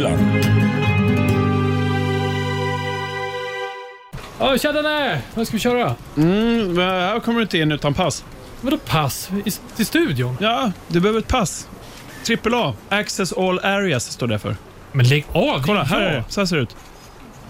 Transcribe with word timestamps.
Rockhyllan. 0.00 0.42
Ja, 4.38 4.58
tjena 4.58 4.82
där! 4.82 5.20
Vad 5.34 5.46
ska 5.46 5.56
vi 5.56 5.60
köra? 5.60 5.94
Mm, 6.16 6.74
men 6.74 6.84
här 6.88 7.20
kommer 7.20 7.38
du 7.38 7.42
inte 7.42 7.58
in 7.58 7.72
utan 7.72 7.94
pass. 7.94 8.24
Vadå 8.60 8.78
pass? 8.78 9.30
I, 9.44 9.50
till 9.76 9.86
studion? 9.86 10.36
Ja, 10.40 10.72
du 10.88 11.00
behöver 11.00 11.18
ett 11.20 11.28
pass. 11.28 11.68
Trippel 12.24 12.54
A. 12.54 12.74
Access 12.88 13.32
all 13.32 13.58
areas 13.58 14.04
står 14.12 14.26
det 14.26 14.38
för. 14.38 14.56
Men 14.92 15.08
lägg 15.08 15.26
av! 15.32 15.62
Kolla, 15.62 15.82
här 15.82 16.00
är 16.00 16.12
jag. 16.12 16.22
det. 16.22 16.24
Så 16.32 16.40
här 16.40 16.46
ser 16.46 16.56
det 16.56 16.62
ut. 16.62 16.76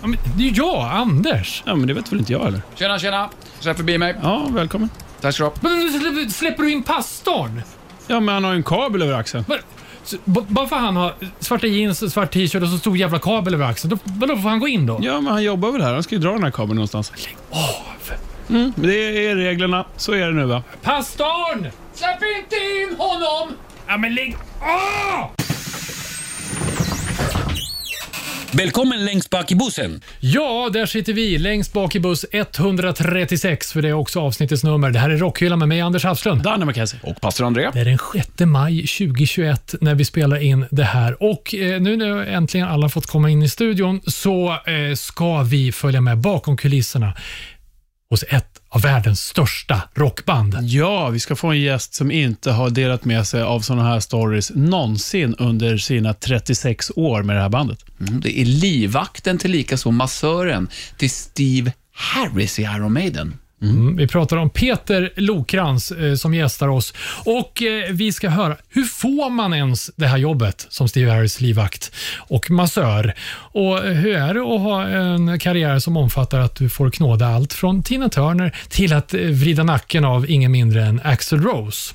Ja, 0.00 0.06
men 0.06 0.18
det 0.36 0.42
är 0.44 0.48
ju 0.48 0.54
jag, 0.54 0.90
Anders. 0.92 1.62
Ja, 1.66 1.74
men 1.74 1.86
det 1.88 1.94
vet 1.94 2.12
väl 2.12 2.18
inte 2.18 2.32
jag 2.32 2.46
eller? 2.46 2.62
Tjena, 2.74 2.98
tjena. 2.98 3.30
Släpp 3.60 3.76
förbi 3.76 3.98
mig. 3.98 4.14
Ja, 4.22 4.46
välkommen. 4.50 4.88
Tack 5.20 5.34
ska 5.34 5.44
du 5.44 5.48
ha. 5.50 5.54
Men 5.60 5.72
slä- 5.72 6.28
släpper 6.30 6.62
du 6.62 6.70
in 6.72 6.82
pastorn? 6.82 7.62
Ja, 8.06 8.20
men 8.20 8.34
han 8.34 8.44
har 8.44 8.50
ju 8.52 8.56
en 8.56 8.62
kabel 8.62 9.02
över 9.02 9.14
axeln. 9.14 9.44
Vad- 9.48 9.58
så- 10.04 10.16
b- 10.24 10.40
Bara 10.48 10.66
för 10.66 10.76
han 10.76 10.96
har 10.96 11.14
svarta 11.40 11.66
jeans, 11.66 12.12
svart 12.12 12.32
t-shirt 12.32 12.62
och 12.62 12.68
så 12.68 12.78
stor 12.78 12.96
jävla 12.96 13.18
kabel 13.18 13.54
över 13.54 13.64
axeln. 13.66 13.90
Då, 13.90 13.98
vadå, 14.04 14.36
får 14.36 14.48
han 14.48 14.60
gå 14.60 14.68
in 14.68 14.86
då? 14.86 14.98
Ja, 15.02 15.20
men 15.20 15.32
han 15.32 15.42
jobbar 15.42 15.70
väl 15.72 15.82
här. 15.82 15.92
Han 15.92 16.02
ska 16.02 16.14
ju 16.14 16.20
dra 16.20 16.32
den 16.32 16.42
här 16.44 16.50
kabeln 16.50 16.74
någonstans. 16.74 17.12
Lägg 17.16 17.36
av! 17.50 18.16
Mm, 18.56 18.72
det 18.76 19.26
är 19.26 19.36
reglerna. 19.36 19.84
Så 19.96 20.12
är 20.12 20.26
det 20.26 20.32
nu 20.32 20.44
va? 20.44 20.62
Pastorn! 20.82 21.66
Släpp 21.94 22.18
inte 22.38 22.56
in 22.56 22.96
honom! 22.98 23.56
Ja, 23.88 23.96
men 23.96 24.14
lägg 24.14 24.36
av! 24.60 25.30
Välkommen 28.52 29.04
längst 29.04 29.30
bak 29.30 29.52
i 29.52 29.54
bussen. 29.54 30.00
Ja, 30.20 30.70
där 30.72 30.86
sitter 30.86 31.12
vi 31.12 31.38
längst 31.38 31.72
bak 31.72 31.94
i 31.94 32.00
buss 32.00 32.24
136, 32.32 33.72
för 33.72 33.82
det 33.82 33.88
är 33.88 33.92
också 33.92 34.20
avsnittets 34.20 34.64
nummer. 34.64 34.90
Det 34.90 34.98
här 34.98 35.10
är 35.10 35.16
Rockhyllan 35.16 35.58
med 35.58 35.68
mig, 35.68 35.80
Anders 35.80 36.04
Hafslund. 36.04 36.42
Danne 36.42 36.64
McKenzie. 36.64 37.00
Och 37.02 37.20
pastor 37.20 37.46
André. 37.46 37.70
Det 37.72 37.80
är 37.80 37.84
den 37.84 37.98
6 38.12 38.28
maj 38.38 38.86
2021 38.86 39.74
när 39.80 39.94
vi 39.94 40.04
spelar 40.04 40.42
in 40.42 40.66
det 40.70 40.84
här. 40.84 41.22
Och 41.22 41.54
eh, 41.54 41.80
nu 41.80 41.96
när 41.96 42.22
äntligen 42.22 42.68
alla 42.68 42.88
fått 42.88 43.06
komma 43.06 43.30
in 43.30 43.42
i 43.42 43.48
studion 43.48 44.00
så 44.06 44.48
eh, 44.50 44.94
ska 44.94 45.42
vi 45.42 45.72
följa 45.72 46.00
med 46.00 46.18
bakom 46.18 46.56
kulisserna 46.56 47.14
hos 48.10 48.24
ett 48.28 48.60
av 48.68 48.80
världens 48.80 49.20
största 49.20 49.82
rockband. 49.94 50.56
Ja, 50.60 51.08
vi 51.08 51.20
ska 51.20 51.36
få 51.36 51.48
en 51.48 51.60
gäst 51.60 51.94
som 51.94 52.10
inte 52.10 52.50
har 52.50 52.70
delat 52.70 53.04
med 53.04 53.26
sig 53.26 53.42
av 53.42 53.60
sådana 53.60 53.88
här 53.88 54.00
stories 54.00 54.52
någonsin 54.54 55.34
under 55.38 55.76
sina 55.76 56.14
36 56.14 56.92
år 56.96 57.22
med 57.22 57.36
det 57.36 57.42
här 57.42 57.48
bandet. 57.48 57.84
Mm, 58.00 58.20
det 58.20 58.40
är 58.40 58.44
livvakten 58.44 59.38
till 59.38 59.50
lika 59.50 59.76
så 59.76 59.90
massören 59.90 60.68
till 60.96 61.10
Steve 61.10 61.72
Harris 61.92 62.58
i 62.58 62.62
Iron 62.62 62.92
Maiden. 62.92 63.38
Mm. 63.62 63.76
mm, 63.76 63.96
vi 63.96 64.06
pratar 64.06 64.36
om 64.36 64.50
Peter 64.50 65.12
Lokrans 65.16 65.90
eh, 65.90 66.14
som 66.14 66.34
gästar 66.34 66.68
oss 66.68 66.94
och 67.24 67.62
eh, 67.62 67.92
vi 67.92 68.12
ska 68.12 68.28
höra 68.28 68.56
hur 68.68 68.84
får 68.84 69.30
man 69.30 69.54
ens 69.54 69.90
det 69.96 70.06
här 70.06 70.18
jobbet 70.18 70.66
som 70.68 70.88
Steve 70.88 71.10
Harris 71.10 71.40
livvakt 71.40 71.92
och 72.18 72.50
massör? 72.50 73.14
Och 73.52 73.86
eh, 73.86 73.92
hur 73.92 74.16
är 74.16 74.34
det 74.34 74.40
att 74.40 74.60
ha 74.60 74.88
en 74.88 75.38
karriär 75.38 75.78
som 75.78 75.96
omfattar 75.96 76.40
att 76.40 76.56
du 76.56 76.68
får 76.68 76.90
knåda 76.90 77.26
allt 77.26 77.52
från 77.52 77.82
Tina 77.82 78.08
Turner 78.08 78.56
till 78.68 78.92
att 78.92 79.14
eh, 79.14 79.20
vrida 79.20 79.62
nacken 79.62 80.04
av 80.04 80.30
ingen 80.30 80.52
mindre 80.52 80.84
än 80.84 81.00
Axl 81.04 81.36
Rose? 81.36 81.94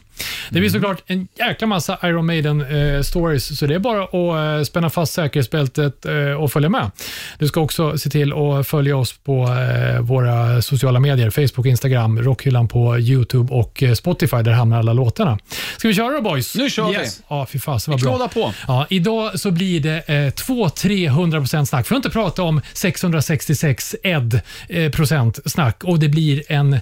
Det 0.50 0.60
blir 0.60 0.70
såklart 0.70 1.04
en 1.08 1.28
jäkla 1.40 1.68
massa 1.68 1.98
Iron 2.04 2.26
Maiden 2.26 2.62
eh, 2.62 3.02
stories, 3.02 3.60
så 3.60 3.66
det 3.66 3.76
är 3.76 3.80
bara 3.80 4.04
att 4.04 4.60
eh, 4.60 4.64
spänna 4.64 4.90
fast 4.90 5.14
säkerhetsbältet 5.14 6.06
eh, 6.06 6.14
och 6.14 6.52
följa 6.52 6.70
med. 6.70 6.92
Du 7.40 7.48
ska 7.48 7.62
också 7.62 7.98
se 7.98 8.10
till 8.10 8.34
att 8.34 8.68
följa 8.68 8.98
oss 8.98 9.14
på 9.14 9.44
eh, 9.44 10.02
våra 10.02 10.62
sociala 10.62 11.00
medier, 11.00 11.30
Facebook, 11.30 11.66
Instagram, 11.66 12.22
Rockhyllan 12.22 12.68
på 12.68 13.00
YouTube 13.00 13.54
och 13.54 13.84
eh, 13.84 13.94
Spotify, 13.94 14.38
där 14.38 14.52
hamnar 14.52 14.80
alla 14.80 14.94
låtarna. 14.94 15.40
Ska 15.78 15.88
vi 15.88 15.94
köra 15.94 16.14
då 16.14 16.22
boys? 16.22 16.56
Nu 16.56 16.70
kör 16.70 16.86
Yes. 16.94 17.22
Ja, 17.28 17.46
fy 17.52 17.60
fasen 17.60 17.92
vad 17.92 18.02
vi. 18.02 18.06
bra. 18.06 18.28
På. 18.28 18.54
Ja, 18.68 18.88
idag 18.90 19.40
så 19.40 19.52
blir 19.52 19.80
det 19.80 19.98
eh, 20.08 20.14
200-300% 20.14 21.66
snack. 21.66 21.88
För 21.88 21.96
att 21.96 22.00
inte 22.00 22.10
prata 22.10 22.44
om 22.44 22.62
666 22.74 23.96
ed 24.04 24.42
eh, 24.70 24.92
procent 24.92 25.40
snack. 25.46 25.84
Och 25.84 26.00
det 26.00 26.10
blir 26.10 26.44
en, 26.48 26.80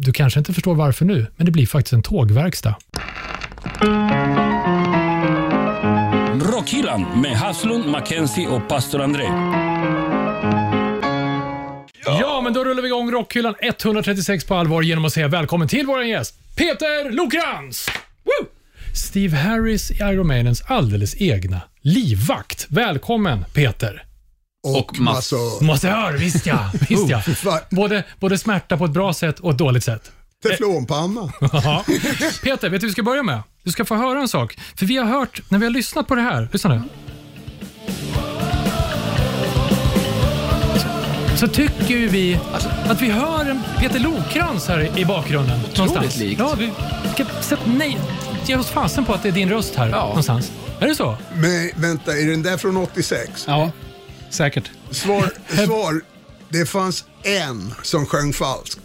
du 0.00 0.12
kanske 0.12 0.38
inte 0.38 0.52
förstår 0.52 0.74
varför 0.74 1.04
nu, 1.04 1.26
men 1.36 1.46
det 1.46 1.52
blir 1.52 1.66
faktiskt 1.66 1.92
en 1.92 2.02
tågverkstad. 2.02 2.74
Rockhyllan 6.52 7.20
med 7.22 7.36
Haslund, 7.36 7.86
Mackenzie 7.86 8.48
och 8.48 8.68
pastor 8.68 9.00
André. 9.00 9.24
Ja. 12.04 12.40
men 12.44 12.52
då 12.52 12.64
rullar 12.64 12.82
vi 12.82 12.88
igång 12.88 13.10
Rockhyllan 13.10 13.54
136 13.60 14.44
på 14.44 14.54
allvar 14.54 14.82
genom 14.82 15.04
att 15.04 15.12
säga 15.12 15.28
välkommen 15.28 15.68
till 15.68 15.86
vår 15.86 16.02
gäst, 16.02 16.56
Peter 16.56 17.10
Lokrans! 17.10 17.90
Woo! 18.24 18.46
Steve 18.94 19.36
Harris 19.36 19.90
i 19.90 19.94
Iron 19.94 20.26
Maidens 20.26 20.62
alldeles 20.66 21.20
egna 21.20 21.60
livvakt. 21.82 22.66
Välkommen 22.68 23.44
Peter! 23.54 24.07
Och 24.66 24.98
mass- 24.98 25.14
massör. 25.14 25.64
Massör, 25.64 26.12
visst 26.12 26.46
ja. 26.46 26.70
Visst 26.88 27.08
ja. 27.44 27.60
Både, 27.70 28.04
både 28.20 28.38
smärta 28.38 28.76
på 28.76 28.84
ett 28.84 28.90
bra 28.90 29.12
sätt 29.14 29.40
och 29.40 29.50
ett 29.50 29.58
dåligt 29.58 29.84
sätt. 29.84 30.12
Teflonpanna. 30.48 31.32
Ja. 31.52 31.84
Peter, 32.42 32.48
vet 32.48 32.62
du 32.62 32.68
vad 32.68 32.82
vi 32.82 32.90
ska 32.90 33.02
börja 33.02 33.22
med? 33.22 33.42
Du 33.62 33.70
ska 33.70 33.84
få 33.84 33.94
höra 33.94 34.20
en 34.20 34.28
sak. 34.28 34.58
För 34.76 34.86
vi 34.86 34.96
har 34.96 35.04
hört, 35.04 35.40
när 35.48 35.58
vi 35.58 35.64
har 35.66 35.70
lyssnat 35.72 36.06
på 36.08 36.14
det 36.14 36.20
här, 36.22 36.48
lyssna 36.52 36.70
nu. 36.74 36.82
Så, 41.36 41.48
tycker 41.48 41.88
ju 41.96 42.08
vi 42.08 42.40
att 42.88 43.02
vi 43.02 43.10
hör 43.10 43.44
en 43.50 43.62
Peter 43.78 43.98
Lokrans 44.00 44.68
här 44.68 44.98
i 44.98 45.04
bakgrunden. 45.04 45.60
någonstans. 45.76 46.16
likt. 46.16 46.40
Ja, 46.40 46.54
vi 46.58 46.72
ska 47.14 47.24
sätta 47.40 47.62
nej. 47.66 47.98
Ge 48.46 48.56
oss 48.56 48.68
fasen 48.68 49.04
på 49.04 49.12
att 49.14 49.22
det 49.22 49.28
är 49.28 49.32
din 49.32 49.48
röst 49.48 49.74
här 49.74 49.88
Ja. 49.88 50.06
någonstans. 50.06 50.52
Är 50.80 50.86
det 50.88 50.94
så? 50.94 51.16
Men 51.34 51.70
vänta, 51.76 52.12
är 52.18 52.26
den 52.30 52.42
där 52.42 52.56
från 52.56 52.76
86? 52.76 53.44
Ja, 53.46 53.70
säkert. 54.34 54.70
Svar, 54.90 55.30
svar. 55.64 56.00
Det 56.48 56.66
fanns 56.66 57.04
en 57.22 57.74
som 57.82 58.06
sjöng 58.06 58.32
falskt. 58.32 58.80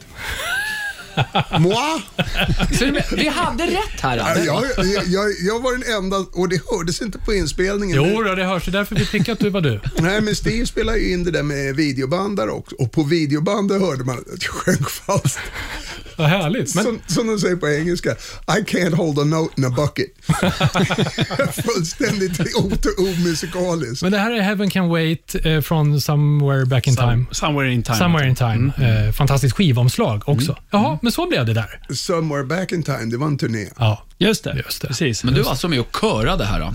Moi? 1.60 2.02
Så 2.78 2.86
det- 2.86 3.06
vi 3.18 3.28
hade 3.28 3.64
rätt 3.66 4.02
här, 4.02 4.18
Jag, 4.18 4.28
Anders. 4.28 4.46
jag, 4.78 5.04
jag, 5.08 5.32
jag 5.48 5.60
var 5.64 5.72
den 5.78 6.04
enda, 6.04 6.18
och 6.18 6.50
det 6.50 6.62
hördes 6.72 7.02
inte 7.02 7.18
på 7.20 7.34
inspelningen. 7.34 7.98
Jo, 8.14 8.24
då, 8.24 8.36
det 8.36 8.46
hörs. 8.46 8.66
Det 8.66 8.70
är 8.70 8.72
därför 8.72 8.96
vi 8.96 9.06
tycker 9.06 9.32
att 9.34 9.40
du 9.40 9.50
var 9.50 9.62
du. 9.62 9.80
Nej, 10.00 10.22
men 10.22 10.36
Steve 10.36 10.66
spelade 10.66 10.98
ju 11.00 11.14
in 11.14 11.24
det 11.24 11.32
där 11.32 11.44
med 11.44 11.76
videobandare 11.76 12.50
också. 12.52 12.76
Och 12.76 12.92
på 12.92 13.04
videobandet 13.04 13.82
hörde 13.82 14.04
man 14.04 14.18
att 14.18 14.44
jag 14.44 14.52
sjöng 14.52 14.84
falskt. 15.06 15.40
Vad 16.18 16.28
härligt. 16.30 16.76
Men, 16.76 16.84
Som, 16.84 17.00
som 17.08 17.28
de 17.28 17.40
säger 17.40 17.56
på 17.56 17.70
engelska, 17.70 18.12
I 18.48 18.62
can't 18.64 18.96
hold 18.96 19.20
a 19.20 19.24
note 19.24 19.54
in 19.58 19.66
a 19.66 19.70
bucket. 19.70 20.08
Fullständigt 21.66 22.40
o- 22.56 22.72
omusikaliskt. 22.98 24.02
men 24.04 24.12
det 24.12 24.18
här 24.18 24.32
är 24.32 24.42
Heaven 24.42 24.70
Can 24.70 24.90
Wait 24.90 25.36
eh, 25.44 25.62
från 25.62 26.02
Somewhere 26.02 26.66
Back 26.66 26.88
in 26.88 26.96
Time. 26.96 27.26
Somewhere 27.32 27.72
in 27.74 27.84
time. 27.84 27.98
Somewhere 27.98 28.30
in 28.30 28.36
Time. 28.36 28.72
Eh, 29.08 29.12
fantastiskt 29.12 29.56
skivomslag 29.56 30.24
också. 30.26 30.58
Jaha, 30.72 31.00
men 31.04 31.12
så 31.12 31.28
blev 31.28 31.46
det 31.46 31.54
där. 31.54 31.94
Somewhere 31.96 32.44
back 32.44 32.72
in 32.72 32.84
time, 32.84 33.06
det 33.06 33.18
var 33.18 33.28
en 33.28 33.38
turné. 33.38 33.70
Ja, 33.78 34.06
Just 34.18 34.44
det. 34.44 34.62
Just 34.66 34.82
det. 34.82 34.88
Precis. 34.88 35.24
Men 35.24 35.34
du 35.34 35.42
var 35.42 35.50
alltså 35.52 35.68
med 35.68 35.80
och 35.80 35.98
körade 36.02 36.46
här 36.46 36.60
då? 36.60 36.74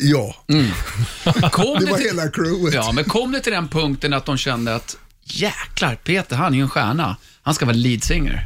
Ja, 0.00 0.34
Kom 1.50 1.78
det 1.80 1.86
var 1.90 1.96
till, 1.96 2.06
hela 2.06 2.28
crewet. 2.30 2.74
ja, 2.74 2.92
men 2.92 3.04
kom 3.04 3.32
det 3.32 3.40
till 3.40 3.52
den 3.52 3.68
punkten 3.68 4.12
att 4.12 4.26
de 4.26 4.36
kände 4.36 4.74
att 4.74 4.96
jäklar, 5.24 5.94
Peter 5.94 6.36
han 6.36 6.52
är 6.52 6.56
ju 6.56 6.62
en 6.62 6.68
stjärna. 6.70 7.16
Han 7.42 7.54
ska 7.54 7.66
vara 7.66 7.76
lead 7.76 8.04
singer. 8.04 8.44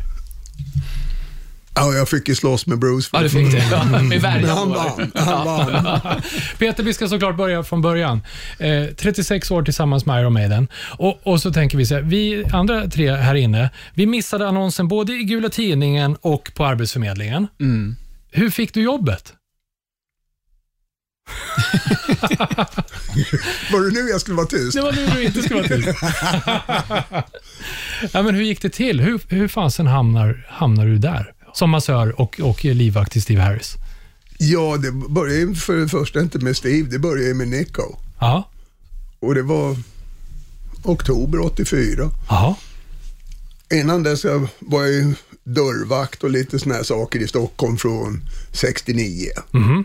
Ja, 1.74 1.92
jag 1.94 2.08
fick 2.08 2.28
ju 2.28 2.34
slåss 2.34 2.66
med 2.66 2.78
Bruce. 2.78 3.08
Ja, 3.12 3.20
du 3.20 3.28
fick 3.28 3.52
det. 3.52 3.58
Ja, 3.70 3.84
med 3.84 4.24
han 4.24 4.68
vann. 4.70 5.12
Han 5.14 5.46
vann. 5.46 6.22
Peter, 6.58 6.82
vi 6.82 6.94
ska 6.94 7.08
såklart 7.08 7.36
börja 7.36 7.62
från 7.62 7.82
början. 7.82 8.20
Eh, 8.58 8.84
36 8.96 9.50
år 9.50 9.62
tillsammans 9.62 10.06
med 10.06 10.20
Iron 10.20 10.32
Maiden. 10.32 10.68
Och, 10.98 11.20
och 11.26 11.40
så 11.42 11.52
tänker 11.52 11.78
vi 11.78 11.86
så 11.86 11.94
här, 11.94 12.02
vi 12.02 12.44
andra 12.52 12.90
tre 12.90 13.10
här 13.12 13.34
inne, 13.34 13.70
vi 13.94 14.06
missade 14.06 14.48
annonsen 14.48 14.88
både 14.88 15.12
i 15.12 15.24
Gula 15.24 15.48
Tidningen 15.48 16.16
och 16.20 16.50
på 16.54 16.64
Arbetsförmedlingen. 16.64 17.46
Hur 18.30 18.50
fick 18.50 18.74
du 18.74 18.82
jobbet? 18.82 19.32
Var 23.72 23.80
det 23.90 24.02
nu 24.02 24.10
jag 24.10 24.20
skulle 24.20 24.36
vara 24.36 24.46
tyst? 24.46 24.76
Det 24.76 24.82
var 24.82 24.92
nu 24.92 25.06
du 25.06 25.24
inte 25.24 25.42
skulle 25.42 25.60
vara 25.60 25.68
tyst. 25.68 25.88
ja, 28.12 28.22
men 28.22 28.34
hur 28.34 28.42
gick 28.42 28.62
det 28.62 28.70
till? 28.70 29.00
Hur, 29.00 29.20
hur 29.28 29.48
fasen 29.48 29.86
hamnar, 29.86 30.46
hamnar 30.48 30.86
du 30.86 30.98
där? 30.98 31.31
Som 31.54 31.70
massör 31.70 32.20
och, 32.20 32.40
och 32.40 32.64
livvakt 32.64 33.12
till 33.12 33.22
Steve 33.22 33.40
Harris. 33.40 33.74
Ja, 34.38 34.76
det 34.76 34.92
började 34.92 35.54
för 35.54 35.76
det 35.76 35.88
första 35.88 36.20
inte 36.20 36.38
med 36.38 36.56
Steve, 36.56 36.88
det 36.90 36.98
började 36.98 37.34
med 37.34 37.48
Nico. 37.48 37.96
Ja. 38.20 38.48
Och 39.20 39.34
det 39.34 39.42
var 39.42 39.76
oktober 40.82 41.40
84. 41.40 42.10
Jaha. 42.28 42.54
Innan 43.74 44.02
dess 44.02 44.24
var 44.58 44.82
jag 44.82 44.92
ju 44.92 45.14
dörrvakt 45.44 46.24
och 46.24 46.30
lite 46.30 46.58
såna 46.58 46.74
här 46.74 46.82
saker 46.82 47.20
i 47.20 47.28
Stockholm 47.28 47.76
från 47.76 48.22
69. 48.52 49.28
Mhm. 49.50 49.84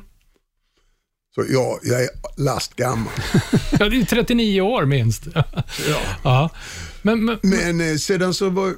Så 1.35 1.45
ja, 1.49 1.79
jag 1.83 2.03
är 2.03 2.09
lastgammal. 2.37 3.13
Ja, 3.79 3.89
det 3.89 4.01
är 4.01 4.05
39 4.05 4.61
år 4.61 4.85
minst. 4.85 5.23
Ja. 5.33 5.43
ja. 6.23 6.49
Men, 7.01 7.25
men, 7.25 7.39
Men 7.41 7.81
eh, 7.91 7.97
sedan 7.97 8.33
så 8.33 8.49
var, 8.49 8.73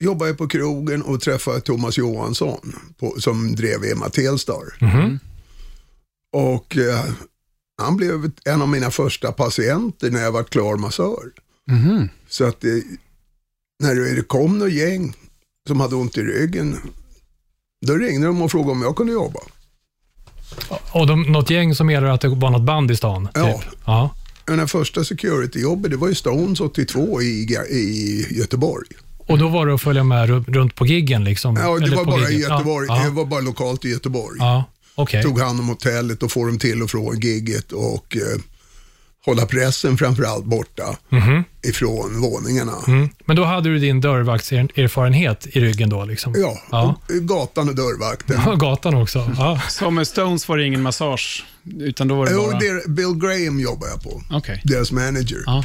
jobbade 0.00 0.30
jag 0.30 0.38
på 0.38 0.48
krogen 0.48 1.02
och 1.02 1.20
träffade 1.20 1.60
Thomas 1.60 1.98
Johansson 1.98 2.76
på, 2.98 3.20
som 3.20 3.54
drev 3.54 3.84
Emma 3.84 4.08
Telstar. 4.08 4.64
Mhm. 4.80 5.18
Och 6.32 6.76
eh, 6.76 7.04
han 7.82 7.96
blev 7.96 8.30
en 8.44 8.62
av 8.62 8.68
mina 8.68 8.90
första 8.90 9.32
patienter 9.32 10.10
när 10.10 10.22
jag 10.22 10.32
var 10.32 10.44
klar 10.44 10.76
massör. 10.76 11.32
Så 12.28 12.44
att 12.44 12.60
det, 12.60 12.84
när 13.82 13.94
det 14.16 14.22
kom 14.22 14.58
något 14.58 14.72
gäng 14.72 15.14
som 15.68 15.80
hade 15.80 15.94
ont 15.94 16.16
i 16.18 16.22
ryggen, 16.22 16.76
då 17.86 17.94
ringde 17.94 18.26
de 18.26 18.42
och 18.42 18.50
frågade 18.50 18.72
om 18.72 18.82
jag 18.82 18.96
kunde 18.96 19.12
jobba. 19.12 19.40
Och 20.92 21.06
de, 21.06 21.22
något 21.22 21.50
gäng 21.50 21.74
som 21.74 21.86
menar 21.86 22.08
att 22.08 22.20
det 22.20 22.28
var 22.28 22.50
något 22.50 22.62
band 22.62 22.90
i 22.90 22.96
stan? 22.96 23.28
Ja. 23.34 23.52
Typ. 23.52 23.70
ja. 23.86 24.14
Mina 24.46 24.66
första 24.66 25.04
security-jobbet, 25.04 25.90
det 25.90 25.96
var 25.96 26.08
ju 26.08 26.14
Stones 26.14 26.60
82 26.60 27.22
i, 27.22 27.56
i 27.70 28.26
Göteborg. 28.30 28.88
Och 29.28 29.38
då 29.38 29.48
var 29.48 29.66
det 29.66 29.74
att 29.74 29.80
följa 29.82 30.04
med 30.04 30.28
ru- 30.30 30.44
runt 30.52 30.74
på 30.74 30.86
giggen? 30.86 31.24
Liksom, 31.24 31.56
Ja, 31.56 31.78
det 31.78 31.84
eller 31.84 31.96
var 31.96 32.04
på 32.04 32.10
bara 32.10 32.28
i 32.30 32.32
giggen. 32.34 32.50
Göteborg. 32.50 32.86
Ja, 32.90 33.02
Det 33.04 33.10
var 33.10 33.24
bara 33.24 33.40
lokalt 33.40 33.84
i 33.84 33.88
Göteborg. 33.88 34.36
ja. 34.40 34.64
okej. 34.94 35.22
Tog 35.22 35.40
hand 35.40 35.60
om 35.60 35.68
hotellet 35.68 36.22
och 36.22 36.32
få 36.32 36.44
dem 36.46 36.58
till 36.58 36.82
och 36.82 36.90
från 36.90 37.20
gigget 37.20 37.72
och 37.72 38.16
eh, 38.16 38.40
hålla 39.26 39.46
pressen 39.46 39.98
framförallt 39.98 40.44
borta 40.44 40.96
ifrån 41.64 42.20
våningarna. 42.20 42.72
Mm. 42.86 43.08
Men 43.24 43.36
då 43.36 43.44
hade 43.44 43.68
du 43.68 43.78
din 43.78 44.00
dörrvaktserfarenhet 44.00 45.46
i 45.46 45.60
ryggen 45.60 45.90
då? 45.90 46.04
Liksom. 46.04 46.34
Ja, 46.36 46.58
ja. 46.70 46.94
och 47.08 47.14
gatan 47.28 47.68
och 47.68 47.74
dörrvakten. 47.74 48.40
Ja, 48.46 48.54
Gatan 48.58 48.94
också. 48.94 49.30
Ja. 49.38 49.60
Så 49.68 49.90
med 49.90 50.06
Stones 50.08 50.48
var 50.48 50.56
det 50.56 50.64
ingen 50.66 50.82
massage, 50.82 51.44
utan 51.80 52.08
då 52.08 52.14
var 52.14 52.26
det 52.26 52.32
Jo, 52.32 52.42
bara... 52.50 52.58
det, 52.58 52.88
Bill 52.88 53.14
Graham 53.14 53.60
jobbar 53.60 53.88
jag 53.88 54.02
på. 54.02 54.22
Okej. 54.30 54.60
Deras 54.64 54.92
manager. 54.92 55.38
Ja. 55.46 55.64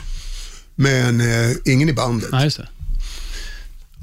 Men 0.76 1.22
eh, 1.22 1.52
ingen 1.66 1.90
i 1.90 1.94
bandet. 1.94 2.30
Nej, 2.32 2.44
just 2.44 2.58
det. 2.58 2.68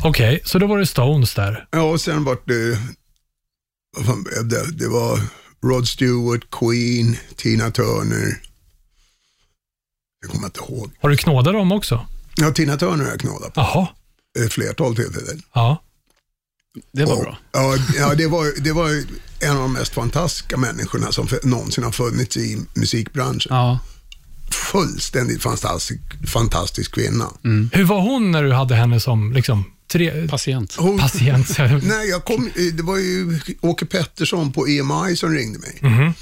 Okej, 0.05 0.41
så 0.45 0.59
då 0.59 0.67
var 0.67 0.79
det 0.79 0.87
Stones 0.87 1.35
där. 1.35 1.67
Ja, 1.71 1.83
och 1.83 2.01
sen 2.01 2.25
vart 2.25 2.47
det, 2.49 2.79
vad 3.97 4.07
fan 4.07 4.23
blev 4.23 4.49
det? 4.49 4.73
Det 4.73 4.89
var 4.89 5.21
Rod 5.65 5.89
Stewart, 5.89 6.51
Queen, 6.51 7.17
Tina 7.37 7.71
Turner. 7.71 8.41
Jag 10.23 10.31
kommer 10.31 10.47
inte 10.47 10.61
ihåg. 10.61 10.91
Har 11.01 11.09
du 11.09 11.17
knådat 11.17 11.53
dem 11.55 11.73
också? 11.73 12.07
Ja, 12.37 12.53
Tina 12.53 12.77
Turner 12.77 13.05
har 13.05 13.11
jag 13.11 13.21
knådat 13.21 13.55
på 13.55 13.61
Jaha. 13.61 13.89
ett 14.47 14.53
flertal 14.53 14.97
tillfällen. 14.97 15.43
Ja. 15.55 15.83
Det 16.93 17.05
var 17.05 17.17
Och- 17.17 17.23
bra. 17.23 17.39
Ja, 17.53 17.77
ja 17.97 18.15
det, 18.15 18.27
var, 18.27 18.61
det 18.63 18.73
var 18.73 18.89
ju 18.89 19.07
en 19.41 19.51
av 19.57 19.63
de 19.63 19.73
mest 19.73 19.95
fantastiska 19.95 20.57
människorna 20.57 21.13
som 21.13 21.29
någonsin 21.43 21.85
har 21.85 21.93
funnits 21.93 22.37
i 22.37 22.59
musikbranschen. 22.75 23.57
Ja. 23.57 23.79
Fullständigt 24.53 25.43
fantastisk, 25.43 26.01
fantastisk 26.27 26.95
kvinna. 26.95 27.31
Hur 27.73 27.85
var 27.85 28.01
hon 28.01 28.31
när 28.31 28.43
du 28.43 28.53
hade 28.53 28.75
henne 28.75 29.01
som 29.01 29.33
liksom, 29.33 29.65
tre, 29.91 30.29
Patient. 30.29 30.75
Hon, 30.77 30.99
patient? 30.99 31.59
nej, 31.83 32.09
jag 32.09 32.25
kom, 32.25 32.51
det 32.73 32.83
var 32.83 32.97
ju 32.99 33.41
Åke 33.61 33.87
Pettersson 33.87 34.53
på 34.53 34.67
EMI 34.69 35.17
som 35.17 35.33
ringde 35.35 35.59
mig 35.59 35.79
Mhm. 35.83 36.13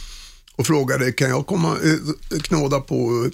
och 0.57 0.67
frågade, 0.67 1.13
kan 1.13 1.29
jag 1.31 1.47
komma 1.47 1.77
eh, 1.85 2.39
knåda 2.41 2.81
på 2.81 3.31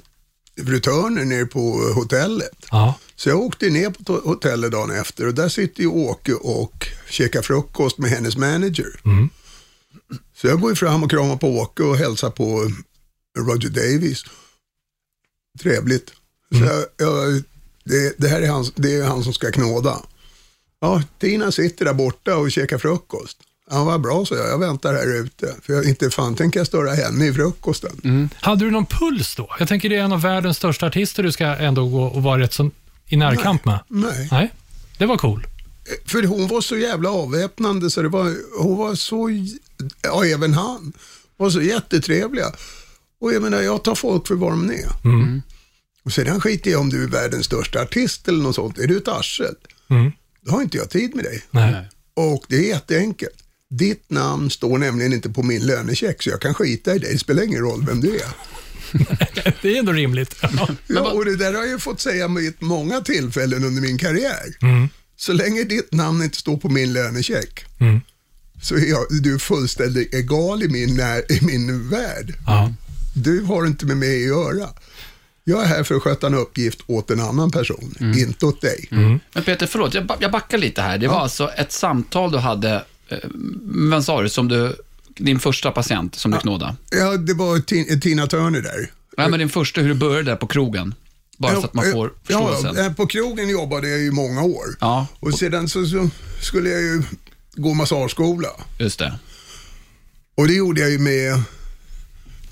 fru 0.66 0.80
Turner 0.80 1.24
nere 1.24 1.46
på 1.46 1.60
hotellet? 1.94 2.66
ja. 2.70 2.94
Så 3.16 3.28
jag 3.28 3.38
åkte 3.40 3.70
ner 3.70 3.90
på 3.90 4.12
hotellet 4.24 4.72
dagen 4.72 4.90
efter 4.90 5.26
och 5.26 5.34
där 5.34 5.48
sitter 5.48 5.82
ju 5.82 5.88
Åke 5.88 6.32
och 6.34 6.88
käkar 7.10 7.42
frukost 7.42 7.98
med 7.98 8.10
hennes 8.10 8.36
manager. 8.36 9.00
Så 10.36 10.46
jag 10.46 10.60
går 10.60 10.70
ju 10.70 10.76
fram 10.76 11.02
och 11.02 11.10
kramar 11.10 11.36
på 11.36 11.48
Åke 11.58 11.82
och 11.82 11.96
hälsar 11.96 12.30
på 12.30 12.70
Roger 13.38 13.68
Davis. 13.68 14.24
Trevligt. 15.62 16.10
Så 16.52 16.64
jag, 16.64 16.84
jag, 16.96 17.42
det, 17.84 18.14
det 18.18 18.28
här 18.28 18.42
är 18.42 18.48
han, 18.48 18.66
det 18.74 18.94
är 18.96 19.04
han 19.04 19.24
som 19.24 19.32
ska 19.34 19.50
knåda. 19.50 20.02
Ja, 20.84 21.02
Tina 21.18 21.52
sitter 21.52 21.84
där 21.84 21.94
borta 21.94 22.36
och 22.36 22.50
käkar 22.52 22.78
frukost. 22.78 23.38
Ja, 23.70 23.84
vad 23.84 24.00
bra, 24.00 24.26
så 24.26 24.34
jag. 24.34 24.48
Jag 24.48 24.58
väntar 24.58 24.94
här 24.94 25.20
ute. 25.24 25.54
För 25.62 25.72
jag 25.72 25.84
inte 25.84 26.10
fan 26.10 26.34
tänker 26.34 26.60
jag 26.60 26.66
störa 26.66 26.94
henne 26.94 27.26
i 27.26 27.32
frukosten. 27.32 28.28
Hade 28.40 28.64
du 28.64 28.70
någon 28.70 28.86
puls 28.86 29.34
då? 29.36 29.56
Jag 29.58 29.68
tänker 29.68 29.88
det 29.88 29.96
är 29.96 30.00
en 30.02 30.12
av 30.12 30.22
världens 30.22 30.56
största 30.56 30.86
artister 30.86 31.22
du 31.22 31.32
ska 31.32 31.46
ändå 31.46 31.88
gå 31.88 32.02
och 32.04 32.22
vara 32.22 32.40
rätt 32.40 32.52
så 32.52 32.70
i 33.06 33.16
närkamp 33.16 33.64
med. 33.64 33.78
Nej. 33.88 34.28
Nej, 34.30 34.50
det 34.98 35.06
var 35.06 35.16
cool. 35.16 35.46
För 36.06 36.22
hon 36.22 36.48
var 36.48 36.60
så 36.60 36.76
jävla 36.76 37.10
avväpnande 37.10 37.90
så 37.90 38.02
det 38.02 38.08
var, 38.08 38.34
hon 38.58 38.76
var 38.76 38.94
så, 38.94 39.30
ja 40.02 40.24
även 40.24 40.54
han, 40.54 40.92
var 41.36 41.50
så 41.50 41.62
jättetrevliga. 41.62 42.46
Och 43.20 43.32
jag 43.32 43.42
menar, 43.42 43.60
jag 43.60 43.84
tar 43.84 43.94
folk 43.94 44.26
för 44.26 44.34
vad 44.34 44.50
de 44.52 44.70
är. 44.70 44.88
Och 46.04 46.12
sedan 46.12 46.40
skiter 46.40 46.70
jag 46.70 46.80
om 46.80 46.90
du 46.90 47.04
är 47.04 47.08
världens 47.08 47.46
största 47.46 47.82
artist 47.82 48.28
eller 48.28 48.42
något 48.42 48.54
sånt. 48.54 48.78
Är 48.78 48.86
du 48.86 48.96
ett 48.96 49.08
arsel, 49.08 49.54
Mm. 49.90 50.12
Då 50.44 50.52
har 50.52 50.62
inte 50.62 50.76
jag 50.76 50.90
tid 50.90 51.14
med 51.14 51.24
dig. 51.24 51.42
Nej. 51.50 51.88
Och 52.16 52.44
det 52.48 52.56
är 52.56 52.68
jätteenkelt. 52.68 53.34
Ditt 53.70 54.10
namn 54.10 54.50
står 54.50 54.78
nämligen 54.78 55.12
inte 55.12 55.30
på 55.30 55.42
min 55.42 55.66
lönecheck, 55.66 56.22
så 56.22 56.30
jag 56.30 56.40
kan 56.40 56.54
skita 56.54 56.94
i 56.94 56.98
dig. 56.98 57.12
Det 57.12 57.18
spelar 57.18 57.42
ingen 57.42 57.60
roll 57.62 57.86
vem 57.86 58.00
du 58.00 58.16
är. 58.16 58.28
Det 59.62 59.68
är 59.74 59.78
ändå 59.78 59.92
rimligt. 59.92 60.34
Ja. 60.42 60.68
Ja, 60.86 61.12
och 61.12 61.24
det 61.24 61.36
där 61.36 61.54
har 61.54 61.64
jag 61.64 61.82
fått 61.82 62.00
säga 62.00 62.28
vid 62.28 62.54
många 62.58 63.00
tillfällen 63.00 63.64
under 63.64 63.82
min 63.82 63.98
karriär. 63.98 64.54
Så 65.16 65.32
länge 65.32 65.64
ditt 65.64 65.92
namn 65.92 66.22
inte 66.22 66.36
står 66.36 66.56
på 66.56 66.68
min 66.68 66.92
lönecheck 66.92 67.64
Mm. 67.80 68.00
så 68.62 68.74
är 68.74 68.86
jag, 68.86 69.06
du 69.22 69.34
är 69.34 69.38
fullständigt 69.38 70.14
egal 70.14 70.62
i 70.62 70.68
min, 70.68 70.94
när, 70.96 71.32
i 71.32 71.40
min 71.42 71.88
värld. 71.90 72.34
Ja. 72.46 72.72
Du 73.14 73.40
har 73.42 73.66
inte 73.66 73.86
med 73.86 73.96
mig 73.96 74.22
att 74.22 74.26
göra. 74.28 74.68
Jag 75.44 75.62
är 75.62 75.66
här 75.66 75.82
för 75.84 75.94
att 75.94 76.02
sköta 76.02 76.26
en 76.26 76.34
uppgift 76.34 76.80
åt 76.86 77.10
en 77.10 77.20
annan 77.20 77.50
person, 77.50 77.94
inte 78.16 78.46
åt 78.46 78.60
dig. 78.60 78.86
Men 78.90 79.20
Peter, 79.44 79.66
förlåt, 79.66 79.94
jag, 79.94 80.10
jag 80.20 80.30
backar 80.32 80.58
lite 80.58 80.82
här. 80.82 80.98
Det 80.98 81.08
var 81.08 81.20
alltså 81.20 81.48
ett 81.50 81.72
samtal 81.72 82.32
du 82.32 82.38
hade, 82.38 82.84
eh, 83.08 83.18
vem 83.90 84.02
sa 84.02 84.22
du, 84.22 84.28
som 84.28 84.48
du, 84.48 84.76
din 85.16 85.40
första 85.40 85.70
patient 85.70 86.14
som 86.14 86.30
du 86.30 86.38
knådade? 86.38 86.74
Ja, 86.90 87.16
det 87.16 87.34
var 87.34 87.56
Ti- 87.56 88.00
Tina 88.00 88.26
Turner 88.26 88.60
där. 88.60 88.90
Nej, 89.16 89.30
men 89.30 89.38
din 89.38 89.48
första, 89.48 89.80
hur 89.80 89.88
du 89.88 89.94
började 89.94 90.30
där 90.30 90.36
på 90.36 90.46
krogen. 90.46 90.94
Bara 91.38 91.52
så 91.60 91.64
att 91.64 91.74
man 91.74 91.92
får 91.92 92.12
förståelsen. 92.24 92.74
Ja, 92.76 92.82
ja, 92.82 92.90
på 92.90 93.06
krogen 93.06 93.48
jobbade 93.48 93.88
jag 93.88 94.00
i 94.00 94.10
många 94.10 94.42
år. 94.42 94.64
Ja. 94.80 95.06
Och 95.20 95.34
sedan 95.38 95.68
så, 95.68 95.86
så 95.86 96.08
skulle 96.40 96.70
jag 96.70 96.82
ju 96.82 97.02
gå 97.54 97.74
massageskola. 97.74 98.48
Just 98.78 98.98
det. 98.98 99.18
Och 100.34 100.46
det 100.48 100.54
gjorde 100.54 100.80
jag 100.80 100.90
ju 100.90 100.98
med 100.98 101.42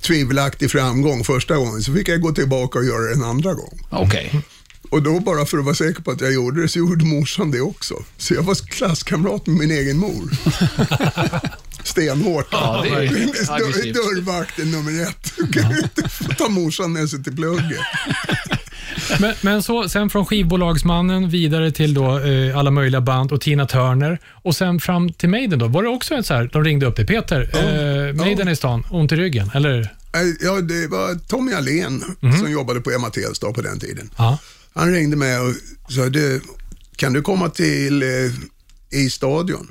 tvivelaktig 0.03 0.71
framgång 0.71 1.25
första 1.25 1.57
gången. 1.57 1.83
Så 1.83 1.95
fick 1.95 2.09
jag 2.09 2.21
gå 2.21 2.33
tillbaka 2.33 2.79
och 2.79 2.85
göra 2.85 3.03
det 3.03 3.13
en 3.13 3.25
andra 3.25 3.55
gång. 3.55 3.81
Okej. 3.91 4.43
Och 4.91 5.03
då 5.03 5.21
bara 5.21 5.47
för 5.47 5.59
att 5.59 5.65
vara 5.65 5.75
säker 5.75 6.03
på 6.03 6.11
att 6.11 6.21
jag 6.21 6.33
gjorde 6.33 6.63
det 6.63 6.69
så 6.69 6.79
gjorde 6.79 7.05
morsan 7.05 7.51
det 7.51 7.61
också. 7.61 7.95
Så 8.17 8.35
jag 8.35 8.43
var 8.43 8.55
klasskamrat 8.55 9.47
med 9.47 9.57
min 9.57 9.71
egen 9.71 9.99
mor. 9.99 10.31
Stenhårt. 11.85 12.49
Ja, 12.51 12.81
det 12.85 12.89
är 12.89 13.01
aggressivt. 13.01 13.95
Dörrvakten 13.95 14.71
nummer 14.71 15.03
ett. 15.03 15.33
Du 15.37 15.47
kan 15.47 15.71
ju 15.71 15.79
inte 15.79 16.09
få 16.09 16.25
ta 16.25 16.49
morsan 16.49 16.93
med 16.93 17.09
sig 17.09 17.25
till 17.25 17.37
plugget. 17.37 17.81
Men, 19.21 19.35
men 19.41 19.63
så, 19.63 19.89
sen 19.89 20.11
från 20.11 20.27
skivbolagsmannen 20.27 21.29
vidare 21.29 21.71
till 21.73 21.95
då, 21.95 22.19
eh, 22.19 22.59
alla 22.59 22.71
möjliga 22.71 23.01
band 23.01 23.33
och 23.33 23.41
Tina 23.41 23.67
Turner 23.67 24.19
och 24.27 24.57
sen 24.57 24.81
fram 24.81 25.13
till 25.13 25.29
Maiden 25.29 25.59
då. 25.59 25.69
Var 25.69 25.83
det 25.83 25.89
också 25.89 26.15
ett 26.15 26.27
så 26.27 26.35
här, 26.35 26.51
de 26.53 26.65
ringde 26.65 26.87
upp 26.87 26.97
dig, 26.97 27.07
Peter, 27.07 27.51
eh, 27.55 28.15
Maiden 28.15 28.49
i 28.49 28.57
stan, 28.57 28.85
ont 28.91 29.13
i 29.13 29.17
ryggen, 29.17 29.51
eller? 29.55 29.95
Ja, 30.41 30.61
det 30.61 30.87
var 30.87 31.29
Tommy 31.29 31.53
Alén 31.53 32.05
som 32.21 32.51
jobbade 32.51 32.81
på 32.81 32.91
Emma 32.91 33.11
Telstar 33.11 33.53
på 33.53 33.63
den 33.63 33.81
tiden. 33.81 34.11
Ja. 34.19 34.39
Han 34.75 34.93
ringde 34.93 35.17
mig 35.17 35.39
och 35.39 35.55
sa, 35.93 36.09
du, 36.09 36.41
kan 36.97 37.13
du 37.13 37.23
komma 37.23 37.49
till 37.49 38.03
eh, 38.03 38.09
i 39.01 39.11
stadion? 39.11 39.71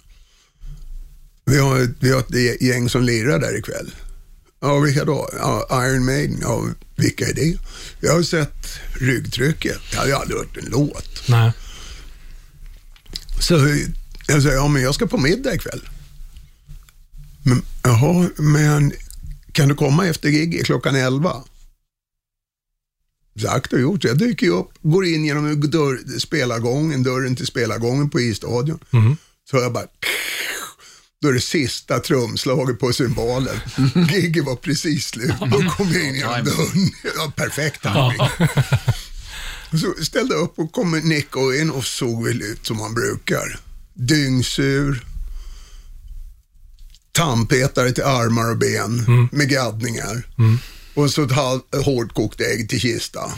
Vi 1.51 1.57
har, 1.57 1.93
vi 1.99 2.11
har 2.11 2.19
ett 2.19 2.61
gäng 2.61 2.89
som 2.89 3.03
lirar 3.03 3.39
där 3.39 3.57
ikväll. 3.57 3.91
Ja, 4.59 4.79
vilka 4.79 5.05
då? 5.05 5.29
Ja, 5.37 5.67
Iron 5.85 6.05
Maiden. 6.05 6.37
Ja, 6.41 6.65
vilka 6.95 7.27
är 7.27 7.33
det? 7.33 7.57
Jag 7.99 8.13
har 8.13 8.23
sett 8.23 8.67
ryggtrycket. 8.99 9.77
Jag 9.91 9.99
hade 9.99 10.17
aldrig 10.17 10.39
hört 10.39 10.57
en 10.57 10.65
låt. 10.65 11.27
Nej. 11.29 11.51
Så 13.39 13.53
jag 14.27 14.43
sa, 14.43 14.49
ja 14.49 14.67
men 14.67 14.81
jag 14.81 14.95
ska 14.95 15.07
på 15.07 15.17
middag 15.17 15.55
ikväll. 15.55 15.89
Men, 17.43 17.61
jaha, 17.83 18.29
men 18.37 18.93
kan 19.51 19.69
du 19.69 19.75
komma 19.75 20.07
efter 20.07 20.29
gig 20.29 20.65
klockan 20.65 20.95
11? 20.95 21.43
Sagt 23.41 23.73
och 23.73 23.79
gjort. 23.79 24.03
Jag 24.03 24.17
dyker 24.17 24.49
upp, 24.49 24.69
går 24.81 25.05
in 25.05 25.25
genom 25.25 25.69
dörr, 25.69 26.19
spelargången, 26.19 27.03
dörren 27.03 27.35
till 27.35 27.47
spelargången 27.47 28.09
på 28.09 28.19
isstadion. 28.19 28.79
Så 29.49 29.57
hör 29.57 29.63
jag 29.63 29.73
bara 29.73 29.87
då 31.21 31.27
är 31.27 31.33
det 31.33 31.41
sista 31.41 31.99
trumslaget 31.99 32.79
på 32.79 32.93
cymbalen. 32.93 33.55
Gigget 34.09 34.45
var 34.45 34.55
precis 34.55 35.07
slut. 35.07 35.33
Då 35.39 35.69
kom 35.69 35.91
jag 35.93 36.03
in 36.07 36.15
genom 36.15 36.43
dörren. 36.43 36.91
Ja, 37.15 37.31
perfekt 37.35 37.81
timing. 37.81 38.49
Så 39.81 40.03
ställde 40.03 40.35
jag 40.35 40.43
upp 40.43 40.59
och 40.59 40.71
kom 40.71 40.91
Nick 40.91 41.35
och 41.35 41.55
in 41.55 41.71
och 41.71 41.85
såg 41.85 42.25
väl 42.25 42.41
ut 42.41 42.65
som 42.65 42.79
han 42.79 42.93
brukar. 42.93 43.59
Dyngsur. 43.93 45.05
Tandpetare 47.11 47.91
till 47.91 48.03
armar 48.03 48.51
och 48.51 48.57
ben 48.57 49.27
med 49.31 49.49
gaddningar. 49.49 50.27
Och 50.93 51.11
så 51.11 51.23
ett 51.23 51.31
halv, 51.31 51.59
hårdkokt 51.85 52.41
ägg 52.41 52.69
till 52.69 52.79
kista. 52.79 53.31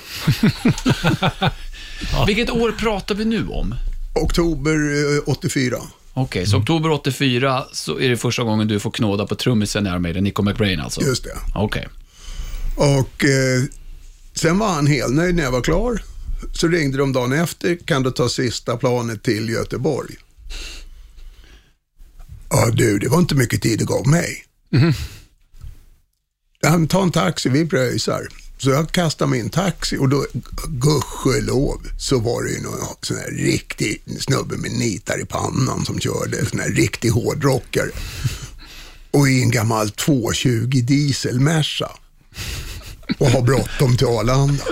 Vilket 2.28 2.50
år 2.50 2.72
pratar 2.72 3.16
vi 3.16 3.26
nu 3.26 3.48
om? 3.48 3.76
Oktober 4.16 4.74
eh, 5.16 5.22
84. 5.26 5.78
Okej, 6.14 6.48
så 6.48 6.58
oktober 6.58 6.92
84 6.92 7.66
så 7.72 8.00
är 8.00 8.10
det 8.10 8.18
första 8.18 8.44
gången 8.44 8.68
du 8.68 8.80
får 8.80 8.92
knåda 8.92 9.28
på 9.28 9.36
trummisen 9.36 9.88
i 9.88 9.90
Iron 9.90 10.02
Maiden, 10.02 10.24
Nico 10.24 10.44
McBrain 10.44 10.80
alltså? 10.80 11.02
Just 11.02 11.24
det. 11.24 11.38
Okej. 11.56 11.88
Och 12.76 13.26
eh, 13.26 13.64
sen 14.34 14.60
var 14.60 14.74
han 14.74 14.88
helt 14.88 15.14
nöjd 15.14 15.36
när 15.36 15.44
jag 15.44 15.52
var 15.52 15.62
klar. 15.62 16.04
Så 16.54 16.68
ringde 16.68 16.98
de 16.98 17.14
dagen 17.14 17.34
efter, 17.34 17.76
kan 17.76 18.04
du 18.04 18.12
ta 18.12 18.30
sista 18.30 18.78
planet 18.78 19.24
till 19.24 19.50
Göteborg? 19.50 20.16
Ja 22.50 22.70
du, 22.74 23.00
det 23.00 23.08
var 23.08 23.20
inte 23.20 23.36
mycket 23.36 23.62
tid 23.62 23.80
det 23.80 23.86
gav 23.86 24.08
mig. 24.08 24.46
Han 26.64 26.88
ta 26.88 27.04
en 27.04 27.12
taxi, 27.12 27.50
vi 27.50 27.66
pröjsar. 27.66 28.28
Så 28.64 28.70
jag 28.70 28.92
kastade 28.92 29.32
min 29.32 29.50
taxi 29.50 29.98
och 29.98 30.10
då, 30.10 30.26
gudskelov, 30.68 31.88
så 31.98 32.20
var 32.20 32.44
det 32.44 32.50
ju 32.50 32.62
någon 32.62 32.80
sån 33.02 33.18
här 33.18 33.32
riktig 33.32 34.04
snubbe 34.20 34.58
med 34.58 34.72
nitar 34.72 35.22
i 35.22 35.26
pannan 35.26 35.86
som 35.86 36.00
körde, 36.00 36.46
sån 36.46 36.60
här 36.60 36.70
riktig 36.70 37.10
hårdrockare. 37.10 37.90
Och 39.12 39.30
i 39.30 39.42
en 39.42 39.52
gammal 39.52 39.90
220 39.90 40.82
diesel 40.84 41.40
Merca. 41.40 41.92
Och 43.18 43.30
har 43.30 43.42
bråttom 43.42 43.98
till 43.98 44.08
Arlanda. 44.08 44.64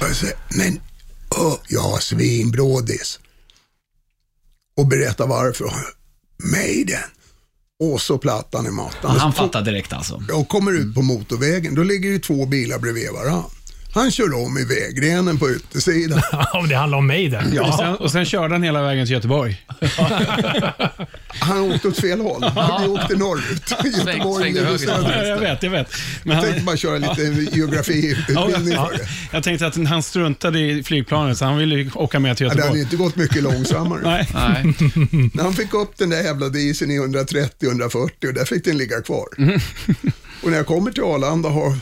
Och 0.00 0.06
jag 0.08 0.16
säger, 0.16 0.36
men 0.48 0.80
oh, 1.30 1.58
jag 1.68 1.80
har 1.80 1.98
svinbrådis. 1.98 3.18
Och 4.76 4.86
berätta 4.86 5.26
varför. 5.26 5.72
Maiden. 6.36 7.02
Och 7.80 8.00
så 8.00 8.18
plattan 8.18 8.66
i 8.66 8.70
mattan. 8.70 9.16
Han 9.16 9.32
fattar 9.32 9.62
direkt 9.62 9.92
alltså. 9.92 10.22
och 10.32 10.48
kommer 10.48 10.72
ut 10.72 10.94
på 10.94 11.02
motorvägen, 11.02 11.74
då 11.74 11.82
ligger 11.82 12.10
det 12.10 12.18
två 12.18 12.46
bilar 12.46 12.78
bredvid 12.78 13.10
varandra. 13.12 13.44
Han 13.94 14.10
kör 14.10 14.34
om 14.44 14.58
i 14.58 14.64
vägrenen 14.64 15.38
på 15.38 15.48
utsidan. 15.48 16.22
Om 16.52 16.68
det 16.68 16.74
handlar 16.76 16.98
om 16.98 17.06
mig 17.06 17.28
det. 17.28 17.60
Och, 17.60 17.74
sen, 17.74 17.94
och 17.94 18.10
sen 18.12 18.24
körde 18.24 18.54
han 18.54 18.62
hela 18.62 18.82
vägen 18.82 19.06
till 19.06 19.12
Göteborg. 19.14 19.62
Han 21.40 21.58
åkte 21.72 21.88
åt 21.88 21.96
fel 22.00 22.20
håll. 22.20 22.44
Vi 22.82 22.88
åkte 22.88 23.16
norrut. 23.16 23.70
Göteborg 23.84 24.42
svängde 24.42 24.60
höger. 24.60 24.70
ligger 24.70 24.78
söderut. 24.78 25.14
Ja, 25.16 25.24
jag 25.26 25.38
vet, 25.38 25.62
jag 25.62 25.70
vet. 25.70 25.88
Men 26.22 26.30
Jag 26.32 26.34
han, 26.36 26.44
tänkte 26.44 26.64
bara 26.64 26.76
köra 26.76 26.98
lite 26.98 27.22
geografiutbildning 27.56 28.72
ja, 28.74 28.86
för 28.90 28.98
det. 28.98 29.08
jag 29.32 29.42
tänkte 29.44 29.66
att 29.66 29.76
han 29.76 30.02
struntade 30.02 30.60
i 30.60 30.82
flygplanet, 30.82 31.38
så 31.38 31.44
han 31.44 31.58
ville 31.58 31.74
ju 31.74 31.90
åka 31.94 32.20
med 32.20 32.36
till 32.36 32.46
Ja, 32.46 32.54
Det 32.54 32.62
hade 32.62 32.78
Göteborg. 32.78 32.80
inte 32.80 32.96
gått 32.96 33.16
mycket 33.16 33.42
långsammare. 33.42 34.00
Nej. 34.04 34.28
Nej. 34.34 34.62
När 35.34 35.42
han 35.42 35.52
fick 35.52 35.74
upp 35.74 35.98
den 35.98 36.10
där 36.10 36.22
jävla 36.22 36.48
dieseln 36.48 36.90
i 36.90 36.98
130-140 37.00 38.28
och 38.28 38.34
där 38.34 38.44
fick 38.44 38.64
den 38.64 38.78
ligga 38.78 39.00
kvar. 39.02 39.26
Och 40.42 40.50
när 40.50 40.56
jag 40.56 40.66
kommer 40.66 40.90
till 40.90 41.02
Arlanda 41.02 41.48
har 41.48 41.76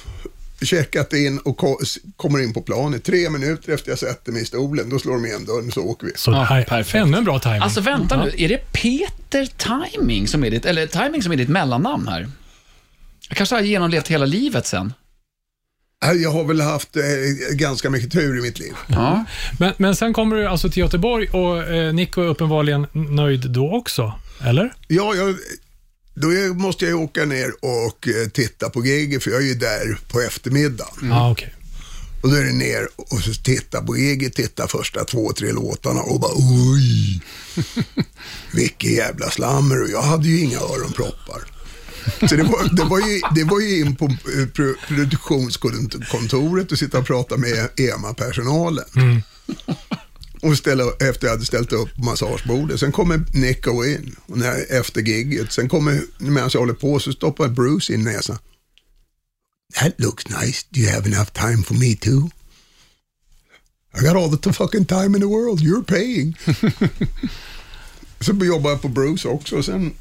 checkat 0.62 1.12
in 1.12 1.38
och 1.38 1.56
ko- 1.56 1.78
kommer 2.16 2.38
in 2.42 2.52
på 2.52 2.62
planet, 2.62 3.04
tre 3.04 3.30
minuter 3.30 3.72
efter 3.72 3.90
jag 3.90 3.98
sätter 3.98 4.32
mig 4.32 4.42
i 4.42 4.44
stolen, 4.44 4.88
då 4.90 4.98
slår 4.98 5.12
de 5.12 5.26
igen 5.26 5.44
dörren 5.44 5.70
så 5.72 5.80
åker 5.82 6.06
vi. 6.06 6.12
Så 6.16 6.30
Ja, 6.30 6.64
perfekt. 6.68 6.94
ännu 6.94 7.16
en 7.18 7.24
bra 7.24 7.38
timing. 7.38 7.60
Alltså 7.62 7.80
vänta 7.80 8.24
nu, 8.24 8.32
är 8.38 8.48
det 8.48 8.72
Peter 8.72 9.46
Timing 9.92 10.28
som 10.28 10.44
är 10.44 10.50
ditt, 10.50 10.64
eller 10.64 10.86
Timing 10.86 11.22
som 11.22 11.32
är 11.32 11.36
ditt 11.36 11.48
mellannamn 11.48 12.08
här? 12.08 12.28
Jag 13.28 13.36
kanske 13.36 13.54
har 13.54 13.62
genomlevt 13.62 14.08
hela 14.08 14.24
livet 14.26 14.66
sen. 14.66 14.92
Äh, 16.04 16.12
Jag 16.12 16.30
har 16.30 16.44
väl 16.44 16.60
haft 16.60 16.96
eh, 16.96 17.02
ganska 17.52 17.90
mycket 17.90 18.12
tur 18.12 18.38
i 18.38 18.42
mitt 18.42 18.58
liv. 18.58 18.72
Ja. 18.88 19.24
Men, 19.58 19.72
men 19.76 19.96
sen 19.96 20.12
kommer 20.12 20.36
du 20.36 20.46
alltså 20.46 20.70
till 20.70 20.78
Göteborg 20.82 21.28
och 21.28 21.62
eh, 21.62 21.94
Nico 21.94 22.20
är 22.22 22.26
uppenbarligen 22.26 22.86
nöjd 22.92 23.50
då 23.50 23.72
också, 23.76 24.12
eller? 24.44 24.72
Ja, 24.88 25.14
jag, 25.14 25.36
då 26.20 26.54
måste 26.54 26.84
jag 26.86 27.00
åka 27.00 27.24
ner 27.24 27.52
och 27.62 28.08
eh, 28.08 28.28
titta 28.28 28.70
på 28.70 28.84
giget 28.86 29.22
för 29.22 29.30
jag 29.30 29.42
är 29.42 29.46
ju 29.46 29.54
där 29.54 29.98
på 30.08 30.20
eftermiddagen. 30.20 31.08
Ja, 31.10 31.30
okej. 31.30 31.54
Och 32.22 32.30
då 32.30 32.36
är 32.36 32.44
det 32.44 32.52
ner 32.52 32.88
och 32.96 33.20
så 33.22 33.34
titta 33.34 33.82
på 33.82 33.96
giget, 33.96 34.34
titta 34.34 34.68
första 34.68 35.04
två, 35.04 35.32
tre 35.32 35.52
låtarna 35.52 36.00
och 36.00 36.20
bara 36.20 36.32
oj. 36.34 37.22
Vilket 38.52 38.90
jävla 38.90 39.30
slammer 39.30 39.82
och 39.82 39.90
jag 39.90 40.02
hade 40.02 40.28
ju 40.28 40.40
inga 40.40 40.58
öronproppar. 40.58 41.42
Så 42.28 42.36
det 42.36 42.42
var, 42.42 42.76
det 42.76 42.84
var, 42.84 42.98
ju, 42.98 43.20
det 43.34 43.44
var 43.44 43.60
ju 43.60 43.78
in 43.80 43.96
på 43.96 44.04
eh, 44.04 44.46
pro- 44.54 44.74
produktionskontoret 44.88 46.72
och 46.72 46.78
sitta 46.78 46.98
och 46.98 47.06
prata 47.06 47.36
med 47.36 47.68
EMA-personalen. 47.76 48.84
Och 50.42 50.58
ställa, 50.58 50.84
efter 51.00 51.26
jag 51.26 51.30
hade 51.30 51.46
ställt 51.46 51.72
upp 51.72 51.98
massagebordet. 51.98 52.80
Sen 52.80 52.92
kommer 52.92 53.24
Nico 53.34 53.84
in 53.84 54.16
och 54.26 54.38
när, 54.38 54.80
efter 54.80 55.00
gigget. 55.00 55.52
Sen 55.52 55.68
kommer, 55.68 56.00
medan 56.18 56.50
jag 56.52 56.60
håller 56.60 56.74
på, 56.74 56.98
så 56.98 57.12
stoppar 57.12 57.48
Bruce 57.48 57.94
in 57.94 58.04
näsan. 58.04 58.38
That 59.74 60.00
looks 60.00 60.28
nice. 60.28 60.66
Do 60.70 60.80
you 60.80 60.90
have 60.90 61.06
enough 61.06 61.30
time 61.32 61.62
for 61.62 61.74
me 61.74 61.94
too? 61.94 62.30
I 63.94 64.04
got 64.04 64.16
all 64.16 64.30
the 64.30 64.52
fucking 64.52 64.84
time 64.84 65.14
in 65.14 65.20
the 65.20 65.26
world. 65.26 65.60
You're 65.60 65.84
paying. 65.84 66.36
så 68.20 68.32
jobbade 68.32 68.74
jag 68.74 68.82
på 68.82 68.88
Bruce 68.88 69.28
också. 69.28 69.56
och 69.56 69.64
Sen 69.64 69.92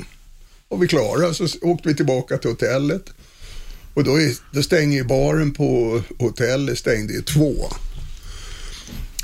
var 0.69 0.77
vi 0.77 0.87
klara 0.87 1.33
så 1.33 1.47
åkte 1.61 1.89
vi 1.89 1.95
tillbaka 1.95 2.37
till 2.37 2.49
hotellet. 2.49 3.09
Och 3.93 4.03
då, 4.03 4.21
är, 4.21 4.35
då 4.51 4.63
stänger 4.63 4.97
ju 4.97 5.03
baren 5.03 5.53
på 5.53 6.01
hotellet 6.19 6.79
stängde 6.79 7.13
ju 7.13 7.21
två. 7.21 7.73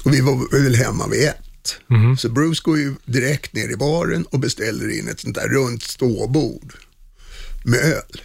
Och 0.03 0.13
vi 0.13 0.21
var 0.21 0.63
väl 0.63 0.75
hemma 0.75 1.07
vid 1.07 1.23
ett. 1.27 1.75
Så 2.19 2.29
Bruce 2.29 2.61
går 2.63 2.77
ju 2.77 2.95
direkt 3.05 3.53
ner 3.53 3.69
i 3.69 3.75
baren 3.75 4.25
och 4.25 4.39
beställer 4.39 4.99
in 4.99 5.07
ett 5.09 5.19
sånt 5.19 5.35
där 5.35 5.47
runt 5.47 5.83
ståbord 5.83 6.73
med 7.65 7.79
öl. 7.79 8.21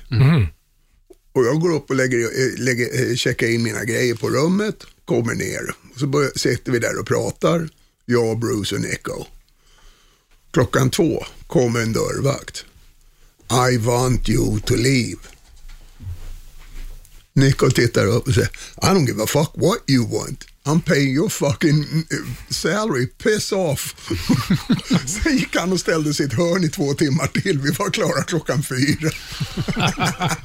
Och 1.32 1.44
jag 1.44 1.61
går 1.61 1.75
upp 1.75 1.90
och 1.90 1.97
lägger, 1.97 2.18
eh, 2.18 2.58
lägger, 2.58 3.11
eh, 3.11 3.14
checkar 3.16 3.47
in 3.47 3.62
mina 3.62 3.85
grejer 3.85 4.14
på 4.14 4.30
rummet, 4.30 4.85
kommer 5.04 5.35
ner. 5.35 5.75
Och 5.94 6.00
så 6.00 6.06
börjar, 6.06 6.30
sitter 6.37 6.73
vi 6.73 6.78
där 6.78 6.99
och 7.00 7.06
pratar, 7.06 7.68
jag, 8.04 8.38
Bruce 8.38 8.75
och 8.75 8.80
Nico. 8.80 9.25
Klockan 10.50 10.90
två 10.90 11.25
kommer 11.47 11.80
en 11.80 11.92
dörrvakt. 11.92 12.64
I 13.73 13.78
want 13.78 14.28
you 14.28 14.61
to 14.61 14.75
leave. 14.76 15.20
Nico 17.32 17.70
tittar 17.70 18.06
upp 18.06 18.28
och 18.28 18.35
säger, 18.35 18.50
I 18.82 18.87
don't 18.87 19.06
give 19.06 19.23
a 19.23 19.26
fuck 19.26 19.50
what 19.54 19.78
you 19.87 20.08
want. 20.08 20.44
I'm 20.68 20.80
paying 20.80 21.14
your 21.14 21.28
fucking 21.28 21.80
eh, 22.10 22.16
salary, 22.48 23.06
piss 23.06 23.52
off. 23.52 23.94
Sen 25.06 25.37
gick 25.37 25.56
han 25.56 25.72
och 25.72 25.80
ställde 25.80 26.14
sitt 26.14 26.32
hörn 26.32 26.64
i 26.64 26.68
två 26.68 26.94
timmar 26.94 27.26
till. 27.26 27.58
Vi 27.58 27.70
var 27.70 27.90
klara 27.90 28.22
klockan 28.22 28.62
fyra. 28.62 29.10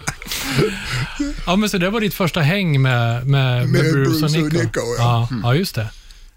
Ja, 1.45 1.55
men 1.55 1.69
så 1.69 1.77
det 1.77 1.89
var 1.89 2.01
ditt 2.01 2.13
första 2.13 2.41
häng 2.41 2.81
med, 2.81 3.27
med, 3.27 3.69
med, 3.69 3.69
Med 3.69 3.81
Bruce, 3.81 4.09
Bruce 4.09 4.25
och 4.25 4.45
och 4.45 4.53
Nico? 4.53 4.57
Nico, 4.57 4.81
ja. 4.97 5.27
ja. 5.31 5.37
Ja, 5.43 5.55
just 5.55 5.75
det. 5.75 5.89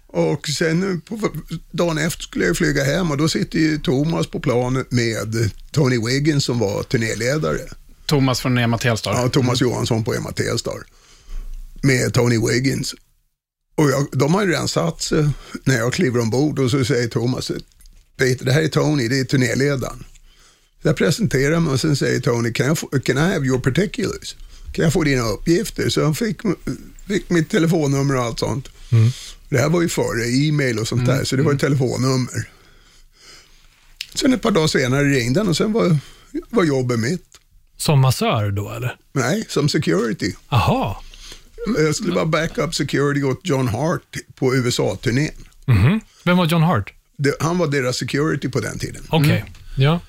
Och 0.07 0.47
sen 0.47 1.01
på 1.01 1.29
dagen 1.71 1.97
efter 1.97 2.23
skulle 2.23 2.45
jag 2.45 2.57
flyga 2.57 2.83
hem 2.83 3.11
och 3.11 3.17
då 3.17 3.29
sitter 3.29 3.59
ju 3.59 3.77
Thomas 3.77 4.27
på 4.27 4.39
planet 4.39 4.91
med 4.91 5.51
Tony 5.71 5.99
Wiggins 6.05 6.45
som 6.45 6.59
var 6.59 6.83
turnéledare. 6.83 7.59
Thomas 8.05 8.41
från 8.41 8.57
Ema 8.57 8.77
Telstar. 8.77 9.13
Ja, 9.13 9.29
Thomas 9.29 9.61
Johansson 9.61 10.03
på 10.03 10.13
Emma 10.13 10.31
Telstar. 10.31 10.83
Med 11.81 12.13
Tony 12.13 12.39
Wiggins. 12.47 12.95
Och 13.77 13.89
jag, 13.89 14.07
de 14.11 14.33
har 14.33 14.41
ju 14.45 14.51
redan 14.51 14.67
satt 14.67 15.01
sig 15.01 15.29
när 15.63 15.77
jag 15.77 15.93
kliver 15.93 16.19
ombord 16.19 16.59
och 16.59 16.71
så 16.71 16.85
säger 16.85 17.07
Thomas, 17.07 17.51
Peter, 18.17 18.45
det 18.45 18.51
här 18.51 18.61
är 18.61 18.67
Tony, 18.67 19.07
det 19.07 19.19
är 19.19 19.23
turnéledaren. 19.23 20.03
Jag 20.81 20.95
presenterar 20.97 21.59
mig 21.59 21.73
och 21.73 21.79
sen 21.81 21.95
säger 21.95 22.19
Tony, 22.19 22.53
can 22.53 22.71
I, 22.71 22.75
få- 22.75 22.87
can 22.87 23.17
I 23.17 23.21
have 23.33 23.45
your 23.45 23.59
particulars? 23.59 24.35
Kan 24.73 24.83
jag 24.83 24.93
få 24.93 25.03
dina 25.03 25.21
uppgifter? 25.29 25.89
Så 25.89 25.99
jag 25.99 26.17
fick, 26.17 26.37
fick 27.07 27.29
mitt 27.29 27.49
telefonnummer 27.49 28.15
och 28.15 28.23
allt 28.23 28.39
sånt. 28.39 28.67
Det 29.49 29.57
här 29.57 29.69
var 29.69 29.81
ju 29.81 29.89
före 29.89 30.25
e-mail 30.27 30.79
och 30.79 30.87
sånt 30.87 31.05
där, 31.05 31.23
så 31.23 31.35
det 31.35 31.43
var 31.43 31.53
ett 31.53 31.59
telefonnummer. 31.59 32.49
Sen 34.15 34.33
ett 34.33 34.41
par 34.41 34.51
dagar 34.51 34.67
senare 34.67 35.03
ringde 35.03 35.39
han 35.39 35.47
och 35.47 35.57
sen 35.57 35.73
var, 35.73 35.97
var 36.49 36.63
jobbet 36.63 36.99
mitt. 36.99 37.25
Som 37.77 37.99
massör 37.99 38.51
då, 38.51 38.69
eller? 38.69 38.95
Nej, 39.13 39.45
som 39.49 39.69
security. 39.69 40.33
Aha. 40.49 41.03
Jag 41.77 41.95
skulle 41.95 42.13
vara 42.15 42.25
backup 42.25 42.75
security 42.75 43.23
åt 43.23 43.39
John 43.43 43.67
Hart 43.67 44.17
på 44.35 44.55
USA-turnén. 44.55 45.31
Mhm. 45.65 45.99
Vem 46.23 46.37
var 46.37 46.45
John 46.45 46.63
Hart? 46.63 46.93
Det- 47.17 47.35
Han 47.39 47.57
var 47.57 47.67
deras 47.67 47.97
security 47.97 48.49
på 48.49 48.59
den 48.59 48.79
tiden. 48.79 49.03
Okej. 49.09 49.45
Ja. 49.77 49.99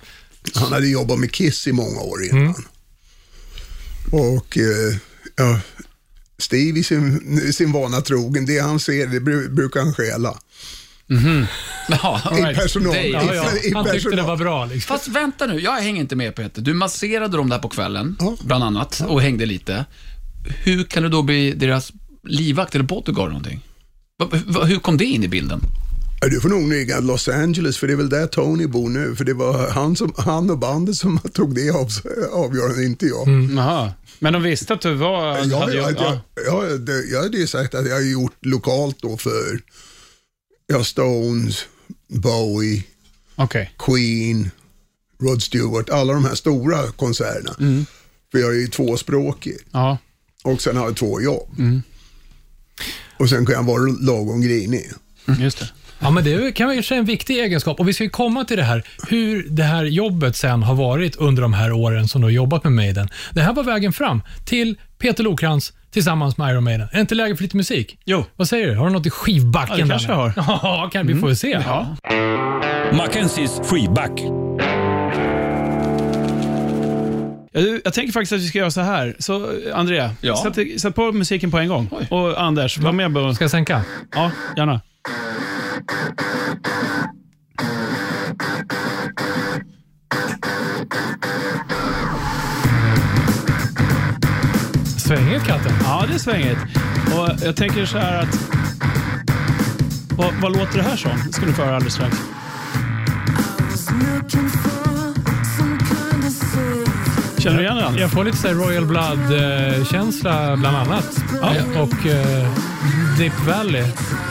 Han 0.55 0.73
hade 0.73 0.89
jobbat 0.89 1.19
med 1.19 1.33
Kiss 1.33 1.67
i 1.67 1.73
många 1.73 2.01
år 2.01 2.25
innan. 2.25 2.65
Och 4.13 4.59
eh, 4.59 4.97
ja, 5.37 5.61
Steve 6.39 6.79
i 6.79 6.85
sin, 6.85 7.53
sin 7.53 7.73
vana 7.73 8.01
trogen, 8.01 8.47
det 8.47 8.59
han 8.59 8.81
ser, 8.81 9.07
det 9.07 9.21
bru, 9.21 9.49
brukar 9.49 9.81
han 9.81 9.95
stjäla. 9.95 10.39
Ja, 12.03 12.39
I 12.51 12.55
personal. 12.55 12.93
Det- 12.93 13.07
Ja, 13.09 13.35
ja. 13.35 13.53
I 13.65 13.73
Han 13.75 13.85
tyckte 13.85 13.97
det 13.97 14.01
personal. 14.11 14.27
var 14.27 14.37
bra. 14.37 14.65
Liksom. 14.65 14.97
Fast 14.97 15.09
vänta 15.09 15.47
nu, 15.47 15.61
jag 15.61 15.73
hänger 15.81 16.01
inte 16.01 16.17
med 16.17 16.35
Peter. 16.35 16.63
Du 16.63 16.75
masserade 16.75 17.37
dem 17.37 17.49
där 17.49 17.59
på 17.59 17.69
kvällen, 17.69 18.17
Ja. 18.21 18.37
bland 18.45 18.65
annat, 18.65 19.01
och 19.09 19.23
hängde 19.23 19.47
lite. 19.47 19.85
Hur 20.63 20.85
kan 20.85 21.03
du 21.03 21.09
då 21.09 21.23
bli 21.23 21.53
deras 21.53 21.93
livvakt 22.25 22.75
eller 22.75 22.85
bodyguard 22.85 23.29
någonting? 23.29 23.61
Hur 24.67 24.79
kom 24.79 24.97
det 24.97 25.05
in 25.05 25.25
i 25.25 25.29
bilden? 25.29 25.61
Ja, 26.21 26.29
Du 26.29 26.41
får 26.41 26.49
nog 26.49 26.73
ringa 26.75 27.01
Los 27.01 27.29
Angeles, 27.29 27.79
för 27.79 27.87
det 27.87 27.93
är 27.93 27.97
väl 27.97 28.09
där 28.09 28.27
Tony 28.27 28.67
bor 28.67 28.89
nu. 28.89 29.17
För 29.17 29.25
det 29.25 29.35
var 29.35 29.71
han, 29.71 29.97
som, 29.97 30.13
han 30.17 30.51
och 30.51 30.59
bandet 30.59 30.97
som 30.97 31.19
tog 31.33 31.55
det 31.55 31.71
av, 31.71 31.89
avgörande, 32.33 32.85
inte 32.85 33.07
jag. 33.07 33.29
Jaha. 33.57 33.93
Men 34.19 34.33
de 34.33 34.43
visste 34.43 34.75
att 34.75 34.81
du 34.81 34.95
var... 34.95 35.27
Jag, 35.39 35.59
hade 35.59 35.75
jag, 35.77 35.91
ju- 35.91 35.97
jag, 35.99 36.19
jag, 36.71 36.81
det- 36.81 37.05
jag 37.05 37.23
hade 37.23 37.37
ju 37.39 37.47
sagt 37.47 37.75
att 37.75 37.87
jag 37.89 37.95
har 37.95 38.01
gjort 38.03 38.47
lokalt 38.47 38.97
då 39.03 39.17
för 39.17 39.61
ja, 40.67 40.85
Stones, 40.85 41.65
Bowie, 42.09 42.85
Okej. 43.37 43.73
Queen, 43.79 44.51
Rod 45.23 45.43
Stewart, 45.43 45.91
alla 45.91 46.13
de 46.13 46.25
här 46.25 46.35
stora 46.35 46.87
konserterna. 46.97 47.85
För 48.33 48.39
jag 48.39 48.51
är 48.55 48.61
ju 48.61 48.67
tvåspråkig. 48.69 49.57
Ja. 49.73 49.99
Och 50.53 50.61
sen 50.61 50.77
har 50.77 50.85
jag 50.85 50.97
två 50.97 51.21
jobb. 51.21 51.49
Mm. 51.59 51.83
Och 53.17 53.29
sen 53.29 53.47
kan 53.47 53.55
jag 53.55 53.63
vara 53.63 53.83
lagom 54.01 54.41
grinig. 54.41 54.85
Just 55.39 55.59
det. 55.59 55.69
Ja, 56.01 56.11
men 56.11 56.25
det 56.25 56.53
kan 56.53 56.67
vara 56.69 56.97
en 56.99 57.05
viktig 57.05 57.39
egenskap. 57.39 57.81
Och 57.81 57.89
Vi 57.89 57.93
ska 57.93 58.05
ju 58.05 58.11
komma 58.11 58.45
till 58.45 58.57
det 58.57 58.63
här, 58.63 58.83
hur 59.09 59.47
det 59.51 59.63
här 59.63 59.85
jobbet 59.85 60.37
sen 60.37 60.63
har 60.63 60.75
varit 60.75 61.17
under 61.17 61.43
de 61.43 61.53
här 61.53 61.73
åren 61.73 62.09
som 62.09 62.21
du 62.21 62.27
har 62.27 62.33
jobbat 62.33 62.65
med 62.65 62.73
Maiden. 62.73 63.09
Det 63.33 63.41
här 63.41 63.53
var 63.53 63.63
vägen 63.63 63.93
fram 63.93 64.23
till 64.45 64.79
Peter 64.99 65.25
Lokrans 65.25 65.73
tillsammans 65.91 66.37
med 66.37 66.51
Iron 66.53 66.65
Maiden. 66.65 66.89
Är 66.93 66.95
det 66.95 67.01
inte 67.01 67.15
läge 67.15 67.37
för 67.37 67.43
lite 67.43 67.57
musik? 67.57 67.99
Jo. 68.05 68.25
Vad 68.37 68.49
säger 68.49 68.67
du? 68.67 68.75
Har 68.75 68.87
du 68.87 68.93
något 68.93 69.07
i 69.07 69.11
skivbacken? 69.11 69.79
Ja, 69.79 69.85
det 69.85 69.93
där 69.93 69.99
kanske 69.99 70.13
jag 70.13 70.45
har. 70.45 70.61
Ja, 70.83 70.91
kan 70.93 71.07
vi 71.07 71.15
få 71.15 71.35
se. 71.35 71.63
Ja. 71.67 71.97
Mackenzies 72.93 73.61
freeback. 73.65 74.21
Jag, 77.61 77.81
jag 77.85 77.95
tänker 77.95 78.13
faktiskt 78.13 78.33
att 78.33 78.41
vi 78.41 78.47
ska 78.49 78.59
göra 78.59 78.71
så 78.71 78.81
här. 78.81 79.17
Så 79.19 79.51
Andrea, 79.75 80.11
Ja. 80.21 80.37
sätt, 80.55 80.81
sätt 80.81 80.95
på 80.95 81.13
musiken 81.13 81.51
på 81.51 81.59
en 81.59 81.69
gång. 81.69 81.89
Oj. 81.93 82.07
Och 82.11 82.43
Anders, 82.43 82.79
var 82.79 82.93
med 82.93 83.15
på... 83.15 83.35
Ska 83.35 83.45
jag 83.45 83.51
sänka? 83.51 83.83
Ja, 84.15 84.31
gärna. 84.57 84.81
Svängigt 94.99 95.45
katten. 95.47 95.73
Ja, 95.85 96.05
det 96.09 96.15
är 96.15 96.19
svängigt. 96.19 96.59
Och 97.15 97.29
jag 97.47 97.57
tänker 97.57 97.87
så 97.87 97.99
här 97.99 98.23
att... 98.23 98.39
Vad, 100.17 100.35
vad 100.43 100.53
låter 100.59 100.77
det 100.77 100.83
här 100.83 100.97
som? 100.97 101.11
Det 101.27 101.33
ska 101.33 101.47
ni 101.47 101.53
få 101.53 101.63
höra 101.63 101.77
alldeles 101.77 101.95
strax. 101.95 102.17
Känner 107.39 107.57
du 107.59 107.63
igen 107.63 107.77
den? 107.77 107.97
Jag 107.99 108.11
får 108.11 108.25
lite 108.25 108.37
så 108.37 108.49
Royal 108.49 108.87
Blood-känsla 108.87 110.57
bland 110.57 110.77
annat. 110.77 111.17
Eh, 111.43 111.81
Och 111.81 112.07
uh, 112.07 112.49
Deep 113.19 113.47
Valley. 113.47 113.85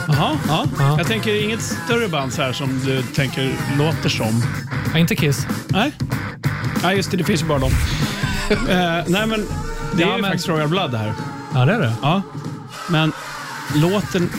Jaha, 0.08 0.38
ja. 0.48 0.66
Ja. 0.80 0.98
Jag 0.98 1.08
tänker 1.08 1.44
inget 1.44 1.62
större 1.62 2.08
band 2.08 2.34
så 2.34 2.42
här 2.42 2.54
som 2.54 2.80
du 2.86 3.02
tänker 3.04 3.52
låter 3.78 4.10
som. 4.10 4.44
Ja, 4.94 5.00
inte 5.00 5.16
Kiss. 5.16 5.48
Nej? 5.68 5.92
Nej, 6.84 6.96
just 6.98 7.12
det. 7.12 7.18
Det 7.18 7.24
finns 7.24 7.42
ju 7.42 7.46
bara 7.46 7.60
dem. 7.60 7.72
Eh, 8.50 8.56
nej, 9.08 9.28
men 9.28 9.46
det 9.94 10.04
är 10.04 10.08
Ja, 10.08 10.16
ju 10.16 10.22
men- 10.22 10.32
faktiskt 10.32 10.50
Royal 10.50 10.68
Blood 10.70 10.92
det 10.92 10.98
här. 10.98 11.14
Ja, 11.54 11.66
det 11.66 11.74
är 11.74 11.80
det. 11.80 11.94
Ja. 12.02 12.22
Men 12.90 13.12
låten... 13.76 14.30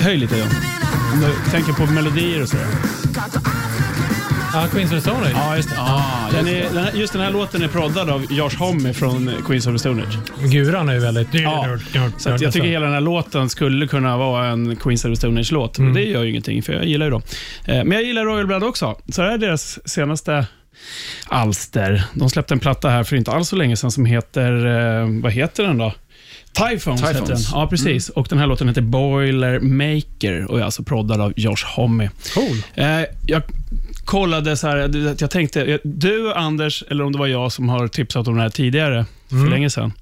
Höj 0.00 0.16
lite 0.16 0.36
då. 0.36 0.42
Om 1.12 1.20
du 1.20 1.50
tänker 1.50 1.72
på 1.72 1.86
melodier 1.92 2.42
och 2.42 2.48
sådär. 2.48 2.66
Ja, 4.52 4.66
Queens 4.72 4.92
of 4.92 4.96
the 4.96 5.00
Stone 5.00 5.26
Age. 5.26 5.32
Ja, 5.34 5.56
just 5.56 5.68
det. 5.68 5.76
den 6.36 6.48
är, 6.48 6.62
den 6.62 6.84
här, 6.84 6.92
just 6.92 7.12
den 7.12 7.22
här 7.22 7.30
låten 7.30 7.62
är 7.62 7.68
proddad 7.68 8.10
av 8.10 8.26
Josh 8.32 8.56
Homme 8.58 8.92
från 8.92 9.30
Queens 9.46 9.66
of 9.66 9.72
the 9.74 9.78
Stone 9.78 10.02
Age. 10.02 10.18
Guran 10.52 10.88
är 10.88 10.92
ju 10.94 11.00
väldigt... 11.00 11.28
Ja, 11.34 11.66
Så 12.18 12.28
jag 12.28 12.52
tycker 12.52 12.68
hela 12.68 12.84
den 12.84 12.94
här 12.94 13.00
låten 13.00 13.48
skulle 13.48 13.86
kunna 13.86 14.16
vara 14.16 14.46
en 14.46 14.76
Queens 14.76 15.04
of 15.04 15.10
the 15.12 15.16
Stone 15.16 15.40
Age-låt. 15.40 15.78
Mm. 15.78 15.94
Det 15.94 16.02
gör 16.04 16.22
ju 16.22 16.30
ingenting, 16.30 16.62
för 16.62 16.72
jag 16.72 16.84
gillar 16.84 17.06
ju 17.06 17.10
dem. 17.10 17.22
Eh, 17.64 17.74
Men 17.84 17.90
jag 17.92 18.02
gillar 18.02 18.24
Royal 18.24 18.46
Blood 18.46 18.62
också. 18.64 18.96
Så 19.08 19.20
det 19.22 19.26
här 19.26 19.34
är 19.34 19.38
deras 19.38 19.88
senaste 19.88 20.46
alster. 21.28 22.02
De 22.14 22.30
släppte 22.30 22.54
en 22.54 22.60
platta 22.60 22.88
här 22.88 23.04
för 23.04 23.16
inte 23.16 23.30
alls 23.30 23.48
så 23.48 23.56
länge 23.56 23.76
sedan 23.76 23.90
som 23.90 24.04
heter... 24.06 24.66
eh, 25.02 25.08
Vad 25.22 25.32
heter 25.32 25.62
den 25.64 25.78
då? 25.78 25.92
Typhoons, 26.52 27.02
heter 27.02 27.26
den. 27.26 27.36
Ja, 27.52 27.66
precis. 27.70 28.08
Och 28.08 28.26
den 28.30 28.38
här 28.38 28.46
låten 28.46 28.68
heter 28.68 28.80
Boiler 28.82 29.60
Maker 29.60 30.50
och 30.50 30.58
är 30.60 30.64
alltså 30.64 30.82
proddad 30.82 31.20
av 31.20 31.32
Josh 31.36 31.64
Homme. 31.76 32.10
Cool. 32.34 32.56
Eh, 32.74 33.00
jag 33.26 33.42
kollade 34.08 34.56
så 34.56 34.68
här, 34.68 35.14
jag 35.20 35.30
tänkte, 35.30 35.78
du 35.84 36.32
Anders, 36.32 36.84
eller 36.90 37.04
om 37.04 37.12
det 37.12 37.18
var 37.18 37.26
jag 37.26 37.52
som 37.52 37.68
har 37.68 37.88
tipsat 37.88 38.28
om 38.28 38.36
det 38.36 38.42
här 38.42 38.50
tidigare, 38.50 39.06
för 39.28 39.50
länge 39.50 39.70
sedan. 39.70 39.92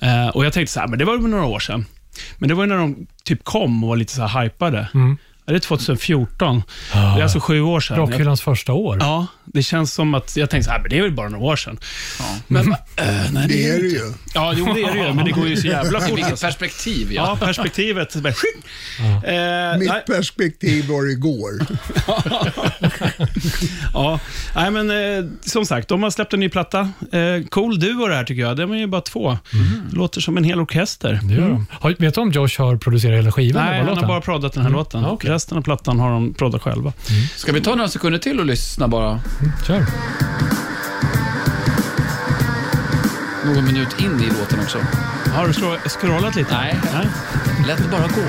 Eh, 0.00 0.28
och 0.28 0.44
jag 0.44 0.52
tänkte 0.52 0.72
så 0.72 0.80
här, 0.80 0.88
men 0.88 0.98
det 0.98 1.04
var 1.04 1.18
några 1.18 1.44
år 1.44 1.60
sedan. 1.60 1.84
Men 2.38 2.48
det 2.48 2.54
var 2.54 2.66
när 2.66 2.76
de 2.76 3.06
typ 3.24 3.44
kom 3.44 3.84
och 3.84 3.88
var 3.88 3.96
lite 3.96 4.12
så 4.12 4.22
här 4.22 4.42
hypade. 4.42 4.88
Mm. 4.94 5.16
Ja, 5.46 5.52
Det 5.52 5.56
är 5.56 5.60
2014. 5.60 6.62
Det 6.92 6.98
är 6.98 7.22
alltså 7.22 7.40
sju 7.40 7.60
år 7.60 7.80
sedan. 7.80 7.96
Rockhyllans 7.96 8.40
första 8.42 8.72
år. 8.72 8.96
ja, 9.00 9.26
det 9.44 9.62
känns 9.62 9.92
som 9.94 10.14
att 10.14 10.36
jag 10.36 10.50
tänkte 10.50 10.64
så 10.64 10.70
här, 10.70 10.80
men 10.80 10.90
det 10.90 10.98
är 10.98 11.02
väl 11.02 11.12
bara 11.12 11.28
några 11.28 11.44
år 11.44 11.56
sedan. 11.56 11.78
Men 12.46 12.72
eh, 12.72 12.76
nej, 13.32 13.48
Det 13.48 13.68
är 13.68 13.78
det 13.82 13.88
ju. 13.88 14.12
Ja, 14.34 14.52
jo, 14.56 14.64
det 14.74 14.82
är 14.82 14.92
det 14.92 14.98
ju, 15.08 15.14
men 15.14 15.24
det 15.24 15.30
går 15.30 15.48
ju 15.48 15.56
så 15.56 15.66
jävla 15.66 16.00
fort. 16.00 16.10
Vilket 16.10 16.30
Alltså. 16.30 16.46
perspektiv, 16.46 17.12
Ja, 17.12 17.36
ja. 17.40 17.46
perspektivet. 17.46 18.14
Bara, 18.16 18.28
eh, 18.32 19.78
Mitt 19.78 19.88
nej. 19.88 20.02
perspektiv 20.06 20.88
var 20.88 21.10
igår. 21.10 21.50
Ja, 23.94 24.20
nej 24.54 24.70
men 24.70 24.90
eh, 24.90 25.24
som 25.40 25.66
sagt, 25.66 25.88
de 25.88 26.02
har 26.02 26.10
släppt 26.10 26.32
en 26.34 26.40
ny 26.40 26.48
platta. 26.48 26.80
Eh, 27.12 27.44
cool 27.50 27.80
duo 27.80 28.06
det 28.06 28.14
här 28.14 28.24
tycker 28.24 28.42
jag. 28.42 28.56
De 28.56 28.72
är 28.72 28.76
ju 28.76 28.86
bara 28.86 29.00
två. 29.00 29.38
Låter 29.92 30.20
som 30.20 30.36
en 30.36 30.44
hel 30.44 30.60
orkester. 30.60 31.20
Det 31.22 31.34
gör 31.34 31.48
de. 31.48 31.66
Har, 31.70 31.94
vet 31.98 32.14
du 32.14 32.20
om 32.20 32.30
Josh 32.32 32.58
har 32.58 32.76
producerat 32.76 33.18
hela 33.18 33.32
skivan? 33.32 33.64
Nej, 33.66 33.76
han 33.78 33.86
låten? 33.86 34.04
har 34.04 34.08
bara 34.08 34.20
proddat 34.20 34.52
den 34.52 34.62
här 34.62 34.70
låten. 34.70 35.02
Ja, 35.02 35.10
okej. 35.10 35.30
Resten 35.34 35.58
av 35.58 35.62
plattan 35.62 36.00
har 36.00 36.10
de 36.10 36.34
proddat 36.34 36.62
själva. 36.62 36.92
Ska 37.36 37.52
vi 37.52 37.60
ta 37.60 37.74
några 37.74 37.88
sekunder 37.88 38.18
till 38.18 38.40
och 38.40 38.46
lyssna 38.46 38.88
bara? 38.88 39.20
Kör. 39.66 39.86
Någon 43.44 43.64
minut 43.64 44.00
in 44.00 44.20
i 44.20 44.26
låten 44.40 44.60
också. 44.60 44.78
Har 45.34 45.46
du 45.46 45.52
scro- 45.52 45.88
scrollat 45.88 46.36
lite? 46.36 46.54
Nej. 46.58 46.76
Nej. 46.94 47.06
Lätt 47.66 47.78
det 47.78 47.88
bara 47.90 48.02
gå. 48.02 48.22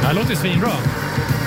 Det 0.00 0.06
här 0.06 0.14
låter 0.14 0.30
ju 0.30 0.36
svinbra. 0.36 0.70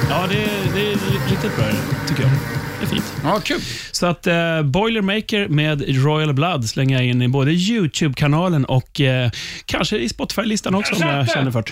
Ja, 0.09 0.25
det, 0.29 0.43
är- 0.43 0.73
det 0.73 0.91
är 0.91 0.95
riktigt 1.29 1.55
bra 1.57 1.65
tycker 2.07 2.21
jag. 2.23 2.31
Det 2.79 2.85
är 2.85 2.89
fint. 2.89 3.13
Ja, 3.23 3.39
kul. 3.43 3.59
Så 3.91 4.05
att 4.05 4.27
eh, 4.27 4.61
Boilermaker 4.63 5.47
med 5.47 6.03
Royal 6.05 6.33
Blood 6.33 6.69
slänger 6.69 6.95
jag 6.97 7.05
in 7.05 7.21
i 7.21 7.27
både 7.27 7.51
YouTube-kanalen 7.51 8.65
och 8.65 9.01
eh, 9.01 9.31
kanske 9.65 9.97
i 9.97 10.09
Spotify-listan 10.09 10.75
också 10.75 10.95
om 10.95 11.01
jag 11.01 11.29
känner 11.29 11.51
för 11.51 11.61
det. 11.61 11.71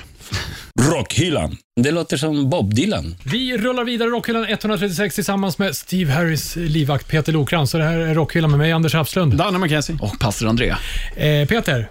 Rockhyllan. 0.92 1.58
Det 1.82 1.92
låter 1.92 2.18
som 2.18 2.50
Bob 2.50 2.74
Dylan. 2.74 3.16
Vi 3.24 3.58
rullar 3.58 3.84
vidare 3.84 4.10
Rockhyllan 4.10 4.46
136 4.46 5.16
tillsammans 5.16 5.58
med 5.58 5.76
Steve 5.76 6.12
Harris 6.12 6.56
livvakt 6.56 7.08
Peter 7.08 7.32
Lokrans. 7.32 7.72
Så 7.72 7.78
det 7.78 7.84
här 7.84 7.98
är 7.98 8.14
Rockhyllan 8.14 8.50
med 8.52 8.60
mig, 8.60 8.72
Anders 8.72 8.94
Hafslund. 8.94 9.34
Danne 9.34 9.60
McKenzie. 9.60 9.98
Och 10.02 10.20
pastor 10.20 10.48
André. 10.48 10.70
Eh, 11.16 11.48
Peter, 11.48 11.90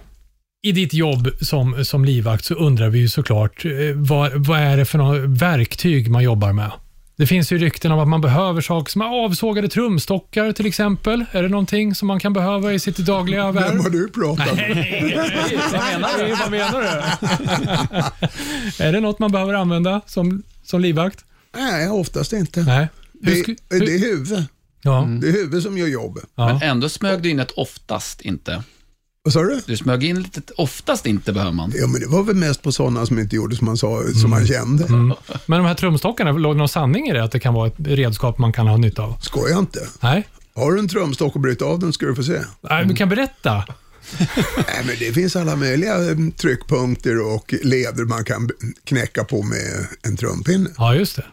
i 0.63 0.71
ditt 0.71 0.93
jobb 0.93 1.29
som, 1.41 1.85
som 1.85 2.05
livvakt 2.05 2.45
så 2.45 2.53
undrar 2.53 2.89
vi 2.89 2.99
ju 2.99 3.07
såklart, 3.07 3.65
eh, 3.65 3.71
vad, 3.95 4.47
vad 4.47 4.59
är 4.59 4.77
det 4.77 4.85
för 4.85 4.97
några 4.97 5.19
verktyg 5.19 6.11
man 6.11 6.23
jobbar 6.23 6.53
med? 6.53 6.71
Det 7.15 7.27
finns 7.27 7.51
ju 7.51 7.57
rykten 7.57 7.91
om 7.91 7.99
att 7.99 8.07
man 8.07 8.21
behöver 8.21 8.61
saker 8.61 8.91
som 8.91 9.01
avsågade 9.01 9.67
trumstockar 9.69 10.51
till 10.51 10.65
exempel. 10.65 11.25
Är 11.31 11.43
det 11.43 11.49
någonting 11.49 11.95
som 11.95 12.07
man 12.07 12.19
kan 12.19 12.33
behöva 12.33 12.73
i 12.73 12.79
sitt 12.79 12.97
dagliga 12.97 13.51
Vem 13.51 13.63
värv? 13.63 13.81
har 13.81 13.89
du 13.89 14.09
pratat 14.09 14.55
med? 14.55 14.67
Vad 15.71 15.81
menar 15.83 16.17
du? 16.27 16.35
Vad 16.35 16.51
menar 16.51 16.81
du? 16.81 16.87
är 18.83 18.91
det 18.93 18.99
något 18.99 19.19
man 19.19 19.31
behöver 19.31 19.53
använda 19.53 20.01
som, 20.05 20.43
som 20.63 20.81
livvakt? 20.81 21.25
Nej, 21.55 21.89
oftast 21.89 22.33
inte. 22.33 22.61
Nej. 22.61 22.87
Det, 23.13 23.43
det 23.69 23.75
är 23.75 23.99
huvud. 23.99 24.45
ja. 24.81 25.07
Det 25.21 25.27
är 25.27 25.31
huvud 25.31 25.63
som 25.63 25.77
gör 25.77 25.87
jobbet. 25.87 26.23
ja. 26.35 26.47
Men 26.47 26.61
ändå 26.69 26.89
smög 26.89 27.21
du 27.21 27.29
in 27.29 27.39
ett 27.39 27.51
oftast 27.51 28.21
inte. 28.21 28.63
Vad 29.25 29.33
sa 29.33 29.43
du? 29.43 29.61
Du 29.65 29.77
smög 29.77 30.03
in 30.03 30.21
lite 30.21 30.41
oftast 30.57 31.05
inte 31.05 31.33
behöver 31.33 31.51
man. 31.51 31.73
Ja, 31.75 31.87
men 31.87 32.01
det 32.01 32.07
var 32.07 32.23
väl 32.23 32.35
mest 32.35 32.61
på 32.61 32.71
sådana 32.71 33.05
som 33.05 33.19
inte 33.19 33.35
gjorde 33.35 33.55
som 33.55 33.65
man, 33.65 33.77
sa, 33.77 34.03
som 34.21 34.29
man 34.29 34.47
kände. 34.47 34.87
Men 35.45 35.59
de 35.59 35.65
här 35.65 35.73
trumstockarna, 35.73 36.31
låg 36.31 36.55
det 36.55 36.57
någon 36.57 36.69
sanning 36.69 37.07
i 37.07 37.13
det? 37.13 37.23
Att 37.23 37.31
det 37.31 37.39
kan 37.39 37.53
vara 37.53 37.67
ett 37.67 37.73
redskap 37.77 38.37
man 38.37 38.53
kan 38.53 38.67
ha 38.67 38.77
nytta 38.77 39.01
av? 39.01 39.17
Skoja 39.21 39.59
inte. 39.59 39.79
Nej? 40.01 40.27
Har 40.55 40.71
du 40.71 40.79
en 40.79 40.87
trumstock 40.87 41.35
och 41.35 41.41
bryter 41.41 41.65
av 41.65 41.79
den 41.79 41.93
ska 41.93 42.05
du 42.05 42.15
få 42.15 42.23
se. 42.23 42.39
Nej, 42.69 42.85
du 42.85 42.95
kan 42.95 43.09
berätta. 43.09 43.55
Nej, 44.57 44.83
men 44.85 44.95
det 44.99 45.13
finns 45.13 45.35
alla 45.35 45.55
möjliga 45.55 46.09
eh, 46.09 46.17
tryckpunkter 46.37 47.33
och 47.33 47.53
leder 47.63 48.05
man 48.05 48.23
kan 48.23 48.49
knäcka 48.83 49.23
på 49.23 49.43
med 49.43 49.87
en 50.01 50.17
trumpinne. 50.17 50.69
Ja, 50.77 50.95
just 50.95 51.15
det. 51.15 51.25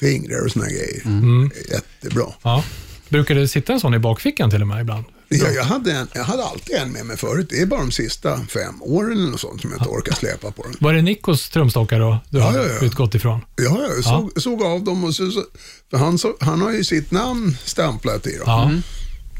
Fingrar 0.00 0.44
och 0.44 0.50
såna 0.50 0.66
grejer. 0.66 1.02
Är 1.06 1.72
jättebra. 1.72 2.26
Ja. 2.42 2.64
Brukar 3.08 3.34
det 3.34 3.48
sitta 3.48 3.72
en 3.72 3.80
sån 3.80 3.94
i 3.94 3.98
bakfickan 3.98 4.50
till 4.50 4.60
och 4.60 4.68
med 4.68 4.80
ibland? 4.80 5.04
Ja, 5.42 5.48
jag, 5.50 5.64
hade 5.64 5.92
en, 5.92 6.08
jag 6.14 6.24
hade 6.24 6.44
alltid 6.44 6.76
en 6.76 6.92
med 6.92 7.06
mig 7.06 7.16
förut. 7.16 7.46
Det 7.50 7.60
är 7.60 7.66
bara 7.66 7.80
de 7.80 7.90
sista 7.92 8.38
fem 8.38 8.82
åren 8.82 9.12
eller 9.12 9.30
något 9.30 9.40
sånt 9.40 9.60
som 9.60 9.70
jag 9.70 9.80
inte 9.80 9.88
orkar 9.90 10.12
släpa 10.14 10.50
på 10.50 10.62
den. 10.62 10.74
Var 10.80 10.92
det 10.94 11.02
Nikos 11.02 11.50
trumstockar 11.50 12.00
då 12.00 12.18
du 12.30 12.38
Ja, 12.38 12.44
har 12.44 12.58
ja, 12.58 12.64
ja. 12.80 12.86
utgått 12.86 13.14
ifrån? 13.14 13.40
Ja, 13.56 13.78
jag 13.96 14.04
såg, 14.04 14.32
såg 14.36 14.62
av 14.62 14.84
dem 14.84 15.04
och 15.04 15.14
så, 15.14 15.30
så, 15.30 15.42
för 15.90 15.98
han, 15.98 16.18
så, 16.18 16.34
han 16.40 16.60
har 16.62 16.70
ju 16.72 16.84
sitt 16.84 17.10
namn 17.10 17.56
stämplat 17.64 18.26
i 18.26 18.30
dem. 18.36 18.42
Ja. 18.46 18.70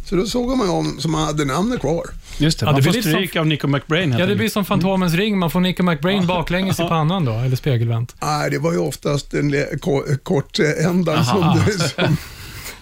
Så 0.07 0.17
då 0.17 0.27
såg 0.27 0.57
man 0.59 0.71
om 0.71 1.01
som 1.01 1.15
hade 1.15 1.45
namnet 1.45 1.81
kvar. 1.81 2.05
Just 2.39 2.61
det, 2.61 2.67
Ja, 2.67 2.73
man 2.73 2.81
det 2.83 2.93
får 2.93 3.01
stryk 3.01 3.37
av 3.37 3.47
Nico 3.47 3.67
McBrain 3.67 4.13
Ja, 4.19 4.27
det 4.27 4.37
blir 4.37 4.49
som 4.49 4.65
Fantomens 4.65 5.15
ring. 5.15 5.39
Man 5.39 5.51
får 5.51 5.61
Nico 5.61 5.83
McBrain 5.83 6.27
baklänges 6.27 6.81
i 6.81 6.83
pannan 6.83 7.25
då, 7.25 7.33
eller 7.33 7.57
spegelvänt. 7.57 8.15
Nej, 8.23 8.51
det 8.51 8.59
var 8.59 8.73
ju 8.73 8.79
oftast 8.79 9.31
den 9.31 9.55
kortändan 10.23 11.25
som, 11.25 11.63
som, 11.97 12.17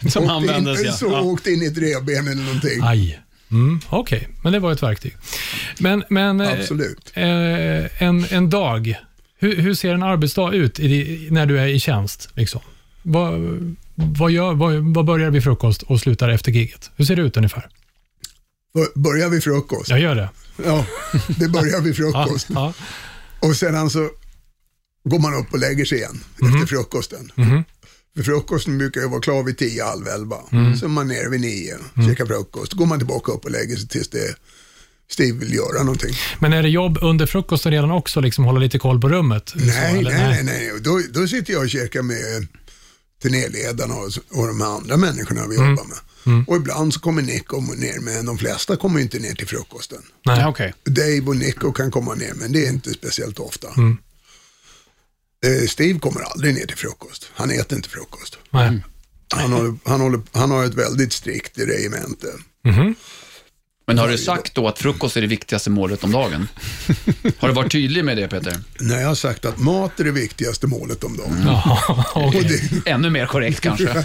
Som 0.08 0.22
åkte 0.24 0.34
användes, 0.34 0.80
in, 0.80 0.86
ja. 0.86 0.92
så 0.92 1.06
ja. 1.06 1.20
åkte 1.20 1.50
in 1.50 1.62
i 1.62 1.66
ett 1.66 1.78
revben 1.78 2.28
eller 2.28 2.42
någonting. 2.42 2.80
Aj. 2.82 3.18
Mm, 3.50 3.80
Okej, 3.88 4.28
men 4.42 4.52
det 4.52 4.58
var 4.58 4.72
ett 4.72 4.82
verktyg. 4.82 5.16
Men, 5.78 6.04
men 6.10 6.40
eh, 6.40 6.52
Absolut. 6.52 7.12
eh, 7.14 8.02
en, 8.02 8.24
en 8.30 8.50
dag, 8.50 8.94
hur, 9.38 9.56
hur 9.56 9.74
ser 9.74 9.94
en 9.94 10.02
arbetsdag 10.02 10.52
ut 10.54 10.80
i, 10.80 11.28
när 11.30 11.46
du 11.46 11.58
är 11.58 11.66
i 11.66 11.80
tjänst? 11.80 12.28
Liksom? 12.34 12.60
Vad, 13.02 13.32
vad, 13.94 14.30
gör, 14.30 14.54
vad, 14.54 14.74
vad 14.94 15.04
börjar 15.04 15.30
vid 15.30 15.42
frukost 15.44 15.82
och 15.82 16.00
slutar 16.00 16.28
efter 16.28 16.52
giget? 16.52 16.90
Hur 16.96 17.04
ser 17.04 17.16
det 17.16 17.22
ut 17.22 17.36
ungefär? 17.36 17.68
Börjar 18.94 19.28
vid 19.28 19.44
frukost. 19.44 19.90
Jag 19.90 20.00
gör 20.00 20.14
det. 20.14 20.28
Ja, 20.64 20.86
det 21.38 21.48
börjar 21.48 21.80
vid 21.80 21.94
Ja, 21.98 22.12
frukost. 22.12 22.46
ja. 22.54 22.72
Och 23.40 23.56
sedan 23.56 23.90
så 23.90 24.08
går 25.04 25.18
man 25.18 25.34
upp 25.34 25.52
och 25.52 25.58
lägger 25.58 25.84
sig 25.84 25.98
igen 25.98 26.20
Mhm. 26.40 26.54
efter 26.54 26.66
frukosten. 26.66 27.32
För 28.16 28.22
frukosten 28.22 28.78
brukar 28.78 29.00
ju 29.00 29.08
vara 29.08 29.20
klar 29.20 29.42
vid 29.42 29.58
tio, 29.58 29.84
halv 29.84 30.08
elva. 30.08 30.36
Mm. 30.52 30.76
Så 30.76 30.84
är 30.84 30.88
man 30.88 31.08
nere 31.08 31.28
vid 31.28 31.40
nio, 31.40 31.76
käkar 32.08 32.26
frukost. 32.26 32.72
Då 32.72 32.78
går 32.78 32.86
man 32.86 32.98
tillbaka 32.98 33.32
upp 33.32 33.44
och 33.44 33.50
lägger 33.50 33.76
sig 33.76 33.88
tills 33.88 34.08
det 34.08 34.34
Steve 35.10 35.38
vill 35.38 35.54
göra 35.54 35.82
någonting. 35.82 36.14
Men 36.40 36.52
är 36.52 36.62
det 36.62 36.68
jobb 36.68 36.98
under 37.02 37.26
frukosten 37.26 37.72
redan 37.72 37.90
också, 37.90 38.20
liksom 38.20 38.44
hålla 38.44 38.60
lite 38.60 38.78
koll 38.78 39.00
på 39.00 39.08
rummet? 39.08 39.48
Så, 39.48 39.58
Nej, 39.58 39.98
eller? 39.98 40.10
nej, 40.10 40.44
nej, 40.44 40.44
nej. 40.44 40.72
Då, 40.80 41.00
då 41.10 41.26
sitter 41.28 41.52
jag 41.52 41.62
och 41.62 41.70
käkar 41.70 42.02
med 42.02 42.46
turnéledarna 43.22 43.94
och, 43.94 44.10
och 44.40 44.46
de 44.46 44.62
andra 44.62 44.96
människorna 44.96 45.46
vi 45.46 45.56
Mm. 45.56 45.70
jobbar 45.70 45.84
med. 45.84 45.98
Och 46.48 46.56
ibland 46.56 46.94
så 46.94 47.00
kommer 47.00 47.22
Nico 47.22 47.60
ner, 47.60 48.00
men 48.00 48.26
de 48.26 48.38
flesta 48.38 48.76
kommer 48.76 49.00
inte 49.00 49.18
ner 49.18 49.34
till 49.34 49.46
frukosten. 49.46 49.98
Nej. 50.26 50.46
Okej. 50.46 50.74
Dave 50.84 51.20
och 51.20 51.36
Nico 51.36 51.72
kan 51.72 51.90
komma 51.90 52.14
ner, 52.14 52.32
men 52.34 52.52
det 52.52 52.66
är 52.66 52.70
inte 52.70 52.90
speciellt 52.90 53.38
ofta. 53.38 53.68
Mm. 53.76 53.96
Eh, 55.46 55.66
Steve 55.68 55.98
kommer 55.98 56.20
aldrig 56.20 56.54
ner 56.54 56.66
till 56.66 56.76
frukost. 56.76 57.30
Han 57.34 57.50
äter 57.50 57.76
inte 57.76 57.88
frukost. 57.88 58.38
Nej. 58.50 58.80
Han 59.34 59.52
har, 59.52 59.76
han, 59.84 60.00
håller, 60.00 60.20
han 60.32 60.50
har 60.50 60.64
ett 60.64 60.74
väldigt 60.74 61.12
strikt 61.12 61.58
regemente. 61.58 62.26
Men 63.86 63.98
har 63.98 64.08
du 64.08 64.18
sagt 64.18 64.54
då 64.54 64.68
att 64.68 64.78
frukost 64.78 65.16
är 65.16 65.20
det 65.20 65.26
viktigaste 65.26 65.70
målet 65.70 66.04
om 66.04 66.12
dagen? 66.12 66.48
Har 67.38 67.48
du 67.48 67.54
varit 67.54 67.72
tydlig 67.72 68.04
med 68.04 68.16
det, 68.16 68.28
Peter? 68.28 68.56
När 68.80 69.00
jag 69.00 69.08
har 69.08 69.14
sagt 69.14 69.44
att 69.44 69.58
mat 69.58 70.00
är 70.00 70.04
det 70.04 70.10
viktigaste 70.10 70.66
målet 70.66 71.04
om 71.04 71.16
dagen. 71.16 71.48
Okej. 72.14 72.40
Och 72.40 72.44
det, 72.84 72.90
Ännu 72.90 73.10
mer 73.10 73.26
korrekt 73.26 73.60
kanske. 73.60 74.04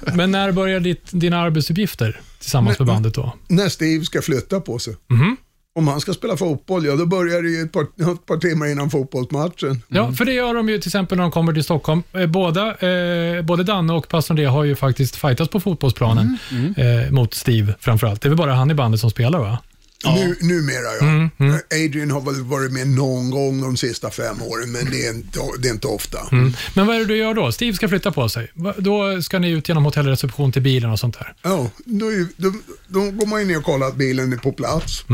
Men 0.14 0.30
när 0.30 0.52
börjar 0.52 0.80
ditt, 0.80 1.04
dina 1.10 1.40
arbetsuppgifter 1.40 2.20
tillsammans 2.40 2.78
med 2.78 2.88
bandet 2.88 3.14
då? 3.14 3.36
när 3.48 3.68
Steve 3.68 4.04
ska 4.04 4.22
flytta 4.22 4.60
på 4.60 4.78
sig. 4.78 4.96
Mhm. 5.10 5.36
Om 5.76 5.88
han 5.88 6.00
ska 6.00 6.12
spela 6.12 6.36
fotboll, 6.36 6.86
ja 6.86 6.96
då 6.96 7.06
börjar 7.06 7.42
det 7.42 7.48
ju 7.50 7.62
ett 7.62 7.72
par, 7.72 7.82
ett 7.82 8.26
par 8.26 8.36
timmar 8.36 8.66
innan 8.66 8.90
fotbollsmatchen. 8.90 9.82
Ja, 9.88 10.12
för 10.12 10.24
det 10.24 10.32
gör 10.32 10.54
de 10.54 10.68
ju 10.68 10.78
till 10.78 10.88
exempel 10.88 11.16
när 11.18 11.22
de 11.22 11.30
kommer 11.30 11.52
till 11.52 11.64
Stockholm. 11.64 12.02
Eh, 12.12 12.26
Båda, 12.26 12.68
eh, 12.74 13.42
både 13.42 13.62
Danne 13.64 13.92
och 13.92 14.08
pastor 14.08 14.32
André 14.32 14.44
har 14.46 14.64
ju 14.64 14.76
faktiskt 14.76 15.16
fightats 15.16 15.50
på 15.50 15.60
fotbollsplanen 15.60 16.38
Eh, 16.76 17.10
mot 17.10 17.34
Steve 17.34 17.74
framförallt. 17.80 18.20
Det 18.20 18.26
är 18.26 18.30
väl 18.30 18.38
bara 18.38 18.54
han 18.54 18.70
i 18.70 18.74
bandet 18.74 19.00
som 19.00 19.10
spelar 19.10 19.38
va? 19.38 19.58
Nu, 20.04 20.36
numera 20.40 20.94
ja. 21.00 21.06
Mm, 21.06 21.54
Adrian 21.86 22.10
har 22.10 22.20
väl 22.20 22.42
varit 22.42 22.72
med 22.72 22.88
någon 22.88 23.30
gång 23.30 23.60
de 23.62 23.76
sista 23.76 24.10
fem 24.10 24.42
åren, 24.42 24.72
men 24.72 24.90
det 24.90 25.06
är 25.06 25.14
inte, 25.14 25.38
det 25.58 25.68
är 25.68 25.72
inte 25.72 25.86
ofta. 25.86 26.18
Mm. 26.32 26.52
Men 26.74 26.86
vad 26.86 26.96
är 26.96 27.00
det 27.00 27.06
du 27.06 27.16
gör 27.16 27.34
då? 27.34 27.52
Steve 27.52 27.76
ska 27.76 27.88
flytta 27.88 28.10
på 28.12 28.28
sig. 28.28 28.52
Då 28.78 29.22
ska 29.22 29.38
ni 29.38 29.50
ut 29.50 29.68
genom 29.68 29.84
hotellreception 29.84 30.52
till 30.52 30.62
bilen 30.62 30.90
och 30.90 30.98
sånt 30.98 31.18
där. 31.18 31.34
Ja, 31.42 31.70
då, 31.84 32.06
är- 32.12 32.26
då, 32.36 32.52
då 32.88 33.10
går 33.10 33.26
man 33.26 33.40
ju 33.40 33.46
ner 33.46 33.58
och 33.58 33.64
kollar 33.64 33.86
att 33.86 33.96
bilen 33.96 34.32
är 34.32 34.36
på 34.36 34.52
plats. 34.52 35.04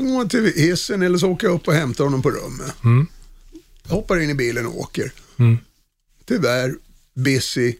Mm. 0.00 0.10
Då 0.10 0.12
går 0.12 0.18
man 0.18 0.28
till 0.28 0.52
hissen 0.56 1.02
eller 1.02 1.18
så 1.18 1.28
åker 1.30 1.46
jag 1.46 1.54
upp 1.54 1.68
och 1.68 1.74
hämtar 1.74 2.04
honom 2.04 2.22
på 2.22 2.30
rummet. 2.30 2.74
Mm. 2.84 3.06
Hoppar 3.88 4.20
in 4.20 4.30
i 4.30 4.34
bilen 4.34 4.66
och 4.66 4.80
åker. 4.80 5.12
Mm. 5.38 5.58
Tyvärr, 6.28 6.74
busy, 7.14 7.74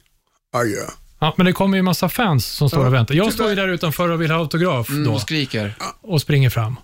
adjö. 0.52 0.84
Ja, 1.20 1.34
men 1.36 1.46
det 1.46 1.52
kommer 1.52 1.76
ju 1.76 1.82
massa 1.82 2.08
fans 2.08 2.46
som 2.46 2.68
står 2.68 2.86
och 2.86 2.94
väntar. 2.94 3.14
Jag 3.14 3.32
står 3.32 3.48
ju 3.48 3.54
där 3.54 3.68
utanför 3.68 4.08
och 4.08 4.20
vill 4.22 4.30
ha 4.30 4.38
autograf 4.38 4.88
Mm, 4.90 5.04
då 5.04 5.12
och 5.14 5.20
skriker. 5.20 5.74
och 6.00 6.20
springer 6.20 6.50
fram. 6.50 6.76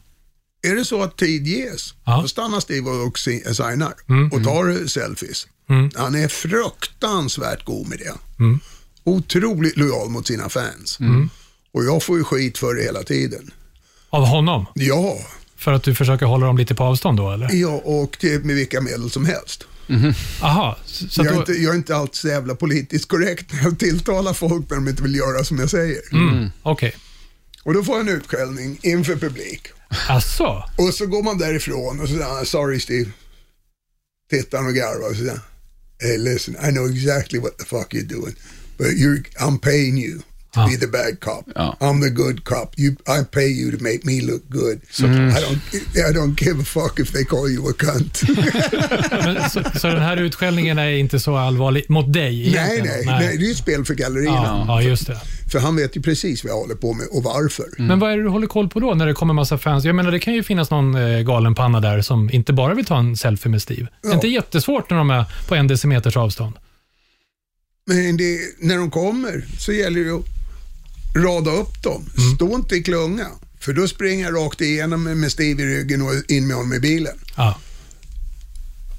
Är 0.62 0.75
det 0.75 0.85
så 0.85 1.03
att 1.03 1.16
tid 1.16 1.46
ges, 1.46 1.94
Ja. 2.05 2.18
då 2.22 2.29
stannar 2.29 2.61
Steve 2.61 2.90
och 2.90 3.18
si- 3.18 3.55
signar 3.55 3.94
Mm. 4.09 4.33
och 4.33 4.44
tar 4.44 4.87
selfies. 4.88 5.46
Mm. 5.68 5.90
Han 5.94 6.14
är 6.14 6.29
fruktansvärt 6.29 7.64
god 7.64 7.88
med 7.88 7.99
det. 7.99 8.14
Mm. 8.44 8.61
Otroligt 9.05 9.77
lojal 9.77 10.09
mot 10.09 10.27
sina 10.27 10.49
fans. 10.49 10.99
Och 11.72 11.85
jag 11.85 12.03
får 12.03 12.18
ju 12.18 12.25
skit 12.25 12.59
för 12.59 12.75
det 12.75 12.83
hela 12.83 13.03
tiden. 13.03 13.51
Av 14.16 14.26
honom? 14.26 14.66
Ja, 14.74 15.18
För 15.57 15.72
att 15.72 15.83
du 15.83 15.94
försöker 15.94 16.26
hålla 16.26 16.46
dem 16.46 16.59
lite 16.59 16.74
på 16.74 16.85
avstånd 16.85 17.18
då, 17.18 17.31
eller? 17.31 17.55
ja 17.55 17.81
och 17.85 18.16
med 18.22 18.57
vilka 18.57 18.81
medel 18.81 19.11
som 19.11 19.26
helst. 19.26 19.64
Aha, 20.42 20.79
så 20.85 21.20
Jag 21.22 21.26
är, 21.26 21.35
då, 21.35 21.40
inte, 21.40 21.52
jag 21.52 21.72
är 21.72 21.76
inte 21.76 21.96
alltid 21.96 22.14
så 22.14 22.29
jävla 22.29 22.55
politiskt 22.55 23.09
korrekt 23.09 23.52
när 23.52 23.62
jag 23.62 23.79
tilltalar 23.79 24.33
folk 24.33 24.70
när 24.70 24.76
de 24.76 24.88
inte 24.88 25.02
vill 25.02 25.14
göra 25.14 25.44
som 25.44 25.59
jag 25.59 25.70
säger. 25.70 26.00
mm, 26.12 26.50
okej. 26.62 26.96
Och 27.64 27.74
då 27.74 27.85
får 27.85 27.96
jag 27.98 28.09
en 28.09 28.14
utskällning 28.16 28.79
inför 28.83 29.16
publik. 29.16 29.66
Asså? 30.09 30.64
Och 30.79 30.94
så 30.94 31.07
går 31.07 31.22
man 31.22 31.38
därifrån 31.38 32.00
och 32.00 32.09
så 32.09 32.14
säger 32.14 32.26
han, 32.35 32.46
sorry 32.46 32.81
Steve. 32.81 33.11
Tittar 34.31 34.59
han 34.59 34.66
och 34.66 34.74
garvar 34.74 35.11
och 35.11 35.16
så 35.16 35.22
säger 35.22 35.40
hey 35.98 36.18
listen, 36.18 36.57
I 36.68 36.72
know 36.72 36.90
exactly 36.90 37.38
what 37.38 37.59
the 37.59 37.64
fuck 37.64 37.94
you're 37.94 38.09
doing. 38.09 38.35
But 38.79 38.87
you're, 38.87 39.22
I'm 39.38 39.59
paying 39.59 39.98
you 39.98 40.20
to 40.57 40.61
Ja. 40.61 40.66
be 40.66 40.77
the 40.77 40.87
bad 40.87 41.21
cop. 41.21 41.45
Ja. 41.55 41.77
I'm 41.81 42.03
the 42.03 42.11
good 42.11 42.45
cop. 42.45 42.79
You, 42.79 42.92
I 42.92 43.25
pay 43.33 43.47
you 43.62 43.77
to 43.77 43.83
make 43.85 44.01
me 44.05 44.21
look 44.23 44.42
good. 44.49 44.81
I, 44.99 45.40
don't, 45.40 45.61
I 46.11 46.12
don't 46.12 46.45
give 46.45 46.61
a 46.62 46.64
fuck 46.64 46.99
if 47.01 47.12
they 47.12 47.25
call 47.25 47.51
you 47.51 47.71
a 47.71 47.75
cunt. 47.79 48.16
Så, 49.53 49.79
så 49.81 49.87
den 49.88 50.03
här 50.03 50.16
utskällningen 50.16 50.79
är 50.79 50.90
inte 50.90 51.21
så 51.21 51.37
allvarlig 51.37 51.85
mot 51.90 52.12
dig 52.12 52.53
nej, 52.55 52.83
nej, 52.85 53.03
nej, 53.07 53.37
det 53.38 53.45
är 53.45 53.49
ju 53.49 53.55
spel 53.55 53.85
för 53.85 53.95
gallerierna. 53.95 54.37
Ja, 54.37 54.64
ja, 54.69 54.83
just 54.83 55.07
det. 55.07 55.21
För 55.53 55.59
han 55.59 55.77
vet 55.77 55.97
ju 55.97 56.03
precis 56.03 56.45
vad 56.45 56.51
jag 56.53 56.57
håller 56.57 56.75
på 56.75 56.92
med 56.92 57.07
och 57.12 57.23
varför. 57.23 57.64
Men 57.79 57.99
vad 57.99 58.12
är 58.12 58.16
det 58.16 58.23
du 58.23 58.29
håller 58.29 58.47
koll 58.47 58.69
på 58.69 58.81
då 58.81 58.95
när 58.95 59.07
det 59.07 59.12
kommer 59.14 59.35
massa 59.35 59.59
fans? 59.59 59.85
Jag 59.85 59.95
menar, 59.95 60.11
det 60.11 60.19
kan 60.19 60.35
ju 60.35 60.42
finnas 60.42 60.71
någon 60.71 60.95
eh, 60.95 61.21
galen 61.21 61.55
panna 61.55 61.81
där 61.81 62.03
som 62.03 62.31
inte 62.31 62.53
bara 62.53 62.75
vill 62.75 62.85
ta 62.85 62.99
en 62.99 63.16
selfie 63.16 63.51
med 63.51 63.62
Steve. 63.62 63.88
Det 64.03 64.09
är 64.09 64.11
Ja. 64.11 64.14
inte 64.14 64.29
jättesvårt 64.29 64.90
när 64.90 64.97
de 64.97 65.11
är 65.11 65.25
på 65.49 65.55
en 65.55 65.66
decimeters 65.66 66.16
avstånd. 66.16 66.55
Men 67.87 68.16
det, 68.16 68.38
när 68.59 68.77
de 68.77 68.90
kommer 68.90 69.45
så 69.59 69.73
gäller 69.73 70.05
det 70.05 70.11
att 70.11 70.25
rada 71.14 71.51
upp 71.51 71.83
dem. 71.83 72.11
Stå 72.37 72.55
inte 72.55 72.77
i 72.77 72.83
klunga. 72.83 73.27
För 73.61 73.73
då 73.73 73.88
springer 73.88 74.25
jag 74.25 74.35
rakt 74.37 74.61
igenom 74.61 75.03
med 75.21 75.33
Steve 75.33 75.62
i 75.62 75.66
ryggen 75.66 76.03
och 76.03 76.12
in 76.31 76.47
med 76.47 76.57
honom 76.57 76.73
i 76.73 76.81
bilen. 76.81 77.19
Ja. 77.37 77.59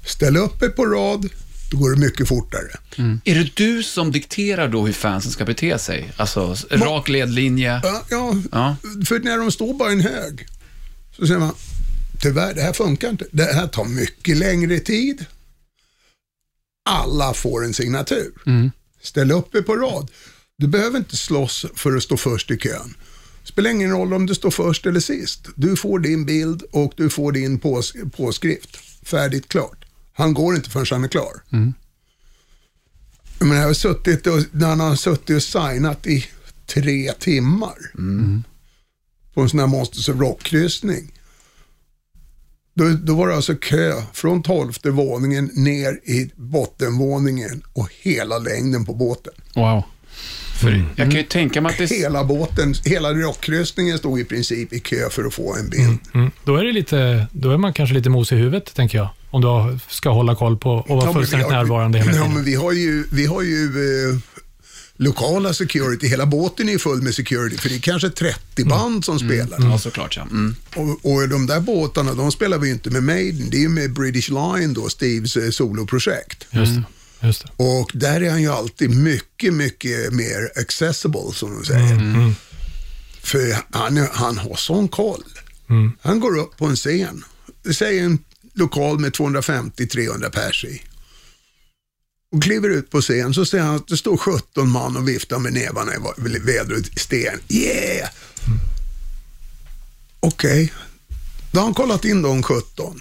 Ställ 0.06 0.36
upp 0.36 0.62
er 0.62 0.68
på 0.68 0.86
rad, 0.86 1.28
då 1.70 1.78
går 1.78 1.90
det 1.90 1.96
mycket 1.96 2.28
fortare. 2.28 2.76
Är 3.24 3.34
det 3.34 3.50
du 3.56 3.82
som 3.82 4.12
dikterar 4.12 4.68
då 4.68 4.86
hur 4.86 4.92
fansen 4.92 5.32
ska 5.32 5.44
bete 5.44 5.78
sig? 5.78 6.12
Alltså, 6.16 6.56
rak 6.70 7.08
ledlinje. 7.08 7.80
Ja, 7.84 8.02
ja, 8.10 8.34
Ja. 8.52 8.76
för 9.06 9.18
när 9.18 9.38
de 9.38 9.52
står 9.52 9.74
bara 9.74 9.90
i 9.90 9.92
en 9.92 10.00
hög 10.00 10.46
så 11.16 11.26
säger 11.26 11.40
man, 11.40 11.54
tyvärr 12.20 12.54
det 12.54 12.62
här 12.62 12.72
funkar 12.72 13.10
inte. 13.10 13.24
Det 13.32 13.52
här 13.54 13.66
tar 13.66 13.84
mycket 13.84 14.36
längre 14.36 14.78
tid. 14.80 15.24
Alla 16.90 17.34
får 17.34 17.64
en 17.64 17.74
signatur. 17.74 18.32
Ställ 19.02 19.30
upp 19.32 19.54
er 19.54 19.62
på 19.62 19.76
rad. 19.76 20.10
Du 20.60 20.66
behöver 20.66 20.98
inte 20.98 21.16
slåss 21.16 21.66
för 21.74 21.96
att 21.96 22.02
stå 22.02 22.16
först 22.16 22.50
i 22.50 22.56
kön. 22.58 22.94
spelar 23.44 23.70
ingen 23.70 23.90
roll 23.90 24.14
om 24.14 24.26
du 24.26 24.34
står 24.34 24.50
först 24.50 24.86
eller 24.86 25.00
sist. 25.00 25.48
Du 25.54 25.76
får 25.76 25.98
din 25.98 26.24
bild 26.24 26.62
och 26.70 26.92
du 26.96 27.10
får 27.10 27.32
din 27.32 27.58
pås 27.58 27.94
påskrift. 28.16 28.76
Färdigt, 29.02 29.48
klart. 29.48 29.84
Han 30.12 30.34
går 30.34 30.56
inte 30.56 30.70
förrän 30.70 30.86
han 30.90 31.04
är 31.04 31.08
klar. 31.08 31.42
Jag 33.38 33.48
menar, 33.48 33.60
jag 33.60 33.68
har 33.68 33.74
suttit 33.74 34.26
och, 34.26 34.44
när 34.52 34.68
han 34.68 34.80
har 34.80 34.96
suttit 34.96 35.36
och 35.36 35.42
signat 35.42 36.06
i 36.06 36.26
tre 36.66 37.12
timmar 37.12 37.78
på 39.34 39.40
en 39.40 39.48
sån 39.48 39.60
här 39.60 39.66
Monsters 39.66 40.08
of 40.08 40.20
Rock-kryssning. 40.20 41.12
Då, 42.74 42.88
då 42.88 43.14
var 43.14 43.28
det 43.28 43.36
alltså 43.36 43.54
kö 43.54 44.02
från 44.12 44.42
tolfte 44.42 44.90
våningen 44.90 45.50
ner 45.54 46.00
i 46.04 46.30
bottenvåningen 46.36 47.62
och 47.72 47.88
hela 48.00 48.38
längden 48.38 48.84
på 48.84 48.94
båten. 48.94 49.32
Wow. 49.54 49.82
För 50.60 50.84
Jag 50.96 51.06
kan 51.10 51.16
ju 51.16 51.22
tänka 51.22 51.60
mig 51.60 51.72
att 51.72 51.78
det... 51.78 51.86
Hela 51.96 52.24
båten, 52.24 52.74
hela 52.84 53.12
rockkryssningen 53.12 53.98
stod 53.98 54.20
i 54.20 54.24
princip 54.24 54.72
i 54.72 54.80
kö 54.80 55.10
för 55.10 55.24
att 55.24 55.34
få 55.34 55.56
en 55.56 55.68
bild. 55.70 55.98
Mm. 56.14 56.30
Då, 56.44 56.56
är 56.56 56.64
det 56.64 56.72
lite, 56.72 57.26
då 57.32 57.50
är 57.50 57.56
man 57.56 57.72
kanske 57.72 57.94
lite 57.94 58.10
mos 58.10 58.32
i 58.32 58.36
huvudet, 58.36 58.74
tänker 58.74 58.98
jag. 58.98 59.08
Om 59.30 59.40
du 59.40 59.78
ska 59.88 60.10
hålla 60.10 60.34
koll 60.34 60.56
på 60.58 60.70
och 60.70 60.88
vara 60.96 61.04
Ja, 61.06 61.12
fullständigt 61.12 61.48
har- 61.48 61.56
närvarande 61.56 61.98
hela 61.98 62.10
Ja, 62.10 62.16
tiden. 62.16 62.34
men 62.34 62.44
vi 62.44 62.54
har 62.54 62.72
ju, 62.72 63.04
vi 63.12 63.26
har 63.26 63.42
ju 63.42 63.64
eh, 63.64 64.18
lokala 64.96 65.54
security. 65.54 66.08
Hela 66.08 66.26
båten 66.26 66.68
är 66.68 66.72
ju 66.72 66.78
full 66.78 67.02
med 67.02 67.14
security, 67.14 67.56
för 67.56 67.68
det 67.68 67.74
är 67.74 67.80
kanske 67.80 68.10
30 68.10 68.64
band 68.64 69.04
som 69.04 69.18
spelar. 69.18 69.58
Ja, 69.70 69.78
såklart 69.78 70.16
ja. 70.16 70.22
Mm. 70.22 70.54
Och, 70.76 71.12
och 71.12 71.28
de 71.28 71.46
där 71.46 71.60
båtarna, 71.60 72.14
de 72.14 72.32
spelar 72.32 72.58
vi 72.58 72.66
ju 72.66 72.72
inte 72.72 72.90
med 72.90 73.02
Maiden. 73.02 73.50
Det 73.50 73.56
är 73.56 73.60
ju 73.60 73.68
med 73.68 73.92
British 73.92 74.28
Line 74.30 74.74
då, 74.74 74.88
Steves 74.88 75.36
eh, 75.36 75.50
soloprojekt. 75.50 76.46
Just 76.50 76.74
det. 76.74 76.82
Och 77.56 77.90
där 77.94 78.20
är 78.20 78.30
han 78.30 78.42
ju 78.42 78.48
alltid 78.48 78.90
mycket, 78.90 79.54
mycket 79.54 80.12
mer 80.12 80.52
accessible, 80.56 81.32
som 81.34 81.54
de 81.54 81.64
säger. 81.64 81.92
Mm. 81.92 82.34
För 83.22 83.56
han, 83.70 84.08
han 84.12 84.38
har 84.38 84.56
sån 84.56 84.88
koll. 84.88 85.24
Mm. 85.70 85.92
Han 86.00 86.20
går 86.20 86.38
upp 86.38 86.56
på 86.56 86.66
en 86.66 86.76
scen, 86.76 87.24
säg 87.74 87.98
en 87.98 88.18
lokal 88.54 88.98
med 88.98 89.12
250-300 89.12 90.30
pers 90.30 90.64
i. 90.64 90.82
Och 92.32 92.42
kliver 92.42 92.68
ut 92.68 92.90
på 92.90 93.00
scen 93.00 93.34
så 93.34 93.44
ser 93.44 93.60
han 93.60 93.76
att 93.76 93.88
det 93.88 93.96
står 93.96 94.16
17 94.16 94.70
man 94.70 94.96
och 94.96 95.08
viftar 95.08 95.38
med 95.38 95.52
nävarna 95.52 95.92
i 95.94 96.38
vädret 96.38 96.96
i 96.96 96.98
sten. 96.98 97.40
Yeah! 97.48 98.08
Okej, 100.20 100.72
då 101.52 101.58
har 101.58 101.64
han 101.64 101.74
kollat 101.74 102.04
in 102.04 102.22
de 102.22 102.42
17. 102.42 103.00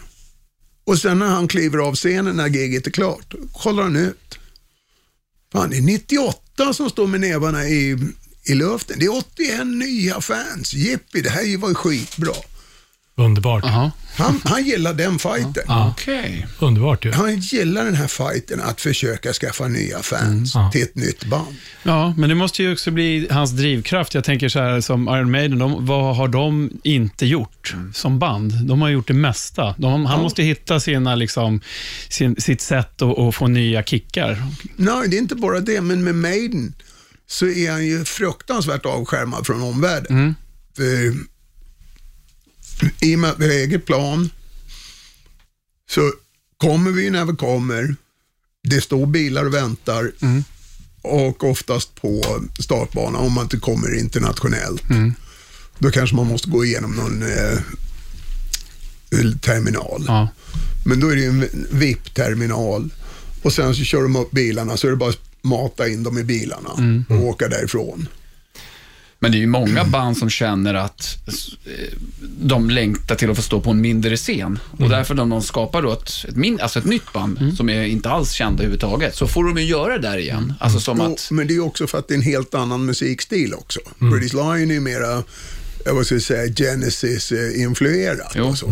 Och 0.88 1.00
sen 1.00 1.20
när 1.20 1.28
han 1.28 1.48
kliver 1.48 1.78
av 1.78 1.96
scenen 1.96 2.36
när 2.36 2.48
giget 2.48 2.88
är 2.88 2.92
klart, 2.92 3.32
då 3.32 3.38
kollar 3.54 3.84
han 3.84 3.96
ut. 3.96 4.40
Fan, 5.52 5.70
det 5.70 5.78
är 5.78 5.82
98 5.82 6.74
som 6.74 6.90
står 6.90 7.08
med 7.08 7.22
nävarna 7.22 7.68
i, 7.68 7.98
i 8.44 8.54
luften. 8.54 9.00
Det 9.00 9.06
är 9.06 9.18
81 9.18 9.68
nya 9.68 10.22
fans. 10.22 10.74
Jippi, 10.74 11.22
det 11.22 11.30
här 11.30 11.58
var 11.58 11.70
ju 11.70 11.76
skitbra. 11.76 12.34
Underbart. 13.20 13.64
Jaha. 13.66 13.92
Han, 14.18 14.42
han 14.44 14.64
gillar 14.66 14.94
den 14.94 15.20
fighten. 15.20 15.64
Okej. 15.68 16.48
Underbart 16.60 17.06
ju. 17.06 17.12
Han 17.12 17.40
gillar 17.40 17.86
den 17.86 17.96
här 17.96 18.08
fighten 18.08 18.62
att 18.62 18.82
försöka 18.82 19.34
skaffa 19.34 19.68
nya 19.68 20.00
fans 20.00 20.52
Ja. 20.56 20.70
till 20.74 20.82
ett 20.84 20.96
nytt 20.96 21.26
band. 21.26 21.56
Ja, 21.84 22.14
men 22.18 22.30
det 22.30 22.36
måste 22.36 22.64
ju 22.64 22.74
också 22.74 22.92
bli 22.92 23.28
hans 23.32 23.52
drivkraft. 23.52 24.14
Jag 24.14 24.24
tänker 24.24 24.50
så 24.50 24.60
här 24.60 24.82
som 24.82 25.08
Iron 25.08 25.32
Maiden, 25.32 25.60
de, 25.60 25.86
vad 25.86 26.16
har 26.16 26.28
de 26.28 26.70
inte 26.84 27.26
gjort 27.26 27.76
som 27.94 28.20
band? 28.20 28.54
De 28.68 28.82
har 28.82 28.90
gjort 28.90 29.08
det 29.08 29.14
mesta. 29.14 29.76
De, 29.78 30.06
han 30.06 30.22
måste 30.22 30.44
hitta 30.44 30.80
sina, 30.80 31.16
liksom, 31.16 31.62
sin, 32.10 32.36
sitt 32.36 32.62
sätt 32.62 33.02
att, 33.02 33.20
att 33.20 33.36
få 33.36 33.48
nya 33.48 33.84
kickar. 33.84 34.44
Nej, 34.76 35.10
det 35.10 35.16
är 35.18 35.22
inte 35.22 35.36
bara 35.36 35.60
det, 35.60 35.82
men 35.82 36.04
med 36.04 36.16
Maiden 36.16 36.74
så 37.28 37.48
är 37.48 37.72
han 37.72 37.86
ju 37.86 38.06
fruktansvärt 38.06 38.86
avskärmad 38.86 39.46
från 39.46 39.62
omvärlden. 39.62 40.36
För, 40.76 41.14
I 43.02 43.16
och 43.16 43.20
med 43.20 43.30
att 43.30 43.40
vi 43.40 43.46
har 43.46 43.54
eget 43.54 43.86
plan 43.86 44.30
så 45.90 46.12
kommer 46.58 46.92
vi 46.92 47.10
när 47.10 47.26
vi 47.26 47.36
kommer. 47.36 47.96
Det 48.64 48.82
står 48.82 49.06
bilar 49.06 49.46
och 49.46 49.54
väntar 49.54 50.12
och 51.02 51.44
oftast 51.44 51.96
på 51.96 52.40
startbanan 52.60 53.22
om 53.26 53.34
man 53.34 53.44
inte 53.44 53.58
kommer 53.58 54.00
internationellt. 54.00 54.84
Då 55.80 55.92
kanske 55.92 56.16
man 56.16 56.28
måste 56.28 56.50
gå 56.50 56.66
igenom 56.66 56.92
någon 56.92 57.24
eh, 57.24 57.60
terminal. 59.42 60.04
Ja. 60.08 60.28
Men 60.86 61.00
då 61.00 61.10
är 61.10 61.16
det 61.16 61.26
en 61.26 61.68
VIP-terminal 61.72 62.90
och 63.42 63.54
sen 63.54 63.76
så 63.76 63.84
kör 63.84 64.02
de 64.02 64.16
upp 64.16 64.32
bilarna 64.32 64.78
så 64.78 64.88
är 64.88 64.92
det 64.92 64.98
bara 64.98 65.10
att 65.10 65.20
mata 65.42 65.88
in 65.88 66.04
dem 66.04 66.18
i 66.18 66.24
bilarna 66.24 66.70
och 67.10 67.24
åka 67.24 67.48
därifrån. 67.48 68.08
Men 69.20 69.32
det 69.32 69.38
är 69.38 69.40
ju 69.40 69.48
många 69.48 69.84
band 69.86 70.18
som 70.18 70.30
känner 70.30 70.74
att 70.74 71.18
eh, 71.66 71.72
de 72.40 72.70
längtar 72.70 73.16
till 73.16 73.30
att 73.30 73.36
få 73.36 73.42
stå 73.42 73.62
på 73.62 73.72
en 73.72 73.82
mindre 73.82 74.18
scen. 74.18 74.60
Och 74.80 74.90
därför 74.90 75.16
när 75.16 75.26
de 75.26 75.42
skapar 75.42 75.82
då 75.82 75.92
ett, 75.92 76.26
ett, 76.30 76.36
min, 76.36 76.60
alltså 76.60 76.80
ett 76.80 76.86
nytt 76.86 77.14
band 77.14 77.54
som 77.58 77.70
är 77.70 77.84
inte 77.84 78.10
alls 78.10 78.32
kända 78.32 78.64
överhuvudtaget, 78.64 79.16
så 79.16 79.28
får 79.28 79.44
de 79.44 79.58
ju 79.58 79.64
göra 79.64 79.98
det 79.98 80.10
där 80.10 80.18
igen. 80.18 80.54
Alltså 80.60 80.80
som 80.80 81.02
Och, 81.02 81.08
att, 81.08 81.28
men 81.32 81.48
det 81.48 81.56
är 81.56 81.60
också 81.60 81.88
för 81.88 81.98
att 81.98 82.08
det 82.08 82.14
är 82.14 82.16
en 82.18 82.22
helt 82.22 82.56
annan 82.56 82.86
musikstil 82.86 83.54
också. 83.54 83.80
British 83.98 84.34
Lion 84.34 84.72
är 84.72 84.74
ju 84.74 84.80
mera, 84.80 85.24
jag 85.86 85.94
vad 85.94 86.06
ska 86.06 86.16
jag 86.16 86.22
säga, 86.22 86.54
Genesis-influerat 86.54 88.36
och 88.36 88.58
så. 88.58 88.72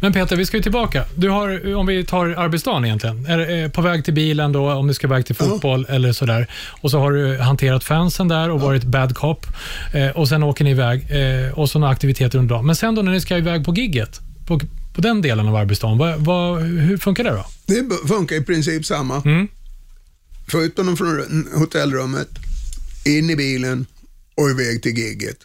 Men 0.00 0.12
Peter, 0.12 0.36
vi 0.36 0.46
ska 0.46 0.56
ju 0.56 0.62
tillbaka. 0.62 1.04
Du 1.14 1.28
har, 1.28 1.74
om 1.74 1.86
vi 1.86 2.04
tar 2.04 2.26
arbetsdagen 2.26 2.84
egentligen, 2.84 3.26
är, 3.26 3.64
eh, 3.64 3.70
på 3.70 3.82
väg 3.82 4.04
till 4.04 4.14
bilen 4.14 4.52
då, 4.52 4.72
om 4.72 4.86
du 4.86 4.94
ska 4.94 5.06
iväg 5.06 5.26
till 5.26 5.34
fotboll 5.34 5.86
eller 5.88 6.12
sådär. 6.12 6.46
Och 6.80 6.90
så 6.90 6.98
har 6.98 7.12
du 7.12 7.38
hanterat 7.38 7.84
fansen 7.84 8.28
där 8.28 8.50
och 8.50 8.60
varit 8.60 8.84
bad 8.84 9.16
cop. 9.16 9.46
Eh, 9.94 10.08
och 10.08 10.28
sen 10.28 10.42
åker 10.42 10.64
ni 10.64 10.70
iväg 10.70 11.06
eh, 11.10 11.58
och 11.58 11.70
så 11.70 11.78
några 11.78 11.92
aktiviteter 11.92 12.38
under 12.38 12.54
dagen. 12.54 12.66
Men 12.66 12.76
sen 12.76 12.94
då 12.94 13.02
när 13.02 13.12
ni 13.12 13.20
ska 13.20 13.38
iväg 13.38 13.64
på 13.64 13.74
gigget, 13.74 14.20
på, 14.46 14.60
på 14.94 15.00
den 15.00 15.22
delen 15.22 15.48
av 15.48 15.56
arbetsdagen, 15.56 15.98
vad, 15.98 16.20
vad, 16.20 16.62
hur 16.62 16.98
funkar 16.98 17.24
det 17.24 17.30
då? 17.30 17.46
Det 17.66 18.08
funkar 18.08 18.36
i 18.36 18.42
princip 18.42 18.86
samma. 18.86 19.22
Mm. 19.24 19.48
Honom 20.76 20.96
från 20.96 21.48
hotellrummet, 21.54 22.28
in 23.04 23.30
i 23.30 23.36
bilen 23.36 23.86
och 24.34 24.50
iväg 24.50 24.82
till 24.82 24.98
gigget. 24.98 25.44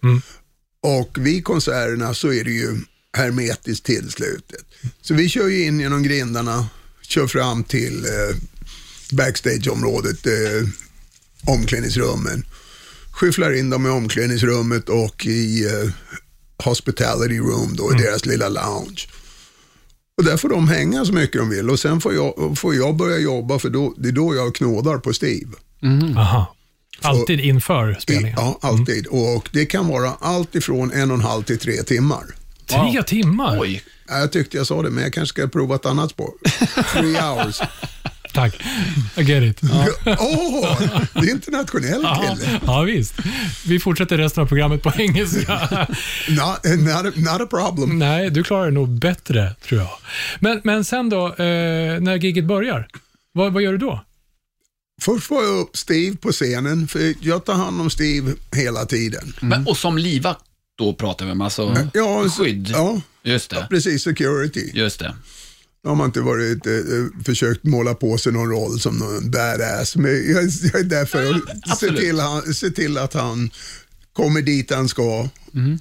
Och 0.81 1.17
vid 1.19 1.43
konserterna 1.43 2.13
så 2.13 2.33
är 2.33 2.43
det 2.43 2.51
ju 2.51 2.77
hermetiskt 3.17 3.85
tillslutet. 3.85 4.65
Så 5.01 5.13
vi 5.13 5.29
kör 5.29 5.47
ju 5.47 5.65
in 5.65 5.79
genom 5.79 6.03
grindarna, 6.03 6.67
kör 7.01 7.27
fram 7.27 7.63
till 7.63 8.05
eh, 8.05 8.35
backstageområdet, 9.11 10.25
eh, 10.25 10.69
omklädningsrummen. 11.47 12.45
Skyfflar 13.11 13.53
in 13.53 13.69
dem 13.69 13.85
i 13.85 13.89
omklädningsrummet 13.89 14.89
och 14.89 15.25
i 15.25 15.65
eh, 15.65 15.91
hospitality 16.65 17.39
room, 17.39 17.75
då, 17.75 17.93
i 17.93 17.97
deras 17.97 18.25
lilla 18.25 18.49
lounge. 18.49 19.07
Och 20.17 20.23
där 20.23 20.37
får 20.37 20.49
de 20.49 20.67
hänga 20.67 21.05
så 21.05 21.13
mycket 21.13 21.41
de 21.41 21.49
vill 21.49 21.69
och 21.69 21.79
sen 21.79 22.01
får 22.01 22.13
jag, 22.13 22.57
får 22.57 22.75
jag 22.75 22.95
börja 22.95 23.17
jobba 23.17 23.59
för 23.59 23.69
då, 23.69 23.93
det 23.97 24.09
är 24.09 24.13
då 24.13 24.35
jag 24.35 24.55
knådar 24.55 24.97
på 24.97 25.13
Steve. 25.13 25.51
Aha. 26.17 26.55
Alltid 27.01 27.39
inför 27.39 27.97
spelningen? 27.99 28.37
Ja, 28.37 28.59
alltid. 28.61 29.07
Och 29.07 29.49
det 29.51 29.65
kan 29.65 29.87
vara 29.87 30.13
allt 30.19 30.55
ifrån 30.55 30.91
en 30.91 31.11
och 31.11 31.17
en 31.17 31.23
halv 31.23 31.43
till 31.43 31.59
tre 31.59 31.83
timmar. 31.83 32.23
Tre 32.67 33.03
timmar? 33.03 33.59
oj, 33.59 33.83
Ja, 34.07 34.19
Jag 34.19 34.31
tyckte 34.31 34.57
jag 34.57 34.67
sa 34.67 34.81
det, 34.81 34.89
men 34.89 35.03
jag 35.03 35.13
kanske 35.13 35.33
ska 35.41 35.47
prova 35.47 35.75
ett 35.75 35.85
annat 35.85 36.09
spår. 36.11 36.31
Three 36.93 37.15
hours. 37.21 37.61
Tack. 38.33 38.55
I 39.17 39.21
get 39.23 39.43
it. 39.43 39.61
Åh, 40.19 40.81
det 41.13 41.19
är 41.19 41.31
internationell 41.31 41.99
Ja, 42.03 42.35
kille. 42.37 42.59
ja, 42.65 42.81
visst. 42.81 43.13
Vi 43.65 43.79
fortsätter 43.79 44.17
resten 44.17 44.43
av 44.43 44.47
programmet 44.47 44.81
på 44.83 44.91
engelska. 44.97 45.87
Not, 46.29 46.79
not, 46.79 47.05
a, 47.05 47.11
not 47.15 47.41
a 47.41 47.47
problem. 47.49 47.99
Nej, 47.99 48.29
du 48.29 48.43
klarar 48.43 48.65
det 48.65 48.71
nog 48.71 48.89
bättre, 48.89 49.55
tror 49.67 49.81
jag. 49.81 49.89
Men, 50.39 50.61
men 50.63 50.85
sen 50.85 51.09
då, 51.09 51.27
eh, 51.27 51.33
när 52.01 52.15
giget 52.15 52.45
börjar, 52.45 52.87
vad, 53.31 53.53
vad 53.53 53.63
gör 53.63 53.71
du 53.71 53.77
då? 53.77 54.05
Först 55.01 55.27
får 55.27 55.43
jag 55.43 55.55
upp 55.59 55.77
Steve 55.77 56.17
på 56.17 56.31
scenen, 56.31 56.87
för 56.87 57.13
jag 57.21 57.45
tar 57.45 57.53
hand 57.53 57.81
om 57.81 57.89
Steve 57.89 58.31
hela 58.55 58.85
tiden. 58.85 59.33
men, 59.41 59.67
och 59.67 59.77
som 59.77 59.97
livvakt 59.97 60.41
då 60.77 60.93
pratar 60.93 61.25
vi 61.25 61.31
om, 61.31 61.41
alltså 61.41 61.87
Ja, 61.93 62.29
så- 62.29 62.43
skydd. 62.43 62.69
Ja, 62.71 63.01
Just 63.23 63.49
det, 63.49 63.67
precis. 63.69 64.03
Security. 64.03 64.71
just 64.73 64.99
det. 64.99 65.15
Då 65.83 65.89
har 65.89 65.95
man 65.95 66.05
inte 66.05 66.21
varit, 66.21 66.65
eh, 66.65 66.73
eh, 66.73 67.23
försökt 67.25 67.63
måla 67.63 67.93
på 67.93 68.17
sig 68.17 68.33
någon 68.33 68.49
roll 68.51 68.79
som 68.79 68.97
någon 68.97 69.31
badass. 69.31 69.95
Men 69.95 70.11
jag, 70.11 70.43
jag 70.43 70.79
är 70.79 70.83
där 70.83 71.05
för 71.05 71.23
att 71.31 71.35
se 71.45 71.71
absolut. 71.71 71.99
till, 71.99 72.19
han, 72.19 72.53
se 72.53 72.69
till 72.69 72.97
att 72.97 73.13
han 73.13 73.51
kommer 74.13 74.41
dit 74.41 74.71
han 74.71 74.89
ska 74.89 75.29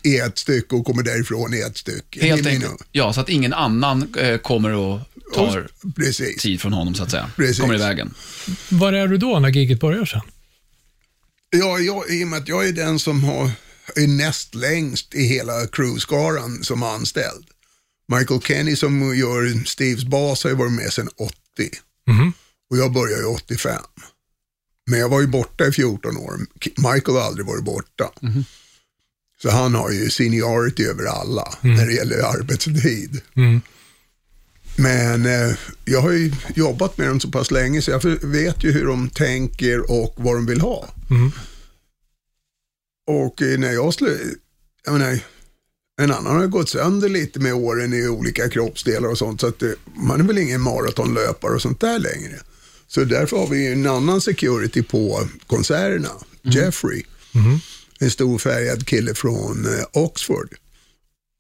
i 0.05 0.16
ett 0.18 0.38
stycke 0.38 0.74
och 0.74 0.87
kommer 0.87 1.02
därifrån 1.02 1.55
i 1.55 1.61
ett 1.61 1.76
stycke. 1.76 2.20
Mm. 2.20 2.31
Helt 2.31 2.46
enkelt. 2.46 2.83
Ja, 2.92 3.12
så 3.12 3.20
att 3.20 3.28
ingen 3.28 3.52
annan 3.52 4.14
eh, 4.18 4.37
kommer 4.38 4.70
och 4.72 5.00
tar 5.35 5.59
och- 5.85 5.94
Precis. 5.96 6.42
tid 6.42 6.61
från 6.61 6.72
honom, 6.72 6.94
så 6.94 7.02
att 7.02 7.11
säga. 7.11 7.31
Precis. 7.37 7.61
Kommer 7.61 7.74
i 7.74 7.78
vägen. 7.78 8.14
Var 8.68 8.92
är 8.92 9.07
du 9.09 9.18
då 9.18 9.38
när 9.38 9.48
giget 9.48 9.81
börjar 9.81 10.05
sen? 10.05 10.20
Ja, 11.50 11.78
jag, 11.78 12.11
I 12.11 12.24
och 12.24 12.28
med 12.28 12.38
att 12.38 12.48
jag 12.48 12.68
är 12.68 12.72
den 12.72 12.98
som 12.98 13.24
har, 13.24 13.50
är 13.96 14.07
näst 14.07 14.55
längst 14.55 15.14
i 15.14 15.22
hela 15.22 15.66
crewskaran 15.66 16.64
som 16.64 16.83
anställd. 16.83 17.46
Michael 18.18 18.40
Kenny 18.40 18.76
som 18.76 19.16
gör 19.16 19.64
Steves 19.64 20.05
bas 20.05 20.44
har 20.44 20.50
ju 20.50 20.57
varit 20.57 20.72
med 20.72 20.92
sedan 20.92 21.09
80. 21.16 21.35
Mhm. 22.07 22.33
Och 22.70 22.76
jag 22.76 22.92
började 22.92 23.22
ju 23.22 23.28
85. 23.28 23.83
Men 24.87 25.00
jag 25.00 25.09
var 25.09 25.20
ju 25.20 25.26
borta 25.26 25.66
i 25.66 25.72
14 25.72 26.16
år. 26.16 26.40
Michael 26.76 27.16
har 27.16 27.20
aldrig 27.20 27.46
varit 27.46 27.64
borta. 27.64 28.11
Så 29.42 29.50
han 29.50 29.74
har 29.74 29.90
ju 29.90 30.11
seniority 30.11 30.85
över 30.85 31.05
alla 31.05 31.55
när 31.61 31.87
det 31.87 31.92
gäller 31.92 32.22
arbetstid. 32.22 33.20
Mm. 33.35 33.61
Men 34.76 35.26
eh, 35.26 35.57
jag 35.85 36.00
har 36.00 36.11
ju 36.11 36.33
jobbat 36.55 36.98
med 36.98 37.09
dem 37.09 37.20
så 37.20 37.28
pass 37.31 37.50
länge 37.50 37.83
så 37.83 37.90
jag 37.90 38.02
vet 38.22 38.64
ju 38.64 38.72
hur 38.72 38.87
de 38.87 39.11
tänker 39.11 39.90
och 39.90 40.14
vad 40.16 40.35
de 40.35 40.46
vill 40.46 40.61
ha. 40.61 40.88
Mm. 41.11 41.33
Och 43.06 43.42
eh, 43.42 43.58
när 43.58 43.72
jag 43.72 43.94
skulle, 43.94 44.16
jag 44.84 44.92
menar, 44.92 45.18
en 46.00 46.12
annan 46.12 46.36
har 46.36 46.46
gått 46.46 46.68
sönder 46.68 47.08
lite 47.08 47.40
med 47.40 47.54
åren 47.54 47.94
i 47.94 48.08
olika 48.08 48.48
kroppsdelar 48.48 49.08
och 49.08 49.18
sånt 49.18 49.40
så 49.40 49.46
att 49.46 49.62
eh, 49.62 49.70
man 49.94 50.20
är 50.20 50.24
väl 50.24 50.38
ingen 50.38 50.60
maratonlöpare 50.60 51.54
och 51.54 51.62
sånt 51.62 51.80
där 51.80 51.98
längre. 51.98 52.40
Så 52.88 53.04
därför 53.04 53.36
har 53.36 53.46
vi 53.46 53.72
en 53.72 53.86
annan 53.86 54.20
security 54.20 54.82
på 54.82 55.28
konserterna, 55.46 56.10
Jeffrey. 56.42 57.02
En 57.98 58.10
stor 58.10 58.38
färgad 58.38 58.86
kille 58.86 59.14
från 59.14 59.66
eh, 59.66 59.84
Oxford. 59.92 60.48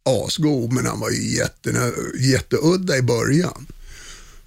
Asgod, 0.04 0.72
men 0.72 0.86
han 0.86 1.00
var 1.00 1.10
ju 1.10 1.36
jätte, 1.36 1.92
jätteudda 2.20 2.96
i 2.96 3.02
början. 3.02 3.66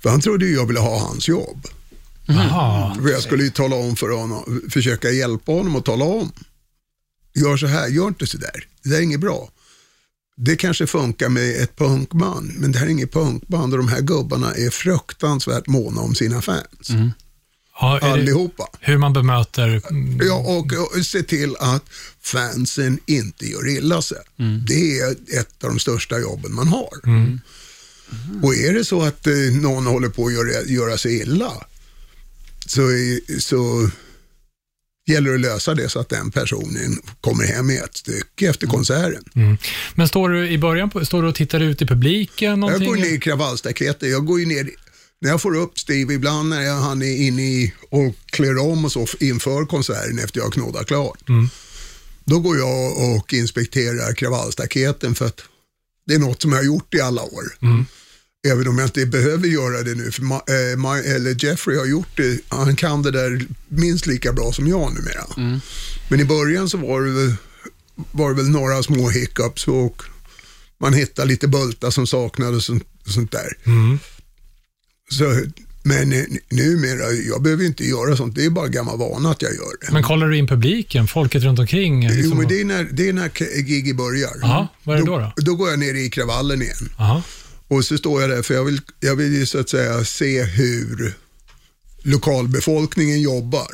För 0.01 0.09
han 0.09 0.21
trodde 0.21 0.45
ju 0.45 0.53
jag 0.53 0.65
ville 0.65 0.79
ha 0.79 0.99
hans 0.99 1.27
jobb. 1.27 1.67
Jaha. 2.25 2.95
För 3.01 3.09
jag 3.09 3.23
skulle 3.23 3.43
ju 3.43 3.49
tala 3.49 3.75
om 3.75 3.95
för 3.95 4.09
honom, 4.09 4.61
försöka 4.69 5.11
hjälpa 5.11 5.51
honom 5.51 5.75
att 5.75 5.85
tala 5.85 6.05
om. 6.05 6.31
Gör 7.35 7.57
så 7.57 7.67
här, 7.67 7.87
gör 7.87 8.07
inte 8.07 8.27
så 8.27 8.37
där. 8.37 8.67
Det 8.83 8.89
där 8.89 8.97
är 8.97 9.01
inget 9.01 9.19
bra. 9.19 9.49
Det 10.37 10.55
kanske 10.55 10.87
funkar 10.87 11.29
med 11.29 11.61
ett 11.61 11.75
punkband, 11.77 12.51
men 12.57 12.71
det 12.71 12.79
här 12.79 12.85
är 12.85 12.89
inget 12.89 13.13
punkband 13.13 13.73
och 13.73 13.77
de 13.79 13.87
här 13.87 14.01
gubbarna 14.01 14.53
är 14.53 14.69
fruktansvärt 14.69 15.67
måna 15.67 16.01
om 16.01 16.15
sina 16.15 16.41
fans. 16.41 16.89
Ja, 17.79 17.95
är 17.97 18.01
det 18.07 18.11
Allihopa. 18.13 18.67
hur 18.79 18.97
man 18.97 19.13
bemöter... 19.13 19.81
mm, 19.89 20.19
Ja, 20.27 20.35
och, 20.35 20.73
och 20.97 21.05
se 21.05 21.23
till 21.23 21.55
att 21.59 21.83
fansen 22.21 22.99
inte 23.05 23.45
gör 23.45 23.67
illa 23.77 24.01
sig. 24.01 24.17
Det 24.67 24.99
är 24.99 25.11
ett 25.39 25.63
av 25.63 25.69
de 25.69 25.79
största 25.79 26.19
jobben 26.19 26.53
man 26.53 26.67
har. 26.67 26.89
Och 28.43 28.55
är 28.55 28.73
det 28.73 28.85
så 28.85 29.03
att 29.03 29.27
eh, 29.27 29.33
någon 29.61 29.85
håller 29.85 30.09
på 30.09 30.27
att 30.27 30.33
göra, 30.33 30.63
göra 30.65 30.97
sig 30.97 31.21
illa, 31.21 31.51
så, 32.65 32.81
så 33.39 33.89
gäller 35.07 35.29
det 35.29 35.35
att 35.35 35.41
lösa 35.41 35.73
det 35.73 35.89
så 35.89 35.99
att 35.99 36.09
den 36.09 36.31
personen 36.31 37.01
kommer 37.21 37.43
hem 37.43 37.69
i 37.69 37.77
ett 37.77 37.97
stycke 37.97 38.49
efter 38.49 38.67
konserten. 38.67 39.23
Mm. 39.35 39.57
Men 39.95 40.07
står 40.07 40.29
du 40.29 40.49
i 40.49 40.57
början 40.57 40.89
på, 40.89 41.05
står 41.05 41.21
du 41.21 41.27
och 41.27 41.35
tittar 41.35 41.59
ut 41.59 41.81
i 41.81 41.85
publiken? 41.85 42.49
Jag 42.49 42.59
Någonting? 42.59 42.87
går 42.87 42.95
ner 42.95 43.13
i 43.15 43.19
kravallstaketet, 43.19 44.09
jag 44.09 44.25
går 44.25 44.39
ju 44.39 44.45
ner 44.45 44.69
när 45.21 45.29
jag 45.29 45.41
får 45.41 45.57
upp 45.57 45.79
Steve, 45.79 46.13
ibland 46.13 46.49
när 46.49 46.61
jag, 46.61 46.73
han 46.75 47.01
är 47.01 47.17
inne 47.27 47.41
i 47.41 47.73
och 47.89 48.15
klär 48.25 48.57
om 48.57 48.85
och 48.85 48.91
så 48.91 49.07
inför 49.19 49.65
konserten 49.65 50.19
efter 50.19 50.39
jag 50.39 50.45
har 50.45 50.51
knådat 50.51 50.87
klart. 50.87 51.19
Då 52.25 52.39
går 52.39 52.57
jag 52.57 52.97
och 53.15 53.33
inspekterar 53.33 54.13
kravallstaketen 54.13 55.15
för 55.15 55.25
att 55.25 55.41
det 56.07 56.13
är 56.13 56.19
något 56.19 56.41
som 56.41 56.51
jag 56.51 56.57
har 56.59 56.65
gjort 56.65 56.93
i 56.93 57.01
alla 57.01 57.21
år. 57.23 57.43
Även 58.45 58.67
om 58.67 58.77
jag 58.77 58.87
inte 58.87 59.05
behöver 59.05 59.47
göra 59.47 59.83
det 59.83 59.95
nu, 59.95 60.11
för 60.11 60.21
Ma, 60.21 60.35
eh, 60.35 60.77
Ma, 60.77 60.97
eller 60.97 61.45
Jeffrey 61.45 61.77
har 61.77 61.85
gjort 61.85 62.17
det, 62.17 62.39
han 62.47 62.75
kan 62.75 63.01
det 63.01 63.11
där 63.11 63.45
minst 63.67 64.07
lika 64.07 64.33
bra 64.33 64.51
som 64.51 64.67
jag 64.67 64.93
numera. 64.93 65.59
Men 66.07 66.19
i 66.19 66.25
början 66.25 66.69
så 66.69 66.77
var 66.77 67.01
det, 67.01 67.11
väl, 67.11 67.35
var 68.11 68.29
det 68.29 68.35
väl 68.35 68.49
några 68.49 68.83
små 68.83 69.09
hiccups 69.09 69.67
och 69.67 70.03
man 70.77 70.93
hittade 70.93 71.27
lite 71.27 71.47
bultar 71.47 71.89
som 71.91 72.07
saknades 72.07 72.69
och 72.69 72.77
sånt, 73.07 73.31
där. 73.31 73.57
Så, 75.11 75.41
men 75.83 76.13
eh, 76.13 76.23
numera, 76.49 77.11
jag 77.11 77.41
behöver 77.41 77.65
inte 77.65 77.83
göra 77.83 78.17
sånt, 78.17 78.35
det 78.35 78.45
är 78.45 78.49
bara 78.49 78.67
gammal 78.67 78.97
vana 78.97 79.31
att 79.31 79.41
jag 79.41 79.51
gör 79.51 79.71
det. 79.81 79.93
Men 79.93 80.03
kollar 80.03 80.27
du 80.27 80.37
in 80.37 80.47
publiken, 80.47 81.07
folket 81.07 81.43
runt 81.43 81.59
omkring? 81.59 82.03
Jo, 82.03 82.09
liksom? 82.09 82.37
men 82.37 82.47
det 82.47 82.61
är 82.61 82.65
när, 82.65 82.83
det 82.91 83.09
är 83.09 83.13
när 83.13 83.31
gigget 83.67 83.95
börjar. 83.95 84.31
Jaha, 84.41 84.67
vad 84.83 84.95
är 84.95 84.99
det 84.99 85.05
då 85.05 85.19
då? 85.19 85.33
Då 85.35 85.55
går 85.55 85.69
jag 85.69 85.79
ner 85.79 85.93
i 85.93 86.09
kravallen 86.09 86.61
igen. 86.61 86.89
Aha. 86.97 87.23
Och 87.67 87.85
så 87.85 87.97
står 87.97 88.21
jag 88.21 88.29
där, 88.29 88.41
för 88.41 88.53
jag 88.53 88.65
vill, 88.65 88.81
jag 88.99 89.15
vill 89.15 89.33
ju 89.33 89.45
så 89.45 89.59
att 89.59 89.69
säga 89.69 90.05
se 90.05 90.43
hur 90.43 91.13
lokalbefolkningen 92.03 93.21
jobbar. 93.21 93.71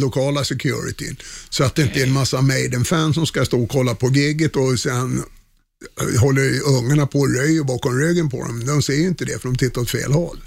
Lokala 0.00 0.44
securityn. 0.44 1.16
Så 1.50 1.64
att 1.64 1.74
det 1.74 1.82
inte 1.82 2.00
är 2.00 2.06
en 2.06 2.12
massa 2.12 2.40
Maiden-fans 2.40 3.14
som 3.14 3.26
ska 3.26 3.44
stå 3.44 3.62
och 3.62 3.70
kolla 3.70 3.94
på 3.94 4.08
gigget 4.08 4.56
och 4.56 4.78
sen 4.80 5.22
håller 6.18 6.68
ungarna 6.68 7.06
på 7.06 7.18
och 7.18 7.34
röjer 7.34 7.64
bakom 7.64 7.98
ryggen 7.98 8.30
på 8.30 8.44
dem. 8.44 8.66
De 8.66 8.82
ser 8.82 8.94
ju 8.94 9.06
inte 9.06 9.24
det 9.24 9.42
för 9.42 9.48
de 9.48 9.56
tittar 9.56 9.80
åt 9.80 9.90
fel 9.90 10.12
håll. 10.12 10.38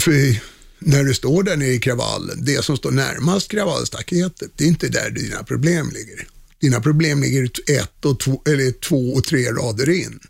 För 0.00 0.40
när 0.78 1.04
du 1.04 1.14
står 1.14 1.42
där 1.42 1.56
nere 1.56 1.72
i 1.72 1.78
kravallen, 1.78 2.44
det 2.44 2.64
som 2.64 2.76
står 2.76 2.90
närmast 2.90 3.50
kravallstaketet, 3.50 4.50
det 4.56 4.64
är 4.64 4.68
inte 4.68 4.88
där 4.88 5.10
dina 5.10 5.42
problem 5.42 5.90
ligger. 5.90 6.26
Dina 6.60 6.80
problem 6.80 7.22
ligger 7.22 7.50
ett 7.66 8.04
och 8.04 8.20
två, 8.20 8.42
eller 8.46 8.72
två 8.72 9.14
och 9.14 9.24
tre 9.24 9.52
rader 9.52 9.90
in. 9.90 10.20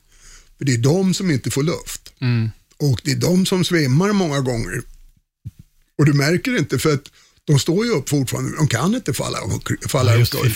För 0.62 0.66
det 0.66 0.74
är 0.74 0.78
de 0.78 1.14
som 1.14 1.30
inte 1.30 1.50
får 1.50 1.62
luft. 1.62 2.12
Och 2.76 3.00
det 3.04 3.10
är 3.12 3.16
de 3.16 3.46
som 3.46 3.64
svimmar 3.64 4.12
många 4.12 4.40
gånger. 4.40 4.82
Och 5.98 6.06
du 6.06 6.12
märker 6.12 6.58
inte 6.58 6.78
för 6.78 6.94
att 6.94 7.10
de 7.44 7.58
står 7.58 7.84
ju 7.84 7.90
upp 7.90 8.08
fortfarande, 8.08 8.56
de 8.56 8.68
kan 8.68 8.94
inte 8.94 9.12
falla, 9.14 9.38
falla 9.88 10.12
Ja, 10.12 10.18
upp. 10.22 10.52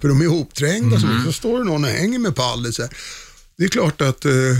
För 0.00 0.08
de 0.08 0.20
är 0.20 0.24
ihopträngda, 0.24 1.00
så, 1.00 1.06
så 1.24 1.32
står 1.32 1.58
det 1.58 1.64
någon 1.64 1.84
och 1.84 1.90
hänger 1.90 2.18
med 2.18 2.36
pallen. 2.36 2.72
Det 3.56 3.64
är 3.64 3.68
klart 3.68 4.00
att 4.00 4.26
uh, 4.26 4.56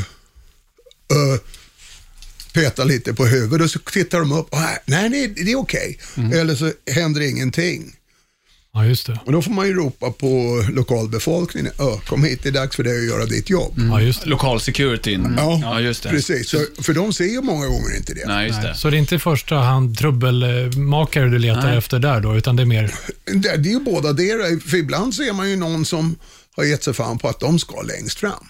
petar 2.52 2.84
lite 2.84 3.14
på 3.14 3.26
huvudet 3.26 3.64
och 3.64 3.70
så 3.70 3.78
tittar 3.78 4.20
de 4.20 4.32
upp. 4.32 4.52
och, 4.52 4.58
Nej, 4.86 5.08
det, 5.10 5.26
det 5.26 5.52
är 5.52 5.56
okej. 5.58 5.98
Eller 6.32 6.54
så 6.54 6.72
händer 6.86 7.20
ingenting. 7.20 7.96
Ja, 8.72 8.84
just 8.86 9.06
det. 9.06 9.20
Och 9.24 9.32
då 9.32 9.42
får 9.42 9.50
man 9.50 9.66
ju 9.66 9.74
ropa 9.74 10.10
på 10.10 10.64
lokalbefolkningen. 10.72 11.72
Ö, 11.78 12.00
kom 12.06 12.24
hit, 12.24 12.42
det 12.42 12.48
är 12.48 12.52
dags 12.52 12.76
för 12.76 12.82
dig 12.82 12.98
att 12.98 13.06
göra 13.06 13.26
ditt 13.26 13.50
jobb. 13.50 13.74
Ja, 13.76 14.00
just 14.00 14.22
det. 14.22 14.30
Lokal 14.30 14.60
securityn. 14.60 15.34
Ja, 15.36 15.58
ja, 15.62 15.80
just 15.80 16.02
det. 16.02 16.08
Precis, 16.08 16.50
så, 16.50 16.58
för 16.82 16.94
de 16.94 17.12
ser 17.12 17.24
ju 17.24 17.40
många 17.42 17.66
gånger 17.66 17.96
inte 17.96 18.14
det. 18.14 18.26
Nej, 18.26 18.46
just 18.46 18.62
det. 18.62 18.74
Så 18.74 18.90
det 18.90 18.96
är 18.96 18.98
inte 18.98 19.14
i 19.14 19.18
första 19.18 19.56
hand 19.56 19.98
trubbelmakare 19.98 21.28
du 21.28 21.38
letar 21.38 21.62
Nej. 21.62 21.78
efter 21.78 21.98
där 21.98 22.20
då, 22.20 22.36
utan 22.36 22.56
det 22.56 22.62
är 22.62 22.66
mer... 22.66 22.94
Det, 23.24 23.56
det 23.56 23.68
är 23.68 23.72
ju 23.72 23.80
båda 23.80 24.12
det. 24.12 24.62
För 24.62 24.76
ibland 24.76 25.14
ser 25.14 25.32
man 25.32 25.50
ju 25.50 25.56
någon 25.56 25.84
som 25.84 26.16
har 26.56 26.64
gett 26.64 26.84
sig 26.84 26.94
fan 26.94 27.18
på 27.18 27.28
att 27.28 27.40
de 27.40 27.58
ska 27.58 27.82
längst 27.82 28.18
fram. 28.18 28.48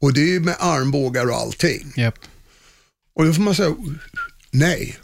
Och 0.00 0.12
det 0.12 0.20
är 0.20 0.26
ju 0.26 0.40
med 0.40 0.56
armbågar 0.58 1.26
och 1.26 1.36
allting. 1.36 1.92
Japp. 1.96 2.14
Och 3.14 3.26
då 3.26 3.32
får 3.32 3.42
man 3.42 3.54
säga 3.54 3.74
nej. 4.50 4.98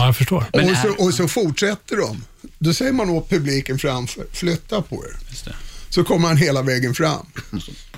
Ja, 0.00 0.06
jag 0.06 0.16
förstår. 0.16 0.44
Och 0.52 0.60
är- 0.60 0.74
så, 0.74 1.04
och 1.04 1.14
så 1.14 1.28
fortsätter 1.28 1.96
de. 1.96 2.24
Då 2.58 2.74
säger 2.74 2.92
man 2.92 3.10
åt 3.10 3.28
publiken 3.30 3.78
framför, 3.78 4.26
flytta 4.32 4.82
på 4.82 5.04
er. 5.04 5.16
Just 5.30 5.44
det. 5.44 5.54
Så 5.88 6.04
kommer 6.04 6.28
han 6.28 6.36
hela 6.36 6.62
vägen 6.62 6.94
fram. 6.94 7.26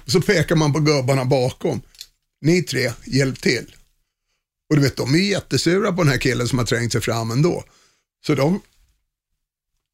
Så 0.06 0.20
pekar 0.20 0.56
man 0.56 0.72
på 0.72 0.80
gubbarna 0.80 1.24
bakom. 1.24 1.80
Ni 2.44 2.62
tre, 2.62 2.92
hjälp 3.04 3.40
till. 3.40 3.74
Och 4.70 4.76
du 4.76 4.82
vet, 4.82 4.96
de 4.96 5.14
är 5.14 5.18
jättesura 5.18 5.92
på 5.92 6.02
den 6.02 6.12
här 6.12 6.18
killen 6.18 6.48
som 6.48 6.58
har 6.58 6.66
trängt 6.66 6.92
sig 6.92 7.00
fram 7.00 7.30
ändå. 7.30 7.64
Så 8.26 8.34
de 8.34 8.60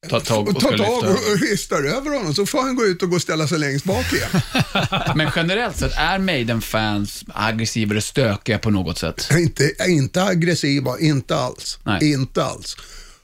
Ta 0.07 0.21
tag 0.21 0.49
och 0.49 0.61
tar 0.61 0.77
ska 0.77 0.85
tag 0.85 0.99
och, 1.05 1.33
och 1.33 1.39
hystar 1.39 1.83
över 1.85 2.17
honom. 2.19 2.35
Så 2.35 2.47
får 2.47 2.63
han 2.63 2.77
gå 2.77 2.85
ut 2.85 3.03
och 3.03 3.11
gå 3.11 3.17
och 3.17 3.23
ställa 3.23 3.49
sig 3.49 3.59
längst 3.59 3.85
bak 3.85 4.13
igen. 4.13 4.43
Men 5.17 5.31
generellt 5.37 5.77
sett, 5.77 5.93
är 5.97 6.19
Maiden-fans 6.19 7.25
aggressiva 7.35 7.91
eller 7.91 8.01
stökiga 8.01 8.59
på 8.59 8.71
något 8.71 8.99
sätt? 8.99 9.29
inte, 9.33 9.71
inte 9.89 10.23
aggressiva, 10.25 10.99
inte 10.99 11.37
alls. 11.37 11.79
Nej. 11.85 12.13
Inte 12.13 12.45
alls. 12.45 12.77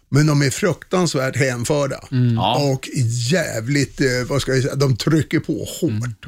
Men 0.09 0.27
de 0.27 0.43
är 0.43 0.51
fruktansvärt 0.51 1.37
hänförda. 1.37 2.01
Ja. 2.37 2.57
Och 2.73 2.89
jävligt, 3.31 4.01
eh, 4.01 4.07
vad 4.29 4.43
ska 4.43 4.53
jag 4.55 4.63
säga, 4.63 4.75
de 4.75 4.97
trycker 4.97 5.41
på 5.41 5.69
hårt. 5.81 6.27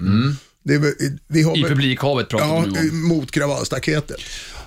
Det 0.65 0.75
är, 0.75 0.79
väl- 0.79 1.19
vi 1.29 1.43
har 1.43 1.59
I 1.59 1.63
publikhavet 1.63 2.29
pratar 2.29 2.47
Ja, 2.47 2.55
om. 2.57 3.09
mot 3.09 3.31
kravallstaketet. 3.31 4.17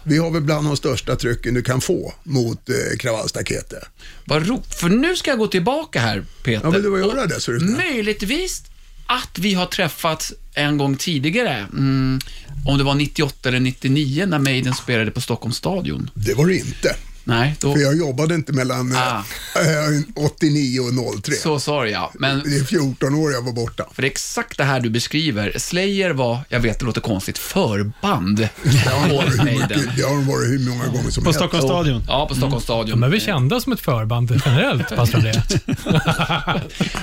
Vi 0.10 0.18
har 0.18 0.32
väl 0.32 0.42
bland 0.42 0.68
de 0.68 0.78
största 0.78 1.16
trycken 1.16 1.54
du 1.54 1.62
kan 1.62 1.82
få 1.82 2.14
mot 2.24 2.70
eh, 2.70 2.98
kravallstaketet. 3.00 3.84
Vad 4.26 4.48
ro... 4.48 4.64
För 4.80 4.90
nu 4.90 5.16
ska 5.16 5.32
jag 5.32 5.40
gå 5.40 5.48
tillbaka 5.48 6.00
här, 6.00 6.26
Peter. 6.44 6.68
Ja, 6.68 6.70
vill 6.70 6.84
du 6.84 7.00
göra 7.00 7.26
det 7.26 7.42
så. 7.42 7.52
Möjligtvis 7.52 8.64
att 9.08 9.40
vi 9.40 9.54
har 9.54 9.66
träffats 9.66 10.34
en 10.54 10.78
gång 10.78 10.96
tidigare. 10.96 11.68
Mm, 11.74 12.20
om 12.66 12.78
det 12.78 12.84
var 12.84 12.96
98 12.96 13.50
eller 13.50 13.60
99 13.60 14.26
när 14.26 14.40
Maiden 14.40 14.74
spelade 14.74 15.12
på 15.12 15.22
Stockholms 15.22 15.58
stadion. 15.58 16.10
Det 16.14 16.34
var 16.34 16.46
det 16.46 16.56
inte. 16.56 16.96
Nej, 17.24 17.56
då... 17.60 17.74
För 17.74 17.80
jag 17.82 17.98
jobbade 17.98 18.36
inte 18.36 18.54
mellan 18.54 18.92
eh, 18.92 18.98
Ah. 19.14 19.24
eh, 19.56 20.26
89 20.26 20.80
och 20.80 21.24
03. 21.24 21.34
Så 21.36 21.60
sa 21.60 21.84
du 21.84 21.90
ja. 21.90 22.12
Men 22.14 22.40
Det 22.46 22.56
är 22.56 22.64
14 22.64 23.16
år 23.16 23.32
jag 23.32 23.42
var 23.42 23.52
borta. 23.52 23.86
för 23.94 24.02
det 24.02 24.06
är 24.08 24.12
exakt 24.12 24.58
det 24.58 24.64
här 24.64 24.80
du 24.80 24.90
beskriver. 24.90 25.54
Slayer 25.58 26.10
var, 26.12 26.40
jag 26.50 26.60
vet 26.60 26.80
det 26.80 26.86
låter 26.86 27.02
konstigt, 27.02 27.38
förband. 27.38 28.38
Det 28.64 28.90
har 28.90 30.16
de 30.16 30.28
varit 30.28 30.50
hur 30.50 30.70
många 30.70 30.86
gånger 30.88 31.10
som 31.10 31.24
På 31.24 31.28
helst. 31.30 31.40
Stockholms 31.40 31.66
stadion. 31.66 32.04
Ja, 32.08 32.28
på 32.28 32.36
Stockholms 32.36 32.64
stadion. 32.64 32.90
De 33.00 33.04
är 33.04 33.10
väl 33.10 33.22
kända 33.22 33.60
som 33.62 33.74
ett 33.74 33.80
förband 33.82 34.42
generellt, 34.46 34.90
pastor 34.96 35.18
Andreas? 35.18 35.48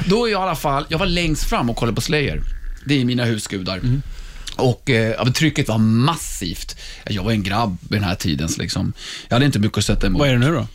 Då 0.07 0.27
är 0.27 0.31
jag 0.33 0.41
i 0.41 0.43
alla 0.43 0.57
fall, 0.57 0.87
jag 0.89 0.99
var 0.99 1.07
längst 1.07 1.45
fram 1.45 1.71
och 1.71 1.77
kollade 1.77 1.95
på 1.95 2.01
Slayer. 2.01 2.43
Det 2.87 3.01
är 3.01 3.05
mina 3.05 3.25
husgudar. 3.25 3.81
Och 4.57 4.91
eh, 4.91 5.33
trycket 5.33 5.69
var 5.69 5.79
massivt. 5.79 6.77
Jag 7.05 7.23
var 7.23 7.33
en 7.33 7.43
grabb 7.43 7.79
vid 7.81 8.01
den 8.01 8.09
här 8.09 8.15
tiden, 8.15 8.49
så 8.49 8.63
liksom, 8.63 8.93
jag 9.29 9.35
hade 9.35 9.47
inte 9.47 9.59
mycket 9.59 9.79
att 9.79 9.85
sätta 9.85 10.07
emot. 10.07 10.21
Vad 10.21 10.29
är 10.29 10.33
det 10.33 10.39
nu 10.39 10.53
då? 10.53 10.67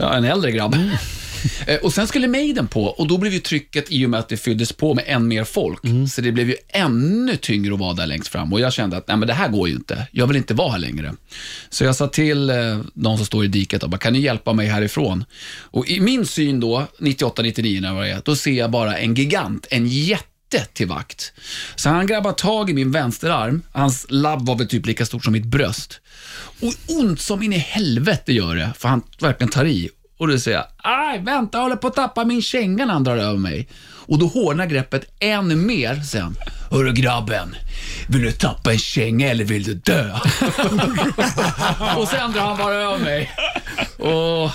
Ja, 0.00 0.16
en 0.16 0.24
äldre 0.24 0.52
grabb. 0.52 0.76
Eh, 1.66 1.76
och 1.76 1.92
sen 1.92 2.06
skulle 2.06 2.28
Maiden 2.28 2.66
på 2.66 2.84
och 2.84 3.06
då 3.06 3.18
blev 3.18 3.32
ju 3.32 3.38
trycket, 3.38 3.86
i 3.88 4.06
och 4.06 4.10
med 4.10 4.20
att 4.20 4.28
det 4.28 4.36
fylldes 4.36 4.72
på 4.72 4.94
med 4.94 5.04
än 5.06 5.28
mer 5.28 5.44
folk, 5.44 5.80
så 6.10 6.20
det 6.20 6.32
blev 6.32 6.48
ju 6.48 6.56
ännu 6.68 7.36
tyngre 7.36 7.74
att 7.74 7.80
vara 7.80 7.94
där 7.94 8.06
längst 8.06 8.28
fram. 8.28 8.52
Och 8.52 8.60
jag 8.60 8.72
kände 8.72 8.96
att 8.96 9.08
nej, 9.08 9.16
men 9.16 9.28
det 9.28 9.34
här 9.34 9.48
går 9.48 9.68
ju 9.68 9.74
inte. 9.74 10.06
Jag 10.12 10.26
vill 10.26 10.36
inte 10.36 10.54
vara 10.54 10.72
här 10.72 10.78
längre. 10.78 11.14
Så 11.70 11.84
jag 11.84 11.96
sa 11.96 12.08
till 12.08 12.50
eh, 12.50 12.56
de 12.94 13.16
som 13.16 13.26
står 13.26 13.44
i 13.44 13.48
diket, 13.48 13.82
och 13.82 13.90
bara, 13.90 13.98
kan 13.98 14.12
ni 14.12 14.20
hjälpa 14.20 14.52
mig 14.52 14.66
härifrån? 14.66 15.24
Och 15.70 15.88
i 15.88 16.00
min 16.00 16.26
syn 16.26 16.60
då, 16.60 16.86
98-99 16.98 17.80
när 17.80 17.88
jag 17.88 17.94
var 17.94 18.04
det, 18.04 18.22
då 18.24 18.36
ser 18.36 18.52
jag 18.52 18.70
bara 18.70 18.98
en 18.98 19.14
gigant, 19.14 19.66
en 19.70 19.86
jätte 19.86 20.37
till 20.50 20.86
vakt. 20.86 21.32
Så 21.76 21.88
han 21.88 22.06
grabbar 22.06 22.32
tag 22.32 22.70
i 22.70 22.74
min 22.74 22.92
vänsterarm, 22.92 23.62
hans 23.72 24.06
labb 24.08 24.46
var 24.46 24.56
väl 24.56 24.68
typ 24.68 24.86
lika 24.86 25.06
stort 25.06 25.24
som 25.24 25.32
mitt 25.32 25.44
bröst. 25.46 26.00
Och 26.60 26.74
ont 26.98 27.20
som 27.20 27.42
in 27.42 27.52
i 27.52 27.58
helvete 27.58 28.32
gör 28.32 28.54
det, 28.54 28.70
för 28.78 28.88
han 28.88 29.02
verkligen 29.20 29.50
tar 29.50 29.64
i. 29.64 29.90
Och 30.18 30.28
då 30.28 30.38
säger 30.38 30.56
jag, 30.56 30.66
aj, 30.76 31.18
vänta, 31.22 31.58
jag 31.58 31.62
håller 31.62 31.76
på 31.76 31.86
att 31.86 31.94
tappa 31.94 32.24
min 32.24 32.42
känga 32.42 32.86
när 32.86 32.92
han 32.92 33.04
drar 33.04 33.16
över 33.16 33.38
mig. 33.38 33.68
Och 34.06 34.18
då 34.18 34.26
hårdnar 34.26 34.66
greppet 34.66 35.04
än 35.20 35.66
mer 35.66 36.00
sen. 36.00 36.36
Hörru 36.70 36.92
grabben, 36.92 37.54
vill 38.08 38.22
du 38.22 38.32
tappa 38.32 38.72
en 38.72 38.78
känga 38.78 39.28
eller 39.30 39.44
vill 39.44 39.62
du 39.62 39.74
dö? 39.74 40.12
och 41.96 42.08
sen 42.08 42.32
drar 42.32 42.40
han 42.40 42.56
bara 42.58 42.74
över 42.74 42.98
mig. 42.98 43.30
Och 43.98 44.50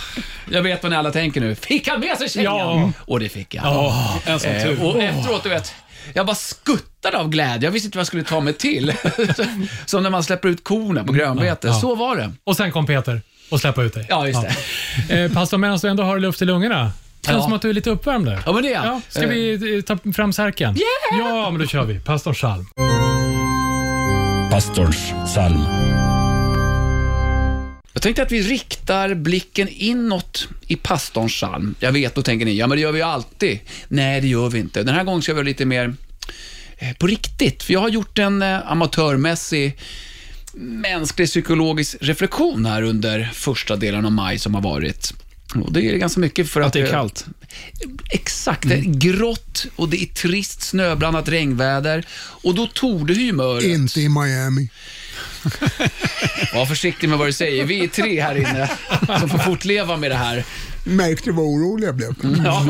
jag 0.52 0.62
vet 0.62 0.84
vad 0.84 0.92
ni 0.92 0.96
alla 0.98 1.12
tänker 1.12 1.42
nu. 1.42 1.56
Fick 1.56 1.88
han 1.88 2.00
med 2.00 2.18
sig 2.18 2.30
kängan? 2.30 2.58
Ja. 2.58 2.92
Och 3.00 3.20
det 3.20 3.30
fick 3.30 3.54
jag. 3.56 3.94
En 4.26 4.40
sån 4.40 4.52
Eh, 4.52 4.64
tur. 4.64 4.84
och 4.84 5.02
efteråt, 5.02 5.44
du 5.44 5.50
vet, 5.50 5.74
jag 6.14 6.26
bara 6.26 6.36
skuttade 6.36 7.18
av 7.18 7.30
glädje. 7.30 7.68
Jag 7.68 7.72
visste 7.72 7.86
inte 7.88 7.98
vad 7.98 8.02
jag 8.02 8.08
skulle 8.08 8.24
ta 8.24 8.40
mig 8.40 8.54
till. 8.54 8.94
Som 9.86 10.04
när 10.04 10.10
man 10.10 10.24
släpper 10.24 10.50
ut 10.50 10.64
korna 10.64 11.04
på 11.04 11.14
grönbete. 11.14 11.68
Ja. 11.68 11.74
Så 11.74 11.96
var 11.96 12.16
det. 12.16 12.32
Och 12.44 12.58
sen 12.58 12.72
kom 12.72 12.86
Peter 12.86 13.22
och 13.52 13.60
släppa 13.60 13.84
ut 13.84 13.94
dig. 13.94 14.06
Ja, 14.10 14.28
just 14.28 14.42
det. 15.08 15.24
Eh, 15.24 15.32
pastor, 15.32 15.58
medan 15.58 15.78
du 15.82 15.88
ändå 15.88 16.04
har 16.04 16.20
luft 16.20 16.42
i 16.42 16.46
lungorna. 16.46 16.92
Känns 17.26 17.38
Ja. 17.38 17.44
som 17.44 17.54
att 17.54 17.62
du 17.62 17.70
är 17.70 17.74
lite 17.74 17.90
uppvärmd 17.90 18.26
där. 18.26 18.40
Ja, 18.46 18.54
men 18.54 18.64
det 18.64 18.70
är 18.70 18.74
jag. 18.74 18.86
Ja, 18.86 19.02
ska 19.10 19.28
vi 19.28 19.76
eh, 19.78 19.82
ta 19.82 19.98
fram 20.14 20.34
särken? 20.34 20.76
Ja, 21.20 21.50
men 21.52 21.60
då 21.62 21.68
kör 21.68 21.84
vi. 21.84 22.00
Pastorns 22.00 22.38
psalm. 22.38 22.66
Pastorns 24.52 25.14
psalm. 25.26 25.66
Jag 27.94 28.02
tänkte 28.02 28.22
att 28.22 28.32
vi 28.32 28.42
riktar 28.42 29.14
blicken 29.14 29.68
inåt 29.68 30.48
i 30.68 30.76
pastorns 30.76 31.34
psalm. 31.34 31.76
Jag 31.80 31.92
vet, 31.92 32.16
då 32.16 32.22
tänker 32.22 32.46
ni, 32.46 32.58
ja 32.58 32.68
men 32.68 32.78
det 32.78 32.82
gör 32.82 32.92
vi 32.92 33.00
ju 33.00 33.06
alltid. 33.06 33.60
Nej, 33.88 34.22
det 34.22 34.28
gör 34.28 34.50
vi 34.50 34.60
inte. 34.60 34.84
Den 34.84 34.96
här 34.96 35.04
gången 35.04 35.22
ska 35.22 35.32
vi 35.32 35.36
vara 35.36 35.46
lite 35.46 35.66
mer 35.66 35.96
eh, 36.78 36.94
på 36.94 37.08
riktigt. 37.08 37.64
För 37.64 37.74
jag 37.74 37.80
har 37.80 37.90
gjort 37.90 38.20
en 38.20 38.42
eh, 38.42 38.72
amatörmässig 38.72 39.78
mänsklig 40.56 41.28
psykologisk 41.28 41.96
reflektion 42.02 42.66
här 42.66 42.82
under 42.82 43.30
första 43.34 43.76
delen 43.76 44.06
av 44.06 44.12
maj 44.12 44.40
som 44.40 44.56
har 44.56 44.62
varit. 44.62 45.14
Och 45.56 45.74
det 45.74 45.90
är 45.90 45.98
ganska 45.98 46.20
mycket 46.20 46.50
för 46.50 46.62
att... 46.62 46.68
Att 46.68 46.74
det 46.74 46.82
är 46.82 46.92
kallt. 46.92 47.26
Exakt, 48.12 48.70
det 48.70 48.76
är 48.76 49.00
grått 49.00 49.66
och 49.76 49.90
det 49.90 50.04
är 50.04 50.06
trist 50.06 50.62
snöblandat 50.62 51.30
regnväder. 51.30 52.06
Och 52.16 52.56
då 52.56 52.68
torde 52.68 53.14
humöret... 53.14 53.64
Inte 53.64 54.02
i 54.02 54.10
Miami. 54.10 54.70
Var 56.54 56.66
försiktig 56.66 57.10
med 57.10 57.18
vad 57.18 57.28
du 57.28 57.34
säger. 57.34 57.66
Vi 57.66 57.84
är 57.84 57.88
tre 57.88 58.22
här 58.22 58.36
inne 58.36 58.70
som 59.20 59.30
får 59.30 59.38
fortleva 59.38 59.98
med 59.98 60.12
det 60.12 60.16
här. 60.16 60.44
Märkte 60.86 61.32
vad 61.32 61.46
orolig 61.46 61.88
jag 61.88 61.96
blev. 61.96 62.16
Ja, 62.46 62.66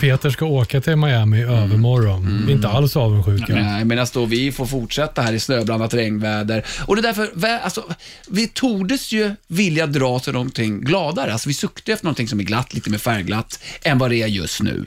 Peter 0.00 0.30
ska 0.30 0.44
åka 0.44 0.80
till 0.80 0.96
Miami 0.96 1.42
övermorgon. 1.42 2.42
Vi 2.46 2.52
är 2.52 2.56
inte 2.56 2.68
alls 2.68 2.96
avundsjuka. 2.96 3.54
Nej, 3.54 3.84
medan 3.84 4.06
då 4.12 4.24
vi 4.24 4.52
får 4.52 4.66
fortsätta 4.66 5.22
här 5.22 5.32
i 5.32 5.40
snöblandat 5.40 5.94
regnväder. 5.94 6.64
Och 6.86 6.96
det 6.96 7.00
är 7.00 7.02
därför, 7.02 7.58
alltså, 7.62 7.84
vi 8.28 8.48
tordes 8.48 9.12
ju 9.12 9.34
vilja 9.46 9.86
dra 9.86 10.18
till 10.18 10.32
någonting 10.32 10.80
gladare. 10.80 11.32
Alltså, 11.32 11.48
vi 11.48 11.54
suktar 11.54 11.92
efter 11.92 12.04
någonting 12.04 12.28
som 12.28 12.40
är 12.40 12.44
glatt, 12.44 12.74
lite 12.74 12.90
mer 12.90 12.98
färgglatt, 12.98 13.62
än 13.82 13.98
vad 13.98 14.10
det 14.10 14.22
är 14.22 14.26
just 14.26 14.62
nu. 14.62 14.84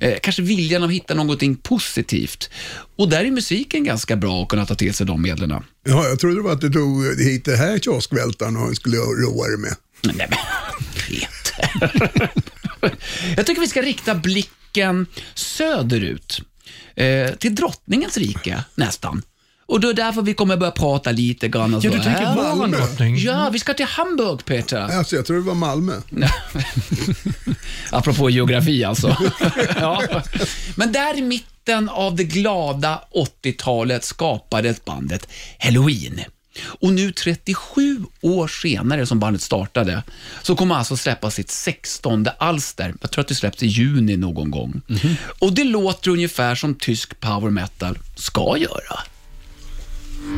Eh, 0.00 0.18
kanske 0.22 0.42
viljan 0.42 0.82
att 0.82 0.90
hitta 0.90 1.14
någonting 1.14 1.56
positivt. 1.56 2.50
Och 2.96 3.08
där 3.08 3.24
är 3.24 3.30
musiken 3.30 3.84
ganska 3.84 4.16
bra 4.16 4.42
att 4.42 4.48
kunna 4.48 4.66
ta 4.66 4.74
till 4.74 4.94
sig 4.94 5.06
de 5.06 5.22
medlen. 5.22 5.50
Ja, 5.50 6.08
jag 6.08 6.18
trodde 6.18 6.36
det 6.36 6.42
var 6.42 6.52
att 6.52 6.60
du 6.60 6.70
tog 6.70 7.20
hit 7.20 7.44
det 7.44 7.56
här 7.56 7.78
kioskvältaren 7.78 8.56
och 8.56 8.76
skulle 8.76 8.96
roa 8.96 9.46
dig 9.46 9.58
med. 9.58 9.76
Nej 10.02 10.28
men, 10.30 10.38
Peter. 11.06 12.30
Jag 13.36 13.46
tycker 13.46 13.60
vi 13.60 13.68
ska 13.68 13.82
rikta 13.82 14.14
blicken 14.14 15.06
söderut. 15.34 16.42
Eh, 16.96 17.30
till 17.34 17.54
drottningens 17.54 18.16
rike, 18.16 18.64
nästan. 18.74 19.22
Och 19.68 19.80
då 19.80 19.88
är 19.88 19.94
därför 19.94 20.22
vi 20.22 20.34
kommer 20.34 20.56
börja 20.56 20.72
prata 20.72 21.10
lite 21.12 21.48
grann 21.48 21.74
och 21.74 21.84
Ja, 21.84 21.90
så. 21.90 21.96
du 21.96 22.02
tänker 22.02 22.24
här. 22.24 22.54
Malmö. 22.54 22.78
Ja, 23.16 23.50
vi 23.52 23.58
ska 23.58 23.74
till 23.74 23.86
Hamburg, 23.86 24.44
Peter. 24.44 24.80
Alltså, 24.80 25.16
jag 25.16 25.26
trodde 25.26 25.42
det 25.42 25.46
var 25.46 25.54
Malmö. 25.54 26.00
Apropå 27.90 28.30
geografi 28.30 28.84
alltså. 28.84 29.16
ja. 29.80 30.02
Men 30.76 30.92
där 30.92 31.18
i 31.18 31.22
mitten 31.22 31.88
av 31.88 32.16
det 32.16 32.24
glada 32.24 33.02
80-talet 33.42 34.04
skapades 34.04 34.84
bandet 34.84 35.28
Halloween. 35.58 36.20
Och 36.62 36.92
nu 36.92 37.12
37 37.12 38.04
år 38.20 38.48
senare 38.48 39.06
som 39.06 39.18
bandet 39.20 39.42
startade, 39.42 40.02
så 40.42 40.56
kommer 40.56 40.74
alltså 40.74 40.96
släppa 40.96 41.30
sitt 41.30 41.50
16 41.50 42.26
alster. 42.38 42.94
Jag 43.00 43.10
tror 43.10 43.22
att 43.22 43.28
det 43.28 43.34
släpps 43.34 43.62
i 43.62 43.66
juni 43.66 44.16
någon 44.16 44.50
gång. 44.50 44.82
Och 45.38 45.52
det 45.52 45.64
låter 45.64 46.10
ungefär 46.10 46.54
som 46.54 46.74
tysk 46.74 47.20
power 47.20 47.50
metal 47.50 47.98
ska 48.16 48.56
göra. 48.58 48.98
Vem 50.22 50.30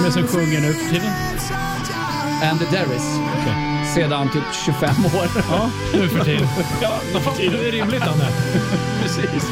är 0.00 0.04
det 0.06 0.12
som 0.12 0.26
sjunger 0.26 0.60
nu 0.60 0.72
för 0.72 0.90
tiden? 0.90 1.10
And 2.42 2.60
the 2.60 2.66
Derris. 2.76 3.02
Sedan 3.94 4.28
typ 4.32 4.42
25 4.64 5.04
år. 5.04 5.26
Ja, 5.50 5.70
nu 5.92 6.08
för 6.08 6.24
tiden. 6.24 6.48
Ja, 6.82 6.90
det 7.36 7.46
är 7.46 7.72
rimligt, 7.72 8.02
Anne. 8.02 8.28
Precis. 9.02 9.46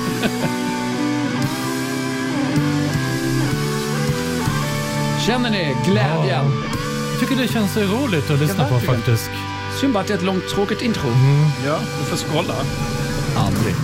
Känner 5.27 5.51
ni 5.51 5.77
glädjen? 5.85 6.45
Jag 7.11 7.21
tycker 7.21 7.43
det 7.43 7.49
känns 7.49 7.77
roligt 7.77 8.31
att 8.31 8.39
lyssna 8.39 8.69
på 8.69 8.81
faktiskt. 8.81 9.31
Synd 9.81 9.93
bara 9.93 10.01
att 10.01 10.07
det 10.07 10.13
är 10.15 10.19
ett 10.19 10.25
långt 10.25 10.49
tråkigt 10.49 10.83
intro. 10.83 11.09
Ja, 11.67 11.79
du 11.99 12.05
får 12.05 12.17
skålla. 12.17 12.55
Aldrig. 13.37 13.75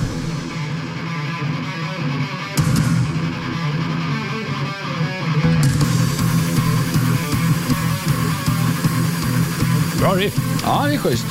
Bra 10.01 10.15
riff. 10.15 10.35
Ja, 10.63 10.85
det 10.87 10.95
är 10.95 10.99
schysst. 10.99 11.27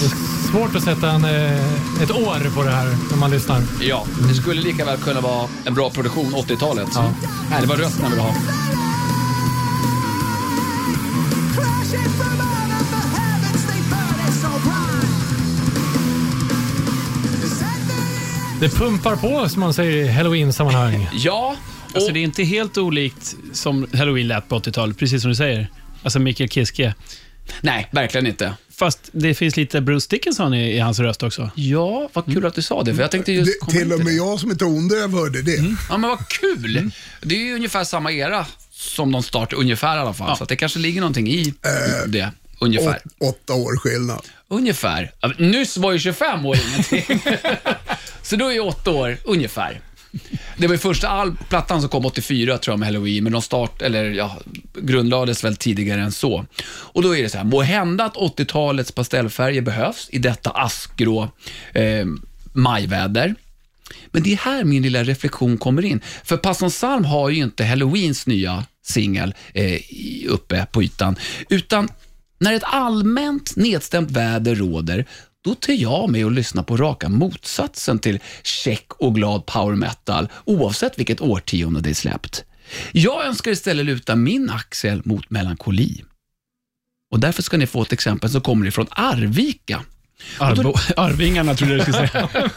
Det 0.00 0.06
är 0.06 0.10
svårt 0.50 0.76
att 0.76 0.82
sätta 0.82 1.10
en, 1.10 1.24
eh, 1.24 2.02
ett 2.02 2.10
år 2.10 2.50
på 2.54 2.62
det 2.62 2.70
här 2.70 2.96
när 3.10 3.16
man 3.16 3.30
lyssnar. 3.30 3.62
Ja, 3.80 4.04
det 4.28 4.34
skulle 4.34 4.60
lika 4.62 4.84
väl 4.84 4.98
kunna 4.98 5.20
vara 5.20 5.48
en 5.64 5.74
bra 5.74 5.90
produktion 5.90 6.34
80-talet. 6.34 6.88
Ja. 6.94 7.12
Nej, 7.50 7.58
det 7.60 7.66
var 7.66 7.76
rösten 7.76 8.02
jag 8.02 8.10
ville 8.10 8.22
ha. 8.22 8.34
Det 18.62 18.68
pumpar 18.68 19.16
på, 19.16 19.48
som 19.48 19.60
man 19.60 19.74
säger 19.74 20.04
i 20.04 20.08
halloween-sammanhang. 20.08 21.08
Ja, 21.12 21.56
och, 21.90 21.96
Alltså, 21.96 22.12
det 22.12 22.18
är 22.20 22.22
inte 22.22 22.42
helt 22.42 22.78
olikt 22.78 23.34
som 23.52 23.86
Halloween 23.94 24.28
lät 24.28 24.48
på 24.48 24.58
80-talet, 24.58 24.98
precis 24.98 25.22
som 25.22 25.30
du 25.30 25.34
säger. 25.34 25.70
Alltså 26.02 26.18
Mikael 26.18 26.48
Kiske. 26.50 26.94
nej, 27.60 27.88
verkligen 27.92 28.26
inte. 28.26 28.54
Fast 28.78 28.98
det 29.12 29.34
finns 29.34 29.56
lite 29.56 29.80
Bruce 29.80 30.06
Dickinson 30.10 30.54
i, 30.54 30.76
i 30.76 30.78
hans 30.78 30.98
röst 30.98 31.22
också. 31.22 31.50
Ja, 31.54 32.10
vad 32.12 32.24
kul 32.24 32.46
att 32.46 32.54
du 32.54 32.62
sa 32.62 32.82
det, 32.82 32.94
för 32.94 33.02
jag 33.02 33.10
tänkte 33.10 33.32
just 33.32 33.60
Det, 33.66 33.72
till 33.72 33.92
och 33.92 33.98
med 33.98 34.06
det. 34.06 34.12
jag 34.12 34.40
som 34.40 34.50
är 34.50 34.54
tondöv 34.54 35.10
hörde 35.12 35.42
det. 35.42 35.64
Ja, 35.90 35.96
men 35.96 36.10
vad 36.10 36.28
kul. 36.28 36.90
Det 37.22 37.34
är 37.34 37.40
ju 37.40 37.54
ungefär 37.54 37.84
samma 37.84 38.12
era 38.12 38.46
som 38.72 39.12
de 39.12 39.22
startade, 39.22 39.60
ungefär 39.60 39.96
i 39.96 40.00
alla 40.00 40.14
fall. 40.14 40.26
Ja. 40.30 40.36
Så 40.36 40.42
att 40.42 40.48
det 40.48 40.56
kanske 40.56 40.78
ligger 40.78 41.00
någonting 41.00 41.28
i 41.28 41.54
det, 42.06 42.30
ungefär. 42.60 43.00
Åt, 43.18 43.34
åtta 43.34 43.54
år 43.54 43.76
skillnad. 43.76 44.22
Ungefär. 44.48 45.12
Nyss 45.38 45.76
var 45.76 45.92
ju 45.92 45.98
25 45.98 46.46
år 46.46 46.58
ingenting. 46.68 47.22
Så 48.22 48.36
då 48.36 48.46
är 48.46 48.52
jag 48.52 48.66
åtta 48.66 48.90
år, 48.90 49.16
ungefär. 49.24 49.80
Det 50.56 50.66
var 50.66 50.74
ju 50.74 50.78
första 50.78 51.08
all 51.08 51.36
plattan 51.48 51.80
som 51.80 51.90
kom 51.90 52.06
84 52.06 52.58
tror 52.58 52.72
jag 52.72 52.78
med 52.78 52.88
Halloween, 52.88 53.24
men 53.24 53.32
de 53.32 53.42
start, 53.42 53.82
eller 53.82 54.10
ja, 54.10 54.40
grundlades 54.74 55.44
väl 55.44 55.56
tidigare 55.56 56.00
än 56.00 56.12
så. 56.12 56.46
Och 56.64 57.02
då 57.02 57.16
är 57.16 57.22
det 57.22 57.28
så 57.28 57.38
här, 57.38 57.44
må 57.44 57.62
hända 57.62 58.04
att 58.04 58.16
80-talets 58.16 58.92
pastellfärger 58.92 59.62
behövs 59.62 60.08
i 60.12 60.18
detta 60.18 60.50
askgrå 60.50 61.28
eh, 61.72 62.06
majväder. 62.52 63.34
Men 64.06 64.22
det 64.22 64.32
är 64.32 64.36
här 64.36 64.64
min 64.64 64.82
lilla 64.82 65.04
reflektion 65.04 65.58
kommer 65.58 65.84
in. 65.84 66.00
För 66.24 66.36
Passon 66.36 66.70
Salm 66.70 67.04
har 67.04 67.30
ju 67.30 67.42
inte 67.42 67.64
Halloweens 67.64 68.26
nya 68.26 68.64
singel 68.84 69.34
eh, 69.54 69.80
uppe 70.28 70.66
på 70.72 70.82
ytan, 70.82 71.16
utan 71.48 71.88
när 72.38 72.52
ett 72.52 72.64
allmänt 72.66 73.56
nedstämt 73.56 74.10
väder 74.10 74.54
råder, 74.54 75.06
då 75.44 75.54
tar 75.54 75.72
jag 75.72 76.10
med 76.10 76.24
och 76.24 76.32
lyssnar 76.32 76.62
på 76.62 76.76
raka 76.76 77.08
motsatsen 77.08 77.98
till 77.98 78.20
check 78.42 78.92
och 78.92 79.14
glad 79.14 79.46
power 79.46 79.76
metal, 79.76 80.28
oavsett 80.44 80.98
vilket 80.98 81.20
årtionde 81.20 81.80
det 81.80 81.90
är 81.90 81.94
släppt. 81.94 82.44
Jag 82.92 83.26
önskar 83.26 83.50
istället 83.50 83.86
luta 83.86 84.16
min 84.16 84.50
axel 84.50 85.02
mot 85.04 85.30
melankoli. 85.30 86.04
Och 87.10 87.20
därför 87.20 87.42
ska 87.42 87.56
ni 87.56 87.66
få 87.66 87.82
ett 87.82 87.92
exempel 87.92 88.30
som 88.30 88.40
kommer 88.40 88.66
ifrån 88.66 88.86
Arvika. 88.90 89.82
Arbo, 90.38 90.74
Arvingarna 90.96 91.54
trodde 91.54 91.76
jag 91.76 91.86
du 91.86 91.92
skulle 91.92 92.08
säga. 92.08 92.28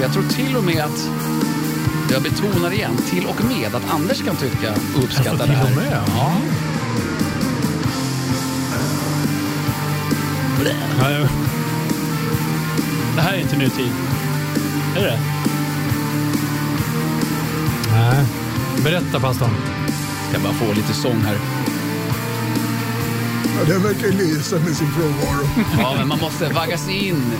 Så 0.00 0.04
jag 0.04 0.12
tror 0.12 0.22
till 0.22 0.56
och 0.56 0.64
med 0.64 0.84
att, 0.84 1.10
jag 2.10 2.22
betonar 2.22 2.72
igen, 2.72 2.96
till 3.10 3.26
och 3.26 3.44
med 3.44 3.74
att 3.74 3.90
Anders 3.90 4.22
kan 4.22 4.36
tycka 4.36 4.72
och 4.96 5.04
uppskatta 5.04 5.30
Alltså, 5.30 5.46
det 5.46 5.52
här. 5.52 5.66
till 5.66 5.76
och 5.76 5.82
med? 5.82 6.02
Ja. 6.16 6.32
Det 13.16 13.20
här 13.20 13.34
är 13.34 13.40
inte 13.40 13.56
nutid. 13.56 13.92
Är 14.96 15.02
det 15.04 15.20
Nej. 17.92 18.24
Berätta, 18.84 19.20
pastorn. 19.20 19.50
Ska 20.30 20.40
bara 20.40 20.52
få 20.52 20.72
lite 20.72 20.92
sång 20.92 21.20
här. 21.20 21.36
Ja, 23.58 23.64
det 23.66 23.78
verkar 23.78 24.08
lysa 24.08 24.56
med 24.56 24.76
sin 24.76 24.90
frånvaro. 24.90 25.48
Ja, 25.78 25.94
men 25.98 26.08
man 26.08 26.18
måste 26.20 26.48
vagga 26.48 26.78
sig 26.78 27.08
in 27.08 27.32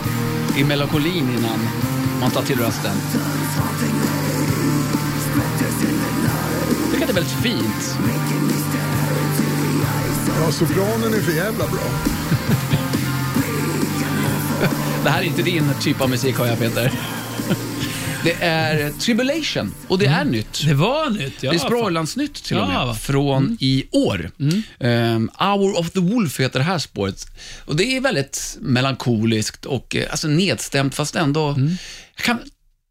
i 0.57 0.65
melankolin 0.65 1.29
innan 1.39 1.69
man 2.21 2.31
tar 2.31 2.43
till 2.43 2.59
rösten. 2.59 2.97
Jag 6.83 6.93
tycker 6.93 7.03
att 7.03 7.07
det 7.07 7.13
är 7.13 7.15
väldigt 7.15 7.43
fint. 7.43 7.97
Ja, 10.41 10.53
sopranen 10.53 11.15
är 11.15 11.21
för 11.21 11.33
jävla 11.33 11.67
bra. 11.67 11.83
Det 15.05 15.11
här 15.11 15.21
är 15.21 15.25
inte 15.25 15.43
din 15.43 15.71
typ 15.81 16.01
av 16.01 16.11
musik, 16.11 16.37
har 16.37 16.47
jag 16.47 16.59
Peter. 16.59 16.93
Det 18.25 18.33
är 18.41 18.91
Tribulation 18.91 19.75
och 19.89 19.99
det 19.99 20.07
är 20.07 20.25
nytt. 20.25 20.63
Det 20.67 20.75
var 20.75 21.11
nytt, 21.11 21.43
ja. 21.43 21.51
det 21.51 21.57
är 21.57 21.61
Sproilandsnytt 21.61 22.35
till 22.35 22.57
och 22.59 22.69
med, 22.69 22.77
Ja, 22.77 22.95
från 22.95 23.57
i 23.61 23.85
år. 23.93 24.31
Um, 24.79 25.31
Hour 25.39 25.79
of 25.79 25.91
the 25.91 26.01
Wolf 26.01 26.41
heter 26.41 26.59
det 26.59 26.65
här 26.65 26.79
spåret. 26.79 27.27
Och 27.65 27.77
Det 27.77 27.97
är 27.97 28.01
väldigt 28.01 28.59
melankoliskt 28.61 29.67
och 29.67 29.97
eh, 29.97 30.11
alltså 30.11 30.29
nedstämt, 30.29 30.95
fast 30.95 31.17
ändå 31.17 31.57
jag 32.21 32.25
kan 32.25 32.39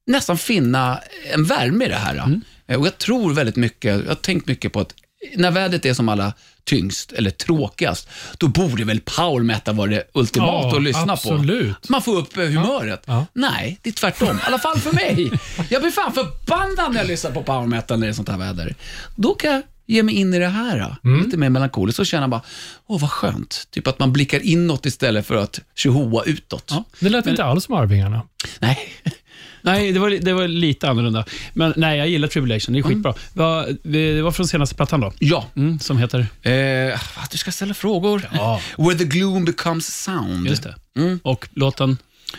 nästan 0.08 0.38
finna 0.38 1.00
en 1.34 1.44
värme 1.44 1.86
i 1.86 1.88
det 1.88 1.96
här. 1.96 2.40
Eh, 2.68 2.80
Och 2.80 2.88
jag 2.88 2.98
tror 2.98 3.34
väldigt 3.34 3.56
mycket, 3.56 4.00
jag 4.00 4.08
har 4.08 4.16
tänkt 4.16 4.48
mycket 4.48 4.74
på 4.74 4.80
att 4.80 4.94
när 5.36 5.52
vädret 5.52 5.86
är 5.86 5.94
som 5.94 6.10
allra 6.10 6.34
tyngst 6.64 7.12
eller 7.12 7.30
tråkigast, 7.32 8.10
då 8.38 8.48
borde 8.48 8.84
väl 8.84 9.00
power 9.00 9.44
metal 9.44 9.76
vara 9.76 9.90
det 9.90 10.04
ultimata 10.14 10.68
Ja, 10.68 10.78
att 10.78 10.84
lyssna 10.84 11.14
absolut. 11.14 11.82
på. 11.82 11.92
Man 11.92 12.02
får 12.02 12.18
upp 12.18 12.38
eh, 12.38 12.44
humöret. 12.44 13.04
Ja. 13.06 13.26
Nej, 13.34 13.80
det 13.82 13.90
är 13.90 13.94
tvärtom. 13.94 14.38
I 14.38 14.42
alla 14.46 14.60
fall 14.60 14.80
för 14.80 14.92
mig. 14.94 15.32
Jag 15.70 15.82
blir 15.82 15.92
fan 15.92 16.14
förbannad 16.14 16.92
när 16.94 17.00
jag 17.00 17.08
lyssnar 17.08 17.32
på 17.32 17.44
power 17.44 17.68
metal 17.68 18.00
när 18.00 18.08
det 18.08 18.12
är 18.12 18.16
sånt 18.16 18.30
här 18.30 18.38
väder. 18.38 18.76
Då 19.16 19.34
kan 19.36 19.52
jag 19.54 19.62
ge 19.90 20.04
mig 20.04 20.16
in 20.16 20.34
i 20.34 20.40
det 20.40 20.48
här, 20.48 20.96
Mm. 21.04 21.24
lite 21.26 21.38
mer 21.38 21.50
melankoliskt 21.50 22.00
och 22.00 22.06
känna 22.06 22.28
bara, 22.28 22.42
åh 22.88 23.02
vad 23.02 23.12
skönt. 23.12 23.68
Typ 23.72 23.88
att 23.88 24.00
man 24.00 24.14
blickar 24.14 24.40
inåt 24.40 24.86
istället 24.86 25.26
för 25.28 25.36
att 25.36 25.60
tjohoa 25.76 26.24
utåt. 26.26 26.68
Ja. 26.70 26.84
Det 27.00 27.10
lät 27.10 27.28
inte 27.28 27.44
alls 27.44 27.64
som 27.66 27.76
Arvingarna. 27.76 28.22
Nej. 28.60 28.80
Nej, 29.62 29.92
det 29.92 30.00
var, 30.00 30.10
det 30.10 30.34
var 30.34 30.48
lite 30.48 30.90
annorlunda. 30.90 31.26
Men 31.54 31.74
nej, 31.78 31.98
jag 31.98 32.08
gillar 32.10 32.28
Tribulation. 32.28 32.74
Det 32.74 32.80
är 32.80 32.84
skitbra. 32.84 33.14
Vad- 33.34 33.78
Det 33.84 34.22
var 34.22 34.32
från 34.32 34.48
senaste 34.48 34.76
plattan 34.76 35.00
då, 35.00 35.14
Ja, 35.20 35.46
mm, 35.56 35.80
som 35.80 35.98
heter... 35.98 36.20
Eh, 36.42 37.00
du 37.32 37.38
ska 37.38 37.52
ställa 37.52 37.74
frågor. 37.74 38.30
Ja. 38.34 38.62
Where 38.78 38.96
the 38.98 39.04
gloom 39.06 39.46
becomes 39.46 40.04
sound. 40.04 40.48
Just 40.48 40.64
det. 40.64 40.76
Mm. 40.98 41.20
Och 41.24 41.48
låten... 41.54 41.98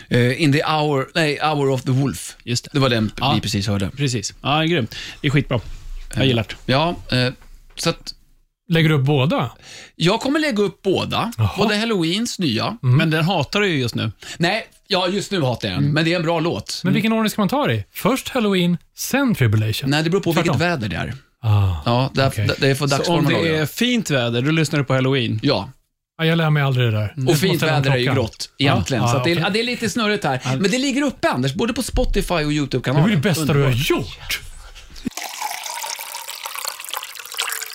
Eh, 0.09 0.41
in 0.41 0.53
the 0.53 0.63
hour, 0.63 1.07
nej, 1.15 1.39
hour 1.41 1.69
of 1.69 1.81
the 1.83 1.91
wolf. 1.91 2.35
Just 2.43 2.63
det. 2.63 2.69
Det 2.73 2.79
var 2.79 2.89
den 2.89 3.11
Ja. 3.19 3.33
vi 3.35 3.41
precis 3.41 3.67
hörde. 3.67 3.89
Precis. 3.97 4.33
Ja, 4.41 4.63
grym. 4.63 4.87
Det 5.21 5.27
är 5.27 5.31
skitbra. 5.31 5.59
Jag 6.15 6.25
gillar 6.25 6.45
det. 6.65 6.71
Ja, 6.71 6.95
eh, 7.11 7.33
så 7.75 7.89
att 7.89 8.13
Lägger 8.69 8.89
du 8.89 8.95
upp 8.95 9.05
båda? 9.05 9.51
jag 9.95 10.21
kommer 10.21 10.39
lägga 10.39 10.63
upp 10.63 10.81
båda. 10.81 11.31
Jaha. 11.37 11.49
Både 11.57 11.75
Halloweens 11.75 12.39
nya. 12.39 12.77
Men 12.81 13.09
den 13.09 13.23
hatar 13.25 13.59
du 13.61 13.67
ju 13.67 13.79
just 13.79 13.95
nu. 13.95 14.11
Nej, 14.37 14.63
ja 14.87 15.07
just 15.07 15.31
nu 15.31 15.41
hatar 15.41 15.69
jag 15.69 15.77
den, 15.77 15.93
men 15.93 16.05
det 16.05 16.11
är 16.13 16.15
en 16.15 16.21
bra 16.23 16.39
låt. 16.39 16.81
Men 16.83 16.93
vilken 16.93 17.13
ordning 17.13 17.29
ska 17.29 17.41
man 17.41 17.49
ta 17.49 17.67
det 17.67 17.73
i? 17.73 17.85
Först 17.93 18.29
Halloween, 18.29 18.77
sen 18.97 19.35
Tribulation? 19.35 19.89
Nej, 19.89 20.03
det 20.03 20.09
beror 20.09 20.21
på 20.21 20.31
vilket 20.31 20.45
Tvärtom. 20.45 20.59
väder 20.59 20.89
det 20.89 20.95
är. 20.95 21.13
Ah. 21.43 21.75
Ja, 21.85 22.11
det, 22.13 22.27
Okej. 22.27 22.47
det, 22.47 22.67
det 22.67 22.75
får 22.75 22.87
Så 22.87 22.95
om 22.95 22.97
dagsformen 22.97 23.33
det 23.43 23.57
är 23.57 23.65
fint 23.65 24.09
väder, 24.09 24.41
då 24.41 24.51
lyssnar 24.51 24.79
du 24.79 24.85
på 24.85 24.93
Halloween. 24.93 25.39
Ja, 25.43 25.69
Ja, 26.17 26.25
jag 26.25 26.37
lär 26.37 26.49
mig 26.49 26.63
aldrig 26.63 26.87
det 26.87 26.91
där. 26.91 27.13
Och 27.27 27.37
fint 27.37 27.63
väder 27.63 27.91
är 27.91 27.97
ju 27.97 28.13
grått 28.13 28.49
egentligen. 28.57 29.03
Ja, 29.03 29.09
så 29.09 29.15
ja, 29.15 29.17
att 29.19 29.23
det, 29.23 29.31
är, 29.31 29.33
okej. 29.35 29.43
ja, 29.43 29.49
det 29.49 29.59
är 29.59 29.63
lite 29.63 29.89
snurrigt 29.89 30.23
här. 30.23 30.39
Men 30.59 30.71
det 30.71 30.77
ligger 30.77 31.01
uppe 31.01 31.29
Anders, 31.29 31.53
både 31.53 31.73
på 31.73 31.83
Spotify 31.83 32.33
och 32.33 32.39
Det 32.39 32.45
var 32.45 32.51
YouTube-kanalen. 32.51 33.09
ju 33.09 33.15
det 33.15 33.21
bästa 33.21 33.53
du 33.53 33.63
har 33.63 33.71
gjort. 33.71 34.41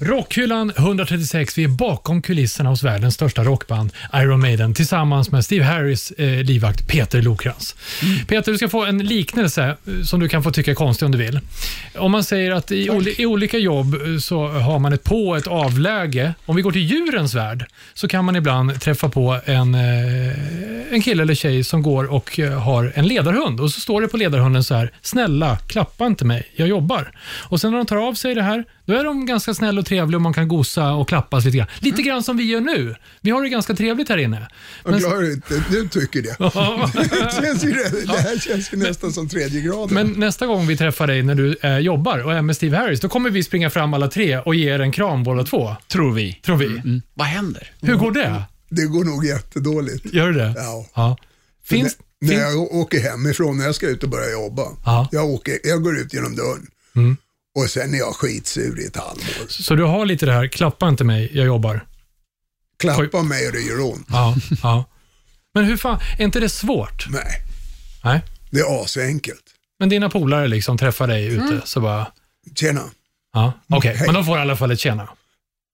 Rockhyllan 0.00 0.72
136. 0.76 1.58
Vi 1.58 1.64
är 1.64 1.68
bakom 1.68 2.22
kulisserna 2.22 2.70
hos 2.70 2.82
världens 2.82 3.14
största 3.14 3.44
rockband, 3.44 3.92
Iron 4.14 4.40
Maiden, 4.40 4.74
tillsammans 4.74 5.30
med 5.32 5.44
Steve 5.44 5.64
Harris 5.64 6.10
eh, 6.10 6.42
livvakt 6.44 6.88
Peter 6.88 7.22
Lokrans. 7.22 7.76
Peter, 8.28 8.52
du 8.52 8.58
ska 8.58 8.68
få 8.68 8.84
en 8.84 8.98
liknelse 8.98 9.64
eh, 9.86 10.02
som 10.04 10.20
du 10.20 10.28
kan 10.28 10.42
få 10.42 10.50
tycka 10.50 10.70
är 10.70 10.74
konstig 10.74 11.06
om 11.06 11.12
du 11.12 11.18
vill. 11.18 11.40
Om 11.96 12.12
man 12.12 12.24
säger 12.24 12.50
att 12.52 12.70
i, 12.70 12.88
oli- 12.90 13.20
i 13.20 13.26
olika 13.26 13.58
jobb 13.58 13.94
eh, 13.94 14.18
så 14.18 14.48
har 14.48 14.78
man 14.78 14.92
ett 14.92 15.04
på 15.04 15.28
och 15.28 15.36
ett 15.36 15.46
avläge. 15.46 16.34
Om 16.46 16.56
vi 16.56 16.62
går 16.62 16.72
till 16.72 16.82
djurens 16.84 17.34
värld 17.34 17.64
så 17.94 18.08
kan 18.08 18.24
man 18.24 18.36
ibland 18.36 18.80
träffa 18.80 19.08
på 19.08 19.40
en, 19.44 19.74
eh, 19.74 20.92
en 20.92 21.02
kille 21.02 21.22
eller 21.22 21.34
tjej 21.34 21.64
som 21.64 21.82
går 21.82 22.04
och 22.12 22.38
eh, 22.38 22.60
har 22.62 22.92
en 22.94 23.06
ledarhund 23.06 23.60
och 23.60 23.70
så 23.70 23.80
står 23.80 24.00
det 24.02 24.08
på 24.08 24.16
ledarhunden 24.16 24.64
så 24.64 24.74
här, 24.74 24.92
snälla 25.02 25.56
klappa 25.56 26.06
inte 26.06 26.24
mig, 26.24 26.52
jag 26.56 26.68
jobbar. 26.68 27.12
Och 27.20 27.60
sen 27.60 27.70
när 27.70 27.78
de 27.78 27.86
tar 27.86 27.96
av 28.08 28.14
sig 28.14 28.34
det 28.34 28.42
här, 28.42 28.64
då 28.84 28.94
är 28.94 29.04
de 29.04 29.26
ganska 29.26 29.54
snälla 29.54 29.80
och 29.80 29.86
trevliga 29.88 30.16
och 30.16 30.22
man 30.22 30.32
kan 30.32 30.48
gosa 30.48 30.92
och 30.92 31.08
klappas 31.08 31.44
lite 31.44 31.56
grann. 31.58 31.66
Lite 31.78 32.02
grann 32.02 32.22
som 32.22 32.36
vi 32.36 32.44
gör 32.44 32.60
nu. 32.60 32.94
Vi 33.20 33.30
har 33.30 33.42
det 33.42 33.48
ganska 33.48 33.74
trevligt 33.74 34.08
här 34.08 34.16
inne. 34.18 34.48
Jag 34.84 34.90
Men, 34.90 35.00
klarar 35.00 35.32
inte, 35.32 35.62
du 35.70 35.88
tycker 35.88 36.22
det. 36.22 36.36
det, 36.38 37.46
känns 37.46 37.64
ju, 37.64 37.72
det 38.06 38.18
här 38.18 38.38
känns 38.38 38.72
ju 38.72 38.76
nästan 38.76 39.12
som 39.12 39.28
tredje 39.28 39.60
graden. 39.60 39.94
men 39.94 40.20
nästa 40.20 40.46
gång 40.46 40.66
vi 40.66 40.76
träffar 40.76 41.06
dig 41.06 41.22
när 41.22 41.34
du 41.34 41.56
eh, 41.62 41.78
jobbar 41.78 42.18
och 42.18 42.32
är 42.32 42.42
med 42.42 42.56
Steve 42.56 42.76
Harris, 42.76 43.00
då 43.00 43.08
kommer 43.08 43.30
vi 43.30 43.42
springa 43.42 43.70
fram 43.70 43.94
alla 43.94 44.08
tre 44.08 44.38
och 44.38 44.54
ge 44.54 44.74
er 44.74 44.80
en 44.80 44.92
kram 44.92 45.24
båda 45.24 45.44
två. 45.44 45.76
Tror 45.88 46.12
vi. 46.12 46.32
Tror 46.32 46.56
vi. 46.56 47.00
Vad 47.14 47.26
händer? 47.26 47.72
Hur 47.80 47.96
går 47.96 48.12
det? 48.12 48.42
det 48.70 48.84
går 48.84 49.04
nog 49.04 49.24
jättedåligt. 49.24 50.14
Gör 50.14 50.32
det? 50.32 50.54
Ja. 50.56 50.86
ja. 50.94 51.16
Finns, 51.64 51.96
när, 52.20 52.34
när 52.34 52.40
jag 52.40 52.58
åker 52.58 53.00
hemifrån, 53.00 53.58
när 53.58 53.64
jag 53.64 53.74
ska 53.74 53.88
ut 53.88 54.02
och 54.02 54.08
börja 54.08 54.30
jobba. 54.32 54.62
Ja. 54.84 55.08
Jag, 55.12 55.30
åker, 55.30 55.58
jag 55.64 55.82
går 55.82 55.98
ut 55.98 56.14
genom 56.14 56.36
dörren 56.36 56.66
Mm. 56.96 57.16
Och 57.58 57.70
sen 57.70 57.94
är 57.94 57.98
jag 57.98 58.14
skitsur 58.16 58.80
i 58.80 58.84
ett 58.86 58.96
halvår. 58.96 59.46
Så 59.48 59.74
du 59.74 59.84
har 59.84 60.06
lite 60.06 60.26
det 60.26 60.32
här, 60.32 60.46
klappa 60.48 60.88
inte 60.88 61.04
mig, 61.04 61.30
jag 61.34 61.46
jobbar. 61.46 61.86
Klappa 62.78 63.22
mig 63.22 63.46
och 63.46 63.52
det 63.52 63.60
gör 63.60 63.80
ont. 63.80 64.06
Ja, 64.10 64.36
ja. 64.62 64.84
Men 65.54 65.64
hur 65.64 65.76
fan, 65.76 66.00
är 66.18 66.24
inte 66.24 66.40
det 66.40 66.48
svårt? 66.48 67.06
Nej, 67.10 67.42
Nej. 68.04 68.22
det 68.50 68.60
är 68.60 68.82
asenkelt. 68.84 69.42
Men 69.78 69.88
dina 69.88 70.10
polare 70.10 70.48
liksom 70.48 70.78
träffar 70.78 71.06
dig 71.06 71.26
ute, 71.26 71.42
Mm. 71.44 71.60
så 71.64 71.80
bara, 71.80 72.12
Tjena. 72.54 72.84
ja, 73.32 73.52
okej. 73.68 73.94
Hej. 73.96 74.06
Men 74.06 74.14
de 74.14 74.24
får 74.24 74.38
i 74.38 74.40
alla 74.40 74.56
fall 74.56 74.70
ett 74.70 74.80
tjena. 74.80 75.08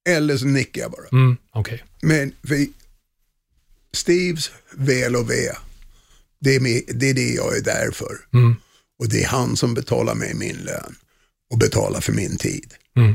Eller 0.08 0.36
så 0.36 0.46
nickar 0.46 0.80
jag 0.82 0.90
bara. 0.90 1.06
Mm, 1.12 1.36
okej. 1.52 1.84
Men 2.02 2.32
för 2.48 2.66
Steves 3.92 4.50
väl 4.74 5.16
och 5.16 5.30
ve, 5.30 5.50
det 6.40 6.54
är, 6.54 6.60
mi- 6.60 6.92
det 6.94 7.10
är 7.10 7.14
det 7.14 7.28
jag 7.28 7.56
är 7.56 7.62
där 7.62 7.90
för. 7.92 8.16
Mm. 8.32 8.56
Och 8.98 9.08
det 9.08 9.22
är 9.24 9.28
han 9.28 9.56
som 9.56 9.74
betalar 9.74 10.14
mig 10.14 10.34
min 10.34 10.56
lön 10.56 10.94
och 11.54 11.58
betalar 11.58 12.00
för 12.00 12.12
min 12.12 12.36
tid. 12.36 12.74
Mm. 12.96 13.14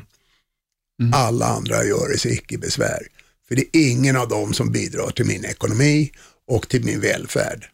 Alla 1.13 1.45
andra 1.45 1.83
gör 1.83 2.09
det 2.09 2.17
sig 2.17 2.33
icke 2.33 2.57
besvär. 2.57 3.07
För 3.47 3.55
det 3.55 3.77
är 3.77 3.91
ingen 3.91 4.15
av 4.15 4.27
dem 4.27 4.53
som 4.53 4.71
bidrar 4.71 5.11
till 5.11 5.25
min 5.25 5.45
ekonomi 5.45 6.11
och 6.47 6.69
till 6.69 6.85
min 6.85 7.01
välfärd. 7.01 7.65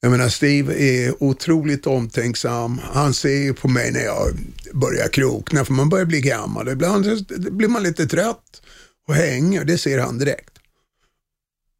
Jag 0.00 0.10
menar, 0.10 0.28
Steve 0.28 0.74
är 0.74 1.22
otroligt 1.22 1.86
omtänksam. 1.86 2.78
Han 2.78 3.14
ser 3.14 3.38
ju 3.38 3.54
på 3.54 3.68
mig 3.68 3.92
när 3.92 4.04
jag 4.04 4.28
börjar 4.72 5.08
krokna, 5.08 5.64
för 5.64 5.72
man 5.72 5.88
börjar 5.88 6.06
bli 6.06 6.20
gammal. 6.20 6.68
Ibland 6.68 7.26
blir 7.50 7.68
man 7.68 7.82
lite 7.82 8.06
trött 8.06 8.62
och 9.08 9.14
hänger, 9.14 9.64
det 9.64 9.78
ser 9.78 9.98
han 9.98 10.18
direkt. 10.18 10.58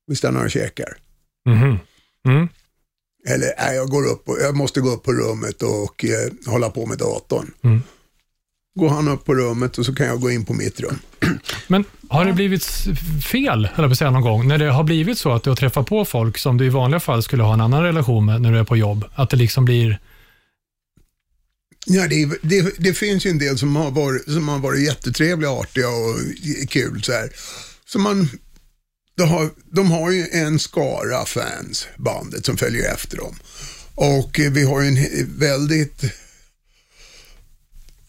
Vi 0.07 0.17
stannar 0.17 0.45
och 0.45 0.51
käkar. 0.51 0.97
Mhm. 1.49 1.79
Mm. 2.29 2.49
Eller 3.29 3.53
nej, 3.59 3.77
jag, 3.77 3.89
går 3.89 4.07
upp 4.07 4.29
och, 4.29 4.39
jag 4.41 4.57
måste 4.57 4.81
gå 4.81 4.91
upp 4.91 5.03
på 5.03 5.13
rummet 5.13 5.63
och 5.63 6.05
eh, 6.05 6.53
hålla 6.53 6.71
på 6.71 6.87
med 6.87 6.99
datorn. 6.99 7.51
Mm. 7.65 7.83
Går 8.79 8.89
han 8.89 9.09
upp 9.09 9.25
på 9.25 9.35
rummet 9.35 9.79
och 9.79 9.87
så 9.87 9.95
kan 9.95 10.07
jag 10.07 10.21
gå 10.21 10.31
in 10.31 10.45
på 10.45 10.55
mitt 10.55 10.81
rum. 10.81 10.99
Men 11.67 11.85
har 12.09 12.25
det 12.25 12.33
blivit 12.33 12.65
fel, 13.31 13.69
höll 13.75 13.85
jag 13.85 13.91
på 13.91 13.97
säga, 13.97 14.11
någon 14.11 14.23
gång? 14.23 14.49
När 14.49 14.59
det 14.59 14.71
har 14.71 14.85
blivit 14.85 15.19
så 15.19 15.33
att 15.33 15.43
du 15.43 15.51
har 15.51 15.57
träffat 15.57 15.87
på 15.87 16.05
folk 16.05 16.39
som 16.39 16.57
du 16.57 16.67
i 16.67 16.69
vanliga 16.69 17.01
fall 17.01 17.23
skulle 17.23 17.43
ha 17.43 17.55
en 17.55 17.61
annan 17.61 17.83
relation 17.83 18.27
med 18.27 18.43
när 18.43 18.53
du 18.53 18.59
är 18.59 18.65
på 18.65 18.77
jobb? 18.77 19.05
Att 19.15 19.31
det 19.31 19.37
liksom 19.37 19.65
blir... 19.65 20.01
Ja, 21.87 22.09
det, 22.09 22.39
det, 22.43 22.75
det 22.79 22.95
finns 22.95 23.27
ju 23.27 23.31
en 23.31 23.39
del 23.39 23.59
som 23.59 23.77
har 23.77 23.91
varit, 23.91 24.25
som 24.25 24.49
har 24.49 24.59
varit 24.59 24.87
jättetrevliga, 24.87 25.51
artiga 25.51 25.89
och 25.89 26.69
kul 26.69 27.03
så 27.03 27.13
här. 27.13 27.31
Så 27.87 27.99
man, 27.99 28.29
de, 29.19 29.29
har, 29.29 29.51
de 29.71 29.91
har 29.91 30.11
ju 30.11 30.27
en 30.33 30.59
skara 30.59 31.27
fans, 31.27 31.87
bandet, 31.97 32.47
som 32.47 32.57
följer 32.57 32.95
efter 32.95 33.17
dem. 33.17 33.37
Och 33.95 34.41
eh, 34.41 34.53
vi 34.53 34.65
har 34.65 34.83
ju 34.83 34.89
en 34.89 35.39
väldigt 35.39 36.03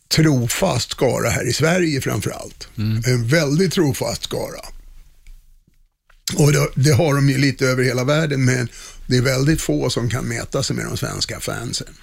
trofast 0.07 0.91
skara 0.91 1.29
här 1.29 1.47
i 1.47 1.53
Sverige 1.53 2.01
framför 2.01 2.31
allt. 2.31 2.67
En 3.05 3.27
väldigt 3.27 3.73
trofast 3.73 4.23
skara. 4.23 4.61
Och 6.37 6.51
det, 6.51 6.67
det 6.75 6.91
har 6.91 7.15
de 7.15 7.29
ju 7.29 7.37
lite 7.37 7.65
över 7.65 7.83
hela 7.83 8.03
världen, 8.03 8.45
men 8.45 8.69
det 9.07 9.17
är 9.17 9.21
väldigt 9.21 9.61
få 9.61 9.89
som 9.89 10.09
kan 10.09 10.25
mäta 10.25 10.63
sig 10.63 10.75
med 10.75 10.85
de 10.85 10.97
svenska 10.97 11.39
fansen. 11.39 11.93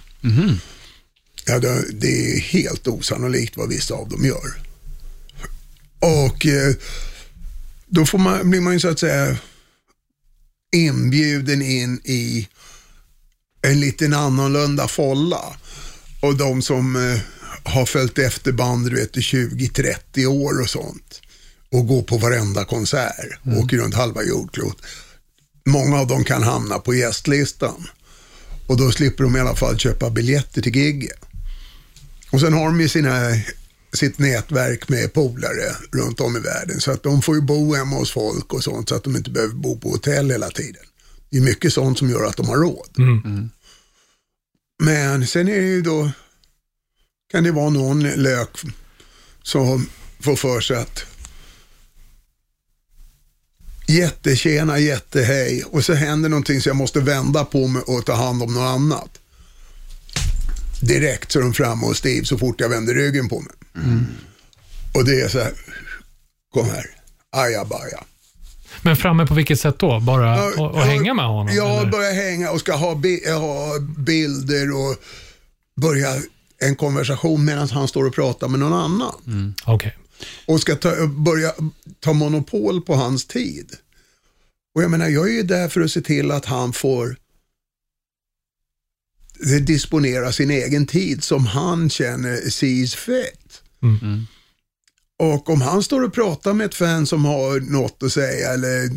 Ja, 1.45 1.59
det, 1.59 1.85
det 1.93 2.37
är 2.37 2.41
helt 2.41 2.89
osannolikt 2.89 3.57
vad 3.57 3.69
vissa 3.69 3.95
av 3.95 4.09
dem 4.09 4.25
gör. 4.25 4.59
Och 5.99 6.47
eh, 6.47 6.75
då 7.97 8.07
får 8.07 8.19
man, 8.19 8.51
blir 8.51 8.61
man 8.61 8.73
ju 8.73 8.81
så 8.81 8.89
att 8.89 8.99
säga 8.99 9.37
inbjuden 10.73 11.63
in 11.63 12.01
i 12.05 12.49
en 13.63 13.81
liten 13.81 14.15
annorlunda 14.15 14.89
folla. 14.89 15.57
Och 16.21 16.37
de 16.37 16.63
som 16.63 16.97
eh, 16.97 17.21
har 17.73 17.87
följt 17.87 18.19
efter 18.19 18.53
band 18.53 18.91
du 18.91 18.97
vet, 18.97 19.17
i 19.17 19.21
20-30 19.21 20.27
år 20.27 20.61
och 20.61 20.71
sånt 20.71 21.21
och 21.71 21.87
går 21.87 22.03
på 22.03 22.19
varenda 22.19 22.65
konsert, 22.65 23.39
åker 23.45 23.77
runt 23.77 23.95
halva 23.95 24.23
jordklot. 24.23 24.83
Många 25.67 25.99
av 25.99 26.07
dem 26.07 26.25
kan 26.25 26.43
hamna 26.43 26.79
på 26.79 26.95
gästlistan. 26.95 27.89
Och 28.67 28.77
då 28.77 28.93
slipper 28.93 29.25
de 29.25 29.37
i 29.37 29.41
alla 29.41 29.57
fall 29.57 29.79
köpa 29.79 30.11
biljetter 30.11 30.63
till 30.63 30.77
gigget. 30.77 31.21
Och 32.31 32.41
sen 32.41 32.53
har 32.53 32.67
de 32.67 32.81
ju 32.81 32.89
sina, 32.89 33.19
sitt 33.97 34.19
nätverk 34.19 34.89
med 34.89 35.13
polare 35.13 35.77
runt 35.93 36.21
om 36.21 36.37
i 36.37 36.41
världen. 36.41 36.81
Så 36.81 36.91
att 36.91 37.03
de 37.03 37.23
får 37.23 37.35
ju 37.35 37.41
bo 37.41 37.75
hemma 37.75 37.97
hos 37.97 38.11
folk 38.11 38.53
och 38.53 38.65
sånt 38.65 38.89
så 38.89 38.95
att 38.95 39.05
de 39.05 39.17
inte 39.17 39.31
behöver 39.31 39.55
bo 39.55 39.79
på 39.79 39.91
hotell 39.91 40.31
hela 40.31 40.51
tiden. 40.51 40.83
Det 41.31 41.37
är 41.37 41.41
mycket 41.41 41.73
sånt 41.73 41.99
som 41.99 42.11
gör 42.11 42.25
att 42.25 42.37
de 42.37 42.49
har 42.49 42.57
råd. 42.57 42.89
Men 44.83 45.27
sen 45.27 45.49
är 45.49 45.61
det 45.61 45.67
ju 45.67 45.83
då, 45.83 46.11
kan 47.31 47.45
det 47.45 47.51
vara 47.51 47.71
någon 47.71 48.03
lök 48.03 48.51
som 49.43 49.89
får 50.21 50.37
för 50.37 50.61
sig 50.61 50.77
att 50.77 51.05
jättetjena, 53.87 54.79
jättehej 54.79 55.65
och 55.65 55.85
så 55.85 55.95
händer 55.95 56.29
någonting 56.29 56.61
så 56.61 56.69
jag 56.69 56.77
måste 56.77 57.01
vända 57.01 57.45
på 57.45 57.67
mig 57.69 57.83
och 57.83 58.07
ta 58.07 58.15
hand 58.15 58.43
om 58.43 58.55
något 58.55 58.75
annat. 58.75 59.19
Direkt 60.81 61.33
så 61.33 61.39
är 61.39 61.43
de 61.43 61.55
framme 61.55 61.87
och 61.87 61.97
Steve 61.97 62.27
så 62.27 62.39
fort 62.39 62.61
jag 62.61 62.69
vänder 62.69 62.95
ryggen 62.95 63.29
på 63.29 63.41
mig. 63.41 63.53
Och 64.95 65.05
det 65.05 65.21
är 65.21 65.29
så 65.29 65.39
här, 65.39 65.53
kom 66.55 66.67
här, 66.67 66.87
ajabaja. 67.31 68.05
Men 68.83 68.97
framme 68.97 69.27
på 69.27 69.35
vilket 69.35 69.61
sätt 69.61 69.79
då? 69.79 70.01
Bara 70.01 70.37
Ja, 70.57 70.81
att 70.81 70.87
hänga 70.87 71.15
med 71.15 71.25
honom? 71.25 71.55
Ja, 71.55 71.81
eller? 71.81 71.91
börja 71.91 72.13
hänga 72.13 72.51
och 72.51 72.61
ska 72.61 72.75
ha, 72.75 72.95
bi- 72.95 73.31
ha 73.31 73.79
bilder 73.99 74.71
och 74.77 74.97
börja 75.81 76.17
en 76.59 76.77
konversation 76.77 77.45
medan 77.45 77.69
han 77.69 77.89
står 77.89 78.05
och 78.05 78.15
pratar 78.15 78.49
med 78.49 78.61
någon 78.61 78.73
annan. 78.73 79.55
Okej. 79.65 79.97
Och 80.47 80.61
ska 80.61 80.77
ta, 80.77 81.07
börja 81.07 81.53
ta 82.01 82.13
monopol 82.13 82.81
på 82.83 82.95
hans 82.95 83.27
tid. 83.27 83.73
Och 84.75 84.83
jag 84.83 84.91
menar, 84.91 85.09
jag 85.09 85.29
är 85.29 85.33
ju 85.33 85.43
där 85.43 85.69
för 85.69 85.81
att 85.81 85.91
se 85.91 86.01
till 86.01 86.31
att 86.31 86.45
han 86.45 86.73
får 86.73 87.17
disponera 89.61 90.33
sin 90.33 90.51
egen 90.51 90.87
tid 90.87 91.25
som 91.25 91.47
han 91.47 91.91
känner 91.91 92.51
sees 92.51 92.95
fit. 92.95 93.46
Mm. 93.83 94.27
Och 95.19 95.51
om 95.51 95.61
han 95.61 95.83
står 95.83 96.05
och 96.05 96.15
pratar 96.15 96.55
med 96.55 96.67
ett 96.67 96.75
fan 96.75 97.07
som 97.07 97.25
har 97.25 97.61
något 97.61 98.03
att 98.03 98.13
säga 98.13 98.53
eller 98.53 98.91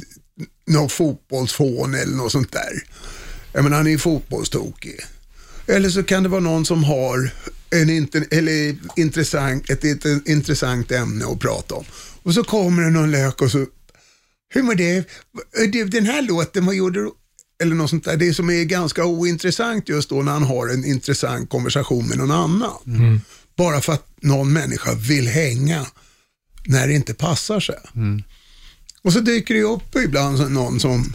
något 0.68 0.92
fotbollsfån 0.92 1.96
eller 1.96 2.16
något 2.16 2.32
sånt 2.32 2.52
där. 2.52 2.84
Jag 3.54 3.64
menar, 3.64 3.78
han 3.78 3.88
är 3.88 3.92
ju 3.92 3.98
fotbollstokig. 3.98 5.00
Eller 5.68 5.90
så 5.90 6.04
kan 6.04 6.24
det 6.24 6.30
vara 6.30 6.42
någon 6.42 6.66
som 6.66 6.84
har 6.84 7.32
en 7.70 7.90
inter, 7.90 8.26
eller 8.32 8.76
intressant, 8.96 9.70
ett, 9.70 9.86
ett, 9.86 10.28
intressant 10.28 10.92
ämne 10.92 11.26
att 11.26 11.40
prata 11.40 11.76
om. 11.76 11.86
Och 12.24 12.34
så 12.34 12.44
kommer 12.44 12.84
det 12.84 12.90
någon 12.90 13.12
lök 13.12 13.42
och 13.42 13.52
så, 13.52 13.66
hur 14.54 14.64
mår 14.64 14.76
det? 14.76 15.10
Du, 15.72 15.86
Den 15.86 16.06
här 16.06 16.22
låten, 16.22 16.66
vad 16.66 16.76
gjorde 16.76 17.00
du? 17.00 17.12
Eller 17.62 17.76
något 17.76 17.90
sånt 17.90 18.04
där. 18.04 18.18
Det 18.18 18.34
som 18.34 18.50
är 18.50 18.64
ganska 18.64 19.06
ointressant 19.06 19.90
just 19.90 20.10
då 20.10 20.22
när 20.22 20.32
han 20.32 20.44
har 20.44 20.68
en 20.68 20.86
intressant 20.86 21.50
konversation 21.50 22.08
med 22.08 22.18
någon 22.18 22.32
annan. 22.32 22.78
Mm. 22.86 23.22
Bara 23.60 23.82
för 23.82 23.94
att 23.94 24.08
någon 24.22 24.54
människa 24.54 24.94
vill 24.94 25.28
hänga 25.28 25.86
när 26.66 26.88
det 26.88 26.94
inte 26.94 27.14
passar 27.14 27.60
sig. 27.60 27.76
Och 29.02 29.14
så 29.14 29.20
dyker 29.20 29.54
det 29.54 29.62
upp 29.64 29.96
ibland 29.96 30.38
så- 30.38 30.50
någon 30.50 30.80
som 30.80 31.14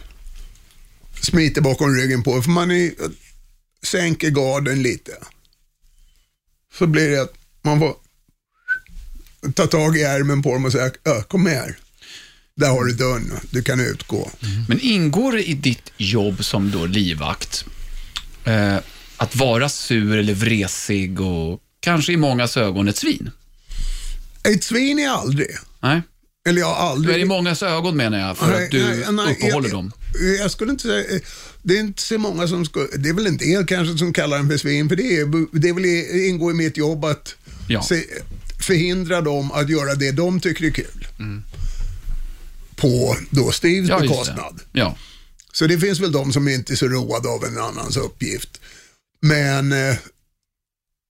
smiter 1.20 1.61
bakom 1.61 1.95
ryggen 1.97 2.22
på 2.22 2.42
för 2.42 2.51
man 2.51 2.70
är, 2.70 2.92
sänker 3.82 4.30
garden 4.30 4.82
lite. 4.82 5.12
Så 6.78 6.86
blir 6.86 7.11
det 7.11 7.22
att 7.22 7.34
man 7.62 7.78
får 7.78 7.95
ta 9.55 9.66
tag 9.66 9.97
i 9.97 10.03
ärmen 10.03 10.42
på 10.42 10.53
dem 10.53 10.64
och 10.64 10.72
säga, 10.72 10.90
"Ö, 11.05 11.22
kom 11.28 11.42
med 11.45 11.53
här. 11.55 11.78
Där 12.57 12.68
har 12.70 12.84
du 12.84 12.92
dörren, 12.92 13.32
du 13.51 13.62
kan 13.62 13.80
utgå. 13.80 14.30
Men 14.68 14.80
ingår 14.80 15.32
det 15.32 15.45
i 15.49 15.55
ditt 15.55 15.92
jobb 15.97 16.45
som 16.45 16.70
då 16.70 16.86
livvakt 16.86 17.64
eh, 18.45 18.76
att 19.16 19.36
vara 19.36 19.68
sur 19.68 20.16
eller 20.18 20.34
vresig 20.34 21.20
och 21.20 21.61
kanske 21.85 22.12
i 22.12 22.16
mångas 22.16 22.57
ögon 22.57 22.89
ett 22.89 22.97
svin? 22.97 23.30
Ett 24.43 24.64
svin 24.64 24.99
är 24.99 25.09
aldrig. 25.09 25.49
Nej, 25.82 26.03
Eller 26.49 26.61
jag 26.61 26.66
har 26.74 26.74
du 26.87 26.91
aldrig. 26.93 27.14
är 27.14 27.18
i 27.18 27.24
mångas 27.24 27.62
ögon 27.62 27.97
menar 27.97 28.18
jag, 28.18 28.39
för 28.39 28.47
Nej, 28.47 28.64
att 28.64 28.70
du 28.70 28.78
nej, 28.85 29.05
nej, 29.12 29.32
uppehåller 29.32 29.68
jag, 29.68 29.76
dem. 29.78 29.93
Jag, 30.41 30.51
skulle 30.51 30.70
inte 30.70 30.82
säga, 30.82 31.20
det 31.62 31.76
är 31.76 31.80
inte 31.80 32.03
så 32.03 32.18
många 32.18 32.49
som 32.49 32.64
skulle, 32.64 32.87
det 32.97 33.09
är 33.09 33.12
väl 33.12 33.26
en 33.26 33.37
del 33.37 33.66
kanske 33.66 33.99
som 33.99 34.12
kallar 34.12 34.37
den 34.37 34.49
för 34.49 34.57
svin, 34.57 34.89
för 34.89 34.97
det, 34.97 35.16
är, 35.16 35.59
det 35.61 35.68
är 35.68 35.72
väl, 35.72 35.85
ingår 36.28 36.51
i 36.51 36.55
mitt 36.55 36.76
jobb 36.76 37.05
att 37.05 37.35
Ja. 37.68 37.82
se, 37.82 38.05
förhindra 38.61 39.20
dem 39.20 39.53
att 39.53 39.68
göra 39.70 39.95
det 39.95 40.12
de 40.12 40.41
tycker 40.41 40.64
är 40.64 40.70
kul. 40.70 41.07
På 42.76 43.16
då 43.30 43.51
Steves 43.53 43.89
Ja, 43.89 43.95
just 43.95 44.01
det. 44.01 44.09
bekostnad. 44.09 44.61
Ja. 44.72 44.97
Så 45.53 45.66
det 45.66 45.78
finns 45.78 46.01
väl 46.01 46.12
de 46.12 46.32
som 46.32 46.49
inte 46.49 46.72
är 46.72 46.76
så 46.76 46.89
roade 46.89 47.28
av 47.28 47.45
en 47.45 47.59
annans 47.59 47.97
uppgift. 47.97 48.61
Men 49.22 49.72
eh, 49.72 49.97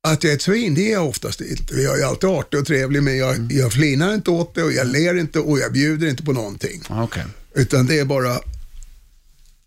att 0.04 0.24
jag 0.24 0.30
är 0.30 0.36
ett 0.36 0.42
svin, 0.42 0.74
det 0.74 0.88
är 0.88 0.92
jag 0.92 1.08
oftast 1.08 1.40
inte. 1.40 1.74
Jag 1.74 2.00
är 2.00 2.04
alltid 2.04 2.28
artig 2.30 2.60
och 2.60 2.66
trevlig, 2.66 3.02
men 3.02 3.16
jag, 3.16 3.52
jag 3.52 3.72
flinar 3.72 4.14
inte 4.14 4.30
åt 4.30 4.54
det 4.54 4.62
och 4.62 4.72
jag 4.72 4.86
ler 4.86 5.14
inte 5.18 5.38
och 5.38 5.58
jag 5.58 5.72
bjuder 5.72 6.06
inte 6.08 6.22
på 6.22 6.32
någonting. 6.32 6.82
Ah, 6.88 7.02
Okej. 7.02 7.24
Utan 7.54 7.86
det 7.86 7.98
är 7.98 8.04
bara 8.04 8.40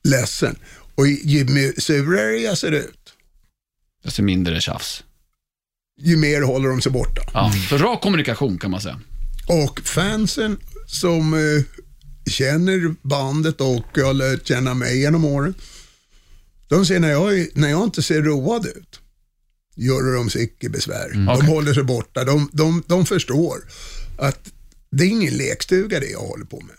ledsen. 0.04 0.56
Och 0.96 1.08
ju 1.08 1.74
surare 1.78 2.38
jag 2.38 2.58
ser 2.58 2.72
ut, 2.72 3.14
Desto 4.04 4.22
mindre 4.24 4.62
tjafs. 4.62 5.04
ju 6.02 6.18
mer 6.18 6.42
håller 6.42 6.70
de 6.70 6.82
sig 6.82 6.92
borta. 6.92 7.22
Ja. 7.34 7.54
Så 7.70 7.78
rak 7.78 8.02
kommunikation 8.02 8.58
kan 8.58 8.72
man 8.72 8.82
säga. 8.82 9.00
Och 9.48 9.80
fansen 9.80 10.58
som 10.88 11.34
eh, 11.34 11.64
känner 12.32 12.96
bandet 13.08 13.62
och 13.62 13.98
har 13.98 14.14
lärt 14.14 14.48
känna 14.48 14.74
mig 14.74 15.00
genom 15.00 15.26
åren, 15.26 15.54
de 16.68 16.86
ser 16.86 17.00
när 17.00 17.10
jag, 17.12 17.40
är- 17.40 17.48
när 17.54 17.70
jag 17.70 17.84
inte 17.84 18.04
ser 18.04 18.22
road 18.22 18.66
ut, 18.66 19.00
gör 19.78 20.16
de 20.16 20.30
sig 20.30 20.44
icke 20.44 20.70
besvär. 20.70 21.10
De 21.14 21.28
okej. 21.30 21.48
håller 21.48 21.74
sig 21.74 21.84
borta. 21.84 22.24
De, 22.24 22.50
de, 22.54 22.84
de 22.88 23.06
förstår 23.06 23.56
att 24.20 24.40
det 24.92 25.04
är 25.04 25.08
ingen 25.08 25.34
lekstuga 25.38 26.00
det 26.00 26.10
jag 26.10 26.20
håller 26.20 26.46
på 26.46 26.60
med. 26.62 26.76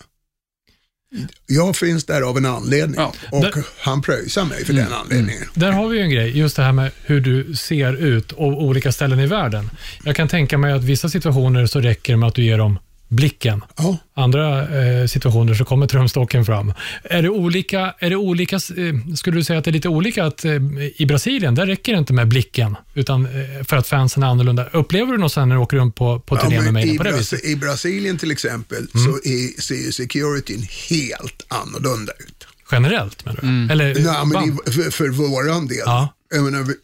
Jag 1.46 1.76
finns 1.76 2.04
där 2.04 2.22
av 2.22 2.36
en 2.36 2.46
anledning 2.46 2.94
Ja. 3.00 3.12
och 3.32 3.42
Där- 3.42 3.64
han 3.80 4.02
pröjsar 4.02 4.44
mig 4.44 4.64
för 4.64 4.72
den 4.72 4.92
anledningen. 4.92 5.42
Där 5.54 5.72
har 5.72 5.88
vi 5.88 5.96
ju 5.96 6.02
en 6.02 6.10
grej, 6.10 6.38
just 6.38 6.56
det 6.56 6.62
här 6.62 6.72
med 6.72 6.90
hur 7.04 7.20
du 7.20 7.54
ser 7.56 7.92
ut 7.92 8.32
och 8.32 8.62
olika 8.62 8.92
ställen 8.92 9.20
i 9.20 9.26
världen. 9.26 9.70
Jag 10.04 10.16
kan 10.16 10.28
tänka 10.28 10.58
mig 10.58 10.72
att 10.72 10.84
vissa 10.84 11.08
situationer 11.08 11.66
så 11.66 11.80
räcker 11.80 12.12
det 12.12 12.16
med 12.16 12.26
att 12.28 12.34
du 12.34 12.44
ger 12.44 12.58
dem 12.58 12.78
blicken. 13.08 13.64
Ja. 13.76 13.96
Andra 14.14 14.60
eh, 14.80 15.06
situationer 15.06 15.54
så 15.54 15.64
kommer 15.64 15.86
trumstocken 15.86 16.44
fram. 16.44 16.72
Är 17.04 17.22
det 17.22 17.28
olika, 17.28 17.94
är 17.98 18.10
det 18.10 18.16
olika 18.16 18.56
eh, 18.56 19.14
skulle 19.16 19.36
du 19.36 19.44
säga 19.44 19.58
att 19.58 19.64
det 19.64 19.70
är 19.70 19.72
lite 19.72 19.88
olika 19.88 20.24
att 20.24 20.44
eh, 20.44 20.52
i 20.96 21.06
Brasilien, 21.08 21.54
där 21.54 21.66
räcker 21.66 21.92
det 21.92 21.98
inte 21.98 22.12
med 22.12 22.28
blicken, 22.28 22.76
utan 22.94 23.26
eh, 23.26 23.64
för 23.64 23.76
att 23.76 23.86
fansen 23.86 24.22
är 24.22 24.26
annorlunda. 24.26 24.68
Upplever 24.72 25.12
du 25.12 25.18
något 25.18 25.32
sen 25.32 25.48
när 25.48 25.56
du 25.56 25.62
åker 25.62 25.76
runt 25.76 25.94
på, 25.94 26.20
på 26.20 26.36
turné 26.36 26.54
Ja, 26.54 26.62
med 26.62 26.72
mig 26.72 26.94
i, 26.94 26.98
på 26.98 27.04
det 27.04 27.12
viset? 27.12 27.44
I 27.44 27.56
Brasilien 27.56 28.18
till 28.18 28.30
exempel 28.30 28.88
så 28.92 29.28
är, 29.28 29.60
ser 29.60 29.74
ju 29.74 29.92
securityn 29.92 30.66
helt 30.90 31.46
annorlunda 31.48 32.12
ut. 32.18 32.46
Generellt 32.72 33.24
menar 33.24 33.40
du? 33.42 33.72
Eller 33.72 33.94
Nej, 33.94 34.26
men 34.26 34.44
i, 34.44 34.70
för, 34.70 34.90
för 34.90 35.08
våran 35.08 35.66
del. 35.66 35.82
Ja. 35.84 36.14
Jag 36.34 36.44
menar, 36.44 36.62
vi, 36.62 36.74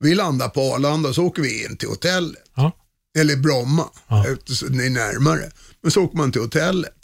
vi 0.00 0.14
landar 0.14 0.48
på 0.48 0.74
Arlanda 0.74 1.08
och 1.08 1.14
så 1.14 1.24
åker 1.24 1.42
vi 1.42 1.64
in 1.64 1.76
till 1.76 1.88
hotellet. 1.88 2.42
Ja. 2.56 2.72
Eller 3.18 3.36
Bromma, 3.36 3.90
Ja. 4.08 4.26
eftersom 4.32 4.76
det 4.78 4.86
är 4.86 4.90
närmare. 4.90 5.50
Men 5.82 5.90
så 5.90 6.02
åker 6.02 6.16
man 6.16 6.32
till 6.32 6.40
hotellet 6.40 6.96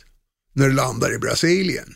när 0.53 0.69
du 0.69 0.75
landar 0.75 1.15
i 1.15 1.19
Brasilien. 1.19 1.95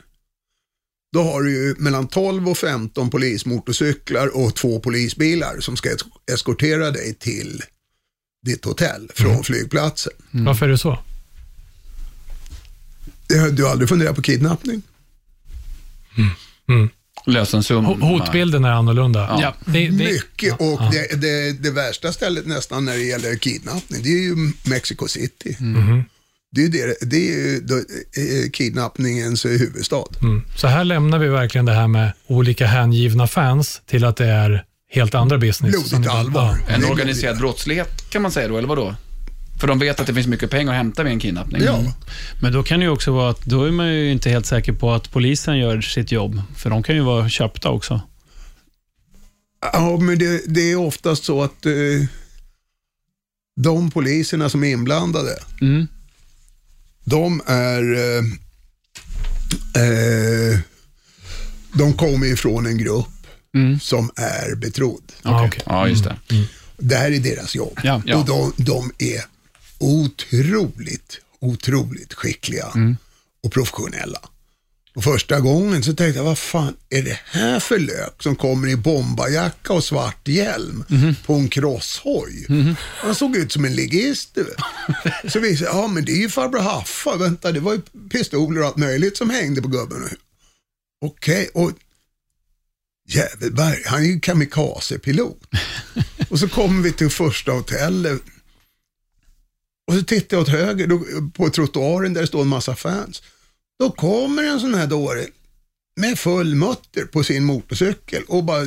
Då 1.12 1.22
har 1.22 1.42
du 1.42 1.50
ju 1.52 1.74
mellan 1.78 2.08
12 2.08 2.48
och 2.48 2.58
15 2.58 3.10
polismotorcyklar 3.10 4.36
och 4.36 4.54
två 4.54 4.80
polisbilar 4.80 5.60
som 5.60 5.76
ska 5.76 5.88
es- 5.90 6.04
eskortera 6.32 6.90
dig 6.90 7.14
till 7.14 7.62
ditt 8.46 8.64
hotell 8.64 9.10
från 9.14 9.30
Mm. 9.30 9.42
flygplatsen. 9.42 10.12
Varför 10.30 10.66
är 10.66 10.70
det 10.70 10.78
så? 10.78 10.92
Eh, 13.34 13.44
Du 13.52 13.64
har 13.64 13.70
aldrig 13.70 13.88
funderat 13.88 14.16
på 14.16 14.22
kidnappning? 14.22 14.82
Lösensumma. 17.26 17.88
Ho- 17.88 18.00
Hotbilden 18.00 18.64
är 18.64 18.70
annorlunda. 18.70 19.38
Ja. 19.42 19.54
Det, 19.64 19.88
det, 19.88 19.90
Mycket. 19.90 20.52
Och 20.60 20.80
ja. 20.80 20.90
Det, 20.92 21.20
det, 21.20 21.52
det 21.62 21.70
värsta 21.70 22.12
stället 22.12 22.46
nästan 22.46 22.84
när 22.84 22.92
det 22.92 23.04
gäller 23.04 23.36
kidnappning, 23.36 24.02
det 24.02 24.08
är 24.08 24.22
ju 24.22 24.52
Mexico 24.64 25.08
City. 25.08 25.56
Mhm. 25.60 26.04
Det 26.52 26.60
är 26.60 26.64
ju, 26.64 26.70
det, 26.70 26.96
det 27.00 27.16
är 27.16 27.32
ju 27.36 27.60
då, 27.60 27.74
eh, 27.76 28.50
kidnappningens 28.52 29.44
huvudstad. 29.46 30.04
Mm. 30.22 30.42
Så 30.56 30.66
här 30.66 30.84
lämnar 30.84 31.18
vi 31.18 31.28
verkligen 31.28 31.64
det 31.64 31.72
här 31.72 31.88
med 31.88 32.12
olika 32.26 32.66
hängivna 32.66 33.26
fans 33.26 33.80
till 33.86 34.04
att 34.04 34.16
det 34.16 34.26
är 34.26 34.64
helt 34.90 35.14
andra 35.14 35.38
business. 35.38 35.90
Blodigt 35.90 36.10
allvar. 36.10 36.56
Ja. 36.68 36.74
En 36.74 36.84
organiserad 36.84 37.38
brottslighet 37.38 38.10
kan 38.10 38.22
man 38.22 38.30
säga 38.32 38.48
då, 38.48 38.58
eller 38.58 38.68
vad 38.68 38.78
då? 38.78 38.94
För 39.64 39.68
de 39.68 39.78
vet 39.78 40.00
att 40.00 40.06
det 40.06 40.14
finns 40.14 40.26
mycket 40.26 40.50
pengar 40.50 40.72
att 40.72 40.76
hämta 40.76 41.02
vid 41.02 41.12
en 41.12 41.18
kidnappning. 41.20 41.62
Ja, 41.62 41.92
Men 42.42 42.52
då 42.52 42.62
kan 42.62 42.80
det 42.80 42.84
ju 42.84 42.90
också 42.90 43.12
vara 43.12 43.30
att 43.30 43.40
då 43.44 43.64
är 43.64 43.70
man 43.70 43.94
ju 43.94 44.10
inte 44.12 44.30
helt 44.30 44.46
säker 44.46 44.72
på 44.72 44.92
att 44.92 45.10
polisen 45.12 45.58
gör 45.58 45.80
sitt 45.80 46.12
jobb. 46.12 46.42
För 46.56 46.70
de 46.70 46.82
kan 46.82 46.94
ju 46.94 47.00
vara 47.02 47.28
köpta 47.28 47.70
också. 47.70 48.00
ja 49.72 49.98
men 50.00 50.18
det, 50.18 50.42
det 50.54 50.60
är 50.72 50.76
oftast 50.76 51.24
så 51.24 51.42
att 51.42 51.66
eh, 51.66 51.72
de 53.60 53.90
poliserna 53.90 54.48
som 54.48 54.64
är 54.64 54.68
inblandade, 54.68 55.38
Mm. 55.60 55.86
de 57.04 57.42
är 57.46 57.94
eh, 57.94 58.24
eh, 59.84 60.58
de 61.72 61.92
kommer 61.92 62.26
ifrån 62.26 62.66
en 62.66 62.78
grupp 62.78 63.06
Mm. 63.54 63.80
som 63.80 64.10
är 64.16 64.54
betrodd. 64.56 65.12
Ja, 65.22 65.46
okej. 65.46 65.62
Ja, 65.66 65.88
just 65.88 66.04
det. 66.04 66.16
Det 66.76 66.96
här 66.96 67.10
är 67.10 67.18
deras 67.20 67.54
jobb. 67.54 67.80
Ja. 67.82 68.02
Ja. 68.06 68.16
Och 68.16 68.26
de, 68.26 68.52
de 68.64 68.92
är 68.98 69.33
otroligt, 69.84 71.20
otroligt 71.40 72.14
skickliga 72.14 72.66
Mm. 72.74 72.96
och 73.42 73.52
professionella. 73.52 74.18
Och 74.94 75.04
första 75.04 75.40
gången 75.40 75.82
så 75.82 75.94
tänkte 75.94 76.18
jag, 76.18 76.24
vad 76.24 76.38
fan 76.38 76.76
är 76.90 77.02
det 77.02 77.20
här 77.24 77.60
för 77.60 77.78
lök 77.78 78.22
som 78.22 78.36
kommer 78.36 78.68
i 78.68 78.76
bombarjacka 78.76 79.72
och 79.72 79.84
svart 79.84 80.28
hjälm 80.28 80.84
på 81.26 81.34
en 81.34 81.48
crosshoj? 81.48 82.46
Han 82.78 83.14
såg 83.14 83.36
ut 83.36 83.52
som 83.52 83.64
en 83.64 83.74
ligist. 83.74 84.38
Så 85.28 85.38
visade 85.40 85.70
jag, 85.70 85.82
ja 85.82 85.86
men 85.86 86.04
det 86.04 86.12
är 86.12 86.16
ju 86.20 86.28
farbror 86.28 86.60
Haffa, 86.60 87.16
vänta 87.16 87.52
det 87.52 87.60
var 87.60 87.72
ju 87.72 87.80
pistoler 88.10 88.60
och 88.60 88.66
allt 88.66 88.76
möjligt 88.76 89.16
som 89.16 89.30
hängde 89.30 89.62
på 89.62 89.68
gubben. 89.68 90.08
Okej, 91.04 91.50
och 91.54 91.72
Jävelberg, 93.08 93.82
han 93.86 94.02
är 94.02 94.06
ju 94.06 94.20
kamikazepilot. 94.20 95.40
och 96.28 96.38
så 96.38 96.48
kommer 96.48 96.82
vi 96.82 96.92
till 96.92 97.10
första 97.10 97.52
hotellet. 97.52 98.22
Och 99.86 99.94
så 99.94 100.02
tittar 100.02 100.36
jag 100.36 100.42
åt 100.42 100.48
höger 100.48 100.86
då, 100.86 101.04
på 101.34 101.50
trottoaren 101.50 102.14
där 102.14 102.20
det 102.20 102.26
står 102.26 102.42
en 102.42 102.48
massa 102.48 102.76
fans. 102.76 103.22
Då 103.78 103.90
kommer 103.90 104.42
en 104.42 104.60
sån 104.60 104.74
här 104.74 104.86
dåre 104.86 105.26
med 106.00 106.18
full 106.18 106.54
mutter 106.54 107.04
på 107.04 107.24
sin 107.24 107.44
motorcykel 107.44 108.22
och 108.28 108.44
bara 108.44 108.66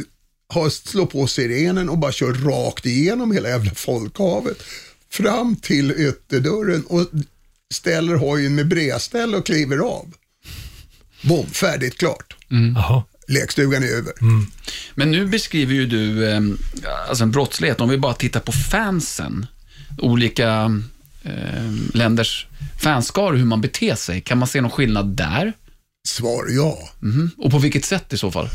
har, 0.50 0.70
slår 0.70 1.06
på 1.06 1.28
sirenen 1.28 1.90
och 1.90 1.98
bara 1.98 2.12
kör 2.12 2.34
rakt 2.34 2.86
igenom 2.86 3.32
hela 3.32 3.50
jävla 3.50 3.72
folkhavet. 3.72 4.64
Fram 5.10 5.56
till 5.56 5.92
ytterdörren 5.92 6.84
och 6.84 7.08
ställer 7.74 8.16
hojen 8.16 8.56
med 8.56 8.68
bredställ 8.68 9.36
och 9.36 9.46
kliver 9.46 9.78
av. 9.78 10.14
Bom, 11.22 11.46
färdigt, 11.46 11.98
klart. 11.98 12.36
Jaha. 12.76 13.04
Lekstugan 13.28 13.84
är 13.84 13.88
över. 13.88 14.14
Men 14.96 15.12
nu 15.12 15.26
beskriver 15.26 15.74
ju 15.74 15.86
du 15.86 16.30
eh, 16.30 16.42
alltså 17.10 17.24
en 17.24 17.32
brottslighet, 17.32 17.82
om 17.82 17.90
vi 17.90 17.98
bara 17.98 18.14
tittar 18.14 18.40
på 18.40 18.52
fansen, 18.52 19.46
olika 19.98 20.82
länders 21.94 22.48
fanskaror, 22.80 23.34
hur 23.34 23.46
man 23.46 23.62
beter 23.62 23.96
sig. 23.96 24.22
Kan 24.22 24.38
man 24.38 24.48
se 24.48 24.62
någon 24.62 24.72
skillnad 24.72 25.08
där? 25.08 25.54
Svar 26.08 26.46
ja. 26.50 26.90
Mhm. 27.00 27.32
Och 27.38 27.52
på 27.52 27.60
vilket 27.60 27.86
sätt 27.86 28.14
i 28.14 28.18
så 28.18 28.32
fall? 28.32 28.50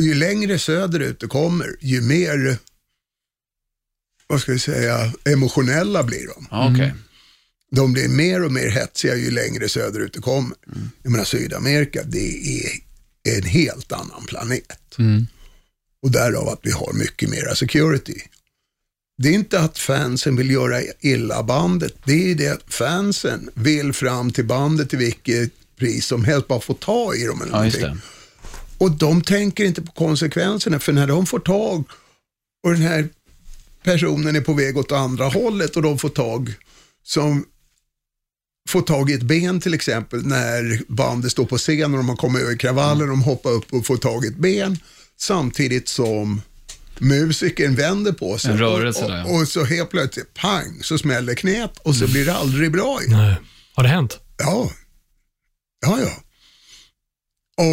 Ju 0.00 0.14
längre 0.14 0.58
söderut 0.58 1.20
du 1.20 1.28
kommer, 1.28 1.76
ju 1.80 2.00
mer, 2.00 2.56
vad 4.26 4.40
ska 4.40 4.52
vi 4.52 4.58
säga, 4.58 5.12
emotionella 5.24 6.04
blir 6.04 6.26
de. 6.26 6.46
Ja, 6.50 6.72
okej. 6.72 6.94
De 7.72 7.92
blir 7.92 8.08
mer 8.08 8.44
och 8.44 8.52
mer 8.52 8.68
hetsiga 8.68 9.16
ju 9.16 9.30
längre 9.30 9.68
söderut 9.68 10.12
du 10.12 10.20
kommer. 10.20 10.56
Jag 11.02 11.12
menar 11.12 11.24
Sydamerika, 11.24 12.02
det 12.02 12.60
är 12.60 12.70
en 13.36 13.42
helt 13.42 13.92
annan 13.92 14.24
planet. 14.28 14.96
Och 16.02 16.10
därav 16.10 16.48
att 16.48 16.60
vi 16.62 16.70
har 16.70 16.92
mycket 16.92 17.30
mera 17.30 17.54
security. 17.54 18.20
Det 19.22 19.28
är 19.28 19.32
inte 19.32 19.60
att 19.60 19.78
fansen 19.78 20.36
vill 20.36 20.50
göra 20.50 20.80
illa 21.00 21.42
bandet, 21.42 21.94
det 22.04 22.30
är 22.30 22.34
det 22.34 22.48
att 22.48 22.74
fansen 22.74 23.50
vill 23.54 23.92
fram 23.92 24.32
till 24.32 24.44
bandet 24.44 24.90
till 24.90 24.98
vilket 24.98 25.52
pris 25.76 26.06
som 26.06 26.24
helst, 26.24 26.48
bara 26.48 26.60
få 26.60 26.74
ta 26.74 27.14
i 27.14 27.24
dem 27.24 27.42
eller 27.42 27.52
Ja, 27.52 27.56
någonting. 27.56 28.02
Och 28.78 28.90
de 28.90 29.22
tänker 29.22 29.64
inte 29.64 29.82
på 29.82 29.92
konsekvenserna, 29.92 30.78
för 30.78 30.92
när 30.92 31.06
de 31.06 31.26
får 31.26 31.38
tag 31.38 31.84
och 32.64 32.72
den 32.72 32.82
här 32.82 33.08
personen 33.82 34.36
är 34.36 34.40
på 34.40 34.52
väg 34.52 34.78
åt 34.78 34.92
andra 34.92 35.24
hållet 35.24 35.76
och 35.76 35.82
de 35.82 35.98
får 35.98 36.08
tag 36.08 36.54
som 37.02 37.44
får 38.68 38.82
tag 38.82 39.10
i 39.10 39.14
ett 39.14 39.22
ben 39.22 39.60
till 39.60 39.74
exempel 39.74 40.26
när 40.26 40.82
bandet 40.88 41.32
står 41.32 41.44
på 41.44 41.58
scen 41.58 41.92
och 41.92 41.96
de 41.96 42.08
har 42.08 42.16
kommit 42.16 42.42
över 42.42 42.56
kravallen, 42.56 43.08
de 43.08 43.22
hoppar 43.22 43.50
upp 43.50 43.72
och 43.72 43.86
får 43.86 43.96
tag 43.96 44.24
i 44.24 44.28
ett 44.28 44.36
ben 44.36 44.78
samtidigt 45.16 45.88
som 45.88 46.42
musikern 46.98 47.74
vänder 47.74 48.12
på 48.12 48.38
sig. 48.38 48.50
En 48.50 48.58
rörelse 48.58 49.04
och, 49.04 49.10
där, 49.10 49.18
ja. 49.18 49.24
och, 49.24 49.40
och 49.40 49.48
så 49.48 49.64
helt 49.64 49.90
plötsligt, 49.90 50.34
pang, 50.34 50.78
så 50.82 50.98
smäller 50.98 51.34
knät 51.34 51.78
och 51.82 51.96
så 51.96 52.08
blir 52.08 52.26
det 52.26 52.34
aldrig 52.34 52.72
bra 52.72 53.02
igen. 53.02 53.18
Nej. 53.18 53.36
Har 53.74 53.82
det 53.82 53.88
hänt? 53.88 54.18
Ja. 54.38 54.70
Ja, 55.86 55.98
ja. 56.00 56.22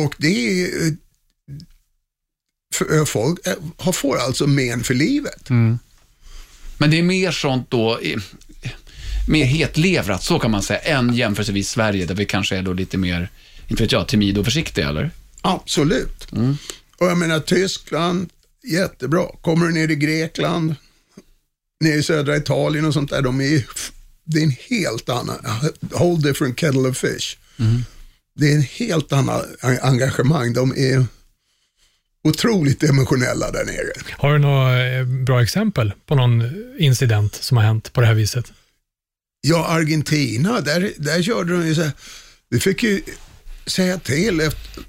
Och 0.04 0.16
det 0.18 0.62
är... 0.64 0.96
För 2.76 3.06
folk 3.06 3.48
eh, 3.48 3.54
har- 3.78 3.92
får 3.94 4.18
alltså 4.18 4.48
men 4.48 4.84
för 4.84 4.94
livet. 4.94 5.50
Men 6.78 6.92
det 6.92 7.00
är 7.00 7.04
mer 7.04 7.32
sånt 7.32 7.72
då, 7.72 8.00
eh, 8.00 8.20
mer 9.28 9.46
hetlevrat, 9.46 10.24
så 10.24 10.40
kan 10.40 10.52
man 10.52 10.62
säga, 10.64 10.80
än 10.80 11.14
jämförelsevis 11.16 11.70
Sverige, 11.70 12.06
där 12.06 12.16
vi 12.16 12.26
kanske 12.26 12.58
är 12.58 12.62
då 12.62 12.74
lite 12.74 12.98
mer, 12.98 13.30
inte 13.68 13.84
vet 13.84 13.92
jag, 13.92 14.08
timid 14.08 14.38
och 14.38 14.46
försiktiga, 14.46 14.90
eller? 14.90 15.12
Absolut. 15.42 16.28
Och 16.98 17.08
jag 17.08 17.18
menar 17.18 17.40
Tyskland, 17.40 18.30
jättebra. 18.64 19.28
Kommer 19.42 19.66
du 19.66 19.74
ner 19.74 19.92
i 19.92 19.96
Grekland, 19.96 20.76
ner 21.80 21.98
i 21.98 22.04
södra 22.04 22.38
Italien 22.38 22.86
och 22.86 22.94
sånt 22.94 23.10
där, 23.10 23.22
de 23.22 23.42
är, 23.42 23.66
det 24.24 24.40
är 24.40 24.44
en 24.44 24.56
helt 24.70 25.10
annan, 25.10 25.38
whole 25.82 26.22
different 26.22 26.60
kettle 26.60 26.90
of 26.90 26.98
fish. 26.98 27.38
Det 28.36 28.52
är 28.52 28.56
en 28.56 28.62
helt 28.62 29.14
annan 29.14 29.42
engagemang. 29.82 30.54
De 30.54 30.74
är 30.78 31.06
otroligt 32.24 32.84
emotionella 32.84 33.52
där 33.52 33.66
nere. 33.66 33.92
Har 34.12 34.34
du 34.34 34.40
några 34.40 34.88
eh, 34.88 35.06
bra 35.06 35.44
exempel 35.44 35.94
på 36.06 36.16
någon 36.16 36.44
incident 36.80 37.36
som 37.36 37.58
har 37.58 37.64
hänt 37.64 37.94
på 37.94 38.02
det 38.02 38.08
här 38.08 38.14
viset? 38.14 38.54
Ja, 39.42 39.66
Argentina, 39.68 40.62
där, 40.62 40.92
där 40.98 41.22
körde 41.22 41.54
de 41.54 41.68
ju 41.68 41.76
så 41.76 41.82
här. 41.82 41.92
Vi 42.50 42.60
fick 42.60 42.84
ju 42.84 43.02
säga 43.66 44.00
till 44.00 44.42
efter 44.42 44.84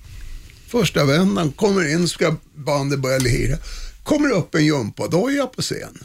första 0.68 1.04
vändan, 1.04 1.52
kommer 1.52 1.92
in, 1.92 2.08
ska 2.08 2.36
bandet 2.54 2.98
börja 2.98 3.18
lira. 3.18 3.58
Kommer 4.02 4.30
upp 4.30 4.54
en 4.54 4.64
gympadoja 4.64 5.46
på 5.46 5.62
scen. 5.62 5.98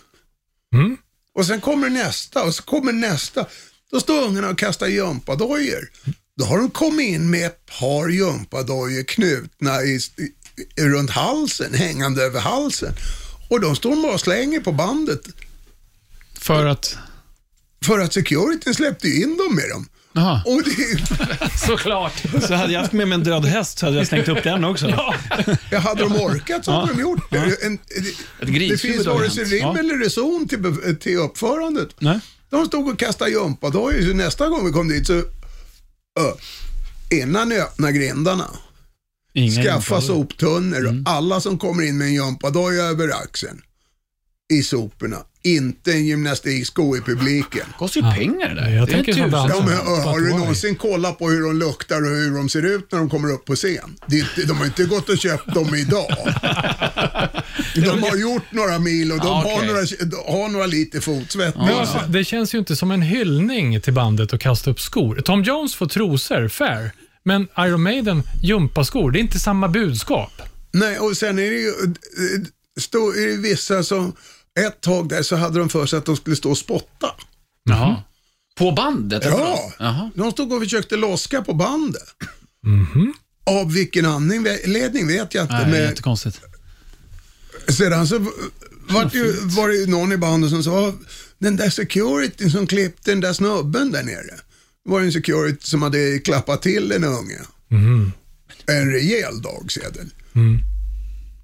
Mm. 0.75 0.97
Och 1.33 1.45
sen 1.45 1.61
kommer 1.61 1.89
nästa 1.89 2.43
och 2.43 2.55
så 2.55 2.63
kommer 2.63 2.93
nästa. 2.93 3.45
Då 3.91 3.99
står 3.99 4.23
ungarna 4.23 4.49
och 4.49 4.57
kastar 4.57 4.87
gympadojor. 4.87 5.89
Då 6.37 6.45
har 6.45 6.57
de 6.57 6.69
kommit 6.69 7.07
in 7.07 7.29
med 7.29 7.45
ett 7.45 7.65
par 7.79 8.09
gympadojor 8.09 9.03
knutna 9.03 9.83
i, 9.83 9.99
i, 10.75 10.81
runt 10.81 11.09
halsen, 11.09 11.73
hängande 11.73 12.23
över 12.23 12.39
halsen. 12.39 12.93
Och 13.49 13.59
de 13.59 13.75
står 13.75 13.95
bara 13.95 14.13
och 14.13 14.21
slänger 14.21 14.59
på 14.59 14.71
bandet. 14.71 15.21
För 16.39 16.65
att... 16.65 16.97
För 17.85 17.99
att 17.99 18.13
securityn 18.13 18.75
släppte 18.75 19.07
in 19.07 19.37
dem 19.37 19.55
med 19.55 19.69
dem. 19.69 19.87
Jaha. 20.13 20.41
Och 20.45 20.61
det, 20.63 21.57
Såklart. 21.67 22.23
Så 22.47 22.53
hade 22.53 22.73
jag 22.73 22.79
haft 22.81 22.93
med 22.93 23.07
mig 23.07 23.15
en 23.15 23.23
död 23.23 23.45
häst 23.45 23.79
så 23.79 23.85
hade 23.85 23.97
jag 23.97 24.07
slängt 24.07 24.27
upp 24.27 24.43
den 24.43 24.63
också. 24.63 24.89
Ja, 25.71 25.79
hade 25.79 26.03
de 26.03 26.15
orkat 26.15 26.65
så 26.65 26.71
hade 26.71 26.93
de 26.93 27.01
gjort 27.01 27.31
det. 27.31 27.65
En, 27.65 27.79
det, 28.41 28.59
det 28.69 28.77
finns 28.77 29.05
vare 29.05 29.29
sig 29.29 29.43
rim 29.43 29.59
Ja. 29.61 29.77
eller 29.79 29.97
reson 29.97 30.47
till, 30.47 30.95
till 30.99 31.17
uppförandet. 31.17 31.89
Nej. 31.99 32.19
De 32.49 32.65
stod 32.65 32.89
och 32.89 32.99
kastade 32.99 33.31
gympadojor, 33.31 34.13
nästa 34.13 34.47
gång 34.49 34.65
vi 34.65 34.71
kom 34.71 34.87
dit 34.87 35.07
så, 35.07 35.13
ö, 35.13 35.23
innan 37.11 37.49
ni 37.49 37.59
öppnar 37.59 37.91
grindarna, 37.91 38.47
Inga 39.33 39.63
skaffa 39.63 40.01
soptunnor 40.01 40.85
och 40.87 41.11
alla 41.11 41.41
som 41.41 41.59
kommer 41.59 41.83
in 41.83 41.97
med 41.97 42.07
en 42.07 42.13
gympadoja 42.13 42.83
över 42.83 43.09
axeln 43.23 43.61
i 44.53 44.63
soporna. 44.63 45.17
Inte 45.45 45.91
en 45.91 46.05
gymnastiksko 46.05 46.97
i 46.97 47.01
publiken. 47.01 47.65
kostar 47.77 48.01
ju 48.01 48.17
pengar 48.17 48.49
det 48.49 48.55
där. 48.61 48.69
Jag 48.75 48.87
det 48.87 48.91
tänker 48.93 49.13
tusen. 49.13 49.31
Ja, 49.31 49.63
men, 49.65 49.77
Alltså, 49.77 50.09
har 50.09 50.19
du 50.19 50.29
någonsin 50.29 50.75
kollat 50.75 51.19
på 51.19 51.29
hur 51.29 51.41
de 51.41 51.59
luktar 51.59 52.01
och 52.01 52.07
hur 52.17 52.31
de 52.37 52.49
ser 52.49 52.65
ut 52.65 52.91
när 52.91 52.99
de 52.99 53.09
kommer 53.09 53.33
upp 53.33 53.45
på 53.45 53.55
scen? 53.55 53.95
Det 54.07 54.19
inte, 54.19 54.43
de 54.47 54.57
har 54.57 54.65
inte 54.65 54.83
gått 54.85 55.09
och 55.09 55.17
köpt 55.17 55.53
dem 55.53 55.75
idag. 55.75 56.17
De 57.75 58.03
har 58.03 58.17
gjort 58.17 58.51
några 58.51 58.79
mil 58.79 59.11
och 59.11 59.17
de 59.19 59.27
Ja, 59.27 59.33
har, 59.33 59.55
okej. 59.55 59.67
några, 59.67 60.39
har 60.41 60.49
några 60.49 60.65
liter 60.65 60.99
fotsvett. 60.99 61.55
Alltså, 61.57 61.99
det 62.09 62.23
känns 62.23 62.53
ju 62.55 62.59
inte 62.59 62.75
som 62.75 62.91
en 62.91 63.01
hyllning 63.01 63.81
till 63.81 63.93
bandet 63.93 64.33
att 64.33 64.39
kasta 64.41 64.69
upp 64.71 64.79
skor. 64.79 65.21
Tom 65.25 65.43
Jones 65.43 65.75
får 65.75 65.85
trosor, 65.85 66.47
fair. 66.47 66.91
Men 67.23 67.47
Iron 67.57 67.81
Maiden, 67.83 68.23
gympaskor, 68.43 69.11
det 69.11 69.19
är 69.19 69.21
inte 69.21 69.39
samma 69.39 69.67
budskap. 69.67 70.31
Nej, 70.71 70.99
och 70.99 71.17
sen 71.17 71.39
är 71.39 71.49
det 71.51 71.57
ju 71.57 71.67
eh, 71.69 72.41
stå, 72.79 72.97
är 73.13 73.27
det 73.27 73.37
vissa 73.37 73.83
som, 73.83 74.13
ett 74.59 74.81
tag 74.81 75.09
där 75.09 75.23
så 75.23 75.35
hade 75.35 75.59
de 75.59 75.69
för 75.69 75.85
sig 75.85 75.99
att 75.99 76.05
de 76.05 76.15
skulle 76.15 76.35
stå 76.35 76.51
och 76.51 76.57
spotta. 76.57 77.07
Jaha. 77.63 78.03
På 78.55 78.71
bandet? 78.71 79.23
Ja, 79.25 79.73
Jaha. 79.79 80.11
de 80.15 80.31
stod 80.31 80.53
och 80.53 80.61
försökte 80.61 80.95
loska 80.95 81.41
på 81.41 81.53
bandet. 81.53 82.03
Av 83.45 83.73
vilken 83.73 84.05
anledning 84.05 85.07
vet 85.07 85.33
jag 85.33 85.43
inte. 85.43 85.53
Nej, 85.53 85.63
det 85.65 85.69
är 85.69 85.71
men 85.71 85.81
jättekonstigt. 85.81 86.39
sedan 87.69 88.07
så 88.07 88.19
var 88.89 89.05
det, 89.05 89.17
ju, 89.17 89.33
var 89.41 89.67
det 89.67 89.75
ju 89.75 89.87
någon 89.87 90.11
i 90.11 90.17
bandet 90.17 90.49
som 90.49 90.63
sa, 90.63 90.93
den 91.37 91.55
där 91.55 91.69
securityn 91.69 92.51
som 92.51 92.67
klippte 92.67 93.11
den 93.11 93.19
där 93.21 93.33
snubben 93.33 93.91
där 93.91 94.03
nere. 94.03 94.35
Det 94.85 94.91
var 94.91 95.01
en 95.01 95.11
security 95.11 95.67
som 95.69 95.81
hade 95.81 96.19
klappat 96.19 96.61
till 96.61 96.91
en 96.91 97.03
unge. 97.03 97.39
En 98.67 98.91
rejäl 98.91 99.41
dagsedel. 99.41 100.09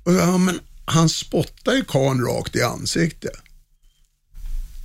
Och 0.03 0.11
så, 0.11 0.17
ja, 0.19 0.37
men 0.37 0.59
han 0.89 1.09
spottar 1.09 1.73
ju 1.73 1.83
karln 1.85 2.25
rakt 2.25 2.55
i 2.55 2.61
ansiktet. 2.61 3.33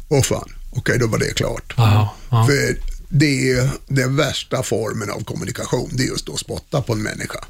Åh 0.09 0.23
fan, 0.23 0.53
okej 0.73 0.99
då 0.99 1.07
var 1.07 1.19
det 1.19 1.35
klart. 1.35 1.75
Ja, 1.77 2.15
ja. 2.31 2.47
För 2.47 2.77
det 3.09 3.51
är 3.51 3.71
den 3.87 4.17
värsta 4.17 4.63
formen 4.63 5.11
av 5.11 5.25
kommunikation, 5.25 5.91
det 5.93 6.03
är 6.03 6.07
just 6.07 6.29
att 6.29 6.39
spotta 6.39 6.83
på 6.83 6.93
en 6.93 7.03
människa. 7.03 7.45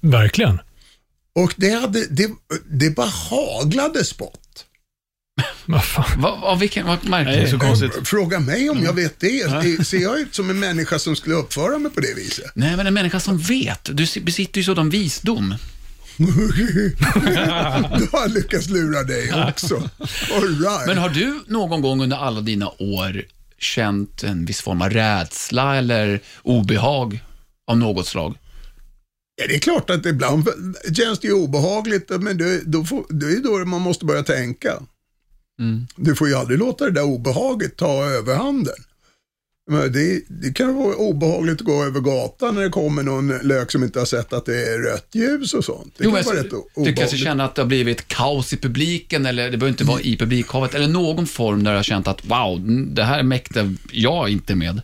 Verkligen. 0.00 0.60
Och 1.34 1.54
det, 1.56 1.70
hade, 1.70 2.06
det, 2.06 2.30
det 2.70 2.90
bara 2.90 3.06
haglade 3.06 4.04
spott. 4.04 4.64
Vad 5.64 5.84
fan? 5.84 6.20
Va, 6.20 6.28
av 6.28 6.58
vilken, 6.58 6.86
vad 6.86 7.08
märkligt. 7.08 7.50
så 7.50 7.58
konstigt. 7.58 8.08
Fråga 8.08 8.40
mig 8.40 8.70
om 8.70 8.82
jag 8.82 8.92
vet 8.92 9.20
det. 9.20 9.86
Ser 9.86 9.98
jag 9.98 10.18
ut 10.18 10.34
som 10.34 10.50
en 10.50 10.58
människa 10.58 10.98
som 10.98 11.16
skulle 11.16 11.34
uppföra 11.34 11.78
mig 11.78 11.92
på 11.92 12.00
det 12.00 12.14
viset? 12.14 12.50
Nej, 12.54 12.76
men 12.76 12.86
en 12.86 12.94
människa 12.94 13.20
som 13.20 13.38
vet. 13.38 13.84
Du 13.84 14.20
besitter 14.20 14.58
ju 14.58 14.64
sådan 14.64 14.90
visdom. 14.90 15.54
Då 17.98 18.16
har 18.16 18.20
jag 18.22 18.30
lyckats 18.30 18.68
lura 18.68 19.02
dig 19.02 19.48
också. 19.48 19.74
All 20.34 20.60
right. 20.60 20.86
Men 20.86 20.98
har 20.98 21.08
du 21.08 21.40
någon 21.46 21.82
gång 21.82 22.02
under 22.02 22.16
alla 22.16 22.40
dina 22.40 22.70
år 22.78 23.24
känt 23.58 24.22
en 24.22 24.44
viss 24.44 24.60
form 24.60 24.82
av 24.82 24.90
rädsla 24.90 25.76
eller 25.76 26.20
obehag 26.42 27.24
av 27.66 27.78
något 27.78 28.06
slag? 28.06 28.38
Ja, 29.36 29.46
det 29.48 29.54
är 29.54 29.58
klart 29.58 29.90
att 29.90 30.06
ibland 30.06 30.48
känns 30.96 31.18
det 31.18 31.26
ju 31.28 31.34
obehagligt, 31.34 32.10
men 32.20 32.38
det, 32.38 32.60
då 32.64 32.84
får, 32.84 33.06
det 33.08 33.26
är 33.26 33.42
då 33.42 33.64
man 33.64 33.80
måste 33.80 34.04
börja 34.04 34.22
tänka. 34.22 34.72
Du 35.96 36.14
får 36.14 36.28
ju 36.28 36.34
aldrig 36.34 36.58
låta 36.58 36.84
det 36.84 36.90
där 36.90 37.02
obehaget 37.02 37.76
ta 37.76 38.04
överhanden. 38.04 38.74
Det, 39.70 40.22
det 40.28 40.52
kan 40.52 40.74
vara 40.74 40.96
obehagligt 40.96 41.60
att 41.60 41.66
gå 41.66 41.84
över 41.84 42.00
gatan 42.00 42.54
när 42.54 42.62
det 42.62 42.68
kommer 42.70 43.02
någon 43.02 43.38
lök 43.38 43.70
som 43.72 43.82
inte 43.84 43.98
har 43.98 44.06
sett 44.06 44.32
att 44.32 44.46
det 44.46 44.66
är 44.72 44.78
rött 44.78 45.08
ljus 45.12 45.54
och 45.54 45.64
sånt. 45.64 45.94
Det 45.98 46.04
Jo, 46.04 46.12
kan 46.12 46.24
vara 46.24 46.36
rätt 46.36 46.50
du 46.50 46.56
obehagligt. 46.56 46.98
kanske 46.98 47.16
känner 47.16 47.44
att 47.44 47.54
det 47.54 47.62
har 47.62 47.66
blivit 47.66 48.08
kaos 48.08 48.52
i 48.52 48.56
publiken, 48.56 49.26
eller 49.26 49.50
det 49.50 49.56
behöver 49.56 49.68
inte 49.68 49.84
vara 49.84 50.00
i 50.00 50.16
publikhavet, 50.16 50.74
eller 50.74 50.88
någon 50.88 51.26
form 51.26 51.64
där 51.64 51.70
du 51.70 51.76
har 51.76 51.82
känt 51.82 52.06
att 52.08 52.24
wow, 52.24 52.60
det 52.94 53.04
här 53.04 53.22
mäktar 53.22 53.74
jag 53.92 54.28
inte 54.28 54.54
med. 54.54 54.80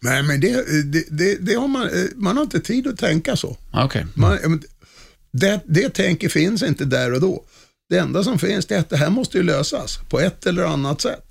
Nej, 0.00 0.22
men 0.22 0.40
det, 0.40 0.64
det, 1.10 1.36
det, 1.40 1.54
har 1.54 1.68
man, 1.68 1.82
eh, 1.82 2.04
man 2.16 2.36
har 2.36 2.42
inte 2.44 2.60
tid 2.60 2.86
att 2.86 2.98
tänka 2.98 3.36
så. 3.36 3.56
Ah, 3.70 3.84
Okej. 3.84 4.06
Man, 4.14 4.62
det, 5.32 5.60
det 5.66 5.88
tänket 5.88 6.32
finns 6.32 6.62
inte 6.62 6.84
där 6.84 7.12
och 7.12 7.20
då. 7.20 7.44
Det 7.88 7.98
enda 7.98 8.24
som 8.24 8.38
finns 8.38 8.70
är 8.70 8.78
att 8.78 8.90
det 8.90 8.96
här 8.96 9.10
måste 9.10 9.36
ju 9.38 9.42
lösas 9.44 9.98
på 10.10 10.20
ett 10.20 10.46
eller 10.46 10.62
annat 10.64 11.00
sätt. 11.00 11.24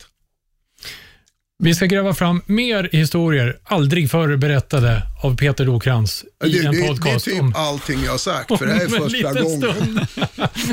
Vi 1.63 1.75
ska 1.75 1.85
gräva 1.85 2.13
fram 2.13 2.41
mer 2.45 2.89
historier, 2.91 3.57
aldrig 3.63 4.11
förr 4.11 4.35
berättade 4.35 5.03
av 5.23 5.37
Peter 5.37 5.65
Lokrans 5.65 6.25
Det, 6.39 6.47
i 6.47 6.59
det, 6.59 6.65
en 6.65 6.71
det 6.71 6.77
är 6.81 6.87
podcast 6.87 7.25
typ 7.25 7.41
om... 7.41 7.53
allting 7.55 8.03
jag 8.03 8.11
har 8.11 8.17
sagt, 8.17 8.57
för 8.57 8.65
det 8.65 8.73
här 8.73 8.81
är 8.81 8.87
första 8.87 9.43
gången. 9.43 10.07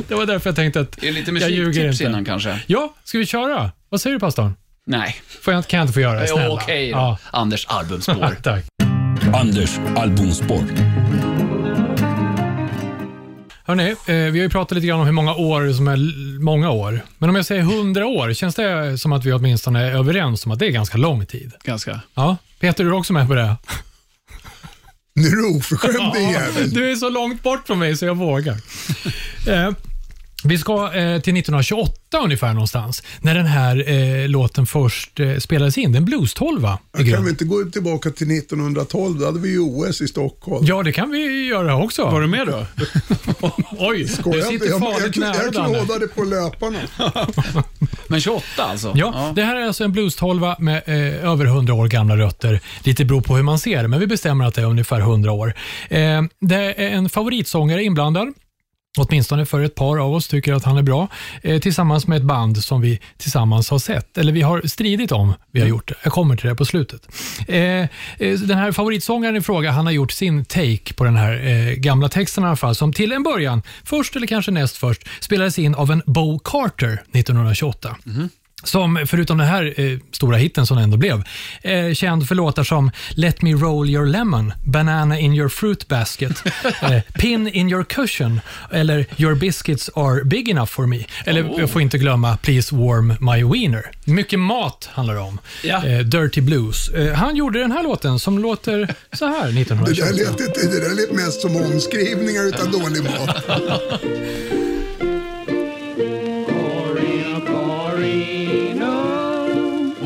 det 0.09 0.15
var 0.15 0.27
därför 0.27 0.51
jag 0.51 0.57
tänkte 0.57 0.81
att 0.81 0.99
Är 0.99 1.07
det 1.07 1.13
lite 1.13 1.31
jag 1.31 1.51
ljuger 1.51 1.67
musiktips 1.67 2.01
inte. 2.01 2.11
innan 2.11 2.25
kanske? 2.25 2.61
Ja, 2.67 2.95
ska 3.05 3.19
vi 3.19 3.27
köra? 3.27 3.71
Vad 3.89 4.01
säger 4.01 4.15
du 4.15 4.21
pastorn? 4.21 4.55
Nej. 4.87 5.17
Får 5.41 5.55
jag, 5.55 5.67
kan 5.67 5.79
jag 5.79 5.85
inte 5.85 5.93
få 5.93 6.01
göra 6.01 6.21
det? 6.21 6.27
Snälla. 6.27 6.55
Okej 6.55 6.91
då. 6.91 6.97
Ja, 6.97 7.19
Anders 7.31 7.67
albumspår. 7.69 8.37
tack. 8.43 8.65
Anders 9.35 9.79
albumspår. 9.97 10.65
Hörrni, 13.69 13.91
eh, 13.91 13.97
vi 14.07 14.15
har 14.39 14.45
ju 14.45 14.49
pratat 14.51 14.75
lite 14.77 14.87
grann 14.87 15.01
om 15.01 15.07
hur 15.07 15.13
många 15.13 15.35
år 15.35 15.73
som 15.73 15.89
är 15.89 15.93
l- 15.93 16.39
många 16.41 16.71
år. 16.71 17.01
Men 17.19 17.31
om 17.31 17.37
jag 17.37 17.47
säger 17.47 17.63
100 17.63 18.07
år, 18.07 18.33
känns 18.33 18.55
det 18.55 18.99
som 18.99 19.13
att 19.13 19.25
vi 19.25 19.33
åtminstone 19.33 19.87
är 19.87 19.93
överens 19.95 20.47
om 20.47 20.53
att 20.53 20.59
det 20.59 20.67
är 20.67 20.71
ganska 20.71 20.99
lång 20.99 21.27
tid? 21.27 21.53
Ganska. 21.65 22.01
Ja, 22.15 22.37
Peter, 22.61 22.85
du 22.85 22.91
är 22.91 22.95
också 22.95 23.13
med 23.13 23.29
på 23.29 23.35
det? 23.35 23.57
Nu 25.15 25.27
är 25.29 25.31
du 25.31 25.57
oförskämd 25.57 26.13
din 26.15 26.31
jävel. 26.31 26.71
Du 26.71 26.91
är 26.91 26.95
så 26.97 27.09
långt 27.11 27.43
bort 27.43 27.67
från 27.67 27.79
mig 27.79 27.97
så 27.97 28.05
jag 28.05 28.15
vågar. 28.17 28.57
eh, 29.49 29.71
vi 30.45 30.59
ska 30.59 30.85
eh, 30.85 30.91
till 31.21 31.37
1928 31.37 31.93
ungefär 32.25 32.53
någonstans, 32.53 33.03
när 33.21 33.35
den 33.35 33.47
här 33.47 33.91
eh, 33.91 34.29
låten 34.29 34.67
först 34.67 35.21
eh, 35.21 35.37
spelades 35.37 35.79
in. 35.79 35.93
Det 35.93 35.97
är 35.97 36.01
en 36.01 36.05
blues-tolva 36.05 36.79
i 36.99 37.11
Kan 37.11 37.25
vi 37.25 37.31
inte 37.31 37.45
gå 37.45 37.65
tillbaka 37.65 38.11
till 38.11 38.39
1912? 38.39 39.19
Då 39.19 39.27
hade 39.27 39.41
vi 39.41 39.49
ju 39.49 39.59
OS 39.61 40.01
i 40.01 40.09
Stockholm. 40.09 40.67
Ja, 40.67 40.83
det 40.83 40.93
kan 40.93 41.11
vi 41.11 41.47
göra 41.47 41.77
också. 41.77 42.05
Var 42.05 42.21
du 42.21 42.27
med 42.27 42.47
då? 42.47 42.67
Oj, 43.79 43.99
du 44.03 44.09
Skojar 44.09 44.37
inte? 44.37 44.49
sitter 44.49 44.67
jag, 44.67 44.81
farligt 44.81 45.17
jag, 45.17 45.21
nära 45.21 45.43
jag 45.45 45.53
Danne. 45.53 45.75
klådade 45.75 46.09
på 46.09 46.23
löparna. 46.25 46.79
Men 48.09 48.21
28 48.21 48.45
alltså? 48.59 48.93
Ja, 48.97 49.33
det 49.37 49.43
här 49.43 49.57
är 49.57 49.67
alltså 49.67 49.85
en 49.85 49.93
blues-tolva 49.93 50.57
med 50.59 50.83
eh, 50.87 51.31
över 51.31 51.45
100 51.45 51.75
år 51.75 51.89
gamla 51.89 52.17
rötter. 52.17 52.61
Lite 52.85 53.05
beror 53.05 53.21
på 53.21 53.37
hur 53.37 53.43
man 53.43 53.59
ser 53.59 53.83
det, 53.83 53.89
men 53.89 54.01
vi 54.01 54.07
bestämmer 54.07 54.45
att 54.45 54.55
det 54.55 54.61
är 54.61 54.67
ungefär 54.67 55.01
100 55.01 55.33
år. 55.33 55.55
Eh, 55.89 56.23
det 56.41 56.57
är 56.57 56.91
en 56.91 57.09
favoritsångare 57.09 57.85
inblandad. 57.85 58.29
Åtminstone 58.99 59.47
för 59.47 59.63
ett 59.63 59.75
par 59.75 59.99
av 59.99 60.15
oss 60.15 60.29
tycker 60.29 60.53
att 60.53 60.65
han 60.65 60.77
är 60.77 60.83
bra. 60.83 61.09
Eh, 61.43 61.61
tillsammans 61.61 62.07
med 62.07 62.17
ett 62.17 62.23
band 62.23 62.65
som 62.65 62.81
vi 62.81 63.01
tillsammans 63.17 63.71
har 63.71 63.79
sett, 63.79 64.19
eller 64.19 64.33
vi 64.33 64.43
har 64.43 64.63
stridit 64.65 65.13
om. 65.13 65.35
Vi 65.51 65.61
har 65.61 65.69
gjort 65.69 65.89
det. 65.89 65.95
Jag 66.03 66.13
kommer 66.13 66.37
till 66.37 66.49
det 66.49 66.55
på 66.55 66.65
slutet. 66.65 67.09
Eh, 67.49 67.59
eh, 67.59 67.89
den 68.19 68.59
här 68.59 68.73
favoritsångaren 68.73 69.37
i 69.37 69.41
fråga, 69.41 69.71
han 69.71 69.87
har 69.87 69.93
gjort 69.93 70.13
sin 70.13 70.45
take 70.45 70.95
på 70.95 71.05
den 71.05 71.17
här 71.17 71.47
eh, 71.47 71.75
gamla 71.75 72.09
texten 72.09 72.45
i 72.45 72.47
alla 72.47 72.57
fall, 72.57 72.75
som 72.75 72.93
till 72.93 73.13
en 73.13 73.23
början, 73.23 73.63
först 73.85 74.17
eller 74.17 74.27
kanske 74.27 74.51
näst 74.51 74.77
först, 74.77 75.09
spelades 75.21 75.59
in 75.59 75.75
av 75.75 75.91
en 75.91 76.03
Bo 76.07 76.39
Carter 76.39 77.03
1928. 77.13 77.97
Mhm. 78.05 78.29
Som 78.69 79.05
förutom 79.07 79.39
den 79.39 79.47
här 79.47 79.75
eh, 79.77 79.99
stora 80.13 80.37
hitten 80.37 80.67
som 80.67 80.77
den 80.77 80.85
ändå 80.85 80.97
blev, 80.97 81.25
eh, 81.63 81.93
känd 81.95 82.29
för 82.29 82.35
låtar 82.35 82.65
som 82.65 82.91
Let 83.11 83.43
me 83.43 83.53
roll 83.53 83.91
your 83.91 84.07
lemon, 84.07 84.53
Banana 84.65 85.19
in 85.19 85.35
your 85.35 85.49
fruit 85.49 85.89
basket, 85.89 86.43
eh, 86.83 87.01
Pin 87.15 87.49
in 87.49 87.71
your 87.71 87.85
cushion 87.85 88.41
eller 88.73 89.07
Your 89.17 89.35
biscuits 89.35 89.91
are 89.95 90.25
big 90.25 90.49
enough 90.49 90.71
for 90.71 90.87
me. 90.87 91.05
Eller 91.25 91.55
jag 91.59 91.71
får 91.71 91.83
inte 91.83 91.99
glömma 91.99 92.37
Please 92.37 92.75
warm 92.77 93.15
my 93.21 93.45
wiener. 93.45 93.91
Mycket 94.05 94.39
mat 94.39 94.89
handlar 94.93 95.15
det 95.15 95.21
om. 95.21 95.39
Ja. 95.65 95.87
Eh, 95.87 95.99
Dirty 95.99 96.41
Blues. 96.41 96.89
Eh, 96.89 97.15
han 97.15 97.37
gjorde 97.37 97.59
den 97.59 97.73
här 97.73 97.83
låten 97.83 98.19
som 98.19 98.39
låter 98.39 98.95
så 99.13 99.27
här 99.27 99.47
Det 99.49 99.53
där 99.53 99.63
1928. 99.63 100.37
lät, 100.39 100.55
det 100.55 100.81
där 100.81 100.95
lät 100.95 101.13
mest 101.13 101.41
som 101.41 101.57
omskrivningar 101.57 102.43
utan 102.49 102.73
dålig 102.73 103.03
mat. 103.05 103.45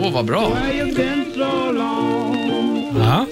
Åh, 0.05 0.13
vad 0.13 0.25
bra. 0.25 0.53
Ja. 2.99 3.27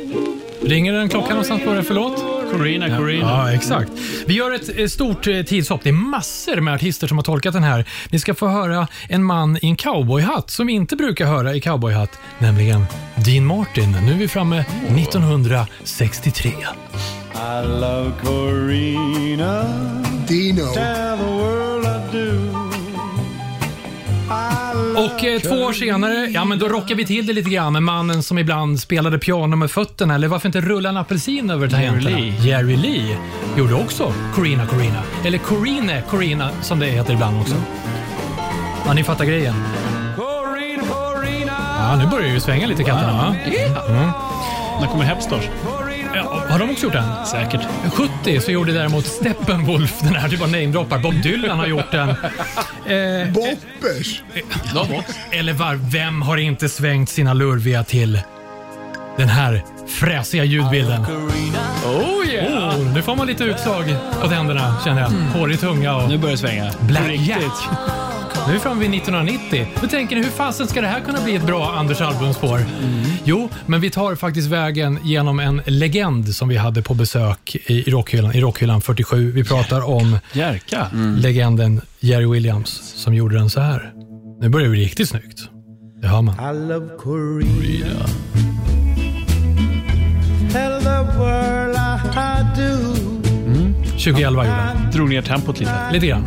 Ringer 0.63 0.93
den 0.93 1.09
klockan 1.09 1.31
någonstans 1.31 1.63
på 1.65 1.73
det? 1.73 1.83
Förlåt? 1.83 2.25
Corina, 2.53 2.97
Corina. 2.99 3.29
Ja, 3.29 3.53
exakt. 3.53 3.91
Vi 4.27 4.35
gör 4.35 4.55
ett 4.55 4.79
eh, 4.79 4.87
stort 4.87 5.27
eh, 5.27 5.43
tidshopp. 5.43 5.81
Det 5.83 5.89
är 5.89 5.93
massor 5.93 6.61
med 6.61 6.75
artister 6.75 7.07
som 7.07 7.19
har 7.19 7.23
tolkat 7.23 7.53
den 7.53 7.63
här. 7.63 7.85
Ni 8.11 8.19
ska 8.19 8.35
få 8.35 8.49
höra 8.49 8.89
en 9.09 9.25
man 9.25 9.57
i 9.57 9.67
en 9.67 9.77
cowboyhatt 9.77 10.51
som 10.51 10.67
vi 10.67 10.73
inte 10.73 10.97
brukar 10.97 11.27
höra 11.27 11.55
i 11.55 11.61
cowboyhatt, 11.61 12.19
nämligen 12.39 12.87
Dean 13.17 13.47
Martin. 13.47 13.97
Nu 14.07 14.13
är 14.13 14.17
vi 14.17 14.29
framme 14.29 14.65
1963. 14.97 16.51
I 16.51 17.67
love 17.67 18.13
Corina. 18.23 19.65
Dino. 20.29 20.75
Tell 20.75 21.19
the 21.19 21.25
world 21.25 21.70
Och 24.97 25.25
eh, 25.25 25.41
två 25.41 25.55
år 25.55 25.73
senare, 25.73 26.27
ja 26.31 26.45
men 26.45 26.59
då 26.59 26.69
rockar 26.69 26.95
vi 26.95 27.07
till 27.07 27.27
det 27.27 27.33
lite 27.33 27.51
grann 27.51 27.73
med 27.73 27.83
mannen 27.83 28.23
som 28.23 28.39
ibland 28.39 28.81
spelade 28.81 29.19
piano 29.19 29.57
med 29.57 29.71
fötterna, 29.71 30.15
eller 30.15 30.29
varför 30.29 30.49
inte 30.49 30.61
rulla 30.61 30.89
en 30.89 30.97
apelsin 30.97 31.51
över 31.51 31.69
tangenterna? 31.69 32.19
Lee. 32.19 32.35
Jerry 32.41 32.77
Lee 32.77 33.19
gjorde 33.59 33.75
också 33.75 34.13
Corina 34.35 34.67
Corina. 34.67 35.03
Eller 35.25 35.39
Corine 35.39 36.03
Corina 36.11 36.51
som 36.63 36.79
det 36.79 36.87
heter 36.87 37.13
ibland 37.13 37.41
också. 37.41 37.55
Ja, 38.87 38.93
ni 38.93 39.05
fattar 39.05 39.25
grejen. 39.25 39.55
Corina, 40.17 40.83
Corina. 40.83 41.53
Ja, 41.79 41.97
nu 41.97 42.07
börjar 42.07 42.29
ju 42.29 42.41
svänga 42.41 42.67
lite 42.67 42.85
katterna 42.85 43.13
va? 43.13 43.37
När 44.81 44.87
kommer 44.87 45.05
Hepstars? 45.05 45.49
Ja, 46.15 46.45
har 46.49 46.59
de 46.59 46.71
också 46.71 46.85
gjort 46.85 46.93
den? 46.93 47.27
Säkert. 47.27 47.61
70 48.25 48.41
så 48.41 48.51
gjorde 48.51 48.73
däremot 48.73 49.07
Steppenwolf 49.07 50.01
den 50.01 50.15
här, 50.15 50.29
du 50.29 50.37
bara 50.37 50.51
namedroppar. 50.51 50.99
Bob 50.99 51.23
Dylan 51.23 51.59
har 51.59 51.67
gjort 51.67 51.91
den. 51.91 52.09
Eh, 52.09 53.33
Boppers. 53.33 54.23
eller 55.33 55.53
var, 55.53 55.75
vem 55.93 56.23
har 56.23 56.37
inte 56.37 56.69
svängt 56.69 57.09
sina 57.11 57.35
lurviga 57.35 57.85
till 57.85 58.21
den 59.17 59.29
här 59.29 59.65
fräsiga 59.87 60.45
ljudbilden? 60.45 61.05
Oh 61.85 62.27
yeah! 62.29 62.79
Oh, 62.79 62.95
nu 62.95 63.03
får 63.03 63.17
man 63.17 63.27
lite 63.27 63.45
utslag 63.45 63.85
på 64.23 64.29
tänderna 64.29 64.77
känner 64.85 65.01
jag. 65.01 65.11
Hårig 65.41 65.61
tunga 65.61 65.97
och 65.97 66.09
Nu 66.09 66.19
börjar 66.19 66.33
det 66.33 66.39
svänga. 66.39 66.73
Black. 66.81 67.21
Jack. 67.29 67.41
Nu 68.47 68.53
är 68.53 68.53
vi 68.53 68.59
framme 68.59 68.81
vid 68.81 68.95
1990. 68.95 69.67
Då 69.81 69.87
tänker 69.87 70.17
ni, 70.17 70.23
hur 70.23 70.31
fasen 70.31 70.67
ska 70.67 70.81
det 70.81 70.87
här 70.87 71.01
kunna 71.01 71.21
bli 71.25 71.35
ett 71.37 71.47
bra 71.47 71.75
Anders 71.77 72.01
albumspår? 72.01 72.61
Jo, 73.25 73.49
men 73.67 73.81
vi 73.81 73.91
tar 73.91 74.15
faktiskt 74.15 74.49
vägen 74.49 74.99
genom 75.05 75.41
en 75.41 75.63
legend 75.67 76.35
som 76.35 76.49
vi 76.49 76.57
hade 76.57 76.83
på 76.83 76.95
besök 76.95 77.57
i 77.67 77.91
Rockhyllan, 77.91 78.35
i 78.35 78.41
Rockhyllan 78.41 78.81
47. 78.81 79.33
Vi 79.33 79.45
pratar 79.45 79.89
om 79.89 80.19
Jerka. 80.33 80.87
legenden 81.19 81.81
Jerry 82.01 82.27
Williams 82.27 82.71
som 82.97 83.15
gjorde 83.15 83.39
den 83.39 83.51
så 83.51 83.61
här. 83.61 83.93
Nu 84.41 84.49
börjar 84.49 84.65
det 84.67 84.71
bli 84.71 84.85
riktigt 84.85 85.09
snyggt. 85.09 85.41
Det 86.03 86.09
hör 86.09 86.23
man. 86.23 86.35
I 86.35 86.69
love 86.69 86.89
Corina. 86.99 87.87
Tell 88.35 88.40
2011 94.05 94.45
gjorde 94.47 94.57
den. 94.57 94.91
Drog 94.91 95.09
ner 95.09 95.23
tempot 95.23 95.61
lite. 95.61 95.91
Lite 95.93 96.07
grann. 96.07 96.25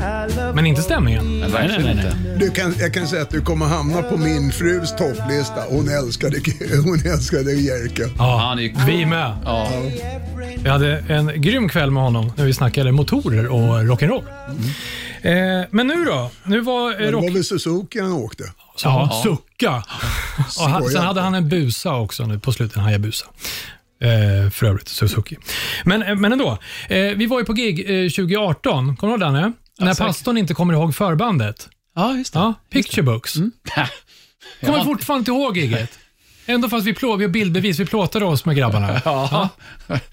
Men 0.56 0.66
inte 0.66 0.82
stämningen. 0.82 1.40
Nej, 1.40 1.50
verkligen 1.50 1.82
nej, 1.82 1.96
nej, 1.96 2.06
inte. 2.06 2.46
Du 2.46 2.52
kan, 2.52 2.76
jag 2.80 2.94
kan 2.94 3.08
säga 3.08 3.22
att 3.22 3.30
du 3.30 3.42
kommer 3.42 3.66
hamna 3.66 4.02
på 4.02 4.18
min 4.18 4.52
frus 4.52 4.92
topplista. 4.96 5.62
Hon 5.70 5.90
älskade, 5.90 6.38
hon 6.86 7.00
älskade 7.14 7.54
Jerka. 7.54 8.04
Ja, 8.18 8.38
Han 8.38 8.60
är 8.60 8.64
ju 8.64 8.74
vi 8.88 9.06
med. 9.06 9.38
Ja. 9.46 9.68
Vi 10.64 10.70
hade 10.70 10.98
en 11.08 11.42
grym 11.42 11.70
kväll 11.70 11.92
med 11.92 12.04
honom 12.04 12.32
när 12.38 12.46
vi 12.46 12.54
snackade 12.54 12.92
motorer 12.92 13.48
och 13.48 13.84
rock'n'roll. 13.84 14.24
Eh, 15.22 15.68
men 15.72 15.88
nu 15.88 16.06
då? 16.06 16.32
Nu 16.44 16.62
var 16.62 16.92
eh, 16.92 16.98
Det 16.98 17.12
rock... 17.12 17.24
var 17.24 17.32
väl 17.32 17.44
Suzuki 17.44 18.00
han 18.00 18.12
åkte. 18.12 18.44
Ja, 18.84 19.22
sucka. 19.24 19.84
Och 20.60 20.70
han, 20.70 20.84
sen 20.84 21.04
hade 21.04 21.22
han 21.22 21.36
en 21.36 21.50
busa 21.50 21.96
också 21.96 22.26
nu 22.26 22.40
på 22.40 22.52
slutet, 22.52 22.78
en 22.78 22.84
Hayabusa. 22.84 23.26
Eh, 24.04 24.50
för 24.50 24.66
övrigt, 24.66 24.88
Suzuki. 24.88 25.38
Men, 25.84 26.04
eh, 26.04 26.16
men 26.16 26.32
ändå, 26.32 26.58
eh, 26.90 26.98
vi 26.98 27.26
var 27.26 27.40
ju 27.40 27.46
på 27.46 27.54
gig 27.54 27.80
eh, 27.80 28.10
2018, 28.10 28.96
kommer 28.96 29.18
du 29.18 29.26
ihåg 29.26 29.34
Danne? 29.34 29.52
När 29.80 29.94
säkert. 29.94 30.08
pastorn 30.08 30.38
inte 30.38 30.54
kommer 30.54 30.74
ihåg 30.74 30.96
förbandet. 30.96 31.70
Ja, 31.96 32.14
just 32.16 32.34
det. 32.34 32.40
Ja, 32.40 32.54
Picture 32.70 33.04
Books. 33.04 33.34
Kommer 34.66 34.84
fortfarande 34.84 35.20
inte 35.20 35.32
ihåg 35.32 35.58
giget. 35.58 36.00
Ändå 36.46 36.70
fast 36.70 36.88
vi, 36.88 36.94
plå, 36.94 37.16
vi 37.16 37.26
har 37.26 37.32
bildbevis, 37.32 37.80
vi 37.80 37.86
plåtade 37.86 38.26
oss 38.26 38.46
med 38.46 38.56
grabbarna. 38.56 39.02
Ja. 39.06 39.50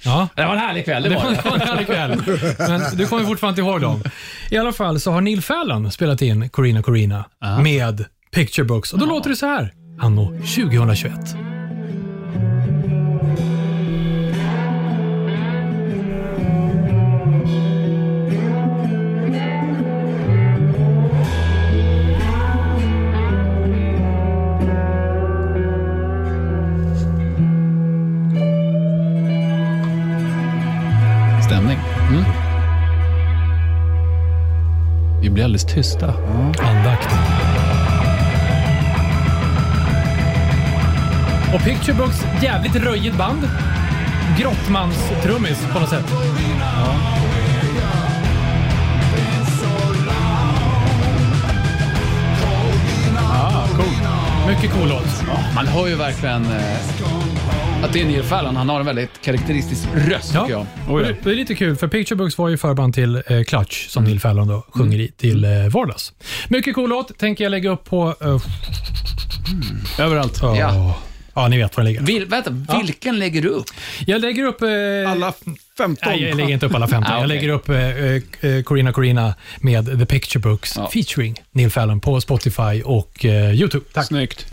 Ja. 0.05 0.29
Det 0.37 0.45
var 0.45 0.53
en 0.53 0.59
härlig 0.59 0.85
kväll, 0.85 1.03
det 1.03 1.09
var 1.09 1.31
det. 1.31 1.43
var 1.45 1.55
en 1.55 1.61
härlig 1.61 1.87
kväll. 1.87 2.23
Men 2.59 2.97
du 2.97 3.07
kommer 3.07 3.25
fortfarande 3.25 3.61
inte 3.61 3.71
ihåg 3.71 3.81
dem. 3.81 4.03
I 4.51 4.57
alla 4.57 4.73
fall 4.73 5.01
så 5.01 5.11
har 5.13 5.21
Neil 5.21 5.43
Fallon 5.43 5.93
spelat 5.93 6.23
in 6.23 6.49
Corina 6.51 6.83
Corina 6.83 7.25
med 7.63 8.05
Picture 8.35 8.65
Books. 8.65 8.93
Och 8.93 8.99
då 8.99 9.07
låter 9.07 9.31
det 9.31 9.37
så 9.37 9.47
här, 9.47 9.73
anno 10.01 10.27
2021. 10.39 11.15
Alldeles 35.51 35.65
tysta. 35.65 36.15
Andakt. 36.59 37.09
Och 41.55 41.65
Picture 41.65 41.95
Books, 41.95 42.25
jävligt 42.43 42.77
röjigt 42.77 43.17
band. 43.17 43.49
Grottmans-trummis 44.39 45.73
på 45.73 45.81
något 45.81 45.89
sätt. 45.89 46.05
Ah, 53.19 53.67
cool. 53.77 54.55
Mycket 54.55 54.73
cool 54.73 54.89
låt. 54.89 55.25
Man 55.55 55.67
hör 55.67 55.89
ju 55.89 55.95
verkligen 55.95 56.45
eh, 56.45 57.20
att 57.83 57.93
det 57.93 58.01
är 58.01 58.05
Neil 58.05 58.23
Fallon. 58.23 58.57
Han 58.57 58.69
har 58.69 58.81
en 58.81 58.87
väldigt 58.87 59.11
karaktäristisk 59.23 59.89
röst, 59.95 60.31
Ja. 60.35 60.41
tycker 60.41 60.53
jag. 60.59 60.67
Och 60.89 60.99
det, 61.01 61.17
det 61.25 61.31
är 61.31 61.35
lite 61.35 61.55
kul, 61.55 61.77
för 61.77 61.89
Picture 61.89 62.17
Books 62.17 62.39
var 62.39 62.49
ju 62.49 62.57
förband 62.57 62.95
till 62.95 63.23
eh, 63.27 63.43
Clutch, 63.47 63.89
som 63.89 64.05
Neil 64.05 64.21
Fallon 64.21 64.49
då 64.49 64.65
sjunger 64.69 64.99
i, 64.99 65.09
till 65.17 65.45
eh, 65.45 65.51
vardags. 65.71 66.13
Mycket 66.49 66.75
cool 66.75 66.89
låt, 66.91 67.19
tänker 67.19 67.45
jag 67.45 67.51
lägga 67.51 67.71
upp 67.71 67.85
på... 67.85 68.15
Uh, 68.25 68.43
Överallt. 69.99 70.39
Ja. 70.43 70.95
ja, 71.35 71.49
ni 71.49 71.59
vet 71.59 71.77
var 71.77 71.85
den 71.85 71.93
ligger. 71.93 72.07
Vil, 72.07 72.27
vänta, 72.27 72.51
vilken 72.81 73.19
lägger 73.19 73.43
du 73.43 73.49
upp? 73.49 73.67
Jag 74.07 74.21
lägger 74.21 74.45
upp... 74.45 74.63
Eh, 74.63 75.13
Alla 75.13 75.33
15. 75.79 75.97
Nej, 76.11 76.23
jag 76.23 76.37
lägger 76.37 76.51
inte 76.55 76.67
upp 76.67 76.75
alla 76.75 76.89
15. 76.89 77.13
Ah, 77.13 77.17
Jag 77.17 77.25
okej. 77.25 77.37
lägger 77.37 77.49
upp 77.49 77.69
eh, 77.69 78.51
eh, 78.51 78.63
Corina 78.63 78.93
Corina 78.93 79.35
med 79.61 79.99
The 79.99 80.07
Picture 80.07 80.41
Books 80.41 80.77
Ja. 80.77 80.91
featuring 80.93 81.37
Neil 81.53 81.71
Fallon 81.71 82.01
på 82.01 82.21
Spotify 82.21 82.83
och 82.85 83.25
eh, 83.25 83.55
YouTube. 83.55 83.85
Tack. 83.93 84.07
Snyggt. 84.07 84.47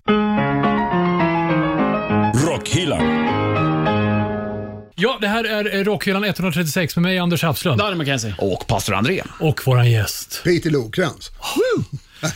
Rockhyllan. 2.46 3.17
Ja, 5.00 5.18
det 5.20 5.28
här 5.28 5.44
är 5.44 5.76
eh, 5.76 5.84
Rockhyllan 5.84 6.24
136 6.24 6.96
med 6.96 7.02
mig, 7.02 7.18
Anders 7.18 7.42
Hafslund, 7.42 7.78
Danny 7.78 7.96
McKenzie. 7.96 8.34
Och 8.38 8.66
pastor 8.66 8.94
André. 8.94 9.22
och 9.40 9.66
våran 9.66 9.90
gäst. 9.90 10.40
Peter 10.44 10.70
Lokrans. 10.70 11.30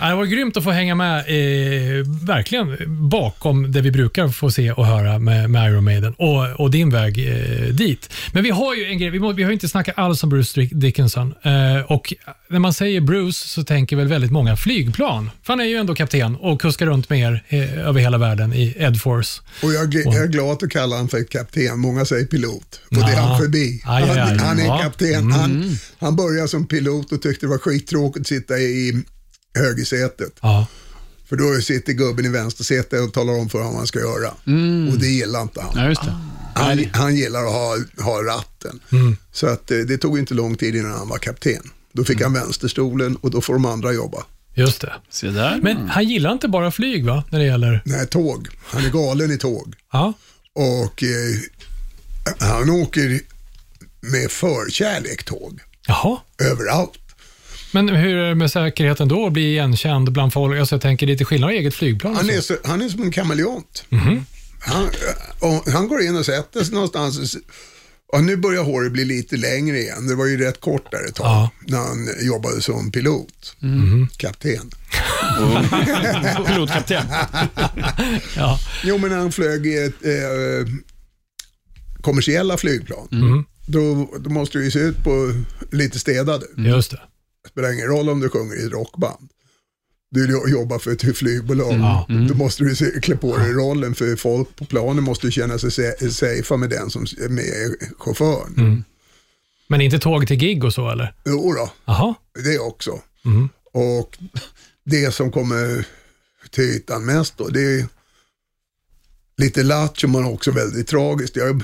Ja, 0.00 0.08
Det 0.08 0.14
var 0.14 0.24
grymt 0.24 0.56
att 0.56 0.64
få 0.64 0.70
hänga 0.70 0.94
med 0.94 1.18
eh, 1.18 2.06
verkligen 2.26 2.76
bakom 3.08 3.72
det 3.72 3.80
vi 3.80 3.90
brukar 3.90 4.28
få 4.28 4.50
se 4.50 4.72
och 4.72 4.86
höra 4.86 5.18
med, 5.18 5.50
med 5.50 5.70
Iron 5.72 5.84
Maiden 5.84 6.14
och, 6.18 6.60
och 6.60 6.70
din 6.70 6.90
väg 6.90 7.18
eh, 7.28 7.66
dit. 7.74 8.12
Men 8.32 8.42
vi 8.44 8.50
har 8.50 8.74
ju 8.74 8.84
en 8.84 8.98
grej, 8.98 9.10
vi, 9.10 9.18
må, 9.20 9.32
vi 9.32 9.42
har 9.42 9.52
inte 9.52 9.68
snackat 9.68 9.98
alls 9.98 10.22
om 10.22 10.30
Bruce 10.30 10.60
Dick- 10.60 10.74
Dickinson. 10.74 11.34
Eh, 11.42 11.84
och 11.92 12.14
när 12.48 12.58
man 12.58 12.72
säger 12.74 13.00
Bruce 13.00 13.48
så 13.48 13.64
tänker 13.64 13.96
väl 13.96 14.08
väldigt 14.08 14.30
många 14.32 14.56
flygplan. 14.56 15.30
För 15.42 15.52
han 15.52 15.60
är 15.60 15.64
ju 15.64 15.76
ändå 15.76 15.94
kapten 15.94 16.36
och 16.36 16.60
kuskar 16.60 16.86
runt 16.86 17.10
med 17.10 17.18
er 17.20 17.44
eh, 17.48 17.78
över 17.88 18.00
hela 18.00 18.18
världen 18.18 18.54
i 18.54 18.74
Ed 18.78 19.00
Force. 19.00 19.42
Och 19.62 19.72
jag, 19.72 19.94
jag 19.94 20.14
är 20.24 20.26
glad 20.26 20.62
att 20.64 20.70
kalla 20.70 20.94
honom 20.96 21.08
för 21.08 21.24
kapten. 21.24 21.78
Många 21.80 22.04
säger 22.04 22.26
pilot. 22.26 22.80
Och 22.90 22.96
det 22.96 23.00
är 23.02 23.12
Ja. 23.12 23.20
han 23.20 23.38
förbi. 23.40 23.82
Aj, 23.86 24.02
aj, 24.02 24.10
aj. 24.10 24.18
Han, 24.18 24.38
han 24.38 24.58
är 24.58 24.64
Ja. 24.64 24.78
kapten. 24.78 25.32
Han, 25.32 25.76
han 26.00 26.16
började 26.16 26.48
som 26.48 26.66
pilot 26.66 27.12
och 27.12 27.22
tyckte 27.22 27.46
det 27.46 27.50
var 27.50 27.58
skittråkigt 27.58 28.20
att 28.20 28.26
sitta 28.26 28.58
i 28.58 29.04
högersätet. 29.54 30.32
Ja. 30.40 30.66
För 31.28 31.36
då 31.36 31.60
sitter 31.60 31.92
gubben 31.92 32.24
i 32.24 32.28
vänstersätet 32.28 33.00
och 33.00 33.12
talar 33.12 33.32
om 33.32 33.48
för 33.48 33.58
honom 33.58 33.72
vad 33.72 33.80
han 33.80 33.86
ska 33.86 33.98
göra. 33.98 34.28
Och 34.92 34.98
det 34.98 35.08
gillar 35.08 35.42
inte 35.42 35.60
han. 35.60 35.72
Ja, 35.74 35.88
just 35.88 36.02
det. 36.02 36.16
Han, 36.54 36.84
han 36.92 37.16
gillar 37.16 37.44
att 37.44 37.52
ha, 37.52 37.78
ha 38.04 38.22
ratten. 38.22 38.80
Så 39.32 39.46
att, 39.46 39.70
eh, 39.70 39.78
det 39.78 39.98
tog 39.98 40.18
inte 40.18 40.34
lång 40.34 40.56
tid 40.56 40.76
innan 40.76 40.92
han 40.92 41.08
var 41.08 41.18
kapten. 41.18 41.70
Då 41.92 42.04
fick 42.04 42.22
han 42.22 42.32
vänsterstolen 42.32 43.16
och 43.16 43.30
då 43.30 43.40
får 43.40 43.52
de 43.52 43.64
andra 43.64 43.92
jobba. 43.92 44.24
Just 44.54 44.80
det. 44.80 44.92
Se 45.10 45.28
där. 45.28 45.60
Men 45.62 45.88
han 45.88 46.04
gillar 46.04 46.32
inte 46.32 46.48
bara 46.48 46.70
flyg 46.70 47.04
va? 47.04 47.24
När 47.30 47.38
det 47.38 47.44
gäller... 47.44 47.82
Nej, 47.84 48.06
tåg. 48.06 48.48
Han 48.64 48.84
är 48.84 48.90
galen 48.90 49.30
i 49.30 49.38
tåg. 49.38 49.74
Ja. 49.92 50.12
Och 50.52 51.02
eh, 51.02 51.36
han 52.38 52.70
åker 52.70 53.20
med 54.00 54.30
förkärlek 54.30 55.24
tåg. 55.24 55.60
Jaha. 55.90 56.18
Överallt. 56.52 56.92
Men 57.72 57.88
hur 57.88 58.16
är 58.16 58.28
det 58.28 58.34
med 58.34 58.50
säkerheten 58.50 59.08
då? 59.08 59.26
Att 59.26 59.32
bli 59.32 59.50
igenkänd 59.50 60.12
bland 60.12 60.32
folk? 60.32 60.58
Alltså 60.60 60.74
jag 60.74 60.82
tänker 60.82 61.06
lite 61.06 61.24
skillnad 61.24 61.50
i 61.52 61.54
eget 61.54 61.74
flygplan 61.74 62.14
Han 62.16 62.30
är, 62.30 62.40
så, 62.40 62.56
han 62.64 62.82
är 62.82 62.88
som 62.88 63.02
en 63.02 63.10
kameleont. 63.12 63.84
Han, 64.60 64.88
och 65.38 65.72
han 65.72 65.88
går 65.88 66.02
in 66.02 66.16
och 66.16 66.26
sätter 66.26 66.64
sig 66.64 66.74
någonstans. 66.74 67.36
Och 68.12 68.24
nu 68.24 68.36
börjar 68.36 68.62
håret 68.62 68.92
bli 68.92 69.04
lite 69.04 69.36
längre 69.36 69.78
igen. 69.78 70.06
Det 70.06 70.14
var 70.14 70.26
ju 70.26 70.36
rätt 70.38 70.60
kort 70.60 70.90
där 70.90 71.08
ett 71.08 71.14
tag. 71.14 71.26
Ja. 71.26 71.50
När 71.66 71.78
han 71.78 72.08
jobbade 72.26 72.62
som 72.62 72.92
pilot. 72.92 73.56
Kapten. 74.16 74.70
Pilotkapten. 76.46 77.02
Ja. 78.36 78.58
Jo, 78.84 78.98
men 78.98 79.10
när 79.10 79.18
han 79.18 79.32
flög 79.32 79.66
i 79.66 79.76
ett 79.78 80.04
eh, 80.04 80.72
kommersiella 82.02 82.56
flygplan. 82.56 83.08
Då, 83.70 84.10
då 84.18 84.30
måste 84.30 84.58
det 84.58 84.64
ju 84.64 84.70
se 84.70 84.78
ut 84.78 85.04
på 85.04 85.34
lite 85.70 85.98
städade. 85.98 86.46
Just 86.56 86.90
det. 86.90 87.00
Det 87.42 87.48
spelar 87.48 87.72
ingen 87.72 87.86
roll 87.86 88.08
om 88.08 88.20
du 88.20 88.28
sjunger 88.28 88.62
i 88.62 88.66
ett 88.66 88.72
rockband. 88.72 89.28
Du 90.10 90.30
jo- 90.30 90.48
jobbar 90.48 90.78
för 90.78 90.92
ett 90.92 91.16
flygbolag. 91.18 91.72
Ja. 91.72 92.06
Då 92.28 92.34
måste 92.34 92.64
du 92.64 92.76
se, 92.76 93.00
klä 93.02 93.16
på 93.16 93.36
dig 93.36 93.52
rollen 93.52 93.94
för 93.94 94.16
folk 94.16 94.56
på 94.56 94.64
planen 94.64 95.04
måste 95.04 95.26
ju 95.26 95.30
känna 95.30 95.58
sig 95.58 95.70
safea 96.10 96.56
med 96.56 96.70
den 96.70 96.90
som 96.90 97.02
är 97.02 97.28
med 97.28 97.76
chauffören. 97.98 98.84
Men 99.68 99.80
inte 99.80 99.98
tåg 99.98 100.26
till 100.26 100.36
gig 100.36 100.64
och 100.64 100.74
så 100.74 100.90
eller? 100.90 101.14
Jo 101.24 101.52
då, 101.52 101.70
Jaha. 101.84 102.14
det 102.44 102.58
också. 102.58 103.00
Och 103.72 104.18
det 104.84 105.14
som 105.14 105.32
kommer 105.32 105.86
till 106.50 106.64
ytan 106.64 107.04
mest 107.04 107.38
då, 107.38 107.48
det 107.48 107.60
är 107.60 107.86
lite 109.36 109.62
lattjo 109.62 110.08
men 110.08 110.24
också 110.24 110.50
väldigt 110.50 110.86
tragiskt. 110.88 111.36
Jag 111.36 111.62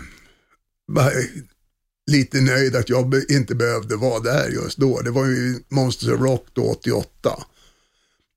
lite 2.10 2.40
nöjd 2.40 2.76
att 2.76 2.88
jag 2.88 3.14
inte 3.28 3.54
behövde 3.54 3.96
vara 3.96 4.20
där 4.20 4.48
just 4.48 4.78
då. 4.78 5.00
Det 5.00 5.10
var 5.10 5.26
ju 5.26 5.60
Monsters 5.68 6.08
of 6.08 6.20
Rock 6.20 6.46
då 6.52 6.62
88. 6.62 7.44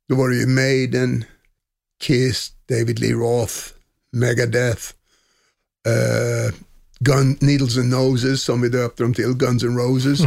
Då 0.10 0.16
var 0.16 0.30
det 0.30 0.36
ju 0.36 0.46
Maiden, 0.46 1.24
Kiss, 2.04 2.52
David 2.70 3.00
Lee 3.00 3.14
Roth, 3.14 3.54
Megadeth, 4.12 4.84
eh, 5.88 6.54
Gun, 7.00 7.38
Needles 7.42 7.78
and 7.78 7.90
Noses 7.90 8.42
som 8.44 8.62
vi 8.62 8.70
döpte 8.70 9.04
dem 9.04 9.14
till, 9.14 9.34
Guns 9.34 9.64
N' 9.64 9.78
Roses. 9.78 10.20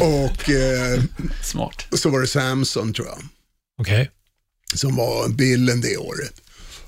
och 0.00 0.50
eh, 0.50 1.02
Smart. 1.42 1.86
så 1.92 2.10
var 2.10 2.20
det 2.20 2.26
Samson 2.26 2.92
tror 2.92 3.06
jag, 3.06 3.18
Okej. 3.78 4.10
som 4.74 4.96
var 4.96 5.28
bilden 5.28 5.80
det 5.80 5.96
året. 5.96 6.40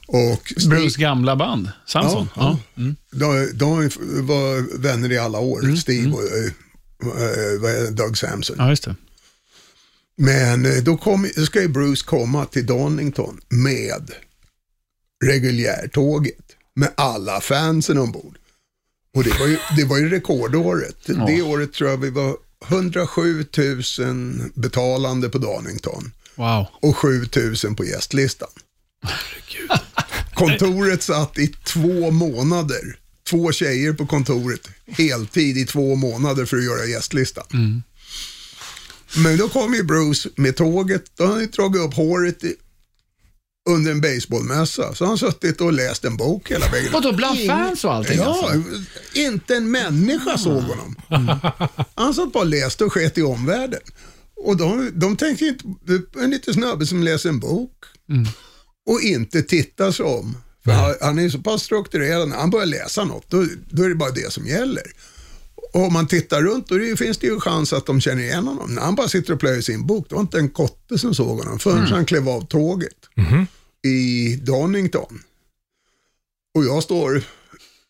Och 0.07 0.53
Steve- 0.57 0.69
Bruce 0.69 1.01
gamla 1.01 1.37
band. 1.37 1.71
Samson. 1.87 2.29
Ja, 2.37 2.59
Ja. 2.75 2.83
De, 3.11 3.51
de 3.55 3.91
var 4.27 4.79
vänner 4.79 5.13
i 5.13 5.19
alla 5.19 5.39
år, 5.39 5.77
Steve 5.77 6.11
och 6.13 6.23
eh, 6.23 6.45
eh, 7.23 7.61
vad 7.61 7.71
är 7.71 7.81
det, 7.85 7.91
Doug 7.91 8.19
Samson. 8.19 8.57
ja, 8.59 8.69
just 8.71 8.85
det. 8.85 8.95
Men 10.19 10.67
eh, 10.67 10.83
då, 10.83 10.97
kom, 10.97 11.29
då 11.37 11.47
ska 11.47 11.61
ju 11.63 11.69
Bruce 11.69 12.05
komma 12.07 12.45
till 12.47 12.67
Donington 12.67 13.41
med 13.49 14.11
reguljärtåget 15.25 16.45
med 16.75 16.93
alla 16.95 17.41
fansen 17.41 17.99
ombord. 17.99 18.39
Och 19.15 19.25
det 19.25 19.39
var 19.41 19.47
ju, 19.47 19.59
det 19.77 19.85
var 19.85 19.99
ju 19.99 20.09
rekordåret. 20.09 20.97
Det 21.07 21.43
året 21.43 21.73
tror 21.73 21.91
jag 21.91 21.97
vi 21.97 22.11
var 22.11 22.37
107 22.69 23.45
000 23.59 23.83
betalande 24.55 25.29
på 25.29 25.39
Donington 25.39 26.13
Wow. 26.35 26.67
och 26.73 26.97
7 26.97 27.27
000 27.65 27.75
på 27.77 27.85
gästlistan. 27.85 28.49
Kontoret 30.35 31.03
satt 31.03 31.39
i 31.39 31.49
två 31.49 32.11
månader 32.11 32.99
två 33.31 33.53
tjejer 33.53 33.93
på 33.93 34.07
kontoret 34.07 34.69
heltid 34.87 35.59
i 35.59 35.67
två 35.67 35.95
månader 35.95 36.45
för 36.45 36.57
att 36.57 36.65
göra 36.65 36.85
gästlistan. 36.87 37.83
Men 39.17 39.37
då 39.37 39.49
kom 39.49 39.75
ju 39.75 39.83
Bruce 39.83 40.29
med 40.37 40.57
tåget. 40.57 41.05
Då 41.17 41.25
hade 41.25 41.35
han 41.35 41.43
ju 41.43 41.49
dragit 41.49 41.83
upp 41.83 41.95
håret 41.95 42.45
i, 42.45 42.55
under 43.69 43.91
en 43.93 44.01
baseballmässa. 44.01 44.95
Så 44.95 45.07
han 45.07 45.19
suttit 45.19 45.61
och 45.61 45.73
läst 45.73 46.05
en 46.05 46.17
bok 46.17 46.51
hela 46.51 46.69
vägen. 46.71 46.93
Vadå, 46.93 47.13
bland 47.13 47.39
Ingen- 47.39 47.57
fans 47.57 47.85
och 47.85 47.95
allting 47.95 48.19
Ja, 48.19 48.51
alltså? 48.53 48.63
inte 49.15 49.57
en 49.57 49.71
människa 49.71 50.39
såg 50.39 50.63
honom. 50.63 50.97
Han 51.95 52.15
satt 52.15 52.33
bara 52.33 52.41
och 52.45 52.47
läste 52.51 52.85
och 52.85 52.93
sket 52.93 53.19
i 53.19 53.23
omvärlden. 53.23 53.81
Och 54.37 54.57
de, 54.57 54.91
de 54.95 55.17
tänkte 55.17 55.45
inte, 55.45 55.65
en 56.23 56.31
liten 56.31 56.55
snubbe 56.55 56.87
som 56.87 57.03
läser 57.03 57.29
en 57.29 57.41
bok 57.41 57.73
och 58.87 59.01
inte 59.01 59.43
tittar 59.43 59.93
sig 59.93 60.07
om. 60.07 60.37
För 60.65 60.73
han, 60.73 60.95
han 61.01 61.19
är 61.19 61.29
så 61.29 61.39
pass 61.39 61.63
strukturerad, 61.63 62.29
när 62.29 62.37
han 62.37 62.51
börjar 62.51 62.67
läsa 62.67 63.05
något, 63.05 63.31
då, 63.31 63.47
då 63.71 63.83
är 63.83 63.89
det 63.89 63.95
bara 63.95 64.11
det 64.11 64.33
som 64.33 64.47
gäller. 64.47 64.83
Och 65.73 65.83
om 65.87 65.93
man 65.93 66.07
tittar 66.07 66.43
runt, 66.43 66.69
då 66.69 66.79
det, 66.79 66.97
finns 66.97 67.19
det 67.19 67.27
ju 67.27 67.41
chans 67.41 67.73
att 67.73 67.87
de 67.87 68.01
känner 68.01 68.23
igen 68.23 68.47
honom. 68.47 68.75
När 68.75 68.83
han 68.83 68.95
bara 68.95 69.09
sitter 69.09 69.33
och 69.33 69.41
plöjer 69.41 69.61
sin 69.63 69.87
bok, 69.87 70.07
det 70.09 70.15
var 70.15 70.23
inte 70.23 70.39
en 70.39 70.49
kotte 70.51 70.99
som 70.99 71.15
såg 71.15 71.39
honom 71.39 71.59
förrän 71.59 71.87
han 71.87 72.07
klev 72.07 72.29
av 72.29 72.47
tåget 72.47 72.93
i 73.87 74.37
Donington. 74.37 75.19
Och 76.55 76.65
jag 76.65 76.83
står 76.83 77.23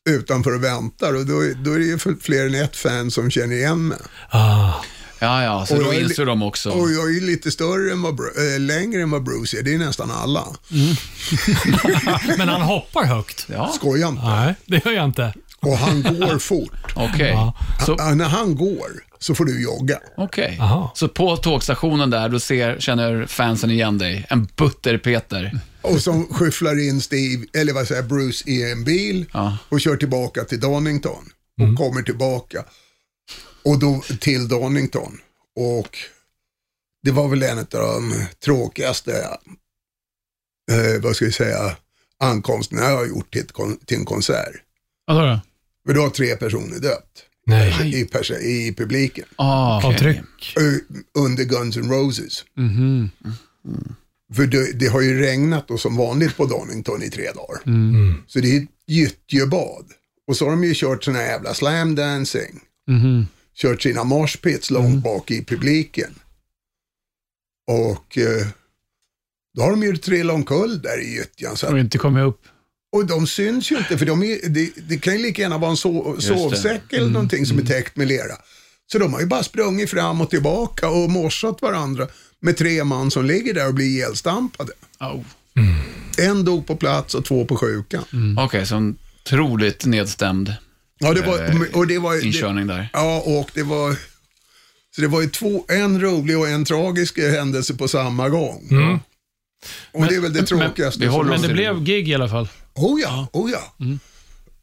utanför 0.09 0.55
och 0.55 0.65
väntar 0.65 1.15
och 1.15 1.27
då, 1.27 1.41
är- 1.45 1.55
då 1.55 1.73
är 1.73 1.79
det 1.79 1.85
ju 1.85 1.99
fler 2.21 2.47
än 2.47 2.55
ett 2.55 2.77
fan 2.77 3.11
som 3.11 3.31
känner 3.31 3.57
igen 3.57 3.89
mig. 3.89 3.99
Ah. 4.31 4.73
Ja, 5.19 5.43
ja, 5.45 5.67
så 5.67 5.77
Och 5.77 5.85
då 5.85 5.95
inser 5.95 6.27
de 6.27 6.43
också. 6.43 6.71
Och 6.71 6.91
jag 6.91 7.17
är 7.17 7.21
lite 7.21 7.51
större 7.51 7.93
än 7.93 8.03
vad, 8.03 8.21
äh, 8.21 8.61
längre 8.61 9.03
än 9.03 9.11
vad 9.11 9.23
Bruce 9.25 9.59
är, 9.59 9.63
det 9.63 9.75
är 9.75 9.79
nästan 9.79 10.11
alla. 10.11 10.45
Men 12.39 12.49
han 12.49 12.63
hoppar 12.63 13.05
högt. 13.05 13.47
Ja, 13.53 13.73
Skoja 13.75 14.09
inte. 14.09 14.23
Nej, 14.25 14.55
det 14.67 14.85
gör 14.85 14.93
jag 14.93 15.05
inte. 15.05 15.35
Och 15.61 15.79
han 15.79 16.03
går 16.03 16.39
fort. 16.39 16.73
okej. 16.95 17.31
Ja. 17.31 17.55
Så, 17.87 18.15
när 18.15 18.29
han 18.29 18.57
går 18.57 18.91
så 19.19 19.35
får 19.35 19.45
du 19.45 19.63
jogga. 19.63 19.99
okej. 20.17 20.59
Aha. 20.61 20.93
så 20.95 21.09
på 21.09 21.37
tågstationen 21.37 22.11
där, 22.11 22.29
då 22.29 22.41
ser, 22.41 22.81
känner 22.81 23.27
fansen 23.27 23.71
igen 23.71 23.99
dig. 23.99 24.27
En 24.29 24.47
butter-Peter. 24.57 25.59
Och 25.83 26.01
så 26.01 26.25
skyfflar 26.31 26.89
in 26.89 27.01
Steve, 27.01 27.45
eller 27.55 27.73
vad 27.73 27.87
säger 27.89 28.03
Bruce 28.03 28.51
i 28.51 28.73
en 28.73 28.85
bil 28.85 29.27
Ja. 29.33 29.59
och 29.69 29.81
kör 29.81 29.97
tillbaka 29.97 30.45
till 30.45 30.61
Donington. 30.61 31.25
Och 31.63 31.77
kommer 31.79 32.03
tillbaka. 32.03 32.65
Och 33.67 33.79
då 33.79 34.03
till 34.21 34.49
Donington. 34.49 35.21
Och 35.57 35.99
det 37.03 37.11
var 37.11 37.29
väl 37.29 37.43
en 37.43 37.59
av 37.59 37.67
de 37.71 38.15
tråkigaste, 38.45 39.39
eh, 40.73 41.03
vad 41.03 41.17
ska 41.17 41.25
jag 41.25 41.35
säga, 41.35 41.77
ankomsterna 42.19 42.83
jag 42.83 42.97
har 42.97 43.07
gjort 43.07 43.33
till, 43.33 43.41
ett 43.41 43.87
till 43.87 43.97
en 43.97 44.05
konsert. 44.05 44.55
Vad 45.07 45.17
då? 45.17 45.41
För 45.87 45.95
då 45.95 46.01
har 46.01 46.11
tre 46.11 46.37
personer 46.37 46.79
dött 46.79 47.23
Nej. 47.47 47.95
i, 47.95 48.67
i 48.69 48.75
publiken. 48.75 49.25
Ah, 49.37 49.79
okej. 49.79 49.95
Avtryck. 49.95 50.57
Ö, 50.57 50.79
Under 51.19 51.45
Guns 51.45 51.77
N' 51.77 51.91
Roses. 51.91 52.45
Mhm. 52.57 53.11
För 54.35 54.47
det, 54.47 54.73
det 54.73 54.87
har 54.87 55.01
ju 55.01 55.21
regnat 55.21 55.71
och 55.71 55.81
som 55.81 55.97
vanligt 55.97 56.37
på 56.37 56.47
Donington 56.47 57.03
i 57.03 57.11
tre 57.11 57.31
dagar. 57.33 57.61
Så 58.27 58.41
det 58.41 58.57
är 58.57 58.63
ett 58.63 58.69
gyttjebad. 58.87 59.85
Och 60.27 60.37
så 60.37 60.45
har 60.45 60.51
de 60.51 60.65
ju 60.65 60.75
kört 60.75 61.05
såna 61.05 61.19
här 61.19 61.27
jävla 61.27 61.55
slam 61.55 61.95
dancing. 61.95 62.61
Mhm. 62.87 63.27
Kört 63.57 63.83
sina 63.83 64.05
moshpits 64.05 64.71
långt 64.71 65.03
bak 65.05 65.31
i 65.31 65.45
publiken. 65.45 66.15
Och 67.67 68.19
eh, 68.19 68.47
då 69.57 69.63
har 69.63 69.71
de 69.71 69.83
ju 69.83 69.97
trillat 69.97 70.35
omkull 70.35 70.83
där 70.83 71.01
i 71.03 71.15
gyttjan. 71.15 71.57
Så 71.57 71.69
Och 71.73 71.79
inte 71.79 71.99
kommit 71.99 72.25
upp. 72.25 72.41
och 72.93 73.07
de 73.07 73.27
syns 73.27 73.73
ju 73.73 73.79
inte 73.79 73.99
för 73.99 74.07
de 74.07 74.23
är, 74.23 74.49
det, 74.49 74.71
det 74.89 74.99
kan 74.99 75.13
ju 75.17 75.23
lika 75.23 75.43
gärna 75.43 75.59
vara 75.59 75.71
en 75.71 75.77
so, 75.77 76.15
det. 76.15 76.23
sovsäck 76.23 76.93
eller 76.93 77.11
någonting 77.11 77.47
som 77.47 77.59
är 77.59 77.63
täckt 77.63 77.97
med 77.97 78.09
lera. 78.09 78.35
Så 78.93 78.99
de 78.99 79.13
har 79.13 79.21
ju 79.21 79.27
bara 79.27 79.43
sprungit 79.43 79.91
fram 79.91 80.21
och 80.21 80.31
tillbaka 80.31 80.89
och 80.89 81.11
morsat 81.11 81.63
varandra 81.63 82.09
med 82.41 82.57
tre 82.57 82.85
man 82.85 83.11
som 83.11 83.25
ligger 83.25 83.55
där 83.55 83.69
och 83.69 83.75
blir 83.75 83.87
ihjälstampade. 83.87 84.73
Au. 84.99 85.25
En 86.19 86.45
dog 86.45 86.67
på 86.67 86.77
plats 86.77 87.15
och 87.15 87.25
två 87.25 87.45
på 87.45 87.57
sjukan. 87.57 88.05
Okej, 88.39 88.67
så 88.67 88.77
en 88.77 88.99
otroligt 89.25 89.85
nedstämd 89.85 90.55
Ja, 90.99 91.13
det 91.13 91.21
var, 91.21 91.39
Eh, 91.39 91.79
och 91.79 91.87
det 91.87 91.99
var, 91.99 92.15
det, 92.15 92.23
inkörning 92.27 92.67
där. 92.67 92.89
ja, 92.93 93.23
och 93.27 93.51
det 93.55 93.63
var, 93.63 93.97
så 94.95 95.01
det 95.01 95.09
var 95.09 95.23
ju 95.23 95.29
två, 95.29 95.65
en 95.69 96.01
rolig 96.01 96.39
och 96.39 96.49
en 96.49 96.65
tragisk 96.65 97.19
händelse 97.19 97.75
på 97.75 97.89
samma 97.89 98.29
gång. 98.29 98.69
Och 99.93 100.07
det 100.07 100.15
är 100.15 100.21
väl 100.21 100.33
det 100.33 100.43
tråkigaste. 100.43 101.01
Men 101.01 101.31
oss 101.31 101.43
det 101.43 101.49
blev 101.53 101.85
gig 101.85 102.09
i 102.09 102.15
alla 102.15 102.29
fall. 102.29 102.49
Oh 102.75 103.01
ja, 103.01 103.29
oh 103.33 103.51
ja. 103.51 103.87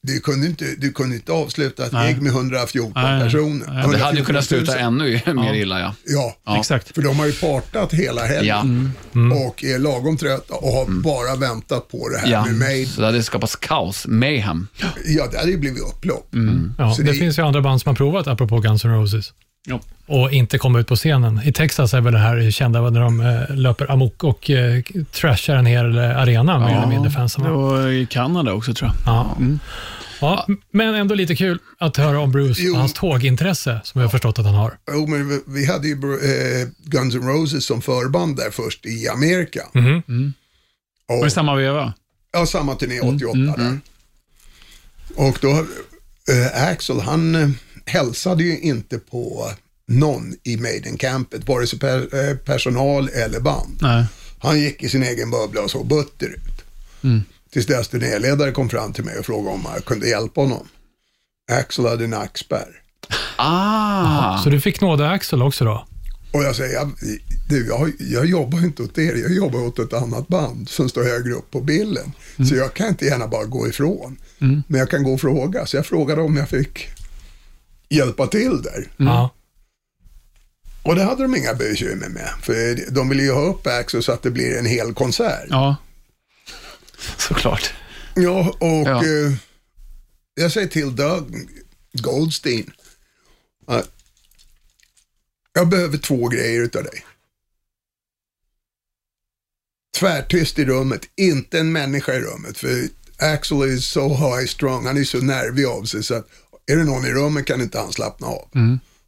Du, 0.05 0.19
kunde 0.19 0.47
inte, 0.47 0.65
du 0.77 0.91
kunde 0.91 1.15
inte 1.15 1.31
avsluta 1.31 1.85
ett 1.85 1.91
Nej. 1.91 2.13
gig 2.13 2.21
med 2.21 2.31
114 2.31 2.91
Nej. 2.95 3.23
personer. 3.23 3.65
Nej, 3.67 3.75
Det 3.75 3.81
hade 3.81 4.17
ju 4.17 4.23
114 4.23 4.25
kunnat 4.25 4.45
sluta 4.45 4.71
000. 4.71 4.81
ännu 4.81 5.21
mer 5.41 5.53
illa, 5.53 5.79
ja. 5.79 5.95
Ja, 6.07 6.35
Ja. 6.45 6.59
Exakt. 6.59 6.95
för 6.95 7.01
de 7.01 7.19
har 7.19 7.25
ju 7.25 7.31
partat 7.31 7.93
hela 7.93 8.25
helgen 8.25 8.91
Ja, 9.13 9.35
och 9.47 9.63
är 9.63 9.79
lagom 9.79 10.17
trötta 10.17 10.53
och 10.53 10.71
har 10.73 10.85
bara 11.01 11.35
väntat 11.35 11.87
på 11.87 12.09
det 12.09 12.17
här 12.17 12.27
ja. 12.31 12.45
med 12.45 12.55
mig. 12.55 12.85
så 12.85 13.01
det 13.01 13.05
hade 13.07 13.23
skapats 13.23 13.55
kaos, 13.55 14.05
mayhem. 14.07 14.67
Ja, 15.05 15.27
det 15.31 15.37
hade 15.37 15.51
ju 15.51 15.57
blivit 15.57 15.83
upplopp. 15.83 16.29
Ja, 16.77 16.93
Så 16.95 17.01
det, 17.01 17.11
det- 17.11 17.17
finns 17.17 17.37
ju 17.39 17.41
andra 17.45 17.61
band 17.61 17.81
som 17.81 17.89
har 17.89 17.95
provat, 17.95 18.27
apropå 18.27 18.59
Guns 18.59 18.85
N' 18.85 18.91
Roses. 18.91 19.33
Ja. 19.67 19.79
Och 20.05 20.31
inte 20.31 20.57
komma 20.57 20.79
ut 20.79 20.87
på 20.87 20.95
scenen. 20.95 21.41
I 21.45 21.51
Texas 21.53 21.93
är 21.93 22.01
väl 22.01 22.13
det 22.13 22.19
här 22.19 22.51
kända 22.51 22.89
när 22.89 23.01
de 23.01 23.19
eh, 23.19 23.55
löper 23.55 23.91
amok 23.91 24.23
och 24.23 24.49
eh, 24.49 24.81
trashar 25.11 25.55
en 25.55 25.65
hel 25.65 25.97
eh, 25.97 26.17
arena, 26.17 26.59
mer 26.59 26.77
eller 26.77 26.87
mindre, 26.87 27.11
fansen. 27.11 27.43
Var 27.53 27.87
i 27.87 28.05
Kanada 28.05 28.53
också 28.53 28.73
tror 28.73 28.91
jag. 29.05 29.13
Ja. 29.13 29.37
Ja, 30.21 30.47
men 30.71 30.95
ändå 30.95 31.15
lite 31.15 31.35
kul 31.35 31.59
att 31.79 31.97
höra 31.97 32.19
om 32.19 32.31
Bruce 32.31 32.61
Jo. 32.61 32.73
och 32.73 32.79
hans 32.79 32.93
tågintresse, 32.93 33.81
som 33.83 34.01
jag 34.01 34.07
har 34.07 34.11
förstått 34.11 34.39
att 34.39 34.45
han 34.45 34.55
har. 34.55 34.77
Jo, 34.91 35.07
men 35.07 35.41
vi, 35.47 35.65
hade 35.65 35.87
ju 35.87 35.93
eh, 35.93 36.67
Guns 36.83 37.15
N' 37.15 37.27
Roses 37.27 37.65
som 37.65 37.81
förband 37.81 38.37
där 38.37 38.51
först 38.51 38.85
i 38.85 39.07
Amerika. 39.07 39.61
Mhm. 39.73 40.33
Och, 41.07 41.17
Var 41.17 41.23
det 41.25 41.31
samma 41.31 41.55
veva? 41.55 41.93
Ja, 42.33 42.45
samma 42.45 42.75
turné 42.75 42.99
88 42.99 43.37
där. 43.57 43.79
Och 45.15 45.37
då, 45.41 45.49
eh, 46.33 46.63
Axel, 46.67 46.99
han 46.99 47.35
eh, 47.35 47.49
hälsade 47.85 48.43
ju 48.43 48.59
inte 48.59 48.97
på 48.99 49.51
någon 49.87 50.33
i 50.43 50.57
Maiden-campet, 50.57 51.47
vare 51.47 51.67
sig 51.67 51.79
per, 51.79 52.29
eh, 52.29 52.35
personal 52.37 53.09
eller 53.09 53.39
band. 53.39 53.77
Nej. 53.81 54.05
Han 54.39 54.59
gick 54.59 54.83
i 54.83 54.89
sin 54.89 55.03
egen 55.03 55.31
bubbla 55.31 55.61
och 55.61 55.71
såg 55.71 55.87
butter 55.87 56.27
ut. 56.27 56.63
Tills 57.51 57.65
deras 57.65 57.87
turnéledare 57.87 58.51
kom 58.51 58.69
fram 58.69 58.93
till 58.93 59.03
mig 59.03 59.17
och 59.19 59.25
frågade 59.25 59.55
om 59.55 59.65
jag 59.75 59.85
kunde 59.85 60.09
hjälpa 60.09 60.41
honom. 60.41 60.67
Axel 61.51 61.85
hade 61.85 62.07
nackspärr. 62.07 62.81
Ah, 63.37 64.37
Så 64.43 64.49
du 64.49 64.61
fick 64.61 64.81
nåda 64.81 65.09
Axel 65.09 65.41
också 65.41 65.65
då? 65.65 65.87
Och 66.33 66.43
jag 66.43 66.55
säger, 66.55 66.73
jag, 66.73 66.91
du, 67.49 67.67
jag, 67.67 67.91
jag 67.99 68.25
jobbar 68.25 68.59
inte 68.59 68.83
åt 68.83 68.97
er, 68.97 69.15
jag 69.15 69.33
jobbar 69.33 69.59
åt 69.59 69.79
ett 69.79 69.93
annat 69.93 70.27
band 70.27 70.69
som 70.69 70.89
står 70.89 71.03
högre 71.03 71.33
upp 71.33 71.51
på 71.51 71.61
bilden. 71.61 72.11
Så 72.49 72.55
jag 72.55 72.73
kan 72.73 72.87
inte 72.87 73.05
gärna 73.05 73.27
bara 73.27 73.45
gå 73.45 73.67
ifrån. 73.67 74.17
Men 74.67 74.79
jag 74.79 74.89
kan 74.89 75.03
gå 75.03 75.13
och 75.13 75.21
fråga. 75.21 75.65
Så 75.65 75.75
jag 75.77 75.85
frågade 75.85 76.21
om 76.21 76.37
jag 76.37 76.49
fick 76.49 76.87
hjälpa 77.93 78.27
till 78.27 78.61
där. 78.61 78.87
Ja. 78.97 79.29
Och 80.83 80.95
det 80.95 81.03
hade 81.03 81.23
de 81.23 81.35
inga 81.35 81.53
bekymmer 81.53 82.09
med. 82.09 82.29
För 82.41 82.91
de 82.91 83.09
ville 83.09 83.23
ju 83.23 83.31
ha 83.31 83.41
upp 83.41 83.67
Axel 83.67 84.03
så 84.03 84.11
att 84.11 84.23
det 84.23 84.31
blir 84.31 84.57
en 84.57 84.65
hel 84.65 84.93
konsert. 84.93 85.47
Ja. 85.49 85.75
såklart. 87.17 87.73
Ja, 88.15 88.55
och 88.59 88.87
Ja. 88.87 89.05
Eh, 89.05 89.33
jag 90.35 90.51
säger 90.51 90.67
till 90.67 90.95
Doug 90.95 91.49
Goldstein 91.93 92.71
att 93.67 93.89
jag 95.53 95.69
behöver 95.69 95.97
två 95.97 96.27
grejer 96.27 96.61
utav 96.61 96.83
dig. 96.83 97.05
Tvärtyst 99.99 100.59
i 100.59 100.65
rummet, 100.65 101.01
inte 101.15 101.59
en 101.59 101.71
människa 101.71 102.13
i 102.13 102.19
rummet. 102.19 102.57
För 102.57 102.87
Axel 103.17 103.61
är 103.61 103.77
så 103.77 104.09
high 104.09 104.47
strong, 104.47 104.85
han 104.85 104.97
är 104.97 105.03
så 105.03 105.17
nervig 105.17 105.65
av 105.65 105.83
sig 105.83 106.03
så 106.03 106.15
att 106.15 106.27
är 106.71 106.77
det 106.77 106.83
någon 106.83 107.05
i 107.05 107.09
rummet 107.09 107.45
kan 107.45 107.61
inte 107.61 107.79
han 107.79 107.91
slappna 107.91 108.27
av. 108.27 108.47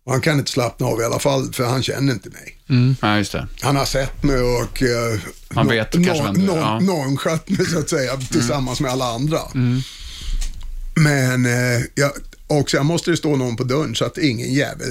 Och 0.06 0.11
han 0.11 0.22
kan 0.22 0.40
inte 0.40 0.52
slappna 0.52 0.88
av 0.88 1.02
i 1.02 1.03
alla 1.03 1.19
fall 1.19 1.53
för 1.53 1.65
han 1.65 1.84
känner 1.84 2.14
inte 2.14 2.30
mig. 2.30 2.57
Ja, 3.02 3.18
just 3.18 3.32
det. 3.32 3.48
Han 3.61 3.76
har 3.76 3.86
sett 3.86 4.23
mig 4.23 4.41
och 4.41 4.82
uh, 4.82 5.19
Han 5.49 5.68
vet 5.68 5.91
kanske 5.91 6.23
vem 6.23 6.34
du 6.34 6.52
är, 6.52 6.57
ja. 6.57 6.80
nonchalant 6.80 7.49
mig 7.57 7.65
så 7.65 7.80
att 7.80 7.90
säga 7.90 8.18
tillsammans 8.18 8.80
med 8.82 8.91
alla 8.91 9.06
andra. 9.06 9.40
Men 10.95 11.45
eh, 11.45 11.82
jag, 11.95 12.11
också, 12.48 12.77
jag 12.77 12.86
måste 12.86 13.11
det 13.11 13.18
stå 13.18 13.36
någon 13.36 13.56
på 13.56 13.64
dörren 13.64 13.95
så 13.95 14.06
att 14.06 14.18
ingen 14.18 14.53
jävel 14.53 14.88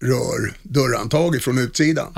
rör 0.00 0.52
dörrhandtaget 0.62 1.44
från 1.44 1.58
utsidan. 1.58 2.12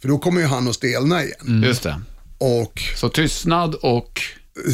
För 0.00 0.08
då 0.08 0.18
kommer 0.18 0.40
ju 0.40 0.46
han 0.46 0.68
att 0.68 0.74
stelna 0.74 1.24
igen. 1.24 1.62
Just 1.66 1.82
det. 1.82 2.00
Och 2.38 2.82
Så 2.96 3.08
tystnad 3.08 3.74
och... 3.74 4.20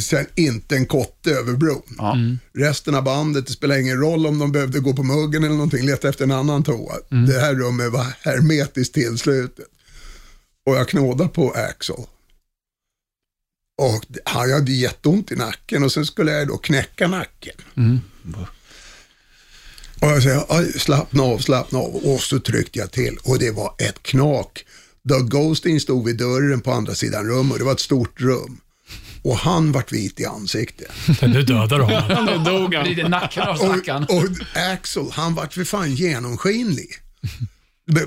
sen 0.00 0.26
inte 0.34 0.76
en 0.76 0.86
kotte 0.86 1.30
över 1.30 1.52
bron. 1.52 1.82
Ja. 1.98 2.16
Resten 2.52 2.94
av 2.94 3.04
bandet, 3.04 3.46
det 3.46 3.52
spelar 3.52 3.78
ingen 3.78 4.00
roll 4.00 4.26
om 4.26 4.38
de 4.38 4.52
behövde 4.52 4.80
gå 4.80 4.92
på 4.92 5.02
muggen 5.02 5.44
eller 5.44 5.54
någonting, 5.54 5.86
leta 5.86 6.08
efter 6.08 6.24
en 6.24 6.32
annan 6.32 6.62
toa. 6.62 6.94
Det 7.26 7.40
här 7.40 7.54
rummet 7.54 7.92
var 7.92 8.06
hermetiskt 8.20 8.94
tillslutet. 8.94 9.66
Och 10.66 10.76
jag 10.76 10.88
knådade 10.88 11.28
på 11.30 11.50
Axel. 11.52 11.96
Och 13.78 14.04
han 14.24 14.52
hade 14.52 14.72
jätteont 14.72 15.32
i 15.32 15.36
nacken 15.36 15.84
och 15.84 15.92
sen 15.92 16.06
skulle 16.06 16.32
jag 16.32 16.48
då 16.48 16.56
knäcka 16.56 17.08
nacken. 17.08 17.54
Och 20.00 20.08
jag 20.08 20.22
säger, 20.22 20.44
"Aj, 20.48 20.72
slappna 20.72 21.22
av, 21.22 21.38
slappna 21.38 21.78
av. 21.78 21.96
Och 21.96 22.20
så 22.20 22.40
tryckte 22.40 22.78
jag 22.78 22.90
till 22.92 23.18
och 23.24 23.38
det 23.38 23.50
var 23.50 23.74
ett 23.78 24.02
knak. 24.02 24.64
Doug 25.02 25.30
Ghosting 25.30 25.80
stod 25.80 26.04
vid 26.06 26.16
dörren 26.16 26.60
på 26.60 26.72
andra 26.72 26.94
sidan 26.94 27.26
rummet 27.26 27.52
och 27.52 27.58
det 27.58 27.64
var 27.64 27.72
ett 27.72 27.80
stort 27.80 28.20
rum. 28.20 28.60
Och 29.24 29.36
han 29.36 29.72
vart 29.72 29.92
vit 29.92 30.20
i 30.20 30.24
ansiktet. 30.24 30.90
Nu 31.22 31.42
dödar 31.42 31.78
du 31.78 31.84
honom. 31.84 32.24
Nu 32.44 32.50
dog 32.50 32.74
han. 32.74 32.94
Det 32.94 33.08
nacken 33.08 33.42
av 33.42 33.56
stackaren? 33.56 34.04
Och, 34.04 34.16
och 34.16 34.26
Axel, 34.72 35.06
han 35.12 35.34
vart 35.34 35.54
för 35.54 35.64
fan 35.64 35.94
genomskinlig. 35.94 36.88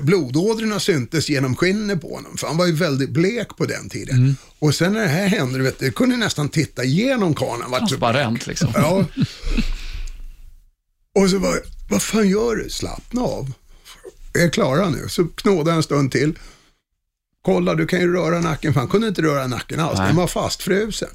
Blodådrorna 0.02 0.80
syntes 0.80 1.28
genom 1.28 1.56
skinnet 1.56 2.00
på 2.00 2.14
honom, 2.14 2.36
för 2.36 2.46
han 2.46 2.56
var 2.56 2.66
ju 2.66 2.72
väldigt 2.72 3.10
blek 3.10 3.48
på 3.56 3.64
den 3.64 3.88
tiden. 3.88 4.36
Och 4.58 4.74
sen 4.74 4.92
när 4.92 5.00
det 5.00 5.08
här 5.08 5.26
hände, 5.26 5.58
du 5.58 5.64
vet, 5.64 5.78
du 5.78 5.90
kunde 5.90 6.16
nästan 6.16 6.48
titta 6.48 6.84
igenom 6.84 7.34
karln. 7.34 7.70
Transparent 7.88 8.46
liksom. 8.46 8.68
Ja. 8.74 9.04
Och 11.18 11.30
så 11.30 11.38
bara, 11.38 11.56
vad 11.88 12.02
fan 12.02 12.28
gör 12.28 12.56
du? 12.56 12.70
Slappna 12.70 13.20
av. 13.22 13.52
Jag 14.32 14.42
är 14.42 14.50
klara 14.50 14.88
nu. 14.90 15.08
Så 15.08 15.24
knådade 15.24 15.70
jag 15.70 15.76
en 15.76 15.82
stund 15.82 16.12
till. 16.12 16.34
Kolla, 17.46 17.74
du 17.74 17.86
kan 17.86 18.00
ju 18.00 18.12
röra 18.12 18.40
nacken. 18.40 18.72
För 18.72 18.80
han 18.80 18.88
kunde 18.88 19.08
inte 19.08 19.22
röra 19.22 19.46
nacken 19.46 19.80
alls. 19.80 19.98
Den 19.98 20.16
var 20.16 20.26
fastfrusen. 20.26 21.08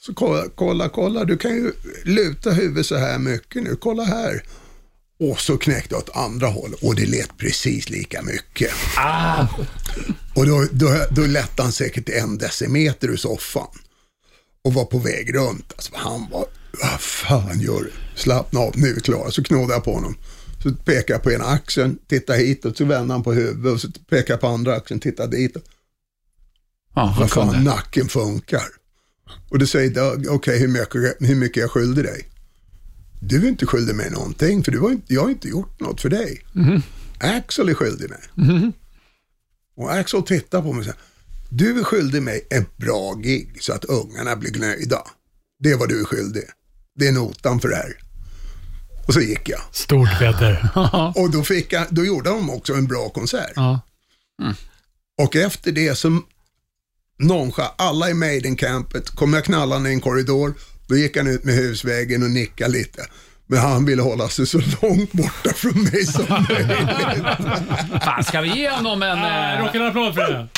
Så 0.00 0.14
kolla, 0.14 0.44
kolla, 0.54 0.88
kolla, 0.88 1.24
du 1.24 1.38
kan 1.38 1.50
ju 1.50 1.72
luta 2.04 2.50
huvudet 2.50 2.86
så 2.86 2.96
här 2.96 3.18
mycket 3.18 3.62
nu. 3.62 3.76
Kolla 3.76 4.04
här. 4.04 4.42
Och 5.20 5.40
så 5.40 5.56
knäckte 5.58 5.94
jag 5.94 5.98
åt 6.02 6.16
andra 6.16 6.46
håll 6.46 6.74
och 6.82 6.94
det 6.94 7.06
lät 7.06 7.36
precis 7.38 7.90
lika 7.90 8.22
mycket. 8.22 8.70
Och 10.34 10.46
då, 10.46 10.66
då, 10.72 11.06
då 11.10 11.22
lättade 11.22 11.62
han 11.62 11.72
säkert 11.72 12.08
en 12.08 12.38
decimeter 12.38 13.08
ur 13.08 13.16
soffan 13.16 13.68
och 14.64 14.74
var 14.74 14.84
på 14.84 14.98
väg 14.98 15.34
runt. 15.34 15.72
Alltså, 15.76 15.92
han 15.94 16.26
var, 16.30 16.44
vad 16.82 17.00
fan 17.00 17.60
gör 17.60 17.80
du? 17.80 17.92
Slappna 18.14 18.60
av, 18.60 18.72
nu 18.76 18.88
är 18.88 18.94
vi 18.94 19.00
klara. 19.00 19.30
Så 19.30 19.42
knådade 19.42 19.72
jag 19.72 19.84
på 19.84 19.94
honom. 19.94 20.16
Så 20.62 20.74
pekade 20.74 21.12
jag 21.12 21.22
på 21.22 21.32
ena 21.32 21.44
axeln, 21.44 21.98
tittade 22.06 22.38
hitåt, 22.38 22.76
så 22.76 22.84
vände 22.84 23.14
han 23.14 23.22
på 23.22 23.32
huvudet 23.32 23.72
och 23.72 23.80
så 23.80 23.88
pekade 23.92 24.32
jag 24.32 24.40
på 24.40 24.46
andra 24.46 24.74
axeln, 24.76 25.00
tittade 25.00 25.36
ditåt. 25.36 25.64
Ja, 26.94 27.16
Vad 27.18 27.30
fan, 27.30 27.48
kunde. 27.52 27.64
nacken 27.70 28.08
funkar. 28.08 28.62
Och 29.50 29.58
då 29.58 29.66
säger 29.66 29.90
Doug, 29.90 30.26
okej 30.30 30.58
hur, 30.58 30.68
mycket, 30.68 31.16
hur 31.30 31.34
mycket 31.36 31.60
jag 31.60 31.70
skyldig 31.70 32.04
dig? 32.04 32.28
Du 33.20 33.44
är 33.44 33.48
inte 33.48 33.66
skyldig 33.66 33.94
mig 33.94 34.10
någonting, 34.10 34.64
för 34.64 34.72
du 34.72 34.78
har 34.80 34.90
inte, 34.90 35.14
jag 35.14 35.22
har 35.22 35.30
inte 35.30 35.48
gjort 35.48 35.80
något 35.80 36.00
för 36.00 36.08
dig. 36.08 36.42
Axel 37.20 37.68
är 37.68 37.74
skyldig 37.74 38.10
mig. 38.10 38.72
Och 39.76 39.92
Axel 39.92 40.22
tittar 40.22 40.62
på 40.62 40.72
mig 40.72 40.78
och 40.78 40.84
säger, 40.84 40.98
du 41.50 41.80
är 41.80 41.84
skyldig 41.84 42.22
mig 42.22 42.46
ett 42.50 42.76
bra 42.76 43.14
gig 43.14 43.56
så 43.60 43.72
att 43.72 43.84
ungarna 43.84 44.36
blir 44.36 44.58
nöjda. 44.60 45.02
Det 45.58 45.70
är 45.70 45.76
vad 45.76 45.88
du 45.88 46.00
är 46.00 46.04
skyldig. 46.04 46.42
Det 46.94 47.08
är 47.08 47.12
notan 47.12 47.60
för 47.60 47.68
det 47.68 47.76
här. 47.76 48.01
Och 49.06 49.14
så 49.14 49.20
gick 49.20 49.48
jag. 49.48 49.60
Stort 49.72 50.18
Peter. 50.18 50.68
Och 51.16 51.30
då, 51.30 51.42
fick 51.42 51.72
jag, 51.72 51.86
då 51.90 52.04
gjorde 52.04 52.30
de 52.30 52.50
också 52.50 52.74
en 52.74 52.86
bra 52.86 53.08
konsert. 53.08 53.52
Ja. 53.56 53.80
Och 55.22 55.36
efter 55.36 55.72
det 55.72 55.94
så 55.98 56.20
noncha 57.18 57.70
alla 57.78 58.10
i 58.10 58.14
Maiden-campet, 58.14 59.10
kom 59.10 59.34
jag 59.34 59.44
knallande 59.44 59.90
i 59.90 59.92
en 59.92 60.00
korridor, 60.00 60.54
då 60.86 60.96
gick 60.96 61.16
han 61.16 61.26
ut 61.26 61.44
med 61.44 61.54
husvägen 61.54 62.22
och 62.22 62.30
nickade 62.30 62.72
lite. 62.72 63.02
Men 63.46 63.58
han 63.58 63.84
ville 63.84 64.02
hålla 64.02 64.28
sig 64.28 64.46
så 64.46 64.58
långt 64.58 65.12
borta 65.12 65.50
från 65.56 65.82
mig 65.82 66.06
som 66.06 66.24
möjligt. 66.48 66.88
Fan, 68.02 68.24
ska 68.24 68.40
vi 68.40 68.58
ge 68.58 68.70
honom 68.70 69.02
en... 69.02 69.18
Äh, 69.18 69.54
eh, 69.54 69.64
Rock 69.64 69.74
en 69.74 69.82
applåd 69.82 70.14
för 70.14 70.32
det. 70.32 70.48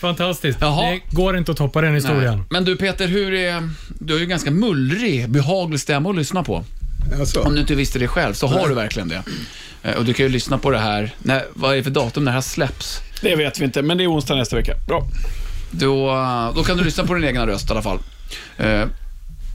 Fantastiskt. 0.00 0.58
Jaha. 0.60 0.90
Det 0.90 1.16
går 1.16 1.36
inte 1.36 1.50
att 1.52 1.58
toppa 1.58 1.80
den 1.80 1.94
historien. 1.94 2.36
Nej. 2.36 2.46
Men 2.50 2.64
du 2.64 2.76
Peter, 2.76 3.08
hur 3.08 3.34
är... 3.34 3.70
Du 4.00 4.12
har 4.12 4.20
ju 4.20 4.26
ganska 4.26 4.50
mullrig, 4.50 5.30
behaglig 5.30 5.80
stämma 5.80 6.10
att 6.10 6.16
lyssna 6.16 6.44
på. 6.44 6.64
Alltså, 7.20 7.40
Om 7.40 7.54
du 7.54 7.60
inte 7.60 7.74
visste 7.74 7.98
det 7.98 8.08
själv, 8.08 8.34
så 8.34 8.46
har 8.46 8.68
du 8.68 8.74
verkligen 8.74 9.08
det. 9.08 9.22
Eh, 9.82 9.94
Och 9.94 10.04
du 10.04 10.14
kan 10.14 10.26
ju 10.26 10.32
lyssna 10.32 10.58
på 10.58 10.70
det 10.70 10.78
här. 10.78 11.14
När, 11.22 11.44
vad 11.54 11.72
är 11.72 11.76
det 11.76 11.82
för 11.82 11.90
datum 11.90 12.24
när 12.24 12.32
det 12.32 12.34
här 12.34 12.40
släpps? 12.40 12.98
Det 13.22 13.36
vet 13.36 13.60
vi 13.60 13.64
inte, 13.64 13.82
men 13.82 13.98
det 13.98 14.04
är 14.04 14.12
onsdag 14.12 14.34
nästa 14.34 14.56
vecka. 14.56 14.74
Bra. 14.86 15.06
Då, 15.70 16.06
då 16.56 16.64
kan 16.64 16.76
du 16.76 16.84
lyssna 16.84 17.04
på 17.06 17.14
din 17.14 17.24
egna 17.24 17.46
röst 17.46 17.68
i 17.70 17.72
alla 17.72 17.82
fall. 17.82 17.98
Eh, 18.58 18.84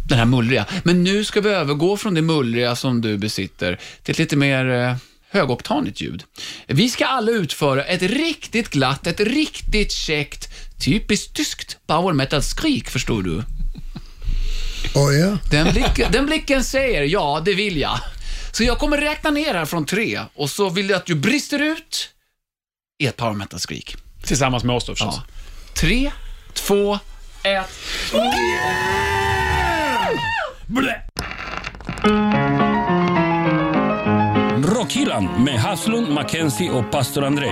Den 0.09 0.17
här 0.17 0.25
mullriga. 0.25 0.65
Men 0.84 1.03
nu 1.03 1.23
ska 1.25 1.41
vi 1.41 1.49
övergå 1.49 1.97
från 1.97 2.13
det 2.13 2.21
mullriga 2.21 2.75
som 2.75 3.01
du 3.01 3.17
besitter 3.17 3.80
till 4.03 4.11
ett 4.11 4.19
lite 4.19 4.35
mer 4.35 4.69
eh, 4.69 4.95
högoktanigt 5.31 6.01
ljud. 6.01 6.23
Vi 6.67 6.89
ska 6.89 7.05
alla 7.05 7.31
utföra 7.31 7.84
ett 7.84 8.01
riktigt 8.01 8.69
glatt, 8.69 9.07
ett 9.07 9.19
riktigt 9.19 9.91
käckt, 9.91 10.49
typiskt 10.85 11.34
tyskt 11.35 11.77
power 11.88 12.13
metal-skrik, 12.13 12.89
förstår 12.89 13.23
du. 13.23 13.43
Oh 14.95 15.15
ja. 15.15 15.38
Den, 15.51 15.73
blick, 15.73 16.11
den 16.11 16.26
blicken 16.26 16.64
säger 16.64 17.03
ja, 17.03 17.41
det 17.45 17.53
vill 17.53 17.77
jag. 17.77 17.99
Så 18.51 18.64
jag 18.64 18.80
kommer 18.80 18.97
räkna 18.97 19.30
ner 19.30 19.53
här 19.53 19.65
från 19.65 19.85
tre 19.85 20.19
och 20.35 20.49
så 20.49 20.69
vill 20.69 20.89
jag 20.89 20.97
att 20.97 21.05
du 21.05 21.15
brister 21.15 21.60
ut 21.60 22.10
i 22.99 23.07
ett 23.07 23.18
power 23.18 23.34
metal-skrik. 23.34 23.95
Tillsammans 24.23 24.64
med 24.64 24.76
oss 24.76 24.85
då 24.85 24.91
förstås. 24.91 25.15
Ja. 25.18 25.23
Tre, 25.76 26.11
två, 26.53 26.99
ett. 27.43 27.69
Rockhyllan 34.65 35.43
med 35.43 35.60
Haslund, 35.60 36.10
Mackenzie 36.10 36.69
och 36.69 36.91
pastor 36.91 37.23
André. 37.23 37.49